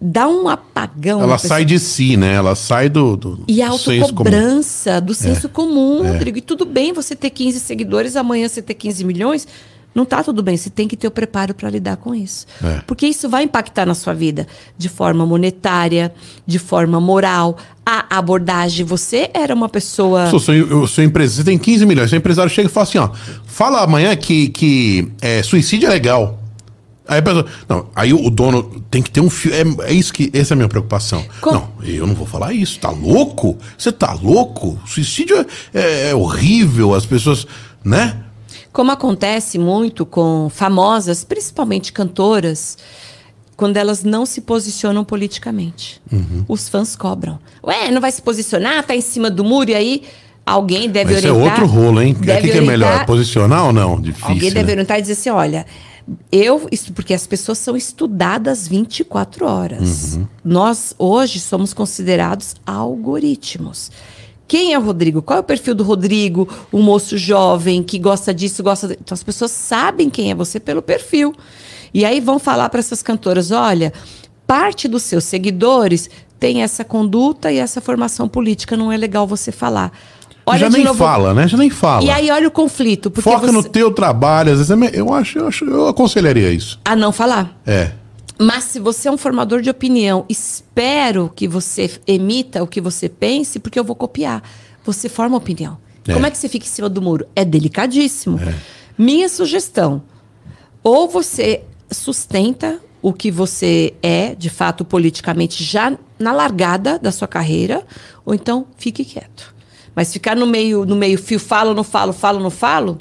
Dá 0.00 0.28
um 0.28 0.48
apagão. 0.48 1.20
Ela 1.20 1.36
sai 1.36 1.64
de 1.64 1.78
si, 1.80 2.16
né? 2.16 2.34
Ela 2.34 2.54
sai 2.54 2.88
do. 2.88 3.16
do 3.16 3.44
E 3.48 3.60
a 3.60 3.70
do 3.70 3.78
senso 3.78 3.88
comum. 3.88 3.96
É. 3.96 4.00
autocobrança 4.02 5.00
do 5.00 5.14
senso 5.14 5.48
comum, 5.48 6.06
Rodrigo. 6.06 6.38
E 6.38 6.40
tudo 6.40 6.64
bem 6.64 6.92
você 6.92 7.16
ter 7.16 7.30
15 7.30 7.58
seguidores, 7.58 8.14
amanhã 8.14 8.48
você 8.48 8.62
ter 8.62 8.74
15 8.74 9.04
milhões. 9.04 9.48
Não 9.94 10.04
tá 10.04 10.22
tudo 10.24 10.42
bem, 10.42 10.56
você 10.56 10.68
tem 10.70 10.88
que 10.88 10.96
ter 10.96 11.06
o 11.06 11.10
preparo 11.10 11.54
para 11.54 11.70
lidar 11.70 11.96
com 11.98 12.14
isso. 12.14 12.46
É. 12.62 12.80
Porque 12.86 13.06
isso 13.06 13.28
vai 13.28 13.44
impactar 13.44 13.86
na 13.86 13.94
sua 13.94 14.12
vida 14.12 14.46
de 14.76 14.88
forma 14.88 15.24
monetária, 15.24 16.12
de 16.46 16.58
forma 16.58 17.00
moral. 17.00 17.56
A 17.86 18.18
abordagem, 18.18 18.84
você 18.84 19.30
era 19.32 19.54
uma 19.54 19.68
pessoa. 19.68 20.28
Sou, 20.30 20.40
sou, 20.40 20.54
eu 20.54 20.86
sou 20.86 21.04
empresário, 21.04 21.44
tem 21.44 21.56
15 21.58 21.86
milhões. 21.86 22.10
Seu 22.10 22.16
empresário 22.18 22.50
chega 22.50 22.68
e 22.68 22.72
fala 22.72 22.84
assim: 22.84 22.98
ó, 22.98 23.10
fala 23.46 23.82
amanhã 23.82 24.16
que, 24.16 24.48
que 24.48 25.12
é, 25.20 25.42
suicídio 25.42 25.86
é 25.86 25.90
legal. 25.90 26.40
Aí 27.06 27.18
a 27.18 27.22
pessoa. 27.22 27.46
Não, 27.68 27.86
aí 27.94 28.14
o 28.14 28.30
dono 28.30 28.62
tem 28.90 29.02
que 29.02 29.10
ter 29.10 29.20
um 29.20 29.28
fio. 29.28 29.52
É, 29.54 29.90
é 29.90 29.92
isso 29.92 30.12
que. 30.12 30.30
Essa 30.32 30.52
é 30.52 30.54
a 30.54 30.56
minha 30.56 30.68
preocupação. 30.68 31.22
Com- 31.40 31.52
Não, 31.52 31.68
eu 31.84 32.06
não 32.06 32.14
vou 32.14 32.26
falar 32.26 32.52
isso. 32.54 32.80
Tá 32.80 32.88
louco? 32.90 33.58
Você 33.76 33.92
tá 33.92 34.12
louco? 34.14 34.80
Suicídio 34.86 35.36
é, 35.38 35.46
é- 35.74 36.10
é 36.10 36.14
horrível. 36.14 36.94
As 36.94 37.04
pessoas. 37.06 37.46
Né? 37.84 38.16
Como 38.74 38.90
acontece 38.90 39.56
muito 39.56 40.04
com 40.04 40.50
famosas, 40.50 41.22
principalmente 41.22 41.92
cantoras, 41.92 42.76
quando 43.56 43.76
elas 43.76 44.02
não 44.02 44.26
se 44.26 44.40
posicionam 44.40 45.04
politicamente. 45.04 46.02
Uhum. 46.10 46.44
Os 46.48 46.68
fãs 46.68 46.96
cobram. 46.96 47.38
Ué, 47.62 47.92
não 47.92 48.00
vai 48.00 48.10
se 48.10 48.20
posicionar, 48.20 48.84
tá 48.84 48.96
em 48.96 49.00
cima 49.00 49.30
do 49.30 49.44
muro 49.44 49.70
e 49.70 49.74
aí 49.76 50.02
alguém 50.44 50.90
deve 50.90 51.12
Mas 51.12 51.18
isso 51.22 51.28
é 51.28 51.32
orientar. 51.32 51.60
outro 51.62 51.66
rolo, 51.72 52.02
hein? 52.02 52.14
O 52.14 52.20
que, 52.20 52.26
deve 52.26 52.50
é 52.50 52.60
melhor? 52.62 52.86
orientar- 52.88 53.06
Posicionar 53.06 53.64
ou 53.66 53.72
não? 53.72 54.00
Difícil. 54.00 54.28
Alguém 54.28 54.52
deve 54.52 54.66
né? 54.66 54.72
orientar 54.72 54.98
e 54.98 55.02
dizer 55.02 55.12
assim: 55.12 55.30
olha, 55.30 55.64
eu. 56.32 56.66
Isso 56.72 56.92
porque 56.92 57.14
as 57.14 57.28
pessoas 57.28 57.58
são 57.58 57.76
estudadas 57.76 58.66
24 58.66 59.46
horas. 59.46 60.14
Uhum. 60.16 60.26
Nós, 60.44 60.96
hoje, 60.98 61.38
somos 61.38 61.72
considerados 61.72 62.56
algoritmos. 62.66 63.92
Quem 64.54 64.72
é 64.72 64.78
o 64.78 64.82
Rodrigo? 64.82 65.20
Qual 65.20 65.36
é 65.38 65.40
o 65.40 65.42
perfil 65.44 65.74
do 65.74 65.82
Rodrigo? 65.82 66.48
Um 66.72 66.80
moço 66.80 67.18
jovem 67.18 67.82
que 67.82 67.98
gosta 67.98 68.32
disso, 68.32 68.62
gosta. 68.62 68.86
de- 68.86 68.94
Então 69.00 69.12
as 69.12 69.22
pessoas 69.24 69.50
sabem 69.50 70.08
quem 70.08 70.30
é 70.30 70.34
você 70.36 70.60
pelo 70.60 70.80
perfil. 70.80 71.34
E 71.92 72.04
aí 72.04 72.20
vão 72.20 72.38
falar 72.38 72.68
para 72.68 72.78
essas 72.78 73.02
cantoras: 73.02 73.50
olha, 73.50 73.92
parte 74.46 74.86
dos 74.86 75.02
seus 75.02 75.24
seguidores 75.24 76.08
tem 76.38 76.62
essa 76.62 76.84
conduta 76.84 77.50
e 77.50 77.58
essa 77.58 77.80
formação 77.80 78.28
política, 78.28 78.76
não 78.76 78.92
é 78.92 78.96
legal 78.96 79.26
você 79.26 79.50
falar. 79.50 79.90
Olha 80.46 80.58
Já 80.60 80.70
nem 80.70 80.84
novo- 80.84 80.98
fala, 81.00 81.34
né? 81.34 81.48
Já 81.48 81.56
nem 81.56 81.68
fala. 81.68 82.04
E 82.04 82.10
aí 82.10 82.30
olha 82.30 82.46
o 82.46 82.50
conflito. 82.52 83.10
Porque 83.10 83.28
Foca 83.28 83.46
você... 83.46 83.52
no 83.52 83.64
teu 83.64 83.90
trabalho. 83.90 84.52
Às 84.52 84.58
vezes 84.68 84.70
é 84.70 85.00
eu 85.00 85.12
acho, 85.12 85.36
eu 85.36 85.48
acho, 85.48 85.64
eu 85.64 85.88
aconselharia 85.88 86.52
isso. 86.52 86.78
A 86.84 86.94
não 86.94 87.10
falar. 87.10 87.60
É. 87.66 87.90
Mas 88.38 88.64
se 88.64 88.80
você 88.80 89.08
é 89.08 89.12
um 89.12 89.16
formador 89.16 89.62
de 89.62 89.70
opinião, 89.70 90.24
espero 90.28 91.32
que 91.34 91.46
você 91.46 91.90
emita 92.06 92.62
o 92.62 92.66
que 92.66 92.80
você 92.80 93.08
pense, 93.08 93.58
porque 93.58 93.78
eu 93.78 93.84
vou 93.84 93.94
copiar. 93.94 94.42
Você 94.84 95.08
forma 95.08 95.36
opinião. 95.36 95.78
É. 96.06 96.12
Como 96.12 96.26
é 96.26 96.30
que 96.30 96.36
você 96.36 96.48
fica 96.48 96.66
em 96.66 96.68
cima 96.68 96.88
do 96.88 97.00
muro? 97.00 97.26
É 97.34 97.44
delicadíssimo. 97.44 98.38
Minha 98.98 99.28
sugestão: 99.28 100.02
ou 100.82 101.08
você 101.08 101.64
sustenta 101.90 102.80
o 103.00 103.12
que 103.12 103.30
você 103.30 103.94
é, 104.02 104.34
de 104.34 104.50
fato, 104.50 104.84
politicamente, 104.84 105.62
já 105.62 105.96
na 106.18 106.32
largada 106.32 106.98
da 106.98 107.12
sua 107.12 107.28
carreira, 107.28 107.86
ou 108.24 108.34
então 108.34 108.66
fique 108.76 109.04
quieto. 109.04 109.54
Mas 109.94 110.12
ficar 110.12 110.34
no 110.34 110.46
meio, 110.46 110.84
no 110.84 110.96
meio 110.96 111.18
fio, 111.18 111.38
falo, 111.38 111.74
não 111.74 111.84
falo, 111.84 112.12
falo, 112.12 112.40
não 112.40 112.50
falo, 112.50 112.98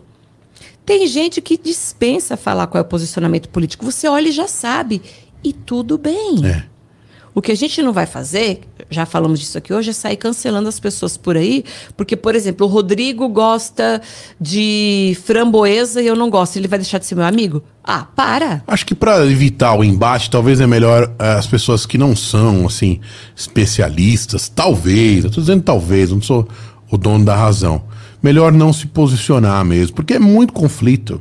tem 0.86 1.08
gente 1.08 1.42
que 1.42 1.58
dispensa 1.58 2.36
falar 2.36 2.68
qual 2.68 2.80
é 2.80 2.86
o 2.86 2.88
posicionamento 2.88 3.48
político. 3.48 3.86
Você 3.86 4.08
olha 4.08 4.28
e 4.28 4.32
já 4.32 4.48
sabe. 4.48 5.02
E 5.44 5.52
tudo 5.52 5.98
bem. 5.98 6.46
É. 6.46 6.74
O 7.36 7.42
que 7.42 7.52
a 7.52 7.56
gente 7.56 7.82
não 7.82 7.92
vai 7.92 8.06
fazer, 8.06 8.62
já 8.92 9.08
falamos 9.08 9.40
disso 9.40 9.58
aqui 9.58 9.74
hoje, 9.74 9.90
é 9.90 9.94
sair 9.94 10.18
cancelando 10.18 10.70
as 10.70 10.80
pessoas 10.80 11.18
por 11.18 11.36
aí. 11.36 11.66
Porque, 11.98 12.16
por 12.16 12.36
exemplo, 12.36 12.68
o 12.68 12.70
Rodrigo 12.70 13.28
gosta 13.28 14.00
de 14.40 15.18
framboesa 15.26 16.00
e 16.00 16.06
eu 16.06 16.16
não 16.16 16.30
gosto. 16.30 16.58
Ele 16.58 16.68
vai 16.68 16.78
deixar 16.78 17.00
de 17.00 17.08
ser 17.08 17.16
meu 17.16 17.26
amigo? 17.26 17.64
Ah, 17.84 18.06
para. 18.16 18.64
Acho 18.68 18.86
que 18.86 18.94
para 18.94 19.26
evitar 19.26 19.74
o 19.74 19.84
embate, 19.84 20.30
talvez 20.30 20.62
é 20.62 20.68
melhor 20.68 21.12
eh, 21.18 21.34
as 21.34 21.48
pessoas 21.48 21.88
que 21.88 21.98
não 21.98 22.16
são, 22.16 22.68
assim, 22.68 23.00
especialistas, 23.36 24.48
talvez, 24.48 25.26
eu 25.26 25.32
tô 25.32 25.42
dizendo 25.42 25.64
talvez, 25.64 26.10
eu 26.10 26.18
não 26.18 26.24
sou 26.24 26.48
o 26.92 26.98
dono 26.98 27.26
da 27.26 27.36
razão. 27.36 27.84
melhor 28.22 28.52
não 28.52 28.72
se 28.72 28.86
posicionar 28.86 29.66
mesmo, 29.66 29.96
porque 29.96 30.14
é 30.14 30.20
muito 30.20 30.54
conflito. 30.54 31.20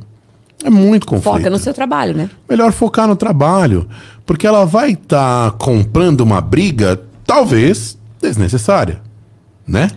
É 0.63 0.69
muito 0.69 1.05
conflito. 1.07 1.35
Foca 1.35 1.49
no 1.49 1.57
seu 1.57 1.73
trabalho, 1.73 2.15
né? 2.15 2.29
Melhor 2.49 2.71
focar 2.71 3.07
no 3.07 3.15
trabalho, 3.15 3.87
porque 4.25 4.47
ela 4.47 4.65
vai 4.65 4.91
estar 4.91 5.51
tá 5.51 5.57
comprando 5.57 6.21
uma 6.21 6.41
briga, 6.41 7.01
talvez 7.25 7.97
desnecessária, 8.21 9.01
né? 9.67 9.91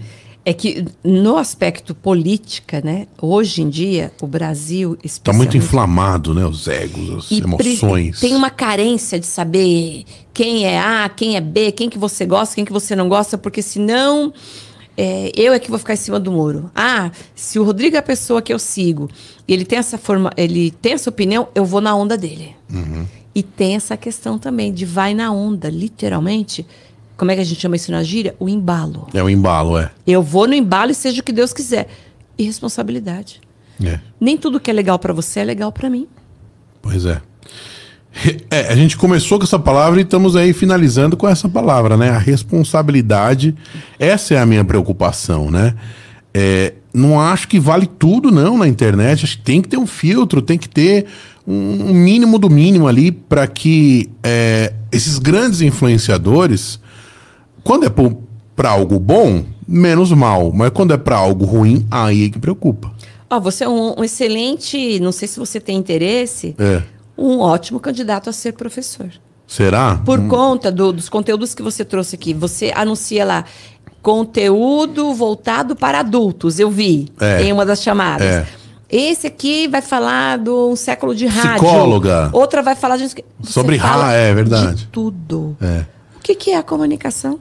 É 0.45 0.53
que 0.53 0.85
no 1.03 1.37
aspecto 1.39 1.93
política, 1.93 2.81
né? 2.81 3.09
Hoje 3.20 3.62
em 3.62 3.69
dia, 3.69 4.12
o 4.23 4.28
Brasil 4.28 4.97
está 5.03 5.33
muito 5.33 5.57
inflamado, 5.57 6.33
né? 6.33 6.47
Os 6.47 6.69
egos, 6.69 7.27
as 7.33 7.33
emoções. 7.33 8.20
Tem 8.20 8.35
uma 8.35 8.49
carência 8.49 9.19
de 9.19 9.27
saber 9.27 10.05
quem 10.33 10.65
é 10.65 10.78
A, 10.78 11.09
quem 11.09 11.37
é 11.37 11.41
B, 11.41 11.73
quem 11.73 11.91
que 11.91 11.99
você 11.99 12.24
gosta, 12.24 12.55
quem 12.55 12.65
que 12.65 12.73
você 12.73 12.95
não 12.95 13.09
gosta, 13.09 13.37
porque 13.37 13.61
senão 13.61 14.33
é, 14.97 15.31
eu 15.35 15.52
é 15.52 15.59
que 15.59 15.70
vou 15.70 15.78
ficar 15.78 15.94
em 15.94 15.98
cima 15.98 16.18
do 16.18 16.32
muro. 16.32 16.70
Ah, 16.74 17.10
se 17.35 17.59
o 17.59 17.64
Rodrigo 17.64 17.97
é 17.97 17.98
a 17.98 18.02
pessoa 18.02 18.40
que 18.40 18.52
eu 18.52 18.59
sigo 18.59 19.10
e 19.47 19.52
ele 19.52 19.64
tem 19.64 19.78
essa 19.78 19.98
forma, 19.98 20.32
ele 20.36 20.70
tem 20.70 20.93
essa 20.93 21.10
opinião, 21.10 21.48
eu 21.55 21.64
vou 21.64 21.81
na 21.81 21.94
onda 21.94 22.16
dele. 22.16 22.56
Uhum. 22.73 23.06
E 23.35 23.43
tem 23.43 23.77
essa 23.77 23.97
questão 23.97 24.39
também 24.39 24.73
de 24.73 24.86
vai 24.86 25.12
na 25.14 25.31
onda, 25.31 25.68
literalmente 25.68 26.66
como 27.16 27.31
é 27.31 27.35
que 27.35 27.40
a 27.40 27.44
gente 27.44 27.60
chama 27.60 27.77
isso 27.77 27.90
na 27.90 28.02
gíria? 28.02 28.36
O 28.39 28.48
embalo. 28.48 29.09
É 29.14 29.23
o 29.23 29.31
embalo, 29.31 29.78
é. 29.78 29.90
Eu 30.06 30.23
vou 30.23 30.47
no 30.47 30.55
embalo 30.55 30.90
e 30.90 30.94
seja 30.94 31.20
o 31.20 31.24
que 31.24 31.32
Deus 31.32 31.52
quiser. 31.52 31.89
E 32.36 32.44
responsabilidade. 32.44 33.40
É. 33.82 34.01
Nem 34.20 34.36
tudo 34.36 34.60
que 34.60 34.70
é 34.70 34.74
legal 34.74 34.98
para 34.98 35.14
você 35.14 35.40
é 35.40 35.44
legal 35.44 35.73
para 35.73 35.89
mim. 35.89 36.06
Pois 36.82 37.06
é. 37.06 37.20
É. 38.51 38.69
A 38.69 38.77
gente 38.77 38.97
começou 38.97 39.39
com 39.39 39.45
essa 39.45 39.59
palavra 39.59 40.01
e 40.01 40.03
estamos 40.03 40.37
aí 40.37 40.53
finalizando 40.53 41.17
com 41.17 41.29
essa 41.29 41.49
palavra, 41.49 41.97
né? 41.97 42.11
A 42.11 42.19
responsabilidade. 42.19 43.55
Essa 43.99 44.35
é 44.35 44.39
a 44.39 44.47
minha 44.47 44.65
preocupação, 44.65 45.51
né? 45.51 45.75
É, 46.33 46.75
não 46.93 47.21
acho 47.21 47.49
que 47.49 47.59
vale 47.59 47.87
tudo, 47.87 48.31
não, 48.31 48.59
na 48.59 48.69
internet. 48.69 49.25
Acho 49.25 49.39
que 49.39 49.45
tem 49.45 49.63
que 49.63 49.69
ter 49.69 49.77
um 49.77 49.87
filtro, 49.87 50.43
tem 50.43 50.59
que 50.59 50.69
ter 50.69 51.07
um 51.47 51.95
mínimo 51.95 52.39
do 52.39 52.51
mínimo 52.51 52.89
ali 52.89 53.13
para 53.13 53.47
que 53.47 54.11
é, 54.23 54.73
esses 54.91 55.19
grandes 55.19 55.61
influenciadores 55.61 56.81
quando 57.63 57.85
é 57.85 57.91
para 58.55 58.71
algo 58.71 58.99
bom, 58.99 59.45
menos 59.67 60.13
mal. 60.13 60.53
Mas 60.53 60.71
quando 60.71 60.95
é 60.95 60.97
para 60.97 61.17
algo 61.17 61.45
ruim, 61.45 61.87
aí 61.91 62.27
é 62.27 62.29
que 62.29 62.39
preocupa. 62.39 62.93
Oh, 63.29 63.41
você 63.41 63.65
é 63.65 63.69
um, 63.69 63.99
um, 63.99 64.05
excelente, 64.05 65.01
não 65.01 65.11
sei 65.11 65.27
se 65.27 65.39
você 65.39 65.59
tem 65.59 65.77
interesse, 65.77 66.55
é. 66.59 66.83
Um 67.17 67.41
ótimo 67.41 67.81
candidato 67.81 68.31
a 68.31 68.33
ser 68.33 68.53
professor. 68.53 69.11
Será? 69.47 70.01
Por 70.05 70.19
hum. 70.19 70.29
conta 70.29 70.73
do, 70.73 70.93
dos 70.93 71.09
conteúdos 71.09 71.55
que 71.55 71.63
você 71.63 71.85
trouxe 71.85 72.17
aqui. 72.17 72.35
Você 72.35 72.73
anuncia 72.75 73.25
lá 73.25 73.45
conteúdo 74.03 75.13
voltado 75.15 75.75
para 75.75 75.99
adultos, 75.99 76.61
eu 76.61 76.71
vi 76.71 77.09
é. 77.21 77.43
em 77.43 77.53
uma 77.53 77.67
das 77.67 77.83
chamadas. 77.83 78.27
É. 78.27 78.47
Esse 78.89 79.27
aqui 79.27 79.67
vai 79.67 79.83
falar 79.83 80.39
do 80.39 80.71
um 80.71 80.77
século 80.77 81.13
de 81.13 81.27
rádio. 81.27 81.65
Psicóloga. 81.65 82.31
Outra 82.33 82.63
vai 82.63 82.77
falar 82.77 82.97
de... 82.99 83.09
sobre 83.43 83.77
rádio, 83.77 84.11
é 84.11 84.33
verdade. 84.33 84.77
De 84.77 84.87
tudo. 84.87 85.57
É. 85.61 85.85
O 86.17 86.21
que, 86.21 86.37
que 86.37 86.53
é 86.53 86.57
a 86.57 86.63
comunicação? 86.63 87.41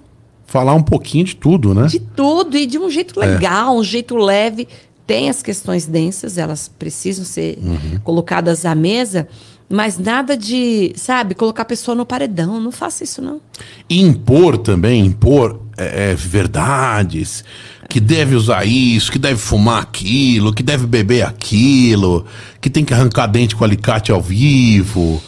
falar 0.56 0.74
um 0.74 0.84
pouquinho 0.84 1.26
de 1.26 1.36
tudo, 1.36 1.74
né? 1.74 1.88
De 1.88 2.00
tudo 2.00 2.56
e 2.58 2.66
de 2.66 2.78
um 2.78 2.90
jeito 2.90 3.20
legal, 3.20 3.76
é. 3.76 3.80
um 3.80 3.84
jeito 3.84 4.16
leve. 4.16 4.68
Tem 5.06 5.30
as 5.30 5.44
questões 5.44 5.86
densas, 5.86 6.38
elas 6.38 6.68
precisam 6.68 7.26
ser 7.26 7.60
uhum. 7.62 8.00
colocadas 8.04 8.66
à 8.66 8.74
mesa, 8.74 9.28
mas 9.70 9.98
nada 9.98 10.38
de, 10.38 10.94
sabe, 10.96 11.34
colocar 11.34 11.64
a 11.64 11.66
pessoa 11.66 11.96
no 11.96 12.06
paredão. 12.06 12.60
Não 12.60 12.72
faça 12.72 13.04
isso, 13.04 13.22
não. 13.22 13.42
Impor 13.90 14.58
também, 14.58 15.06
impor 15.06 15.60
é, 15.78 16.12
é, 16.12 16.16
verdades, 16.16 17.44
que 17.90 18.00
deve 18.00 18.36
usar 18.36 18.66
isso, 18.66 19.12
que 19.12 19.20
deve 19.20 19.40
fumar 19.40 19.82
aquilo, 19.82 20.54
que 20.54 20.64
deve 20.64 20.86
beber 20.86 21.24
aquilo, 21.24 22.26
que 22.62 22.70
tem 22.70 22.86
que 22.86 22.94
arrancar 22.94 23.28
dente 23.28 23.56
com 23.56 23.64
alicate 23.64 24.12
ao 24.12 24.22
vivo. 24.22 25.22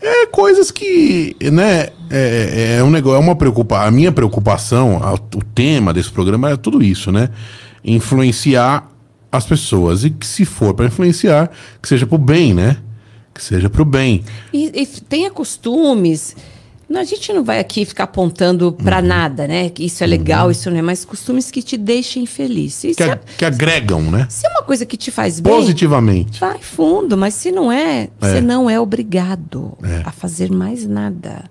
É 0.00 0.26
coisas 0.26 0.70
que, 0.70 1.36
né, 1.40 1.88
é, 2.10 2.74
é, 2.74 2.76
é 2.78 2.84
um 2.84 2.90
negócio, 2.90 3.16
é 3.16 3.20
uma 3.20 3.34
preocupação. 3.34 3.86
A 3.86 3.90
minha 3.90 4.12
preocupação, 4.12 5.00
a, 5.02 5.14
o 5.14 5.44
tema 5.54 5.92
desse 5.92 6.10
programa 6.10 6.50
é 6.50 6.56
tudo 6.56 6.82
isso, 6.82 7.10
né? 7.10 7.30
Influenciar 7.84 8.88
as 9.32 9.46
pessoas. 9.46 10.04
E 10.04 10.10
que 10.10 10.26
se 10.26 10.44
for 10.44 10.74
para 10.74 10.86
influenciar, 10.86 11.50
que 11.80 11.88
seja 11.88 12.06
pro 12.06 12.18
bem, 12.18 12.52
né? 12.52 12.76
Que 13.36 13.44
seja 13.44 13.68
pro 13.68 13.84
bem. 13.84 14.24
E, 14.50 14.72
e 14.74 14.86
tenha 14.86 15.30
costumes 15.30 16.34
a 16.94 17.04
gente 17.04 17.32
não 17.32 17.42
vai 17.42 17.58
aqui 17.58 17.84
ficar 17.84 18.04
apontando 18.04 18.72
para 18.72 19.00
uhum. 19.00 19.06
nada, 19.06 19.48
né? 19.48 19.68
Que 19.68 19.84
isso 19.84 20.04
é 20.04 20.06
legal, 20.06 20.46
uhum. 20.46 20.50
isso 20.52 20.70
não 20.70 20.78
é, 20.78 20.82
mas 20.82 21.04
costumes 21.04 21.50
que 21.50 21.60
te 21.60 21.76
deixem 21.76 22.24
feliz. 22.26 22.80
Que, 22.80 23.02
é, 23.02 23.20
que, 23.36 23.44
agregam, 23.44 24.02
né? 24.02 24.26
Se 24.30 24.46
é 24.46 24.50
uma 24.50 24.62
coisa 24.62 24.86
que 24.86 24.96
te 24.96 25.10
faz 25.10 25.40
bem. 25.40 25.52
Positivamente. 25.52 26.38
Vai 26.38 26.58
fundo, 26.58 27.16
mas 27.16 27.34
se 27.34 27.50
não 27.50 27.72
é, 27.72 28.04
é. 28.04 28.10
você 28.20 28.40
não 28.40 28.70
é 28.70 28.78
obrigado 28.78 29.76
é. 29.82 30.02
a 30.04 30.12
fazer 30.12 30.50
mais 30.50 30.86
nada. 30.86 31.44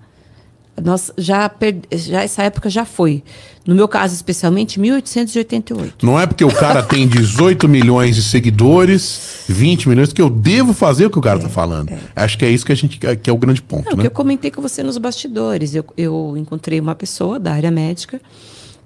Nós 0.84 1.12
já, 1.18 1.48
per... 1.48 1.78
já 1.92 2.24
essa 2.24 2.44
época 2.44 2.70
já 2.70 2.86
foi. 2.86 3.24
No 3.66 3.74
meu 3.74 3.88
caso, 3.88 4.14
especialmente, 4.14 4.80
1888. 4.80 6.06
Não 6.06 6.20
é 6.20 6.28
porque 6.28 6.44
o 6.44 6.54
cara 6.54 6.84
tem 6.84 7.08
18 7.08 7.68
milhões 7.68 8.16
de 8.16 8.22
seguidores, 8.22 9.46
20 9.48 9.90
milhões, 9.90 10.14
que 10.14 10.22
eu 10.22 10.30
devo 10.30 10.74
fazer 10.74 11.08
o 11.08 11.10
que 11.10 11.18
o 11.18 11.22
cara 11.22 11.38
está 11.38 11.50
é, 11.50 11.52
falando. 11.52 11.90
É. 11.90 11.98
Acho 12.16 12.38
que 12.38 12.46
é 12.46 12.50
isso 12.50 12.66
que 12.66 12.72
a 12.72 12.76
gente 12.76 13.00
que 13.00 13.30
é 13.30 13.34
o 13.34 13.38
grande 13.38 13.62
ponto. 13.62 13.90
Não, 13.90 13.98
né? 13.98 14.02
que 14.02 14.08
eu 14.08 14.12
comentei 14.12 14.52
com 14.52 14.62
você 14.62 14.84
nos 14.84 14.98
bastidores. 14.98 15.74
Eu, 15.74 15.86
eu 15.98 16.36
encontrei 16.38 16.80
uma 16.80 16.94
pessoa 16.94 17.40
da 17.40 17.54
área 17.54 17.72
médica 17.72 18.22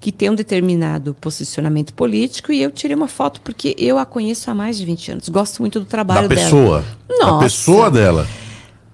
que 0.00 0.10
tem 0.10 0.30
um 0.30 0.34
determinado 0.34 1.14
posicionamento 1.20 1.92
político 1.92 2.50
e 2.50 2.62
eu 2.62 2.70
tirei 2.70 2.96
uma 2.96 3.08
foto 3.08 3.40
porque 3.42 3.76
eu 3.78 3.98
a 3.98 4.06
conheço 4.06 4.50
há 4.50 4.54
mais 4.54 4.78
de 4.78 4.86
20 4.86 5.12
anos. 5.12 5.28
Gosto 5.28 5.60
muito 5.60 5.78
do 5.78 5.84
trabalho 5.84 6.26
da 6.26 6.34
pessoa, 6.34 6.80
dela. 6.80 7.20
Nossa. 7.20 7.32
Da 7.32 7.38
pessoa 7.38 7.90
dela. 7.90 8.26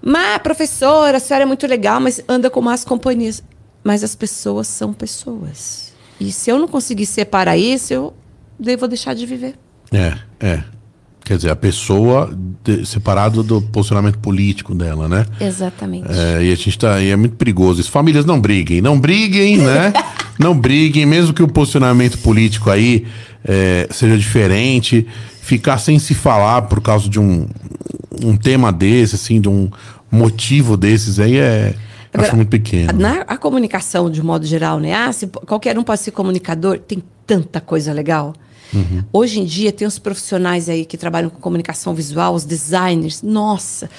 Mas, 0.01 0.37
professora, 0.39 1.17
a 1.17 1.19
senhora 1.19 1.43
é 1.43 1.45
muito 1.45 1.65
legal, 1.67 1.99
mas 1.99 2.21
anda 2.27 2.49
com 2.49 2.61
más 2.61 2.83
companhias. 2.83 3.43
Mas 3.83 4.03
as 4.03 4.15
pessoas 4.15 4.67
são 4.67 4.93
pessoas. 4.93 5.93
E 6.19 6.31
se 6.31 6.49
eu 6.49 6.59
não 6.59 6.67
conseguir 6.67 7.05
separar 7.05 7.57
isso, 7.57 7.93
eu 7.93 8.13
devo 8.59 8.87
deixar 8.87 9.13
de 9.13 9.25
viver. 9.25 9.55
É, 9.91 10.17
é. 10.39 10.63
Quer 11.23 11.35
dizer, 11.35 11.49
a 11.49 11.55
pessoa 11.55 12.33
de, 12.63 12.85
separado 12.85 13.43
do 13.43 13.61
posicionamento 13.61 14.17
político 14.19 14.73
dela, 14.73 15.09
né? 15.09 15.25
Exatamente. 15.41 16.07
É, 16.09 16.43
e 16.43 16.51
a 16.51 16.55
gente 16.55 16.79
tá. 16.79 17.01
E 17.01 17.09
é 17.09 17.15
muito 17.17 17.35
perigoso 17.35 17.81
isso. 17.81 17.91
Famílias 17.91 18.23
não 18.23 18.39
briguem, 18.39 18.81
não 18.81 18.97
briguem, 18.97 19.57
né? 19.57 19.91
não 20.39 20.57
briguem, 20.57 21.05
mesmo 21.05 21.33
que 21.33 21.43
o 21.43 21.47
posicionamento 21.47 22.17
político 22.19 22.69
aí 22.69 23.05
é, 23.43 23.89
seja 23.91 24.17
diferente. 24.17 25.05
Ficar 25.41 25.77
sem 25.79 25.99
se 25.99 26.13
falar 26.13 26.63
por 26.63 26.81
causa 26.81 27.09
de 27.09 27.19
um, 27.19 27.45
um 28.23 28.37
tema 28.37 28.71
desse, 28.71 29.15
assim, 29.15 29.39
de 29.41 29.49
um 29.49 29.69
motivo 30.11 30.77
desses 30.77 31.19
aí 31.19 31.37
é. 31.37 31.75
Agora, 32.13 32.27
acho 32.29 32.35
muito 32.35 32.49
pequeno. 32.49 32.93
Na 32.93 33.21
a 33.21 33.37
comunicação, 33.37 34.09
de 34.09 34.23
modo 34.23 34.45
geral, 34.45 34.79
né? 34.79 34.93
Ah, 34.93 35.11
se, 35.11 35.27
qualquer 35.27 35.77
um 35.77 35.83
pode 35.83 36.01
ser 36.01 36.11
comunicador, 36.11 36.79
tem 36.79 37.03
tanta 37.25 37.59
coisa 37.59 37.91
legal. 37.93 38.33
Uhum. 38.73 39.03
Hoje 39.13 39.39
em 39.39 39.45
dia 39.45 39.71
tem 39.71 39.87
os 39.87 39.99
profissionais 39.99 40.67
aí 40.69 40.85
que 40.85 40.97
trabalham 40.97 41.29
com 41.29 41.39
comunicação 41.39 41.93
visual, 41.93 42.33
os 42.33 42.43
designers. 42.43 43.21
Nossa, 43.21 43.89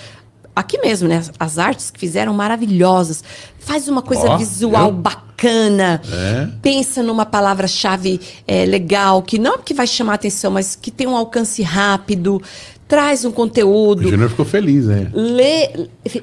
aqui 0.55 0.79
mesmo, 0.79 1.09
né? 1.09 1.23
As 1.39 1.59
artes 1.59 1.91
que 1.91 2.01
fizeram 2.01 2.35
maravilhosas. 2.35 3.23
Faz 3.59 3.89
uma 3.89 4.03
coisa 4.03 4.33
oh, 4.33 4.39
visual 4.39 4.89
eu... 4.89 4.93
bacana. 4.93 6.03
É. 6.11 6.49
Pensa 6.61 7.03
numa 7.03 7.25
palavra-chave 7.25 8.21
é, 8.47 8.65
legal, 8.65 9.23
que 9.23 9.39
não 9.39 9.55
é 9.55 9.59
que 9.59 9.73
vai 9.73 9.87
chamar 9.87 10.15
atenção, 10.15 10.51
mas 10.51 10.75
que 10.75 10.91
tem 10.91 11.07
um 11.07 11.17
alcance 11.17 11.63
rápido 11.63 12.43
traz 12.89 13.23
um 13.27 13.31
conteúdo. 13.31 14.07
O 14.07 14.11
Júnior 14.11 14.31
ficou 14.31 14.47
feliz, 14.47 14.87
né? 14.87 15.11
Lê, 15.13 15.69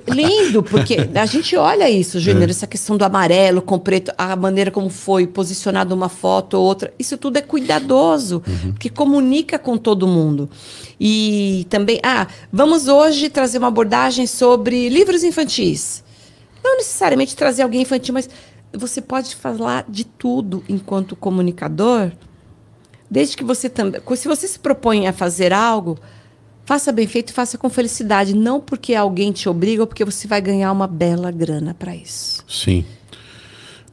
lindo, 0.10 0.64
porque 0.64 0.98
a 1.14 1.26
gente 1.28 1.56
olha 1.56 1.88
isso, 1.88 2.20
Júnior, 2.20 2.48
é. 2.48 2.52
essa 2.52 2.66
questão 2.66 2.98
do 2.98 3.06
amarelo 3.06 3.62
com 3.62 3.78
preto, 3.78 4.12
a 4.18 4.36
maneira 4.36 4.72
como 4.72 4.90
foi 4.90 5.28
posicionada 5.28 5.94
uma 5.94 6.10
foto 6.10 6.56
ou 6.56 6.66
outra, 6.66 6.92
isso 6.98 7.18
tudo 7.20 7.38
é 7.38 7.42
cuidadoso, 7.42 8.42
uhum. 8.48 8.74
que 8.74 8.90
comunica 8.90 9.60
com 9.60 9.78
todo 9.78 10.08
mundo. 10.08 10.50
E 11.00 11.68
também, 11.70 12.00
ah, 12.04 12.26
vamos 12.52 12.88
hoje 12.88 13.30
trazer 13.30 13.60
uma 13.60 13.68
abordagem 13.68 14.26
sobre 14.26 14.90
livros 14.90 15.24
infantis. 15.24 16.04
Não 16.64 16.78
necessariamente 16.78 17.36
trazer 17.36 17.62
alguém 17.62 17.84
infantil, 17.84 18.16
mas 18.16 18.28
você 18.74 19.02
pode 19.02 19.36
falar 19.36 19.86
de 19.88 20.04
tudo 20.04 20.64
enquanto 20.68 21.16
comunicador, 21.16 22.12
desde 23.10 23.38
que 23.38 23.44
você 23.44 23.70
também, 23.70 24.02
se 24.16 24.28
você 24.28 24.48
se 24.48 24.58
propõe 24.58 25.06
a 25.06 25.14
fazer 25.14 25.54
algo, 25.54 26.00
Faça 26.66 26.92
bem 26.92 27.06
feito 27.06 27.30
e 27.30 27.34
faça 27.34 27.58
com 27.58 27.70
felicidade, 27.70 28.36
não 28.36 28.60
porque 28.60 28.96
alguém 28.96 29.32
te 29.32 29.48
obriga 29.48 29.84
ou 29.84 29.88
porque 29.88 30.04
você 30.04 30.28
vai 30.28 30.42
ganhar 30.42 30.72
uma 30.72 30.88
bela 30.88 31.32
grana 31.32 31.76
para 31.78 31.96
isso. 31.96 32.44
Sim. 32.48 32.84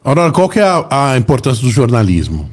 Aurora, 0.03 0.33
qual 0.33 0.49
que 0.49 0.59
é 0.59 0.63
a, 0.63 1.13
a 1.13 1.19
importância 1.19 1.63
do 1.63 1.71
jornalismo 1.71 2.51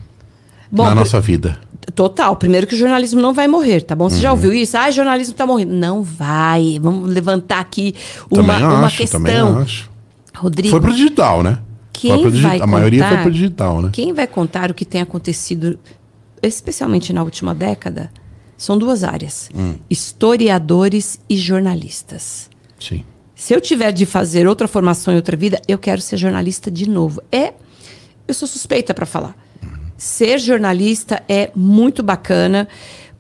Bom, 0.70 0.84
na 0.84 0.94
nossa 0.94 1.22
vida? 1.22 1.58
Total. 1.96 2.36
Primeiro 2.36 2.68
que 2.68 2.76
o 2.76 2.78
jornalismo 2.78 3.22
não 3.22 3.34
vai 3.34 3.48
morrer, 3.48 3.82
tá 3.82 3.96
bom? 3.96 4.10
Você 4.10 4.18
uhum. 4.18 4.22
já 4.22 4.32
ouviu 4.32 4.54
isso? 4.54 4.78
Ah, 4.78 4.90
o 4.90 4.92
jornalismo 4.92 5.32
está 5.32 5.48
morrendo. 5.48 5.74
Não 5.74 6.04
vai. 6.04 6.78
Vamos 6.82 7.10
levantar 7.10 7.60
aqui 7.60 7.96
uma, 8.30 8.56
acho, 8.56 8.66
uma 8.66 8.92
questão. 8.92 9.22
Também 9.22 9.64
acho. 9.64 9.90
Rodrigo. 10.36 10.70
Foi 10.70 10.82
pro 10.82 10.94
digital, 10.94 11.42
né? 11.42 11.60
Quem 11.94 12.30
vai 12.30 12.58
a 12.58 12.60
contar, 12.60 12.68
maioria 12.68 13.08
foi 13.08 13.18
pro 13.18 13.32
digital, 13.32 13.82
né? 13.82 13.90
Quem 13.92 14.14
vai 14.14 14.28
contar 14.28 14.72
o 14.72 14.74
que 14.74 14.86
tem 14.86 15.02
acontecido 15.02 15.80
especialmente 16.42 17.12
na 17.12 17.24
última 17.24 17.54
década, 17.54 18.10
são 18.60 18.78
duas 18.78 19.04
áreas: 19.04 19.50
historiadores 19.90 21.20
e 21.28 21.38
jornalistas. 21.38 22.50
Sim. 22.78 23.04
Se 23.34 23.56
eu 23.56 23.62
tiver 23.62 23.94
de 23.94 24.06
fazer 24.06 24.46
outra 24.48 24.68
formação 24.68 25.14
em 25.14 25.18
outra 25.18 25.38
vida, 25.38 25.62
eu 25.66 25.78
quero 25.78 26.02
ser 26.02 26.18
jornalista 26.18 26.70
de 26.70 26.88
novo. 26.88 27.24
É, 27.32 27.54
eu 28.28 28.34
sou 28.34 28.48
suspeita 28.48 28.94
para 28.94 29.06
falar. 29.06 29.34
Ser 29.98 30.40
jornalista 30.40 31.24
é 31.28 31.50
muito 31.56 32.04
bacana, 32.04 32.68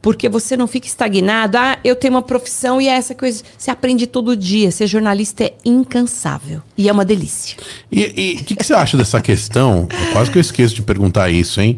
porque 0.01 0.27
você 0.27 0.57
não 0.57 0.67
fica 0.67 0.87
estagnado. 0.87 1.57
Ah, 1.57 1.79
eu 1.85 1.95
tenho 1.95 2.15
uma 2.15 2.21
profissão 2.21 2.81
e 2.81 2.89
é 2.89 2.91
essa 2.91 3.15
coisa. 3.15 3.41
Você 3.57 3.71
aprende 3.71 4.07
todo 4.07 4.35
dia. 4.35 4.71
Ser 4.71 4.87
jornalista 4.87 5.45
é 5.45 5.53
incansável 5.63 6.61
e 6.77 6.89
é 6.89 6.91
uma 6.91 7.05
delícia. 7.05 7.55
E 7.89 8.39
o 8.41 8.43
que, 8.43 8.55
que 8.55 8.65
você 8.65 8.73
acha 8.73 8.97
dessa 8.97 9.21
questão? 9.21 9.87
Quase 10.11 10.29
que 10.29 10.37
eu 10.37 10.41
esqueço 10.41 10.75
de 10.75 10.81
perguntar 10.81 11.29
isso, 11.29 11.61
hein? 11.61 11.77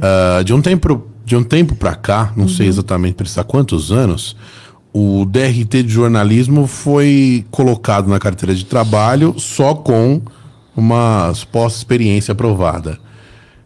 Ah, 0.00 0.42
de 0.42 0.54
um 0.54 0.62
tempo 0.62 1.11
de 1.32 1.36
um 1.36 1.42
tempo 1.42 1.74
para 1.74 1.94
cá, 1.94 2.30
não 2.36 2.46
sei 2.46 2.66
exatamente 2.66 3.14
precisar 3.14 3.44
quantos 3.44 3.90
anos, 3.90 4.36
o 4.92 5.24
DRT 5.24 5.82
de 5.82 5.88
jornalismo 5.88 6.66
foi 6.66 7.46
colocado 7.50 8.06
na 8.06 8.18
carteira 8.18 8.54
de 8.54 8.66
trabalho 8.66 9.34
só 9.38 9.74
com 9.74 10.20
uma 10.76 11.32
pós-experiência 11.50 12.32
aprovada. 12.32 12.98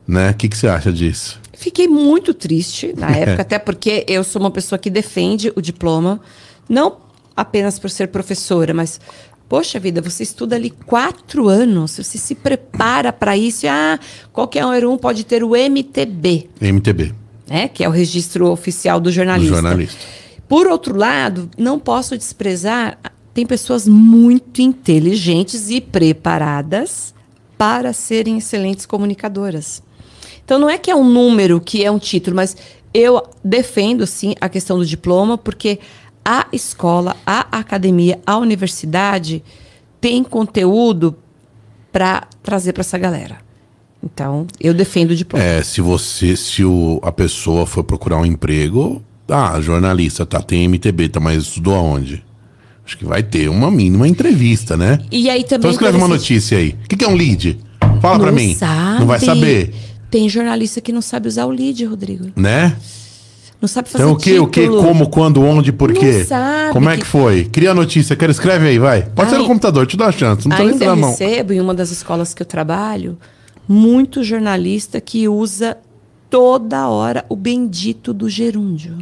Né? 0.06 0.30
O 0.30 0.34
que, 0.34 0.48
que 0.48 0.56
você 0.56 0.68
acha 0.68 0.92
disso? 0.92 1.40
Fiquei 1.52 1.88
muito 1.88 2.32
triste 2.32 2.94
na 2.96 3.10
época, 3.18 3.42
até 3.42 3.58
porque 3.58 4.04
eu 4.06 4.22
sou 4.22 4.40
uma 4.40 4.52
pessoa 4.52 4.78
que 4.78 4.88
defende 4.88 5.52
o 5.56 5.60
diploma, 5.60 6.20
não 6.68 6.98
apenas 7.36 7.80
por 7.80 7.90
ser 7.90 8.06
professora, 8.06 8.72
mas 8.72 9.00
poxa 9.48 9.80
vida, 9.80 10.00
você 10.00 10.22
estuda 10.22 10.54
ali 10.54 10.70
quatro 10.70 11.48
anos, 11.48 11.96
você 11.96 12.16
se 12.16 12.36
prepara 12.36 13.12
para 13.12 13.36
isso. 13.36 13.66
E, 13.66 13.68
ah, 13.68 13.98
qualquer 14.32 14.64
um 14.86 14.96
pode 14.96 15.24
ter 15.24 15.42
o 15.42 15.56
MTB, 15.56 16.48
MTB, 16.60 17.12
né? 17.48 17.68
Que 17.68 17.84
é 17.84 17.88
o 17.88 17.92
registro 17.92 18.50
oficial 18.50 19.00
do 19.00 19.04
do 19.04 19.12
jornalista. 19.12 19.54
jornalista. 19.54 19.98
Por 20.48 20.66
outro 20.66 20.96
lado, 20.96 21.50
não 21.58 21.78
posso 21.78 22.16
desprezar, 22.16 22.98
tem 23.34 23.44
pessoas 23.44 23.86
muito 23.86 24.62
inteligentes 24.62 25.70
e 25.70 25.80
preparadas 25.80 27.14
para 27.58 27.92
serem 27.92 28.38
excelentes 28.38 28.86
comunicadoras. 28.86 29.82
Então 30.44 30.58
não 30.58 30.70
é 30.70 30.78
que 30.78 30.90
é 30.90 30.94
um 30.94 31.04
número 31.04 31.60
que 31.60 31.84
é 31.84 31.90
um 31.90 31.98
título, 31.98 32.36
mas 32.36 32.56
eu 32.94 33.22
defendo 33.44 34.06
sim 34.06 34.34
a 34.40 34.48
questão 34.48 34.78
do 34.78 34.86
diploma, 34.86 35.36
porque 35.36 35.80
a 36.24 36.46
escola, 36.52 37.16
a 37.26 37.58
academia, 37.58 38.20
a 38.26 38.36
universidade 38.36 39.42
tem 40.00 40.22
conteúdo 40.22 41.16
para 41.92 42.26
trazer 42.42 42.72
para 42.72 42.82
essa 42.82 42.98
galera. 42.98 43.45
Então, 44.02 44.46
eu 44.60 44.72
defendo 44.72 45.10
o 45.10 45.16
diploma. 45.16 45.44
É, 45.44 45.62
se 45.62 45.80
você, 45.80 46.36
se 46.36 46.64
o, 46.64 47.00
a 47.02 47.10
pessoa 47.10 47.66
for 47.66 47.82
procurar 47.82 48.18
um 48.18 48.26
emprego, 48.26 49.02
ah, 49.28 49.60
jornalista, 49.60 50.24
tá, 50.24 50.40
tem 50.40 50.64
MTB, 50.68 51.08
tá, 51.08 51.18
mas 51.20 51.42
estudou 51.42 51.74
aonde? 51.74 52.22
Acho 52.84 52.96
que 52.98 53.04
vai 53.04 53.22
ter 53.22 53.48
uma 53.48 53.68
mínima 53.70 54.06
entrevista, 54.06 54.76
né? 54.76 55.00
E 55.10 55.28
aí 55.28 55.42
também 55.42 55.58
Então 55.58 55.70
escreve 55.72 55.96
uma 55.98 56.06
notícia 56.06 56.56
aí. 56.58 56.76
O 56.84 56.88
que, 56.88 56.96
que 56.96 57.04
é 57.04 57.08
um 57.08 57.16
lead? 57.16 57.58
Fala 58.00 58.18
pra 58.20 58.28
Não 58.30 58.34
mim. 58.34 58.54
sabe. 58.54 59.00
Não 59.00 59.06
vai 59.06 59.18
saber, 59.18 59.74
Tem 60.08 60.28
jornalista 60.28 60.80
que 60.80 60.92
não 60.92 61.02
sabe 61.02 61.26
usar 61.26 61.46
o 61.46 61.50
lead, 61.50 61.84
Rodrigo. 61.84 62.26
né? 62.36 62.76
Não 63.60 63.66
sabe 63.66 63.88
fazer 63.88 64.04
Então 64.04 64.14
o 64.14 64.18
que, 64.18 64.38
o 64.38 64.46
que, 64.46 64.60
título. 64.60 64.82
como, 64.84 65.08
quando, 65.08 65.42
onde, 65.42 65.72
por 65.72 65.90
Não 65.92 66.00
quê? 66.00 66.22
sabe 66.24 66.72
Como 66.72 66.88
é 66.88 66.94
que 66.96 67.00
que- 67.02 67.08
foi? 67.08 67.44
Cria 67.46 67.72
a 67.72 67.74
notícia, 67.74 68.14
quero 68.14 68.30
escreve 68.30 68.68
aí, 68.68 68.78
vai. 68.78 69.02
Pode 69.02 69.30
ser 69.30 69.36
Ai, 69.36 69.42
no 69.42 69.48
computador, 69.48 69.84
te 69.86 69.96
dá 69.96 70.06
a 70.06 70.12
chance, 70.12 70.46
não 70.46 70.56
tô 70.56 70.62
nem 70.62 70.78
na 70.78 70.94
mão. 70.94 71.10
recebo 71.10 71.52
em 71.54 71.60
uma 71.60 71.74
das 71.74 71.90
escolas 71.90 72.32
que 72.34 72.42
eu 72.42 72.46
trabalho 72.46 73.18
muito 73.68 74.22
jornalista 74.22 75.00
que 75.00 75.28
usa 75.28 75.76
toda 76.30 76.88
hora 76.88 77.24
o 77.28 77.36
bendito 77.36 78.12
do 78.12 78.28
gerúndio. 78.28 78.98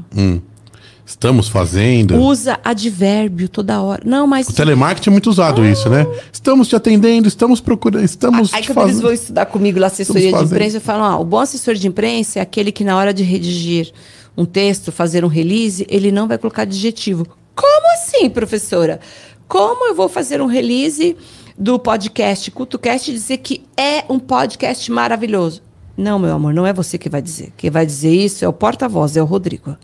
Estamos 1.07 1.49
fazendo. 1.49 2.19
Usa 2.19 2.59
advérbio 2.65 3.47
toda 3.47 3.81
hora. 3.83 4.03
Não, 4.07 4.27
mas 4.27 4.49
O 4.49 4.55
telemarketing 4.55 5.11
é 5.11 5.13
muito 5.13 5.29
usado 5.29 5.65
isso, 5.65 5.91
né? 5.91 6.07
Estamos 6.33 6.67
te 6.67 6.77
atendendo, 6.77 7.29
estamos 7.29 7.61
procurando, 7.61 8.03
estamos 8.03 8.55
Aí 8.55 8.65
quando 8.65 8.79
eles 8.79 8.93
fazendo. 8.93 9.03
vão 9.03 9.13
estudar 9.13 9.47
comigo 9.47 9.79
lá 9.79 9.89
assessoria 9.89 10.33
de 10.33 10.45
imprensa, 10.45 10.79
eu 10.79 10.81
falo, 10.81 11.03
ah, 11.05 11.19
o 11.19 11.25
bom 11.25 11.41
assessor 11.41 11.75
de 11.75 11.87
imprensa 11.87 12.39
é 12.39 12.43
aquele 12.43 12.73
que 12.73 12.85
na 12.85 12.97
hora 12.97 13.13
de 13.13 13.23
redigir 13.23 13.93
um 14.35 14.47
texto, 14.47 14.91
fazer 14.91 15.25
um 15.27 15.29
release, 15.29 15.87
ele 15.91 16.11
não 16.11 16.27
vai 16.27 16.39
colocar 16.39 16.63
adjetivo. 16.63 17.27
Como 17.55 17.93
assim, 17.95 18.31
professora? 18.31 18.99
Como 19.47 19.87
eu 19.87 19.95
vou 19.95 20.09
fazer 20.09 20.41
um 20.41 20.47
release 20.47 21.17
do 21.57 21.79
podcast 21.79 22.51
CultoCast 22.51 23.11
e 23.11 23.15
dizer 23.15 23.39
que 23.39 23.65
é 23.77 24.05
um 24.09 24.19
podcast 24.19 24.91
maravilhoso? 24.91 25.63
Não, 25.97 26.19
meu 26.19 26.35
amor, 26.35 26.53
não 26.53 26.67
é 26.67 26.73
você 26.73 26.99
que 26.99 27.09
vai 27.09 27.23
dizer. 27.23 27.53
Quem 27.57 27.71
vai 27.71 27.87
dizer 27.87 28.13
isso 28.13 28.45
é 28.45 28.49
o 28.49 28.53
porta-voz, 28.53 29.17
é 29.17 29.23
o 29.23 29.25
Rodrigo. 29.25 29.77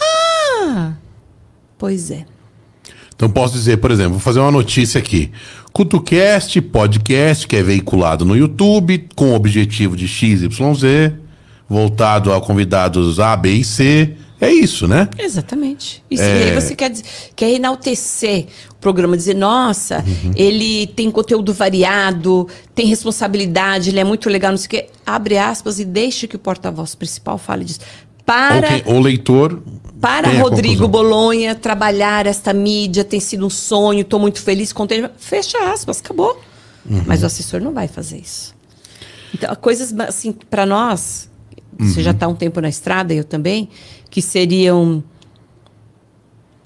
Ah, 0.00 0.92
pois 1.76 2.10
é. 2.10 2.24
Então 3.14 3.30
posso 3.30 3.54
dizer, 3.54 3.78
por 3.78 3.90
exemplo, 3.90 4.12
vou 4.12 4.20
fazer 4.20 4.40
uma 4.40 4.50
notícia 4.52 4.98
aqui. 4.98 5.32
CutuCast, 5.72 6.60
podcast, 6.60 7.46
que 7.46 7.56
é 7.56 7.62
veiculado 7.62 8.24
no 8.24 8.36
YouTube, 8.36 9.08
com 9.16 9.32
o 9.32 9.34
objetivo 9.34 9.96
de 9.96 10.06
XYZ, 10.06 11.12
voltado 11.68 12.32
a 12.32 12.40
convidados 12.40 13.18
A, 13.18 13.36
B 13.36 13.52
e 13.54 13.64
C. 13.64 14.16
É 14.40 14.52
isso, 14.52 14.86
né? 14.86 15.08
Exatamente. 15.18 16.04
E, 16.10 16.16
se- 16.16 16.22
É. 16.22 16.38
e 16.38 16.42
aí 16.50 16.54
você 16.60 16.74
quer, 16.76 16.92
quer 17.34 17.50
enaltecer 17.52 18.46
o 18.70 18.74
programa, 18.74 19.16
dizer, 19.16 19.34
nossa, 19.34 20.04
Uhum. 20.06 20.32
ele 20.36 20.86
tem 20.88 21.10
conteúdo 21.10 21.54
variado, 21.54 22.46
tem 22.74 22.86
responsabilidade, 22.86 23.88
ele 23.90 23.98
é 24.00 24.04
muito 24.04 24.28
legal, 24.28 24.50
não 24.50 24.58
sei 24.58 24.66
o 24.66 24.70
quê. 24.70 24.86
Abre 25.06 25.38
aspas 25.38 25.78
e 25.78 25.84
deixe 25.84 26.26
que 26.28 26.36
o 26.36 26.38
porta-voz 26.38 26.94
principal 26.94 27.38
fale 27.38 27.64
disso. 27.64 27.80
Para, 28.26 28.56
Ou, 28.56 28.62
quem- 28.82 28.94
ou 28.94 29.00
leitor. 29.00 29.62
para 30.00 30.28
Rodrigo. 30.28 30.86
Bolonha 30.86 31.54
trabalhar 31.54 32.26
esta 32.26 32.52
mídia 32.52 33.04
tem 33.04 33.20
sido 33.20 33.46
um 33.46 33.50
sonho, 33.50 34.00
estou 34.00 34.20
muito 34.20 34.42
feliz, 34.42 34.72
contente. 34.72 35.08
Fecha 35.16 35.56
aspas, 35.72 36.00
acabou. 36.00 36.38
Uhum. 36.88 37.02
Mas 37.06 37.22
o 37.22 37.26
assessor 37.26 37.60
não 37.60 37.72
vai 37.72 37.88
fazer 37.88 38.18
isso. 38.18 38.54
Então, 39.34 39.54
coisas 39.56 39.92
assim, 40.00 40.32
para 40.32 40.66
nós, 40.66 41.28
você 41.78 41.98
Uhum. 41.98 42.04
já 42.04 42.10
está 42.10 42.26
um 42.28 42.34
tempo 42.34 42.60
na 42.60 42.68
estrada, 42.68 43.12
eu 43.14 43.24
também, 43.24 43.68
que 44.16 44.22
seriam 44.22 45.04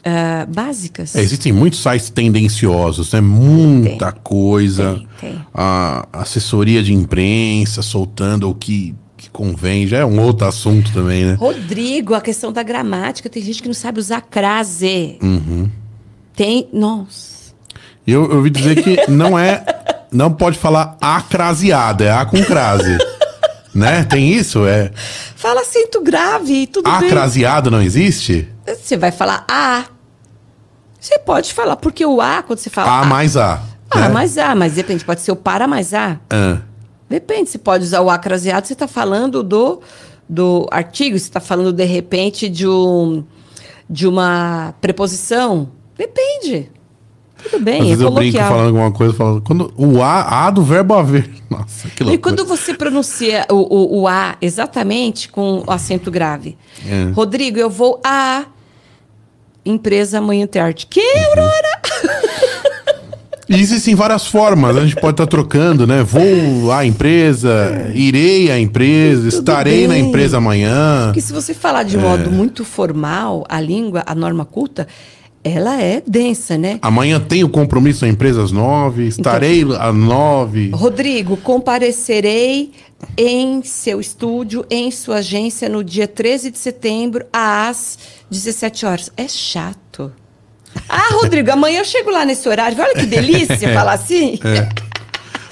ah, 0.04 0.46
básicas. 0.48 1.16
É, 1.16 1.20
existem 1.20 1.52
muitos 1.52 1.82
sites 1.82 2.08
tendenciosos, 2.08 3.12
né? 3.12 3.20
Muita 3.20 4.12
coisa. 4.12 4.94
Tem, 4.94 5.32
tem. 5.32 5.46
A 5.52 6.06
assessoria 6.12 6.80
de 6.80 6.94
imprensa 6.94 7.82
soltando 7.82 8.48
o 8.48 8.54
que, 8.54 8.94
que 9.16 9.28
convém. 9.30 9.84
Já 9.88 9.98
é 9.98 10.04
um 10.04 10.20
outro 10.20 10.46
assunto 10.46 10.92
também, 10.92 11.24
né? 11.24 11.32
Rodrigo, 11.32 12.14
a 12.14 12.20
questão 12.20 12.52
da 12.52 12.62
gramática, 12.62 13.28
tem 13.28 13.42
gente 13.42 13.60
que 13.60 13.66
não 13.66 13.74
sabe 13.74 13.98
usar 13.98 14.20
crase. 14.20 15.18
Uhum. 15.20 15.68
Tem, 16.36 16.68
nossa. 16.72 17.52
Eu, 18.06 18.30
eu 18.30 18.36
ouvi 18.36 18.50
dizer 18.50 18.80
que 18.80 19.10
não 19.10 19.36
é. 19.36 19.64
Não 20.12 20.32
pode 20.32 20.56
falar 20.56 20.96
acraseada, 21.00 22.04
é 22.04 22.12
A 22.12 22.24
com 22.24 22.40
crase. 22.44 22.96
né? 23.74 24.04
Tem 24.04 24.32
isso? 24.32 24.66
É. 24.66 24.90
Fala 25.36 25.60
acento 25.60 26.00
grave, 26.02 26.66
tudo 26.66 26.90
bem. 26.98 27.08
Acraseado 27.08 27.70
não 27.70 27.80
existe? 27.80 28.48
Você 28.66 28.96
vai 28.96 29.12
falar 29.12 29.44
A. 29.48 29.84
Você 30.98 31.18
pode 31.18 31.52
falar, 31.54 31.76
porque 31.76 32.04
o 32.04 32.20
A, 32.20 32.42
quando 32.42 32.58
você 32.58 32.68
fala 32.68 33.00
A 33.00 33.04
mais 33.06 33.36
A. 33.36 33.62
A 33.90 34.00
né? 34.00 34.08
mais 34.08 34.36
A, 34.38 34.54
mas 34.54 34.74
depende, 34.74 35.04
pode 35.04 35.20
ser 35.20 35.32
o 35.32 35.36
para 35.36 35.66
mais 35.66 35.94
A. 35.94 36.20
Ah, 36.30 36.58
Depende, 37.08 37.50
você 37.50 37.58
pode 37.58 37.82
usar 37.82 38.02
o 38.02 38.10
A 38.10 38.18
craseado, 38.18 38.66
você 38.66 38.72
está 38.72 38.86
falando 38.86 39.42
do, 39.42 39.80
do 40.28 40.68
artigo, 40.70 41.18
você 41.18 41.24
está 41.24 41.40
falando, 41.40 41.72
de 41.72 41.84
repente, 41.84 42.48
de, 42.48 42.68
um, 42.68 43.24
de 43.88 44.06
uma 44.06 44.74
preposição. 44.80 45.72
Depende. 45.98 46.70
Tudo 47.42 47.62
bem, 47.64 47.80
Às 47.80 47.86
é 47.86 47.88
vezes 47.90 48.02
eu 48.04 48.10
brinco 48.10 48.38
falando 48.38 48.66
alguma 48.68 48.90
coisa, 48.92 49.14
falo, 49.14 49.40
quando 49.40 49.72
o 49.76 50.02
A, 50.02 50.46
A 50.46 50.50
do 50.50 50.62
verbo 50.62 50.94
haver. 50.94 51.28
Nossa, 51.50 51.88
que 51.88 52.02
E 52.02 52.06
loucura. 52.06 52.18
quando 52.18 52.46
você 52.46 52.74
pronuncia 52.74 53.46
o, 53.50 53.54
o, 53.56 54.00
o 54.02 54.08
A 54.08 54.36
exatamente 54.40 55.28
com 55.28 55.64
o 55.66 55.70
acento 55.70 56.10
grave? 56.10 56.56
É. 56.86 57.10
Rodrigo, 57.12 57.58
eu 57.58 57.68
vou 57.70 58.00
a 58.04 58.44
empresa 59.64 60.18
amanhã 60.18 60.42
de 60.46 60.52
tarde. 60.52 60.86
Que. 60.88 61.00
Aurora? 61.28 61.80
E 63.52 63.60
existem 63.60 63.96
várias 63.96 64.28
formas, 64.28 64.76
a 64.76 64.80
gente 64.84 64.94
pode 64.94 65.14
estar 65.14 65.26
trocando, 65.26 65.84
né? 65.84 66.04
Vou 66.04 66.70
à 66.70 66.86
empresa, 66.86 67.90
irei 67.92 68.48
à 68.48 68.56
empresa, 68.60 69.22
Tudo 69.22 69.28
estarei 69.40 69.88
na 69.88 69.94
bem. 69.94 70.06
empresa 70.06 70.36
amanhã. 70.36 71.06
Porque 71.06 71.20
se 71.20 71.32
você 71.32 71.52
falar 71.52 71.80
É. 71.80 71.84
de 71.84 71.98
modo 71.98 72.30
muito 72.30 72.64
formal, 72.64 73.44
a 73.48 73.60
língua, 73.60 74.04
a 74.06 74.14
norma 74.14 74.44
culta, 74.44 74.86
ela 75.42 75.80
é 75.80 76.02
densa, 76.06 76.58
né? 76.58 76.78
Amanhã 76.82 77.18
tenho 77.18 77.48
compromisso 77.48 78.04
na 78.04 78.10
empresa 78.10 78.42
às 78.42 78.52
nove, 78.52 79.06
estarei 79.06 79.64
às 79.78 79.94
nove. 79.94 80.70
Rodrigo, 80.74 81.36
comparecerei 81.38 82.72
em 83.16 83.62
seu 83.62 84.00
estúdio, 84.00 84.64
em 84.70 84.90
sua 84.90 85.16
agência, 85.16 85.68
no 85.68 85.82
dia 85.82 86.06
13 86.06 86.50
de 86.50 86.58
setembro, 86.58 87.24
às 87.32 87.98
17 88.30 88.84
horas. 88.86 89.10
É 89.16 89.26
chato. 89.26 90.12
Ah, 90.88 91.14
Rodrigo, 91.14 91.50
amanhã 91.50 91.80
eu 91.80 91.84
chego 91.84 92.10
lá 92.10 92.24
nesse 92.24 92.48
horário. 92.48 92.76
Olha 92.78 92.94
que 92.94 93.06
delícia 93.06 93.56
falar 93.74 93.94
assim. 93.94 94.38
É. 94.44 94.68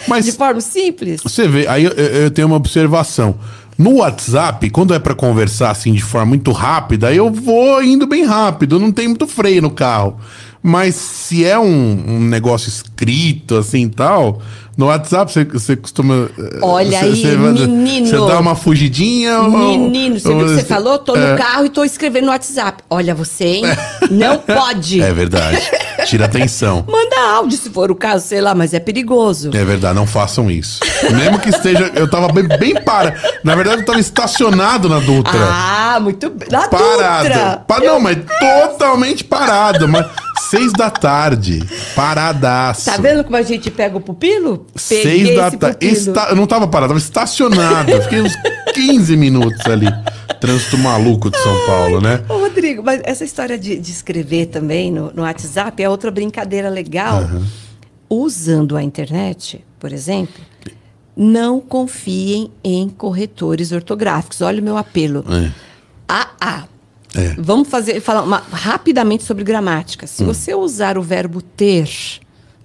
Mas 0.07 0.25
De 0.27 0.33
forma 0.33 0.61
simples. 0.61 1.21
você 1.23 1.49
vê, 1.49 1.67
aí 1.67 1.85
eu- 1.85 1.93
eu 1.93 2.31
tenho 2.31 2.47
uma 2.47 2.57
observação. 2.57 3.39
No 3.79 3.99
WhatsApp, 3.99 4.69
quando 4.71 4.93
é 4.93 4.99
pra 4.99 5.15
conversar 5.15 5.71
assim 5.71 5.93
de 5.93 6.03
forma 6.03 6.27
muito 6.27 6.51
rápida, 6.51 7.15
eu 7.15 7.31
vou 7.31 7.81
indo 7.83 8.07
bem 8.09 8.25
rápido, 8.25 8.81
não 8.81 8.91
tem 8.91 9.07
muito 9.07 9.27
freio 9.27 9.63
no 9.63 9.71
carro. 9.71 10.19
Mas 10.61 10.97
se 10.97 11.45
é 11.45 11.57
um, 11.57 12.05
um 12.09 12.21
negócio 12.21 12.69
escrito 12.69 13.57
assim 13.57 13.85
e 13.85 13.89
tal, 13.89 14.43
no 14.77 14.87
WhatsApp 14.87 15.33
você, 15.33 15.45
você 15.45 15.77
costuma. 15.77 16.29
eh, 16.37 16.59
Olha 16.61 16.99
você- 16.99 17.27
aí, 17.29 17.37
vai- 17.37 17.53
menino. 17.53 18.07
Você 18.09 18.17
dá 18.17 18.41
uma 18.41 18.57
fugidinha 18.57 19.39
ou- 19.43 19.51
Menino, 19.79 20.19
você 20.19 20.29
viu 20.29 20.39
o 20.39 20.45
que 20.49 20.55
você 20.57 20.65
falou? 20.65 20.99
Tô 20.99 21.15
no 21.15 21.23
é. 21.25 21.37
carro 21.37 21.65
e 21.67 21.69
tô 21.69 21.85
escrevendo 21.85 22.25
no 22.25 22.31
WhatsApp. 22.33 22.83
Olha 22.91 23.15
você, 23.15 23.45
hein? 23.45 23.63
Não 24.11 24.39
pode. 24.39 25.01
É 25.01 25.13
verdade. 25.13 25.63
Tira 26.09 26.25
atenção. 26.25 26.85
Manda 26.89 27.21
áudio 27.37 27.59
se 27.59 27.69
for 27.71 27.91
o 27.91 27.95
caso, 27.95 28.27
sei 28.27 28.41
lá, 28.41 28.55
mas 28.55 28.73
é 28.73 28.81
perigoso. 28.81 29.51
É 29.55 29.65
verdade, 29.65 29.95
não 29.95 30.07
façam 30.07 30.51
isso. 30.51 30.81
Mesmo 31.13 31.39
que 31.39 31.51
esteja. 31.51 31.93
Eu 31.95 32.09
tava 32.09 32.29
bem, 32.33 32.47
bem 32.59 32.75
para. 32.83 33.15
Na 33.45 33.55
verdade, 33.55 33.83
eu 33.83 33.85
tava 33.87 34.01
estacionado 34.01 34.89
na 34.89 34.99
Dutra. 35.01 35.33
Ah, 35.39 35.99
muito 36.01 36.31
bem. 36.31 36.49
Na 36.51 36.67
parado. 36.69 37.29
Dutra. 37.29 37.65
Pa- 37.67 37.81
não, 37.81 38.01
mas 38.01 38.17
totalmente 38.41 39.23
parado. 39.25 39.87
Mas 39.89 40.07
seis 40.51 40.73
da 40.73 40.91
tarde. 40.91 41.63
Paradaço. 41.95 42.87
Tá 42.87 42.97
vendo 42.97 43.25
como 43.25 43.37
a 43.37 43.43
gente 43.43 43.71
pega 43.71 43.97
o 43.97 44.01
pupilo? 44.01 44.67
Seis 44.75 45.35
da 45.35 45.51
tarde. 45.51 45.87
Esta... 45.87 46.29
Eu 46.31 46.37
não 46.37 46.47
tava 46.47 46.67
parado, 46.69 46.91
tava 46.91 46.99
estacionado. 46.99 47.91
Eu 47.91 48.03
Fiquei 48.03 48.23
uns 48.23 48.35
15 48.75 49.17
minutos 49.17 49.65
ali. 49.67 49.87
Trânsito 50.41 50.79
maluco 50.79 51.31
de 51.31 51.39
São 51.39 51.67
Paulo, 51.67 52.01
né? 52.01 52.23
Ô, 52.29 52.39
Rodrigo, 52.39 52.83
mas 52.83 53.01
essa 53.05 53.25
história 53.25 53.59
de, 53.59 53.77
de 53.77 53.91
escrever 53.91 54.47
também 54.47 54.91
no, 54.91 55.13
no 55.13 55.23
WhatsApp 55.23 55.83
é 55.83 55.89
outra 55.89 56.11
brincadeira 56.11 56.69
legal. 56.69 57.29
Usando 58.09 58.77
a 58.77 58.83
internet, 58.83 59.65
por 59.79 59.93
exemplo, 59.93 60.41
não 61.17 61.61
confiem 61.61 62.51
em 62.63 62.89
corretores 62.89 63.73
ortográficos. 63.73 64.41
Olha 64.41 64.61
o 64.61 64.65
meu 64.65 64.77
apelo. 64.77 65.25
É. 65.29 65.51
Ah, 66.09 66.31
ah. 66.41 66.65
É. 67.15 67.35
Vamos 67.39 67.69
fazer 67.69 68.01
falar 68.01 68.23
uma- 68.23 68.43
rapidamente 68.51 69.25
sobre 69.25 69.45
gramática. 69.45 70.05
Hum. 70.05 70.09
Se 70.09 70.25
você 70.25 70.55
usar 70.55 70.99
o 70.99 71.03
verbo 71.03 71.41
ter 71.41 71.89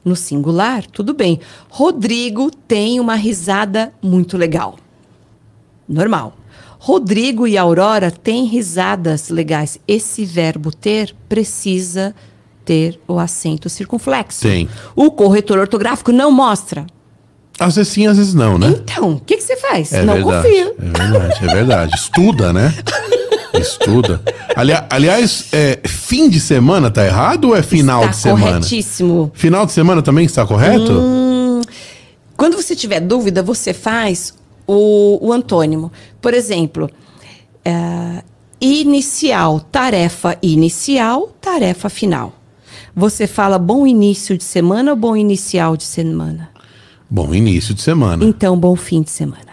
no 0.04 0.16
singular, 0.16 0.86
tudo 0.86 1.14
bem. 1.14 1.40
Rodrigo 1.70 2.52
tem 2.52 3.00
uma 3.00 3.16
risada 3.16 3.94
muito 4.02 4.38
legal. 4.38 4.78
Normal. 5.88 6.36
Rodrigo 6.78 7.48
e 7.48 7.58
Aurora 7.58 8.12
têm 8.12 8.46
risadas 8.46 9.30
legais. 9.30 9.80
Esse 9.88 10.26
verbo 10.26 10.72
ter 10.76 11.16
precisa 11.30 12.14
ter 12.66 13.00
o 13.08 13.18
acento 13.20 13.70
circunflexo. 13.70 14.42
Tem. 14.42 14.68
O 14.96 15.10
corretor 15.12 15.60
ortográfico 15.60 16.12
não 16.12 16.30
mostra. 16.32 16.86
Às 17.60 17.76
vezes 17.76 17.94
sim, 17.94 18.08
às 18.08 18.18
vezes 18.18 18.34
não, 18.34 18.58
né? 18.58 18.68
Então, 18.84 19.12
o 19.14 19.20
que, 19.20 19.38
que 19.38 19.44
você 19.44 19.56
faz? 19.56 19.94
É 19.94 20.04
não 20.04 20.16
verdade. 20.16 20.44
confia. 20.48 20.76
É 20.78 20.84
verdade, 21.10 21.40
é 21.44 21.54
verdade. 21.54 21.96
Estuda, 21.96 22.52
né? 22.52 22.74
Estuda. 23.54 24.22
Ali- 24.56 24.74
aliás, 24.90 25.48
é, 25.54 25.80
fim 25.88 26.30
de 26.30 26.40
semana 26.40 26.90
tá 26.90 27.06
errado 27.06 27.50
ou 27.50 27.56
é 27.56 27.62
final 27.62 28.02
Está 28.02 28.12
de 28.12 28.18
semana? 28.18 28.46
corretíssimo. 28.58 29.32
Final 29.34 29.66
de 29.66 29.72
semana 29.72 30.02
também 30.02 30.26
está 30.26 30.46
correto? 30.46 30.92
Hum. 30.92 31.62
Quando 32.36 32.56
você 32.58 32.76
tiver 32.76 33.00
dúvida, 33.00 33.44
você 33.44 33.74
faz 33.74 34.34
o, 34.68 35.20
o 35.22 35.32
antônimo. 35.32 35.92
Por 36.22 36.34
exemplo, 36.34 36.90
é, 37.64 38.24
inicial, 38.60 39.60
tarefa 39.60 40.38
inicial, 40.42 41.30
tarefa 41.40 41.90
final. 41.90 42.34
Você 42.96 43.28
fala 43.28 43.58
bom 43.58 43.86
início 43.88 44.38
de 44.38 44.44
semana 44.44 44.92
ou 44.92 44.98
bom 44.98 45.16
inicial 45.16 45.76
de 45.78 45.84
semana? 45.84 46.50
Bom 47.10 47.34
início 47.34 47.74
de 47.74 47.82
semana. 47.82 48.24
Então, 48.26 48.58
bom 48.58 48.76
fim 48.76 49.02
de 49.02 49.12
semana. 49.12 49.53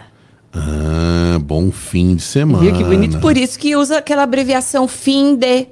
Ah, 0.53 1.39
bom 1.41 1.71
fim 1.71 2.15
de 2.15 2.21
semana. 2.21 2.63
Viu 2.63 2.73
que 2.73 2.83
bonito? 2.83 3.19
Por 3.19 3.37
isso 3.37 3.57
que 3.57 3.75
usa 3.75 3.97
aquela 3.99 4.23
abreviação 4.23 4.87
fim 4.87 5.35
de. 5.35 5.67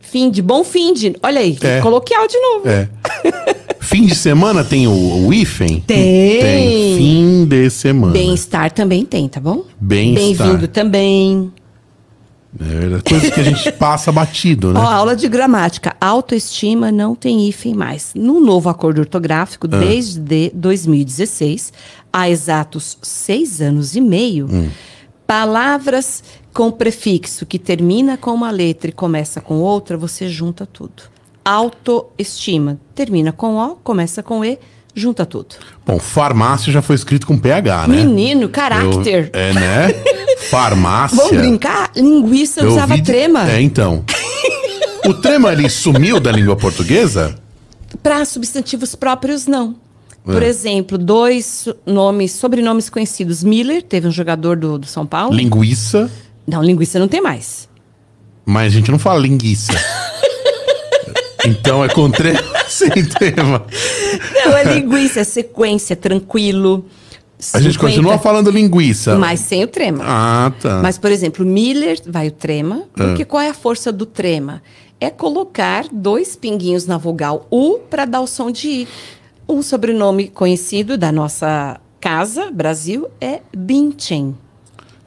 Fim 0.00 0.30
de, 0.30 0.42
bom 0.42 0.62
fim 0.64 0.92
de. 0.92 1.16
Olha 1.22 1.40
aí, 1.40 1.56
É. 1.62 1.80
coloquial 1.80 2.26
de 2.26 2.38
novo. 2.38 2.68
É. 2.68 2.88
fim 3.80 4.04
de 4.04 4.14
semana 4.14 4.62
tem 4.64 4.86
o, 4.86 5.26
o 5.26 5.32
hífen? 5.32 5.82
Tem. 5.86 6.40
Tem. 6.40 6.96
Fim 6.98 7.44
de 7.46 7.70
semana. 7.70 8.12
Bem-estar 8.12 8.70
também 8.72 9.04
tem, 9.06 9.28
tá 9.28 9.40
bom? 9.40 9.64
Bem-estar. 9.80 10.46
Bem-vindo 10.48 10.68
também. 10.68 11.50
É 12.60 12.64
verdade. 12.64 13.02
Coisa 13.04 13.30
que 13.30 13.40
a 13.40 13.44
gente 13.44 13.72
passa 13.78 14.12
batido, 14.12 14.72
né? 14.72 14.80
Ó, 14.80 14.82
aula 14.84 15.16
de 15.16 15.28
gramática. 15.28 15.96
Autoestima 16.00 16.92
não 16.92 17.14
tem 17.14 17.48
hífen 17.48 17.74
mais. 17.74 18.12
No 18.14 18.40
novo 18.40 18.68
acordo 18.68 18.98
ortográfico, 19.00 19.66
Ah. 19.70 19.78
desde 19.78 20.50
2016, 20.54 21.72
há 22.12 22.28
exatos 22.28 22.98
seis 23.02 23.60
anos 23.62 23.96
e 23.96 24.00
meio, 24.00 24.46
Hum. 24.50 24.68
palavras 25.26 26.22
com 26.52 26.70
prefixo 26.70 27.46
que 27.46 27.58
termina 27.58 28.16
com 28.18 28.32
uma 28.34 28.50
letra 28.50 28.90
e 28.90 28.92
começa 28.92 29.40
com 29.40 29.54
outra, 29.60 29.96
você 29.96 30.28
junta 30.28 30.66
tudo. 30.66 31.04
Autoestima. 31.44 32.78
Termina 32.94 33.32
com 33.32 33.56
O, 33.56 33.76
começa 33.76 34.22
com 34.22 34.44
E, 34.44 34.58
junta 34.94 35.24
tudo. 35.24 35.54
Bom, 35.86 35.98
farmácia 35.98 36.70
já 36.72 36.82
foi 36.82 36.94
escrito 36.96 37.26
com 37.26 37.38
PH, 37.38 37.88
né? 37.88 37.96
Menino, 38.04 38.42
Eu- 38.42 38.48
caráter. 38.50 39.30
é, 39.32 39.52
né? 39.54 39.88
Farmácia. 40.50 41.16
Vamos 41.16 41.36
brincar? 41.38 41.90
Linguiça 41.96 42.60
Eu 42.60 42.70
usava 42.72 43.00
trema. 43.02 43.50
É, 43.50 43.60
então. 43.60 44.04
O 45.04 45.14
trema, 45.14 45.52
ele 45.52 45.68
sumiu 45.68 46.20
da 46.20 46.30
língua 46.30 46.54
portuguesa? 46.54 47.34
Para 48.04 48.24
substantivos 48.24 48.94
próprios, 48.94 49.48
não. 49.48 49.74
Por 50.24 50.40
É. 50.40 50.46
exemplo, 50.46 50.96
dois 50.96 51.66
nomes, 51.84 52.30
sobrenomes 52.30 52.88
conhecidos. 52.88 53.42
Miller, 53.42 53.82
teve 53.82 54.06
um 54.06 54.12
jogador 54.12 54.56
do, 54.56 54.78
do 54.78 54.86
São 54.86 55.04
Paulo. 55.04 55.34
Linguiça, 55.34 56.08
Não, 56.46 56.62
linguiça 56.62 57.00
não 57.00 57.08
tem 57.08 57.20
mais. 57.20 57.68
mas 58.46 58.66
a 58.72 58.76
gente 58.76 58.92
não 58.92 58.98
fala 58.98 59.18
linguiça. 59.18 59.72
então 61.44 61.84
é 61.84 61.88
com 61.88 62.08
trema 62.10 62.40
sem 62.68 62.88
trema. 63.04 63.66
Não, 64.44 64.56
é 64.56 64.62
linguiça, 64.74 65.18
é 65.20 65.24
sequência, 65.24 65.96
tranquilo. 65.96 66.86
A 67.52 67.60
gente 67.60 67.74
50, 67.74 67.78
continua 67.78 68.18
falando 68.18 68.50
linguiça. 68.50 69.16
Mas 69.16 69.40
sem 69.40 69.64
o 69.64 69.66
trema. 69.66 70.04
Ah, 70.06 70.52
tá. 70.60 70.80
Mas, 70.82 70.96
por 70.96 71.10
exemplo, 71.10 71.44
Miller 71.44 71.98
vai 72.06 72.28
o 72.28 72.32
trema. 72.32 72.84
Porque 72.94 73.24
qual 73.24 73.42
é 73.42 73.48
a 73.48 73.54
força 73.54 73.90
do 73.90 74.06
trema? 74.06 74.62
É 75.00 75.10
colocar 75.10 75.86
dois 75.90 76.36
pinguinhos 76.36 76.86
na 76.86 76.96
vogal 76.96 77.46
U 77.50 77.80
para 77.90 78.04
dar 78.04 78.20
o 78.20 78.26
som 78.26 78.50
de 78.50 78.68
I. 78.68 78.88
Um 79.48 79.60
sobrenome 79.60 80.28
conhecido 80.28 80.96
da 80.96 81.10
nossa 81.10 81.80
casa, 82.00 82.50
Brasil, 82.52 83.08
é 83.20 83.40
Binchen. 83.56 84.36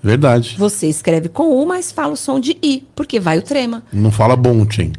Verdade. 0.03 0.55
Você 0.57 0.87
escreve 0.87 1.29
com 1.29 1.49
U, 1.49 1.65
mas 1.65 1.91
fala 1.91 2.13
o 2.13 2.17
som 2.17 2.39
de 2.39 2.57
I, 2.61 2.83
porque 2.93 3.19
vai 3.19 3.39
o 3.39 3.41
trema. 3.41 3.83
Não 3.91 4.11
fala 4.11 4.35
bonchen. 4.35 4.93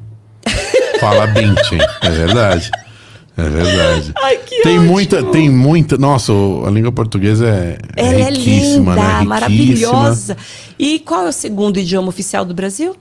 Fala 0.99 1.27
binchen. 1.27 1.79
É 2.03 2.11
verdade. 2.11 2.71
É 3.37 3.49
verdade. 3.49 4.13
Ai, 4.23 4.39
que 4.39 4.63
tem 4.63 4.79
ótimo. 4.79 4.93
muita, 4.93 5.23
tem 5.25 5.51
muita. 5.51 5.97
Nossa, 5.99 6.33
o- 6.33 6.65
a 6.67 6.71
língua 6.71 6.91
portuguesa 6.93 7.47
é, 7.49 7.79
é 7.97 8.07
Ela 8.07 8.15
é 8.21 8.31
riquíssima, 8.31 8.95
linda, 8.95 9.19
né? 9.19 9.25
Maravilhosa. 9.25 10.37
E 10.79 10.99
qual 11.01 11.27
é 11.27 11.29
o 11.29 11.33
segundo 11.33 11.79
idioma 11.79 12.09
oficial 12.09 12.45
do 12.45 12.55
Brasil? 12.55 12.97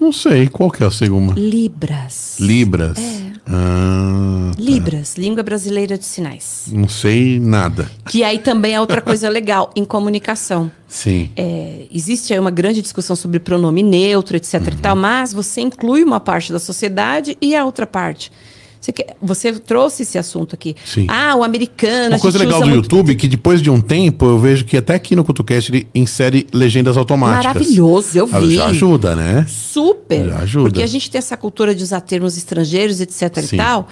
Não 0.00 0.12
sei, 0.12 0.48
qual 0.48 0.70
que 0.70 0.82
é 0.82 0.86
a 0.86 0.90
segunda? 0.90 1.38
Libras. 1.38 2.36
Libras. 2.40 2.96
É. 2.98 3.30
Ah, 3.46 4.50
Libras, 4.58 5.16
língua 5.18 5.42
brasileira 5.42 5.98
de 5.98 6.04
sinais. 6.06 6.68
não 6.72 6.88
sei 6.88 7.38
nada. 7.38 7.90
Que 8.08 8.24
aí 8.24 8.38
também 8.38 8.74
é 8.74 8.80
outra 8.80 9.02
coisa 9.02 9.28
legal 9.30 9.70
em 9.76 9.84
comunicação. 9.84 10.70
Sim. 10.88 11.30
É, 11.36 11.86
existe 11.92 12.32
aí 12.32 12.38
uma 12.38 12.50
grande 12.50 12.80
discussão 12.80 13.14
sobre 13.14 13.38
pronome 13.40 13.82
neutro, 13.82 14.36
etc 14.38 14.54
e 14.72 14.76
tal, 14.76 14.96
mas 14.96 15.34
você 15.34 15.60
inclui 15.60 16.02
uma 16.02 16.18
parte 16.20 16.50
da 16.50 16.58
sociedade 16.58 17.36
e 17.40 17.54
a 17.54 17.62
outra 17.64 17.86
parte. 17.86 18.32
Você, 18.80 18.92
quer- 18.92 19.14
você 19.20 19.52
trouxe 19.52 20.04
esse 20.04 20.16
assunto 20.16 20.54
aqui. 20.54 20.74
Sim. 20.86 21.06
Ah, 21.08 21.36
o 21.36 21.44
americano. 21.44 22.14
Uma 22.14 22.18
coisa 22.20 22.38
legal 22.38 22.60
do 22.60 22.66
muito- 22.68 22.84
YouTube 22.84 23.12
é 23.12 23.14
que 23.14 23.28
depois 23.28 23.60
de 23.60 23.68
um 23.70 23.78
tempo 23.80 24.24
eu 24.24 24.38
vejo 24.38 24.64
que 24.64 24.76
até 24.76 24.94
aqui 24.94 25.14
no 25.14 25.22
CutuCast 25.22 25.70
ele 25.70 25.86
insere 25.94 26.46
legendas 26.52 26.96
automáticas. 26.96 27.44
Maravilhoso, 27.54 28.16
eu 28.18 28.28
Ah, 28.32 28.40
vi. 28.40 28.54
Já 28.56 28.66
ajuda, 28.68 29.14
né? 29.14 29.44
Super. 29.48 30.30
Já 30.30 30.38
ajuda. 30.38 30.68
Porque 30.70 30.82
a 30.82 30.86
gente 30.86 31.10
tem 31.10 31.18
essa 31.18 31.36
cultura 31.36 31.74
de 31.74 31.82
usar 31.84 32.00
termos 32.00 32.38
estrangeiros, 32.38 33.00
etc 33.02 33.38
Sim. 33.44 33.56
e 33.56 33.58
tal. 33.58 33.86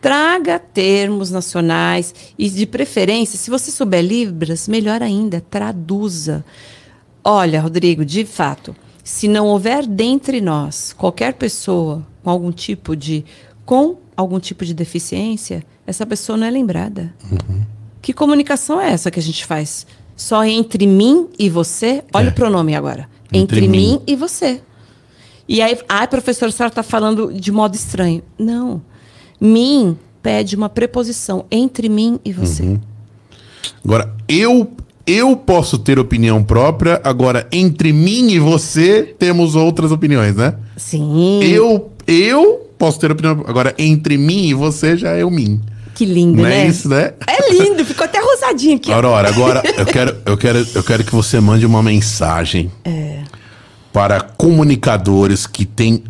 Traga 0.00 0.58
termos 0.58 1.30
nacionais 1.30 2.14
e, 2.38 2.48
de 2.50 2.66
preferência, 2.66 3.38
se 3.38 3.50
você 3.50 3.70
souber 3.70 4.02
Libras, 4.04 4.68
melhor 4.68 5.02
ainda, 5.02 5.40
traduza. 5.50 6.44
Olha, 7.22 7.60
Rodrigo, 7.60 8.04
de 8.04 8.24
fato, 8.26 8.76
se 9.02 9.28
não 9.28 9.46
houver 9.46 9.86
dentre 9.86 10.40
nós 10.42 10.94
qualquer 10.96 11.34
pessoa 11.34 12.02
com 12.22 12.28
algum 12.30 12.52
tipo 12.52 12.94
de 12.94 13.24
com 13.64 13.96
algum 14.16 14.38
tipo 14.40 14.64
de 14.64 14.72
deficiência, 14.74 15.64
essa 15.86 16.04
pessoa 16.06 16.36
não 16.38 16.46
é 16.46 16.50
lembrada. 16.50 17.14
Uhum. 17.30 17.62
Que 18.00 18.12
comunicação 18.12 18.80
é 18.80 18.90
essa 18.92 19.10
que 19.10 19.18
a 19.18 19.22
gente 19.22 19.44
faz? 19.46 19.86
Só 20.16 20.44
entre 20.44 20.86
mim 20.86 21.28
e 21.38 21.48
você? 21.50 22.04
Olha 22.12 22.28
É. 22.28 22.30
o 22.30 22.32
pronome 22.32 22.74
agora. 22.74 23.08
Entre 23.32 23.58
Entre, 23.58 23.68
mim. 23.68 23.78
mim 23.94 24.00
e 24.06 24.14
você. 24.14 24.60
E 25.48 25.60
aí, 25.60 25.76
ai, 25.88 26.06
professora, 26.06 26.48
a 26.50 26.52
senhora 26.52 26.70
está 26.70 26.82
falando 26.82 27.32
de 27.32 27.50
modo 27.50 27.74
estranho. 27.74 28.22
Não. 28.38 28.80
Mim 29.40 29.98
pede 30.22 30.54
uma 30.56 30.68
preposição 30.68 31.44
entre 31.50 31.88
mim 31.88 32.18
e 32.24 32.32
você. 32.32 32.78
Agora, 33.84 34.14
eu 34.28 34.70
eu 35.06 35.36
posso 35.36 35.76
ter 35.78 35.98
opinião 35.98 36.42
própria, 36.42 36.98
agora 37.04 37.46
entre 37.52 37.92
mim 37.92 38.30
e 38.30 38.38
você 38.38 39.02
temos 39.18 39.54
outras 39.54 39.92
opiniões, 39.92 40.34
né? 40.36 40.54
Sim. 40.78 41.40
Eu, 41.42 41.90
eu 42.06 42.63
posso 42.78 42.98
ter 42.98 43.10
opinião, 43.10 43.44
agora 43.46 43.74
entre 43.78 44.16
mim 44.16 44.46
e 44.46 44.54
você 44.54 44.96
já 44.96 45.12
é 45.12 45.22
eu 45.22 45.30
mim. 45.30 45.60
Que 45.94 46.04
lindo, 46.04 46.38
Não 46.38 46.48
né? 46.48 46.64
é 46.64 46.66
isso, 46.66 46.88
né? 46.88 47.12
É 47.26 47.52
lindo, 47.52 47.84
ficou 47.84 48.04
até 48.04 48.20
rosadinho 48.20 48.76
aqui. 48.76 48.92
Aurora, 48.92 49.28
agora 49.28 49.62
eu 49.78 49.86
quero, 49.86 50.16
eu, 50.26 50.36
quero, 50.36 50.66
eu 50.74 50.82
quero 50.82 51.04
que 51.04 51.12
você 51.12 51.38
mande 51.38 51.64
uma 51.64 51.82
mensagem 51.82 52.70
para 53.92 54.20
comunicadores 54.20 55.46
que 55.46 55.64
têm 55.64 56.02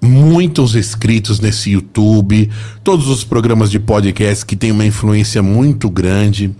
muitos 0.00 0.76
inscritos 0.76 1.40
nesse 1.40 1.70
YouTube, 1.70 2.50
todos 2.84 3.08
os 3.08 3.24
programas 3.24 3.68
de 3.68 3.80
podcast 3.80 4.46
que 4.46 4.54
têm 4.54 4.70
uma 4.70 4.86
influência 4.86 5.42
muito 5.42 5.90
grande. 5.90 6.54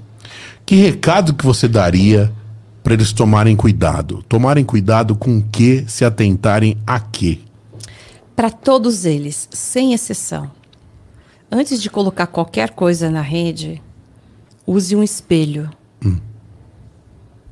Que 0.66 0.74
recado 0.74 1.34
que 1.34 1.44
você 1.44 1.68
daria 1.68 2.32
para 2.82 2.94
eles 2.94 3.12
tomarem 3.12 3.54
cuidado? 3.54 4.24
Tomarem 4.28 4.64
cuidado 4.64 5.14
com 5.14 5.38
o 5.38 5.42
que, 5.42 5.84
se 5.86 6.04
atentarem 6.04 6.76
a 6.84 6.98
quê? 6.98 7.38
Para 8.34 8.50
todos 8.50 9.04
eles, 9.04 9.48
sem 9.50 9.92
exceção. 9.92 10.50
Antes 11.50 11.82
de 11.82 11.90
colocar 11.90 12.26
qualquer 12.26 12.70
coisa 12.70 13.10
na 13.10 13.20
rede, 13.20 13.82
use 14.66 14.96
um 14.96 15.02
espelho. 15.02 15.70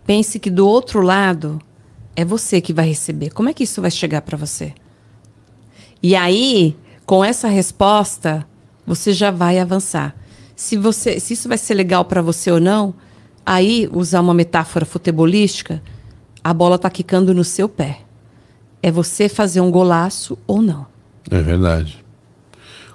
Pense 0.07 0.39
que 0.39 0.51
do 0.51 0.67
outro 0.67 1.03
lado 1.03 1.61
é 2.17 2.25
você 2.25 2.61
que 2.61 2.73
vai 2.73 2.89
receber. 2.89 3.31
Como 3.31 3.49
é 3.49 3.55
que 3.55 3.65
isso 3.65 3.81
vai 3.81 3.91
chegar 3.91 4.23
para 4.23 4.37
você? 4.37 4.75
E 6.03 6.17
aí, 6.17 6.77
com 7.05 7.23
essa 7.23 7.47
resposta, 7.47 8.47
você 8.87 9.13
já 9.13 9.31
vai 9.31 9.59
avançar. 9.59 10.17
Se 10.57 10.77
você, 10.77 11.21
se 11.21 11.35
isso 11.35 11.49
vai 11.49 11.59
ser 11.59 11.75
legal 11.75 12.05
para 12.05 12.23
você 12.23 12.51
ou 12.51 12.59
não, 12.59 12.95
aí 13.45 13.89
usar 13.93 14.21
uma 14.21 14.35
metáfora 14.35 14.85
futebolística, 14.85 15.83
a 16.43 16.53
bola 16.55 16.79
tá 16.79 16.89
quicando 16.91 17.35
no 17.35 17.45
seu 17.45 17.69
pé. 17.69 18.01
É 18.83 18.91
você 18.91 19.29
fazer 19.29 19.61
um 19.61 19.71
golaço 19.71 20.39
ou 20.47 20.63
não. 20.63 20.87
É 21.31 21.41
verdade. 21.41 21.99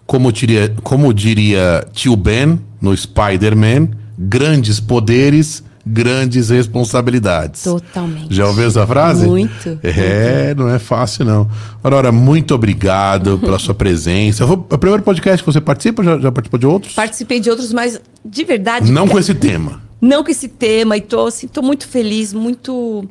Como 0.05 0.31
diria, 0.31 0.73
como 0.83 1.13
diria 1.13 1.85
tio 1.91 2.15
Ben 2.15 2.59
no 2.81 2.95
Spider-Man, 2.95 3.89
grandes 4.17 4.79
poderes, 4.79 5.63
grandes 5.85 6.49
responsabilidades. 6.49 7.63
Totalmente. 7.63 8.33
Já 8.33 8.47
ouviu 8.47 8.67
essa 8.67 8.85
frase? 8.87 9.27
Muito. 9.27 9.79
É, 9.83 10.53
não 10.55 10.69
é 10.69 10.79
fácil 10.79 11.25
não. 11.25 11.49
Aurora, 11.83 12.11
muito 12.11 12.55
obrigado 12.55 13.37
pela 13.41 13.59
sua 13.59 13.75
presença. 13.75 14.45
Foi 14.47 14.55
o 14.55 14.77
primeiro 14.77 15.03
podcast 15.03 15.43
que 15.43 15.51
você 15.51 15.61
participa? 15.61 16.03
Já, 16.03 16.17
já 16.19 16.31
participou 16.31 16.59
de 16.59 16.65
outros? 16.65 16.93
Participei 16.93 17.39
de 17.39 17.49
outros, 17.49 17.71
mas 17.71 17.99
de 18.23 18.43
verdade. 18.43 18.91
Não 18.91 19.07
com 19.09 19.19
esse 19.19 19.33
tema. 19.33 19.81
Não 20.01 20.23
com 20.23 20.31
esse 20.31 20.47
tema. 20.47 20.97
E 20.97 21.01
tô, 21.01 21.27
assim, 21.27 21.47
tô 21.47 21.61
muito 21.61 21.87
feliz, 21.87 22.33
muito 22.33 23.07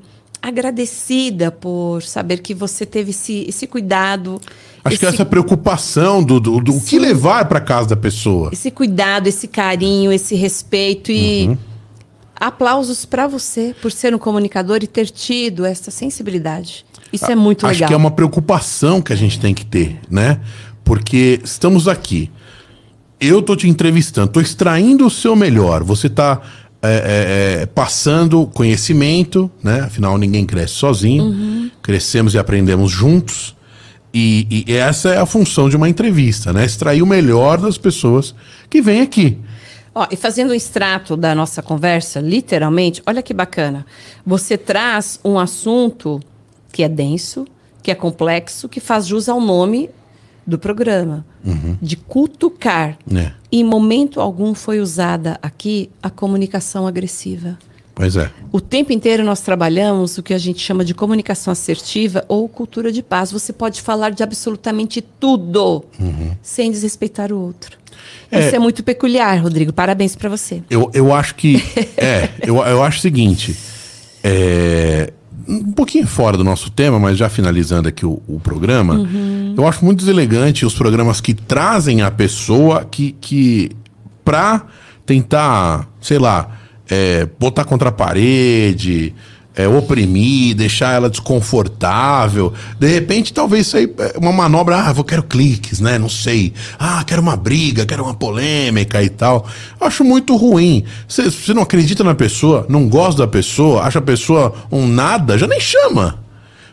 agradecida 0.48 1.50
por 1.50 2.02
saber 2.02 2.38
que 2.38 2.52
você 2.54 2.84
teve 2.84 3.10
esse, 3.10 3.46
esse 3.48 3.66
cuidado. 3.66 4.38
Acho 4.84 4.98
que 4.98 5.06
esse, 5.06 5.14
essa 5.14 5.24
preocupação 5.24 6.22
do, 6.22 6.38
do, 6.38 6.60
do 6.60 6.80
que 6.80 6.98
levar 6.98 7.46
para 7.46 7.60
casa 7.60 7.88
da 7.88 7.96
pessoa. 7.96 8.50
esse 8.52 8.70
cuidado, 8.70 9.26
esse 9.26 9.48
carinho, 9.48 10.12
esse 10.12 10.34
respeito 10.34 11.10
e 11.10 11.48
Uhum. 11.48 11.56
aplausos 12.36 13.06
para 13.06 13.26
você 13.26 13.74
por 13.80 13.90
ser 13.90 14.14
um 14.14 14.18
comunicador 14.18 14.80
e 14.82 14.86
ter 14.86 15.06
tido 15.06 15.64
essa 15.64 15.90
sensibilidade. 15.90 16.84
Isso 17.12 17.30
é 17.30 17.34
muito 17.34 17.64
Acho 17.66 17.74
legal. 17.76 17.88
que 17.88 17.94
é 17.94 17.96
uma 17.96 18.10
preocupação 18.10 19.00
que 19.00 19.12
a 19.12 19.16
gente 19.16 19.38
tem 19.40 19.54
que 19.54 19.64
ter, 19.64 19.98
né? 20.10 20.40
Porque 20.84 21.40
estamos 21.42 21.88
aqui. 21.88 22.30
Eu 23.20 23.40
tô 23.40 23.56
te 23.56 23.66
entrevistando, 23.68 24.28
tô 24.32 24.40
extraindo 24.40 25.06
o 25.06 25.10
seu 25.10 25.34
melhor. 25.34 25.82
Você 25.84 26.10
tá 26.10 26.42
é, 26.84 26.92
é, 26.96 27.62
é, 27.62 27.66
passando 27.66 28.46
conhecimento, 28.46 29.50
né? 29.62 29.80
Afinal, 29.80 30.18
ninguém 30.18 30.44
cresce 30.44 30.74
sozinho. 30.74 31.70
Crescemos 31.82 32.34
e 32.34 32.38
aprendemos 32.38 32.90
juntos. 32.90 33.56
E, 34.12 34.64
e 34.68 34.72
essa 34.74 35.08
é 35.08 35.18
a 35.18 35.26
função 35.26 35.68
de 35.68 35.76
uma 35.76 35.88
entrevista, 35.88 36.52
né? 36.52 36.64
Extrair 36.64 37.02
o 37.02 37.06
melhor 37.06 37.58
das 37.58 37.76
pessoas 37.76 38.34
que 38.70 38.80
vêm 38.80 39.00
aqui. 39.00 39.38
Ó, 39.94 40.06
e 40.10 40.16
fazendo 40.16 40.50
um 40.50 40.54
extrato 40.54 41.16
da 41.16 41.34
nossa 41.34 41.62
conversa, 41.62 42.20
literalmente, 42.20 43.02
olha 43.06 43.22
que 43.22 43.32
bacana. 43.32 43.86
Você 44.26 44.58
traz 44.58 45.20
um 45.24 45.38
assunto 45.38 46.20
que 46.72 46.82
é 46.82 46.88
denso, 46.88 47.46
que 47.82 47.90
é 47.90 47.94
complexo, 47.94 48.68
que 48.68 48.80
faz 48.80 49.06
jus 49.06 49.28
ao 49.28 49.40
nome 49.40 49.88
do 50.46 50.58
programa, 50.58 51.24
de 51.80 51.96
cutucar. 51.96 52.98
Né? 53.06 53.32
Em 53.56 53.62
momento 53.62 54.20
algum 54.20 54.52
foi 54.52 54.80
usada 54.80 55.38
aqui 55.40 55.88
a 56.02 56.10
comunicação 56.10 56.88
agressiva. 56.88 57.56
Pois 57.94 58.16
é. 58.16 58.28
O 58.50 58.60
tempo 58.60 58.92
inteiro 58.92 59.22
nós 59.22 59.42
trabalhamos 59.42 60.18
o 60.18 60.24
que 60.24 60.34
a 60.34 60.38
gente 60.38 60.58
chama 60.58 60.84
de 60.84 60.92
comunicação 60.92 61.52
assertiva 61.52 62.24
ou 62.26 62.48
cultura 62.48 62.90
de 62.90 63.00
paz. 63.00 63.30
Você 63.30 63.52
pode 63.52 63.80
falar 63.80 64.10
de 64.10 64.24
absolutamente 64.24 65.00
tudo 65.00 65.84
sem 66.42 66.68
desrespeitar 66.68 67.30
o 67.30 67.38
outro. 67.38 67.78
É. 68.28 68.40
Isso 68.44 68.56
é 68.56 68.58
muito 68.58 68.82
peculiar, 68.82 69.40
Rodrigo. 69.40 69.72
Parabéns 69.72 70.16
para 70.16 70.28
você. 70.28 70.60
Eu, 70.68 70.90
eu 70.92 71.14
acho 71.14 71.36
que. 71.36 71.62
É, 71.96 72.30
eu, 72.42 72.56
eu 72.56 72.82
acho 72.82 72.98
o 72.98 73.02
seguinte. 73.02 73.56
É, 74.24 75.12
um 75.48 75.72
pouquinho 75.72 76.06
fora 76.06 76.36
do 76.36 76.44
nosso 76.44 76.70
tema, 76.70 76.98
mas 76.98 77.16
já 77.16 77.28
finalizando 77.28 77.88
aqui 77.88 78.04
o, 78.04 78.20
o 78.26 78.40
programa, 78.40 79.08
eu 79.56 79.66
acho 79.66 79.84
muito 79.84 79.98
deselegante 79.98 80.66
os 80.66 80.74
programas 80.74 81.20
que 81.20 81.34
trazem 81.34 82.02
a 82.02 82.10
pessoa 82.10 82.84
que, 82.84 83.12
que 83.20 83.70
pra 84.24 84.66
tentar, 85.06 85.88
sei 86.00 86.18
lá, 86.18 86.48
é, 86.88 87.28
botar 87.38 87.64
contra 87.64 87.88
a 87.88 87.92
parede, 87.92 89.14
é, 89.56 89.68
oprimir, 89.68 90.54
deixar 90.56 90.94
ela 90.94 91.08
desconfortável. 91.08 92.52
De 92.78 92.86
repente, 92.88 93.32
talvez 93.32 93.66
isso 93.68 93.76
aí 93.76 93.92
é 93.98 94.18
uma 94.18 94.32
manobra, 94.32 94.76
ah, 94.76 94.94
eu 94.96 95.04
quero 95.04 95.22
cliques, 95.22 95.80
né? 95.80 95.98
Não 95.98 96.08
sei. 96.08 96.52
Ah, 96.78 97.04
quero 97.06 97.22
uma 97.22 97.36
briga, 97.36 97.86
quero 97.86 98.02
uma 98.04 98.14
polêmica 98.14 99.02
e 99.02 99.08
tal. 99.08 99.46
Acho 99.80 100.04
muito 100.04 100.36
ruim. 100.36 100.84
Você 101.08 101.54
não 101.54 101.62
acredita 101.62 102.02
na 102.02 102.14
pessoa, 102.14 102.66
não 102.68 102.88
gosta 102.88 103.22
da 103.22 103.28
pessoa, 103.28 103.82
acha 103.82 103.98
a 103.98 104.02
pessoa 104.02 104.54
um 104.70 104.86
nada, 104.86 105.38
já 105.38 105.46
nem 105.46 105.60
chama. 105.60 106.18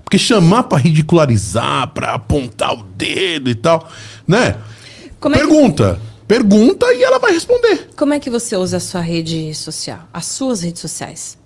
Porque 0.03 0.17
chamar 0.17 0.63
pra 0.63 0.77
ridicularizar, 0.77 1.87
pra 1.93 2.15
apontar 2.15 2.73
o 2.73 2.83
dedo 2.83 3.49
e 3.49 3.55
tal, 3.55 3.87
né? 4.27 4.55
É 4.99 5.09
que- 5.21 5.29
Pergunta. 5.29 5.99
Pergunta 6.27 6.85
e 6.93 7.03
ela 7.03 7.19
vai 7.19 7.33
responder. 7.33 7.89
Como 7.95 8.13
é 8.13 8.19
que 8.19 8.29
você 8.29 8.55
usa 8.55 8.77
a 8.77 8.79
sua 8.79 9.01
rede 9.01 9.53
social? 9.53 9.99
As 10.13 10.25
suas 10.27 10.61
redes 10.61 10.81
sociais? 10.81 11.37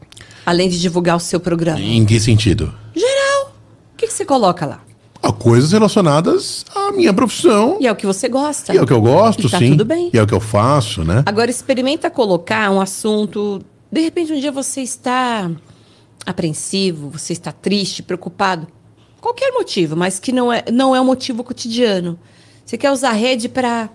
Além 0.46 0.70
de 0.70 0.80
divulgar 0.80 1.16
o 1.18 1.20
seu 1.20 1.40
programa? 1.40 1.80
Em 1.80 2.06
que 2.06 2.20
sentido? 2.20 2.74
Geral. 2.96 3.54
O 3.94 3.98
que, 3.98 4.08
que 4.08 4.14
você 4.14 4.26
coloca 4.26 4.66
lá? 4.66 4.82
Ah, 5.24 5.32
Coisas 5.32 5.72
relacionadas 5.72 6.64
à 6.76 6.92
minha 6.92 7.12
profissão. 7.14 7.78
E 7.82 7.88
é 7.88 7.92
o 7.92 7.96
que 7.96 8.06
você 8.06 8.30
gosta. 8.30 8.74
E 8.74 8.78
é 8.78 8.82
o 8.82 8.86
que 8.86 8.94
eu 8.94 9.02
gosto, 9.02 9.48
E 9.48 9.50
tá 9.50 9.58
sim. 9.58 9.72
tudo 9.72 9.84
bem. 9.86 10.12
E 10.14 10.18
é 10.18 10.22
o 10.22 10.28
que 10.28 10.34
eu 10.34 10.40
faço, 10.40 11.04
né? 11.04 11.24
Agora, 11.26 11.50
experimenta 11.50 12.10
colocar 12.12 12.70
um 12.70 12.80
assunto. 12.80 13.60
De 13.92 14.02
repente, 14.02 14.32
um 14.34 14.40
dia 14.40 14.52
você 14.52 14.82
está 14.82 15.50
apreensivo, 16.26 17.10
você 17.10 17.34
está 17.34 17.52
triste, 17.52 18.04
preocupado. 18.04 18.68
Qualquer 19.20 19.52
motivo, 19.52 19.96
mas 19.96 20.20
que 20.20 20.32
não 20.32 20.54
é, 20.54 20.64
não 20.72 20.96
é 20.96 21.02
um 21.02 21.06
motivo 21.06 21.44
cotidiano. 21.44 22.20
Você 22.64 22.78
quer 22.78 22.92
usar 22.92 23.10
a 23.10 23.14
rede 23.14 23.50
para. 23.50 23.90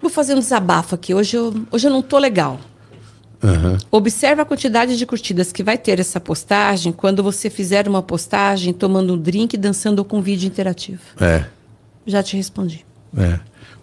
Vou 0.00 0.10
fazer 0.10 0.34
um 0.34 0.38
desabafo 0.38 0.94
aqui. 0.94 1.12
Hoje 1.14 1.36
eu, 1.36 1.54
hoje 1.70 1.86
eu 1.86 1.90
não 1.92 2.00
tô 2.00 2.16
legal. 2.18 2.58
Aham. 3.42 3.78
Observe 3.90 4.42
a 4.42 4.44
quantidade 4.44 4.96
de 4.96 5.06
curtidas 5.06 5.50
que 5.50 5.62
vai 5.62 5.78
ter 5.78 5.98
essa 5.98 6.20
postagem 6.20 6.92
quando 6.92 7.22
você 7.22 7.48
fizer 7.48 7.88
uma 7.88 8.02
postagem 8.02 8.72
tomando 8.72 9.14
um 9.14 9.18
drink, 9.18 9.56
dançando 9.56 10.04
com 10.04 10.20
vídeo 10.20 10.46
interativo. 10.46 11.00
É, 11.20 11.44
Já 12.06 12.22
te 12.22 12.36
respondi. 12.36 12.84
é. 13.16 13.40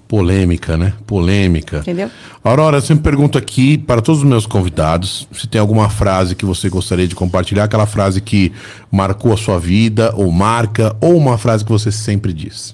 Polêmica, 0.07 0.77
né? 0.77 0.93
Polêmica. 1.05 1.79
Entendeu? 1.79 2.09
Aurora, 2.41 2.77
eu 2.77 2.81
sempre 2.81 3.03
pergunto 3.03 3.37
aqui 3.37 3.77
para 3.77 4.01
todos 4.01 4.21
os 4.21 4.25
meus 4.25 4.45
convidados 4.45 5.27
se 5.33 5.47
tem 5.47 5.59
alguma 5.59 5.89
frase 5.89 6.33
que 6.33 6.45
você 6.45 6.69
gostaria 6.69 7.05
de 7.05 7.13
compartilhar, 7.13 7.65
aquela 7.65 7.85
frase 7.85 8.21
que 8.21 8.53
marcou 8.89 9.33
a 9.33 9.37
sua 9.37 9.59
vida, 9.59 10.13
ou 10.15 10.31
marca, 10.31 10.95
ou 11.01 11.17
uma 11.17 11.37
frase 11.37 11.65
que 11.65 11.71
você 11.73 11.91
sempre 11.91 12.31
diz. 12.31 12.73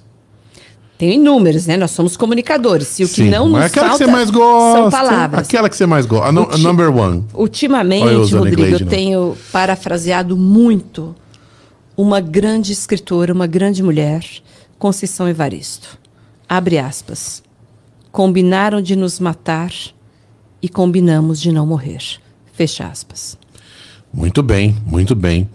Tem 1.03 1.15
inúmeros, 1.15 1.65
né? 1.67 1.75
Nós 1.75 1.91
somos 1.91 2.15
comunicadores. 2.15 2.97
E 2.99 3.03
o 3.03 3.07
que 3.09 3.15
Sim, 3.15 3.29
não 3.29 3.49
nos 3.49 3.61
aquela 3.63 3.89
falta 3.89 4.03
que 4.05 4.09
você 4.09 4.15
mais 4.15 4.29
gosta. 4.29 4.79
são 4.79 4.89
palavras. 4.89 5.47
Aquela 5.47 5.69
que 5.69 5.75
você 5.75 5.85
mais 5.85 6.05
gosta. 6.05 6.27
A, 6.27 6.31
no- 6.31 6.43
a 6.43 6.53
ti- 6.55 6.61
number 6.61 6.95
one. 6.95 7.25
Ultimamente, 7.33 8.05
eu 8.31 8.39
Rodrigo, 8.39 8.61
inglês 8.61 8.81
eu 8.81 8.87
tenho 8.87 9.37
parafraseado 9.51 10.37
muito 10.37 11.13
uma 11.97 12.21
grande 12.21 12.71
escritora, 12.71 13.33
uma 13.33 13.45
grande 13.47 13.83
mulher, 13.83 14.23
Conceição 14.79 15.27
Evaristo. 15.27 15.99
Abre 16.47 16.77
aspas. 16.77 17.43
Combinaram 18.11 18.81
de 18.81 18.95
nos 18.95 19.19
matar 19.19 19.71
e 20.61 20.69
combinamos 20.69 21.41
de 21.41 21.51
não 21.51 21.65
morrer. 21.67 21.99
Fecha 22.53 22.85
aspas. 22.87 23.37
Muito 24.13 24.43
bem, 24.43 24.75
muito 24.85 25.15
bem. 25.15 25.49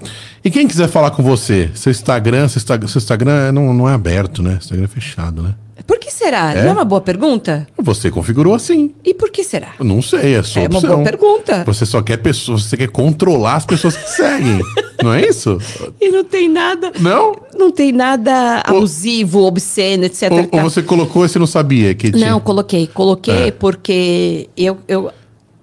E 0.44 0.51
quem 0.51 0.66
quiser 0.66 0.89
falar 0.89 1.10
com 1.12 1.22
você, 1.22 1.70
seu 1.74 1.90
Instagram, 1.90 2.48
seu 2.48 2.59
Instagram, 2.59 2.89
seu 2.89 2.98
Instagram 2.98 3.52
não, 3.52 3.72
não 3.72 3.89
é 3.89 3.94
aberto, 3.94 4.43
né? 4.43 4.52
Seu 4.60 4.76
Instagram 4.76 4.85
é 4.85 4.89
fechado, 4.89 5.43
né? 5.43 5.55
Por 5.86 5.98
que 5.98 6.12
será? 6.12 6.52
É? 6.52 6.62
Não 6.64 6.70
é 6.70 6.72
uma 6.72 6.85
boa 6.85 7.01
pergunta? 7.01 7.66
Você 7.78 8.10
configurou 8.10 8.55
assim. 8.55 8.93
E 9.02 9.14
por 9.14 9.30
que 9.30 9.43
será? 9.43 9.68
Eu 9.78 9.86
Não 9.86 10.02
sei, 10.02 10.35
é 10.35 10.43
sua 10.43 10.62
É 10.62 10.68
uma 10.68 10.78
opção. 10.80 10.97
boa 10.97 11.05
pergunta. 11.05 11.64
Você 11.64 11.86
só 11.86 12.02
quer 12.02 12.18
pessoas, 12.18 12.64
você 12.64 12.76
quer 12.76 12.89
controlar 12.89 13.55
as 13.55 13.64
pessoas 13.64 13.97
que 13.97 14.10
seguem. 14.10 14.60
não 15.02 15.14
é 15.14 15.26
isso? 15.26 15.56
E 15.98 16.10
não 16.10 16.24
tem 16.24 16.47
nada. 16.47 16.93
Não? 17.01 17.35
Não 17.56 17.70
tem 17.70 17.90
nada 17.93 18.60
abusivo, 18.66 19.44
obsceno, 19.44 20.05
etc. 20.05 20.30
Ou, 20.30 20.39
ou 20.40 20.47
tá? 20.48 20.62
você 20.62 20.82
colocou 20.82 21.24
e 21.24 21.28
você 21.28 21.39
não 21.39 21.47
sabia 21.47 21.94
que 21.94 22.10
tinha? 22.10 22.32
Não, 22.32 22.40
coloquei. 22.40 22.86
Coloquei 22.89 23.48
É. 23.48 23.51
porque 23.51 24.51
eu, 24.59 24.76
eu 24.86 25.10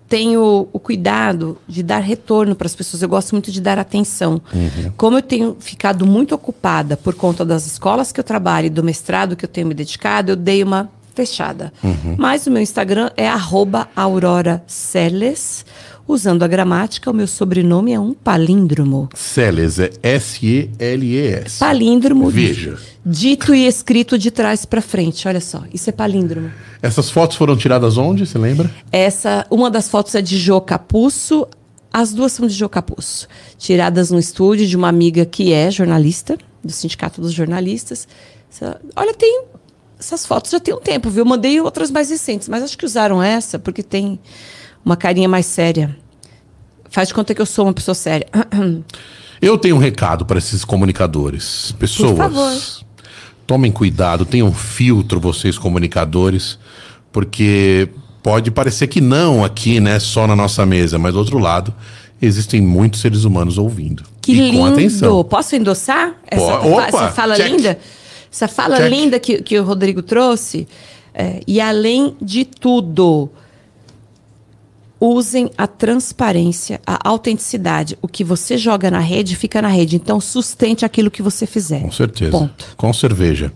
tenho 0.07 0.67
o 0.71 0.79
cuidado 0.79 1.57
de 1.67 1.81
dar 1.81 1.99
retorno 1.99 2.55
para 2.55 2.67
as 2.67 2.75
pessoas. 2.75 3.01
Eu 3.01 3.09
gosto 3.09 3.31
muito 3.31 3.51
de 3.51 3.59
dar 3.59 3.79
atenção. 3.79 4.41
Uhum. 4.53 4.91
Como 4.95 5.17
eu 5.17 5.21
tenho 5.21 5.57
ficado 5.59 6.05
muito 6.05 6.35
ocupada 6.35 6.95
por 6.95 7.15
conta 7.15 7.43
das 7.43 7.65
escolas 7.65 8.11
que 8.11 8.19
eu 8.19 8.23
trabalho 8.23 8.67
e 8.67 8.69
do 8.69 8.83
mestrado 8.83 9.35
que 9.35 9.45
eu 9.45 9.49
tenho 9.49 9.67
me 9.67 9.73
dedicado, 9.73 10.31
eu 10.31 10.35
dei 10.35 10.63
uma 10.63 10.89
fechada. 11.15 11.73
Uhum. 11.83 12.15
Mas 12.17 12.45
o 12.45 12.51
meu 12.51 12.61
Instagram 12.61 13.09
é 13.15 13.27
arroba 13.27 13.87
Aurora 13.95 14.63
Celes. 14.67 15.65
Usando 16.07 16.43
a 16.43 16.47
gramática, 16.47 17.09
o 17.09 17.13
meu 17.13 17.25
sobrenome 17.25 17.91
é 17.91 17.99
um 17.99 18.13
palíndromo. 18.13 19.09
Celes 19.15 19.79
é 19.79 19.91
S-E-L-E-S. 20.03 21.57
Palíndromo. 21.57 22.29
Veja. 22.29 22.77
Dito 23.03 23.55
e 23.55 23.65
escrito 23.65 24.17
de 24.17 24.29
trás 24.29 24.65
para 24.65 24.81
frente. 24.81 25.27
Olha 25.27 25.41
só, 25.41 25.63
isso 25.73 25.89
é 25.89 25.93
palíndromo. 25.93 26.51
Essas 26.81 27.09
fotos 27.09 27.37
foram 27.37 27.57
tiradas 27.57 27.97
onde, 27.97 28.25
você 28.25 28.37
lembra? 28.37 28.69
Essa, 28.91 29.47
uma 29.49 29.71
das 29.71 29.89
fotos 29.89 30.13
é 30.13 30.21
de 30.21 30.37
Jô 30.37 30.61
Capuço, 30.61 31.47
as 31.91 32.13
duas 32.13 32.33
são 32.33 32.45
de 32.45 32.53
Jô 32.53 32.69
Capuço, 32.69 33.27
tiradas 33.57 34.11
no 34.11 34.19
estúdio 34.19 34.67
de 34.67 34.77
uma 34.77 34.89
amiga 34.89 35.25
que 35.25 35.53
é 35.53 35.71
jornalista, 35.71 36.37
do 36.63 36.71
Sindicato 36.71 37.19
dos 37.19 37.33
Jornalistas. 37.33 38.07
Olha, 38.95 39.13
tem 39.13 39.43
essas 39.99 40.25
fotos 40.25 40.51
já 40.51 40.59
tem 40.59 40.73
um 40.73 40.79
tempo, 40.79 41.09
viu? 41.09 41.21
Eu 41.21 41.25
mandei 41.25 41.59
outras 41.61 41.89
mais 41.89 42.09
recentes, 42.09 42.47
mas 42.47 42.63
acho 42.63 42.77
que 42.77 42.85
usaram 42.85 43.23
essa 43.23 43.57
porque 43.57 43.81
tem 43.81 44.19
uma 44.85 44.95
carinha 44.95 45.27
mais 45.27 45.47
séria. 45.47 45.97
Faz 46.89 47.07
de 47.07 47.13
conta 47.13 47.33
que 47.33 47.41
eu 47.41 47.45
sou 47.45 47.65
uma 47.65 47.73
pessoa 47.73 47.95
séria. 47.95 48.27
Eu 49.41 49.57
tenho 49.57 49.75
um 49.75 49.79
recado 49.79 50.25
para 50.25 50.37
esses 50.37 50.63
comunicadores. 50.63 51.73
Pessoas, 51.77 52.17
favor. 52.17 52.53
tomem 53.45 53.69
cuidado, 53.69 54.25
tenham 54.25 54.51
filtro 54.53 55.19
vocês 55.19 55.57
comunicadores, 55.57 56.57
porque 57.11 57.89
pode 58.23 58.49
parecer 58.49 58.87
que 58.87 59.01
não 59.01 59.43
aqui, 59.43 59.81
né, 59.81 59.99
só 59.99 60.25
na 60.25 60.35
nossa 60.37 60.65
mesa, 60.65 60.97
mas 60.97 61.13
do 61.13 61.19
outro 61.19 61.37
lado 61.37 61.75
existem 62.21 62.61
muitos 62.61 63.01
seres 63.01 63.25
humanos 63.25 63.57
ouvindo. 63.57 64.03
Que 64.21 64.31
e 64.31 64.35
lindo! 64.35 64.57
com 64.57 64.65
atenção. 64.65 65.23
Posso 65.25 65.55
endossar 65.55 66.15
essa, 66.25 66.59
opa, 66.59 66.87
essa 66.87 67.09
fala 67.09 67.35
check. 67.35 67.51
linda? 67.51 67.79
Essa 68.31 68.47
fala 68.47 68.77
Check. 68.77 68.89
linda 68.89 69.19
que, 69.19 69.41
que 69.41 69.59
o 69.59 69.63
Rodrigo 69.63 70.01
trouxe. 70.01 70.67
É, 71.13 71.41
e 71.47 71.61
além 71.61 72.17
de 72.21 72.43
tudo, 72.43 73.29
usem 74.99 75.49
a 75.57 75.67
transparência, 75.67 76.79
a 76.85 77.07
autenticidade. 77.07 77.97
O 78.01 78.07
que 78.07 78.23
você 78.23 78.57
joga 78.57 78.89
na 78.89 78.99
rede, 78.99 79.35
fica 79.35 79.61
na 79.61 79.67
rede. 79.67 79.95
Então, 79.95 80.19
sustente 80.19 80.85
aquilo 80.85 81.11
que 81.11 81.21
você 81.21 81.45
fizer. 81.45 81.81
Com 81.81 81.91
certeza. 81.91 82.31
Ponto. 82.31 82.65
Com 82.77 82.93
cerveja. 82.93 83.51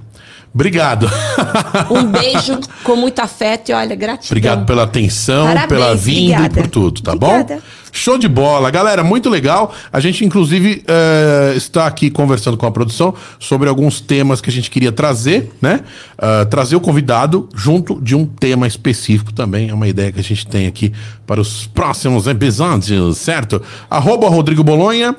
Obrigado. 0.54 1.08
Um 1.92 2.12
beijo 2.12 2.60
com 2.84 2.96
muito 2.96 3.20
afeto 3.20 3.70
e 3.70 3.74
olha, 3.74 3.96
gratidão. 3.96 4.28
Obrigado 4.30 4.66
pela 4.66 4.84
atenção, 4.84 5.46
Parabéns, 5.48 5.68
pela 5.68 5.96
vinda 5.96 6.36
obrigada. 6.38 6.60
e 6.60 6.64
por 6.64 6.70
tudo, 6.70 7.02
tá 7.02 7.14
Obrigada. 7.14 7.56
bom? 7.56 7.62
Show 7.92 8.18
de 8.18 8.28
bola, 8.28 8.70
galera, 8.70 9.04
muito 9.04 9.30
legal. 9.30 9.74
A 9.92 10.00
gente, 10.00 10.24
inclusive, 10.24 10.84
eh, 10.88 11.54
está 11.56 11.88
aqui 11.88 12.10
conversando 12.10 12.58
com 12.58 12.66
a 12.66 12.72
produção 12.72 13.14
sobre 13.40 13.68
alguns 13.68 14.00
temas 14.00 14.42
que 14.42 14.50
a 14.50 14.54
gente 14.54 14.70
queria 14.70 14.92
trazer, 14.92 15.52
né? 15.62 15.82
Ah, 16.18 16.46
trazer 16.46 16.76
o 16.76 16.82
convidado 16.82 17.48
junto 17.56 18.00
de 18.02 18.16
um 18.16 18.26
tema 18.26 18.68
específico 18.68 19.34
também. 19.34 19.70
É 19.70 19.74
uma 19.74 19.88
ideia 19.88 20.12
que 20.12 20.20
a 20.20 20.24
gente 20.24 20.46
tem 20.46 20.68
aqui 20.68 20.92
para 21.26 21.40
os 21.42 21.68
próximos 21.68 22.28
episódios, 22.28 23.18
certo? 23.18 23.62
Arroba 23.90 24.28
Rodrigo 24.30 24.64
Bolonha. 24.64 25.16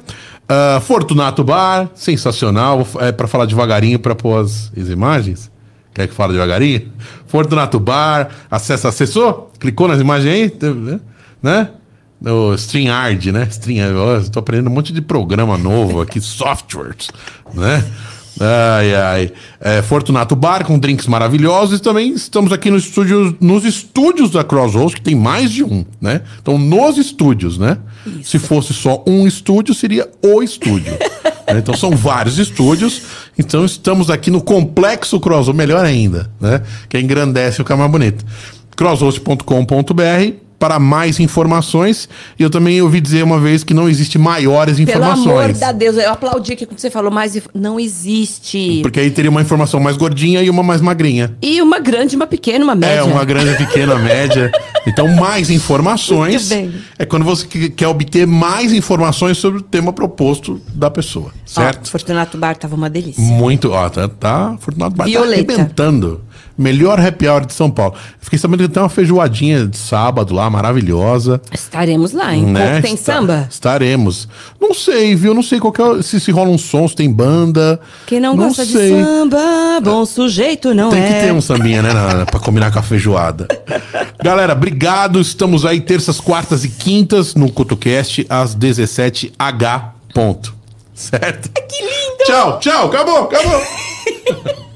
ah, 0.48 0.80
Fortunato 0.80 1.42
Bar, 1.42 1.90
sensacional. 1.94 2.86
É 3.01 3.12
para 3.12 3.26
falar 3.26 3.47
devagarinho 3.47 3.98
para 3.98 4.14
pôr 4.14 4.44
as, 4.44 4.70
as 4.76 4.88
imagens. 4.88 5.51
Quer 5.92 6.06
que 6.06 6.14
fale 6.14 6.32
devagarinho? 6.32 6.82
Fortunato 7.26 7.80
Bar, 7.80 8.28
acessa, 8.51 8.88
acessou? 8.88 9.51
Clicou 9.59 9.88
nas 9.88 10.01
imagens 10.01 10.32
aí? 10.32 10.52
Né? 11.42 11.70
O 12.24 12.55
StreamYard, 12.55 13.32
né? 13.32 13.47
Stream, 13.51 13.97
ó, 13.97 14.18
estou 14.18 14.40
aprendendo 14.40 14.68
um 14.68 14.74
monte 14.74 14.92
de 14.92 15.01
programa 15.01 15.56
novo 15.56 16.02
aqui, 16.02 16.20
softwares, 16.20 17.09
né? 17.55 17.84
Ai, 18.38 18.94
ai. 18.94 19.32
É, 19.60 19.82
Fortunato 19.82 20.34
Bar 20.34 20.64
com 20.64 20.78
drinks 20.78 21.06
maravilhosos. 21.06 21.78
E 21.78 21.82
também 21.82 22.12
estamos 22.12 22.52
aqui 22.52 22.70
nos 22.70 22.84
estúdios, 22.84 23.34
nos 23.40 23.64
estúdios 23.64 24.30
da 24.30 24.42
Crossroads, 24.42 24.94
que 24.94 25.02
tem 25.02 25.14
mais 25.14 25.51
de 25.51 25.62
um, 25.62 25.84
né? 26.01 26.22
Então, 26.40 26.56
nos 26.56 26.97
estúdios, 26.97 27.59
né? 27.59 27.76
Se 28.22 28.38
fosse 28.38 28.72
só 28.72 29.05
um 29.06 29.26
estúdio, 29.26 29.74
seria 29.74 30.09
o 30.22 30.42
estúdio. 30.42 30.92
né? 31.47 31.59
Então, 31.59 31.76
são 31.76 31.90
vários 31.90 32.38
estúdios. 32.38 33.02
Então, 33.38 33.64
estamos 33.64 34.09
aqui 34.09 34.30
no 34.30 34.40
Complexo 34.40 35.20
Crossroads, 35.20 35.55
melhor 35.55 35.84
ainda, 35.84 36.30
né? 36.40 36.62
Que 36.88 36.98
engrandece 36.98 37.60
o 37.60 37.64
que 37.64 37.72
é 37.72 37.88
bonito. 37.88 38.24
crossroads.com.br 38.74 40.49
para 40.60 40.78
mais 40.78 41.18
informações. 41.18 42.06
E 42.38 42.42
eu 42.42 42.50
também 42.50 42.80
ouvi 42.82 43.00
dizer 43.00 43.24
uma 43.24 43.40
vez 43.40 43.64
que 43.64 43.72
não 43.74 43.88
existe 43.88 44.18
maiores 44.18 44.76
Pelo 44.76 44.88
informações. 44.90 45.26
amor 45.62 45.72
de 45.72 45.78
Deus, 45.78 45.96
eu 45.96 46.10
aplaudi 46.10 46.52
aqui 46.52 46.66
quando 46.66 46.78
você 46.78 46.90
falou 46.90 47.10
mais. 47.10 47.36
Não 47.54 47.80
existe. 47.80 48.80
Porque 48.82 49.00
aí 49.00 49.10
teria 49.10 49.30
uma 49.30 49.40
informação 49.40 49.80
mais 49.80 49.96
gordinha 49.96 50.42
e 50.42 50.50
uma 50.50 50.62
mais 50.62 50.82
magrinha. 50.82 51.34
E 51.40 51.62
uma 51.62 51.78
grande, 51.80 52.14
uma 52.14 52.26
pequena, 52.26 52.62
uma 52.62 52.74
média. 52.74 53.00
É, 53.00 53.02
uma 53.02 53.24
grande, 53.24 53.56
pequena, 53.56 53.96
média. 53.98 54.52
Então, 54.86 55.08
mais 55.08 55.48
informações 55.50 56.50
é 56.98 57.06
quando 57.06 57.24
você 57.24 57.46
que- 57.46 57.70
quer 57.70 57.88
obter 57.88 58.26
mais 58.26 58.72
informações 58.72 59.38
sobre 59.38 59.60
o 59.60 59.62
tema 59.62 59.92
proposto 59.94 60.60
da 60.74 60.90
pessoa, 60.90 61.30
Ó, 61.34 61.60
certo? 61.62 61.90
Fortunato 61.90 62.36
Bar 62.36 62.56
tava 62.56 62.76
uma 62.76 62.90
delícia. 62.90 63.22
Muito, 63.22 63.70
ó, 63.72 63.88
tá, 63.88 64.08
tá 64.08 64.56
Fortunato 64.60 64.94
Bar 64.94 65.04
tá 65.04 65.10
Violeta. 65.10 65.52
arrebentando. 65.54 66.20
Melhor 66.60 67.00
happy 67.00 67.26
hour 67.26 67.46
de 67.46 67.54
São 67.54 67.70
Paulo. 67.70 67.94
Fiquei 68.20 68.38
sabendo 68.38 68.62
que 68.64 68.68
tem 68.68 68.82
uma 68.82 68.88
feijoadinha 68.90 69.66
de 69.66 69.78
sábado 69.78 70.34
lá, 70.34 70.50
maravilhosa. 70.50 71.40
Estaremos 71.50 72.12
lá, 72.12 72.34
hein? 72.34 72.44
né? 72.44 72.82
Tem 72.82 72.94
Está- 72.94 73.14
samba? 73.14 73.48
Estaremos. 73.50 74.28
Não 74.60 74.74
sei, 74.74 75.14
viu? 75.16 75.32
Não 75.32 75.42
sei 75.42 75.58
qual 75.58 75.72
é, 75.98 76.02
se, 76.02 76.20
se 76.20 76.30
rola 76.30 76.50
um 76.50 76.58
som, 76.58 76.86
se 76.86 76.94
tem 76.94 77.10
banda. 77.10 77.80
Quem 78.06 78.20
não, 78.20 78.36
gosta 78.36 78.64
sei. 78.66 78.94
de 78.94 79.02
samba, 79.04 79.80
bom 79.82 80.04
sujeito 80.04 80.74
não 80.74 80.90
Tem 80.90 81.02
é. 81.02 81.06
que 81.06 81.26
ter 81.26 81.32
um 81.32 81.40
sambinha, 81.40 81.80
né, 81.82 81.92
na, 81.94 82.26
pra 82.26 82.38
combinar 82.38 82.70
com 82.70 82.78
a 82.78 82.82
feijoada. 82.82 83.48
Galera, 84.22 84.52
obrigado. 84.52 85.18
Estamos 85.20 85.64
aí 85.64 85.80
terças, 85.80 86.20
quartas 86.20 86.62
e 86.62 86.68
quintas 86.68 87.34
no 87.34 87.50
CutoCast 87.50 88.26
às 88.28 88.54
17h. 88.54 89.82
Ponto. 90.12 90.54
Certo? 90.94 91.48
Que 91.70 91.82
lindo! 91.82 92.24
Tchau, 92.26 92.58
tchau. 92.58 92.86
Acabou, 92.88 93.24
acabou. 93.24 93.62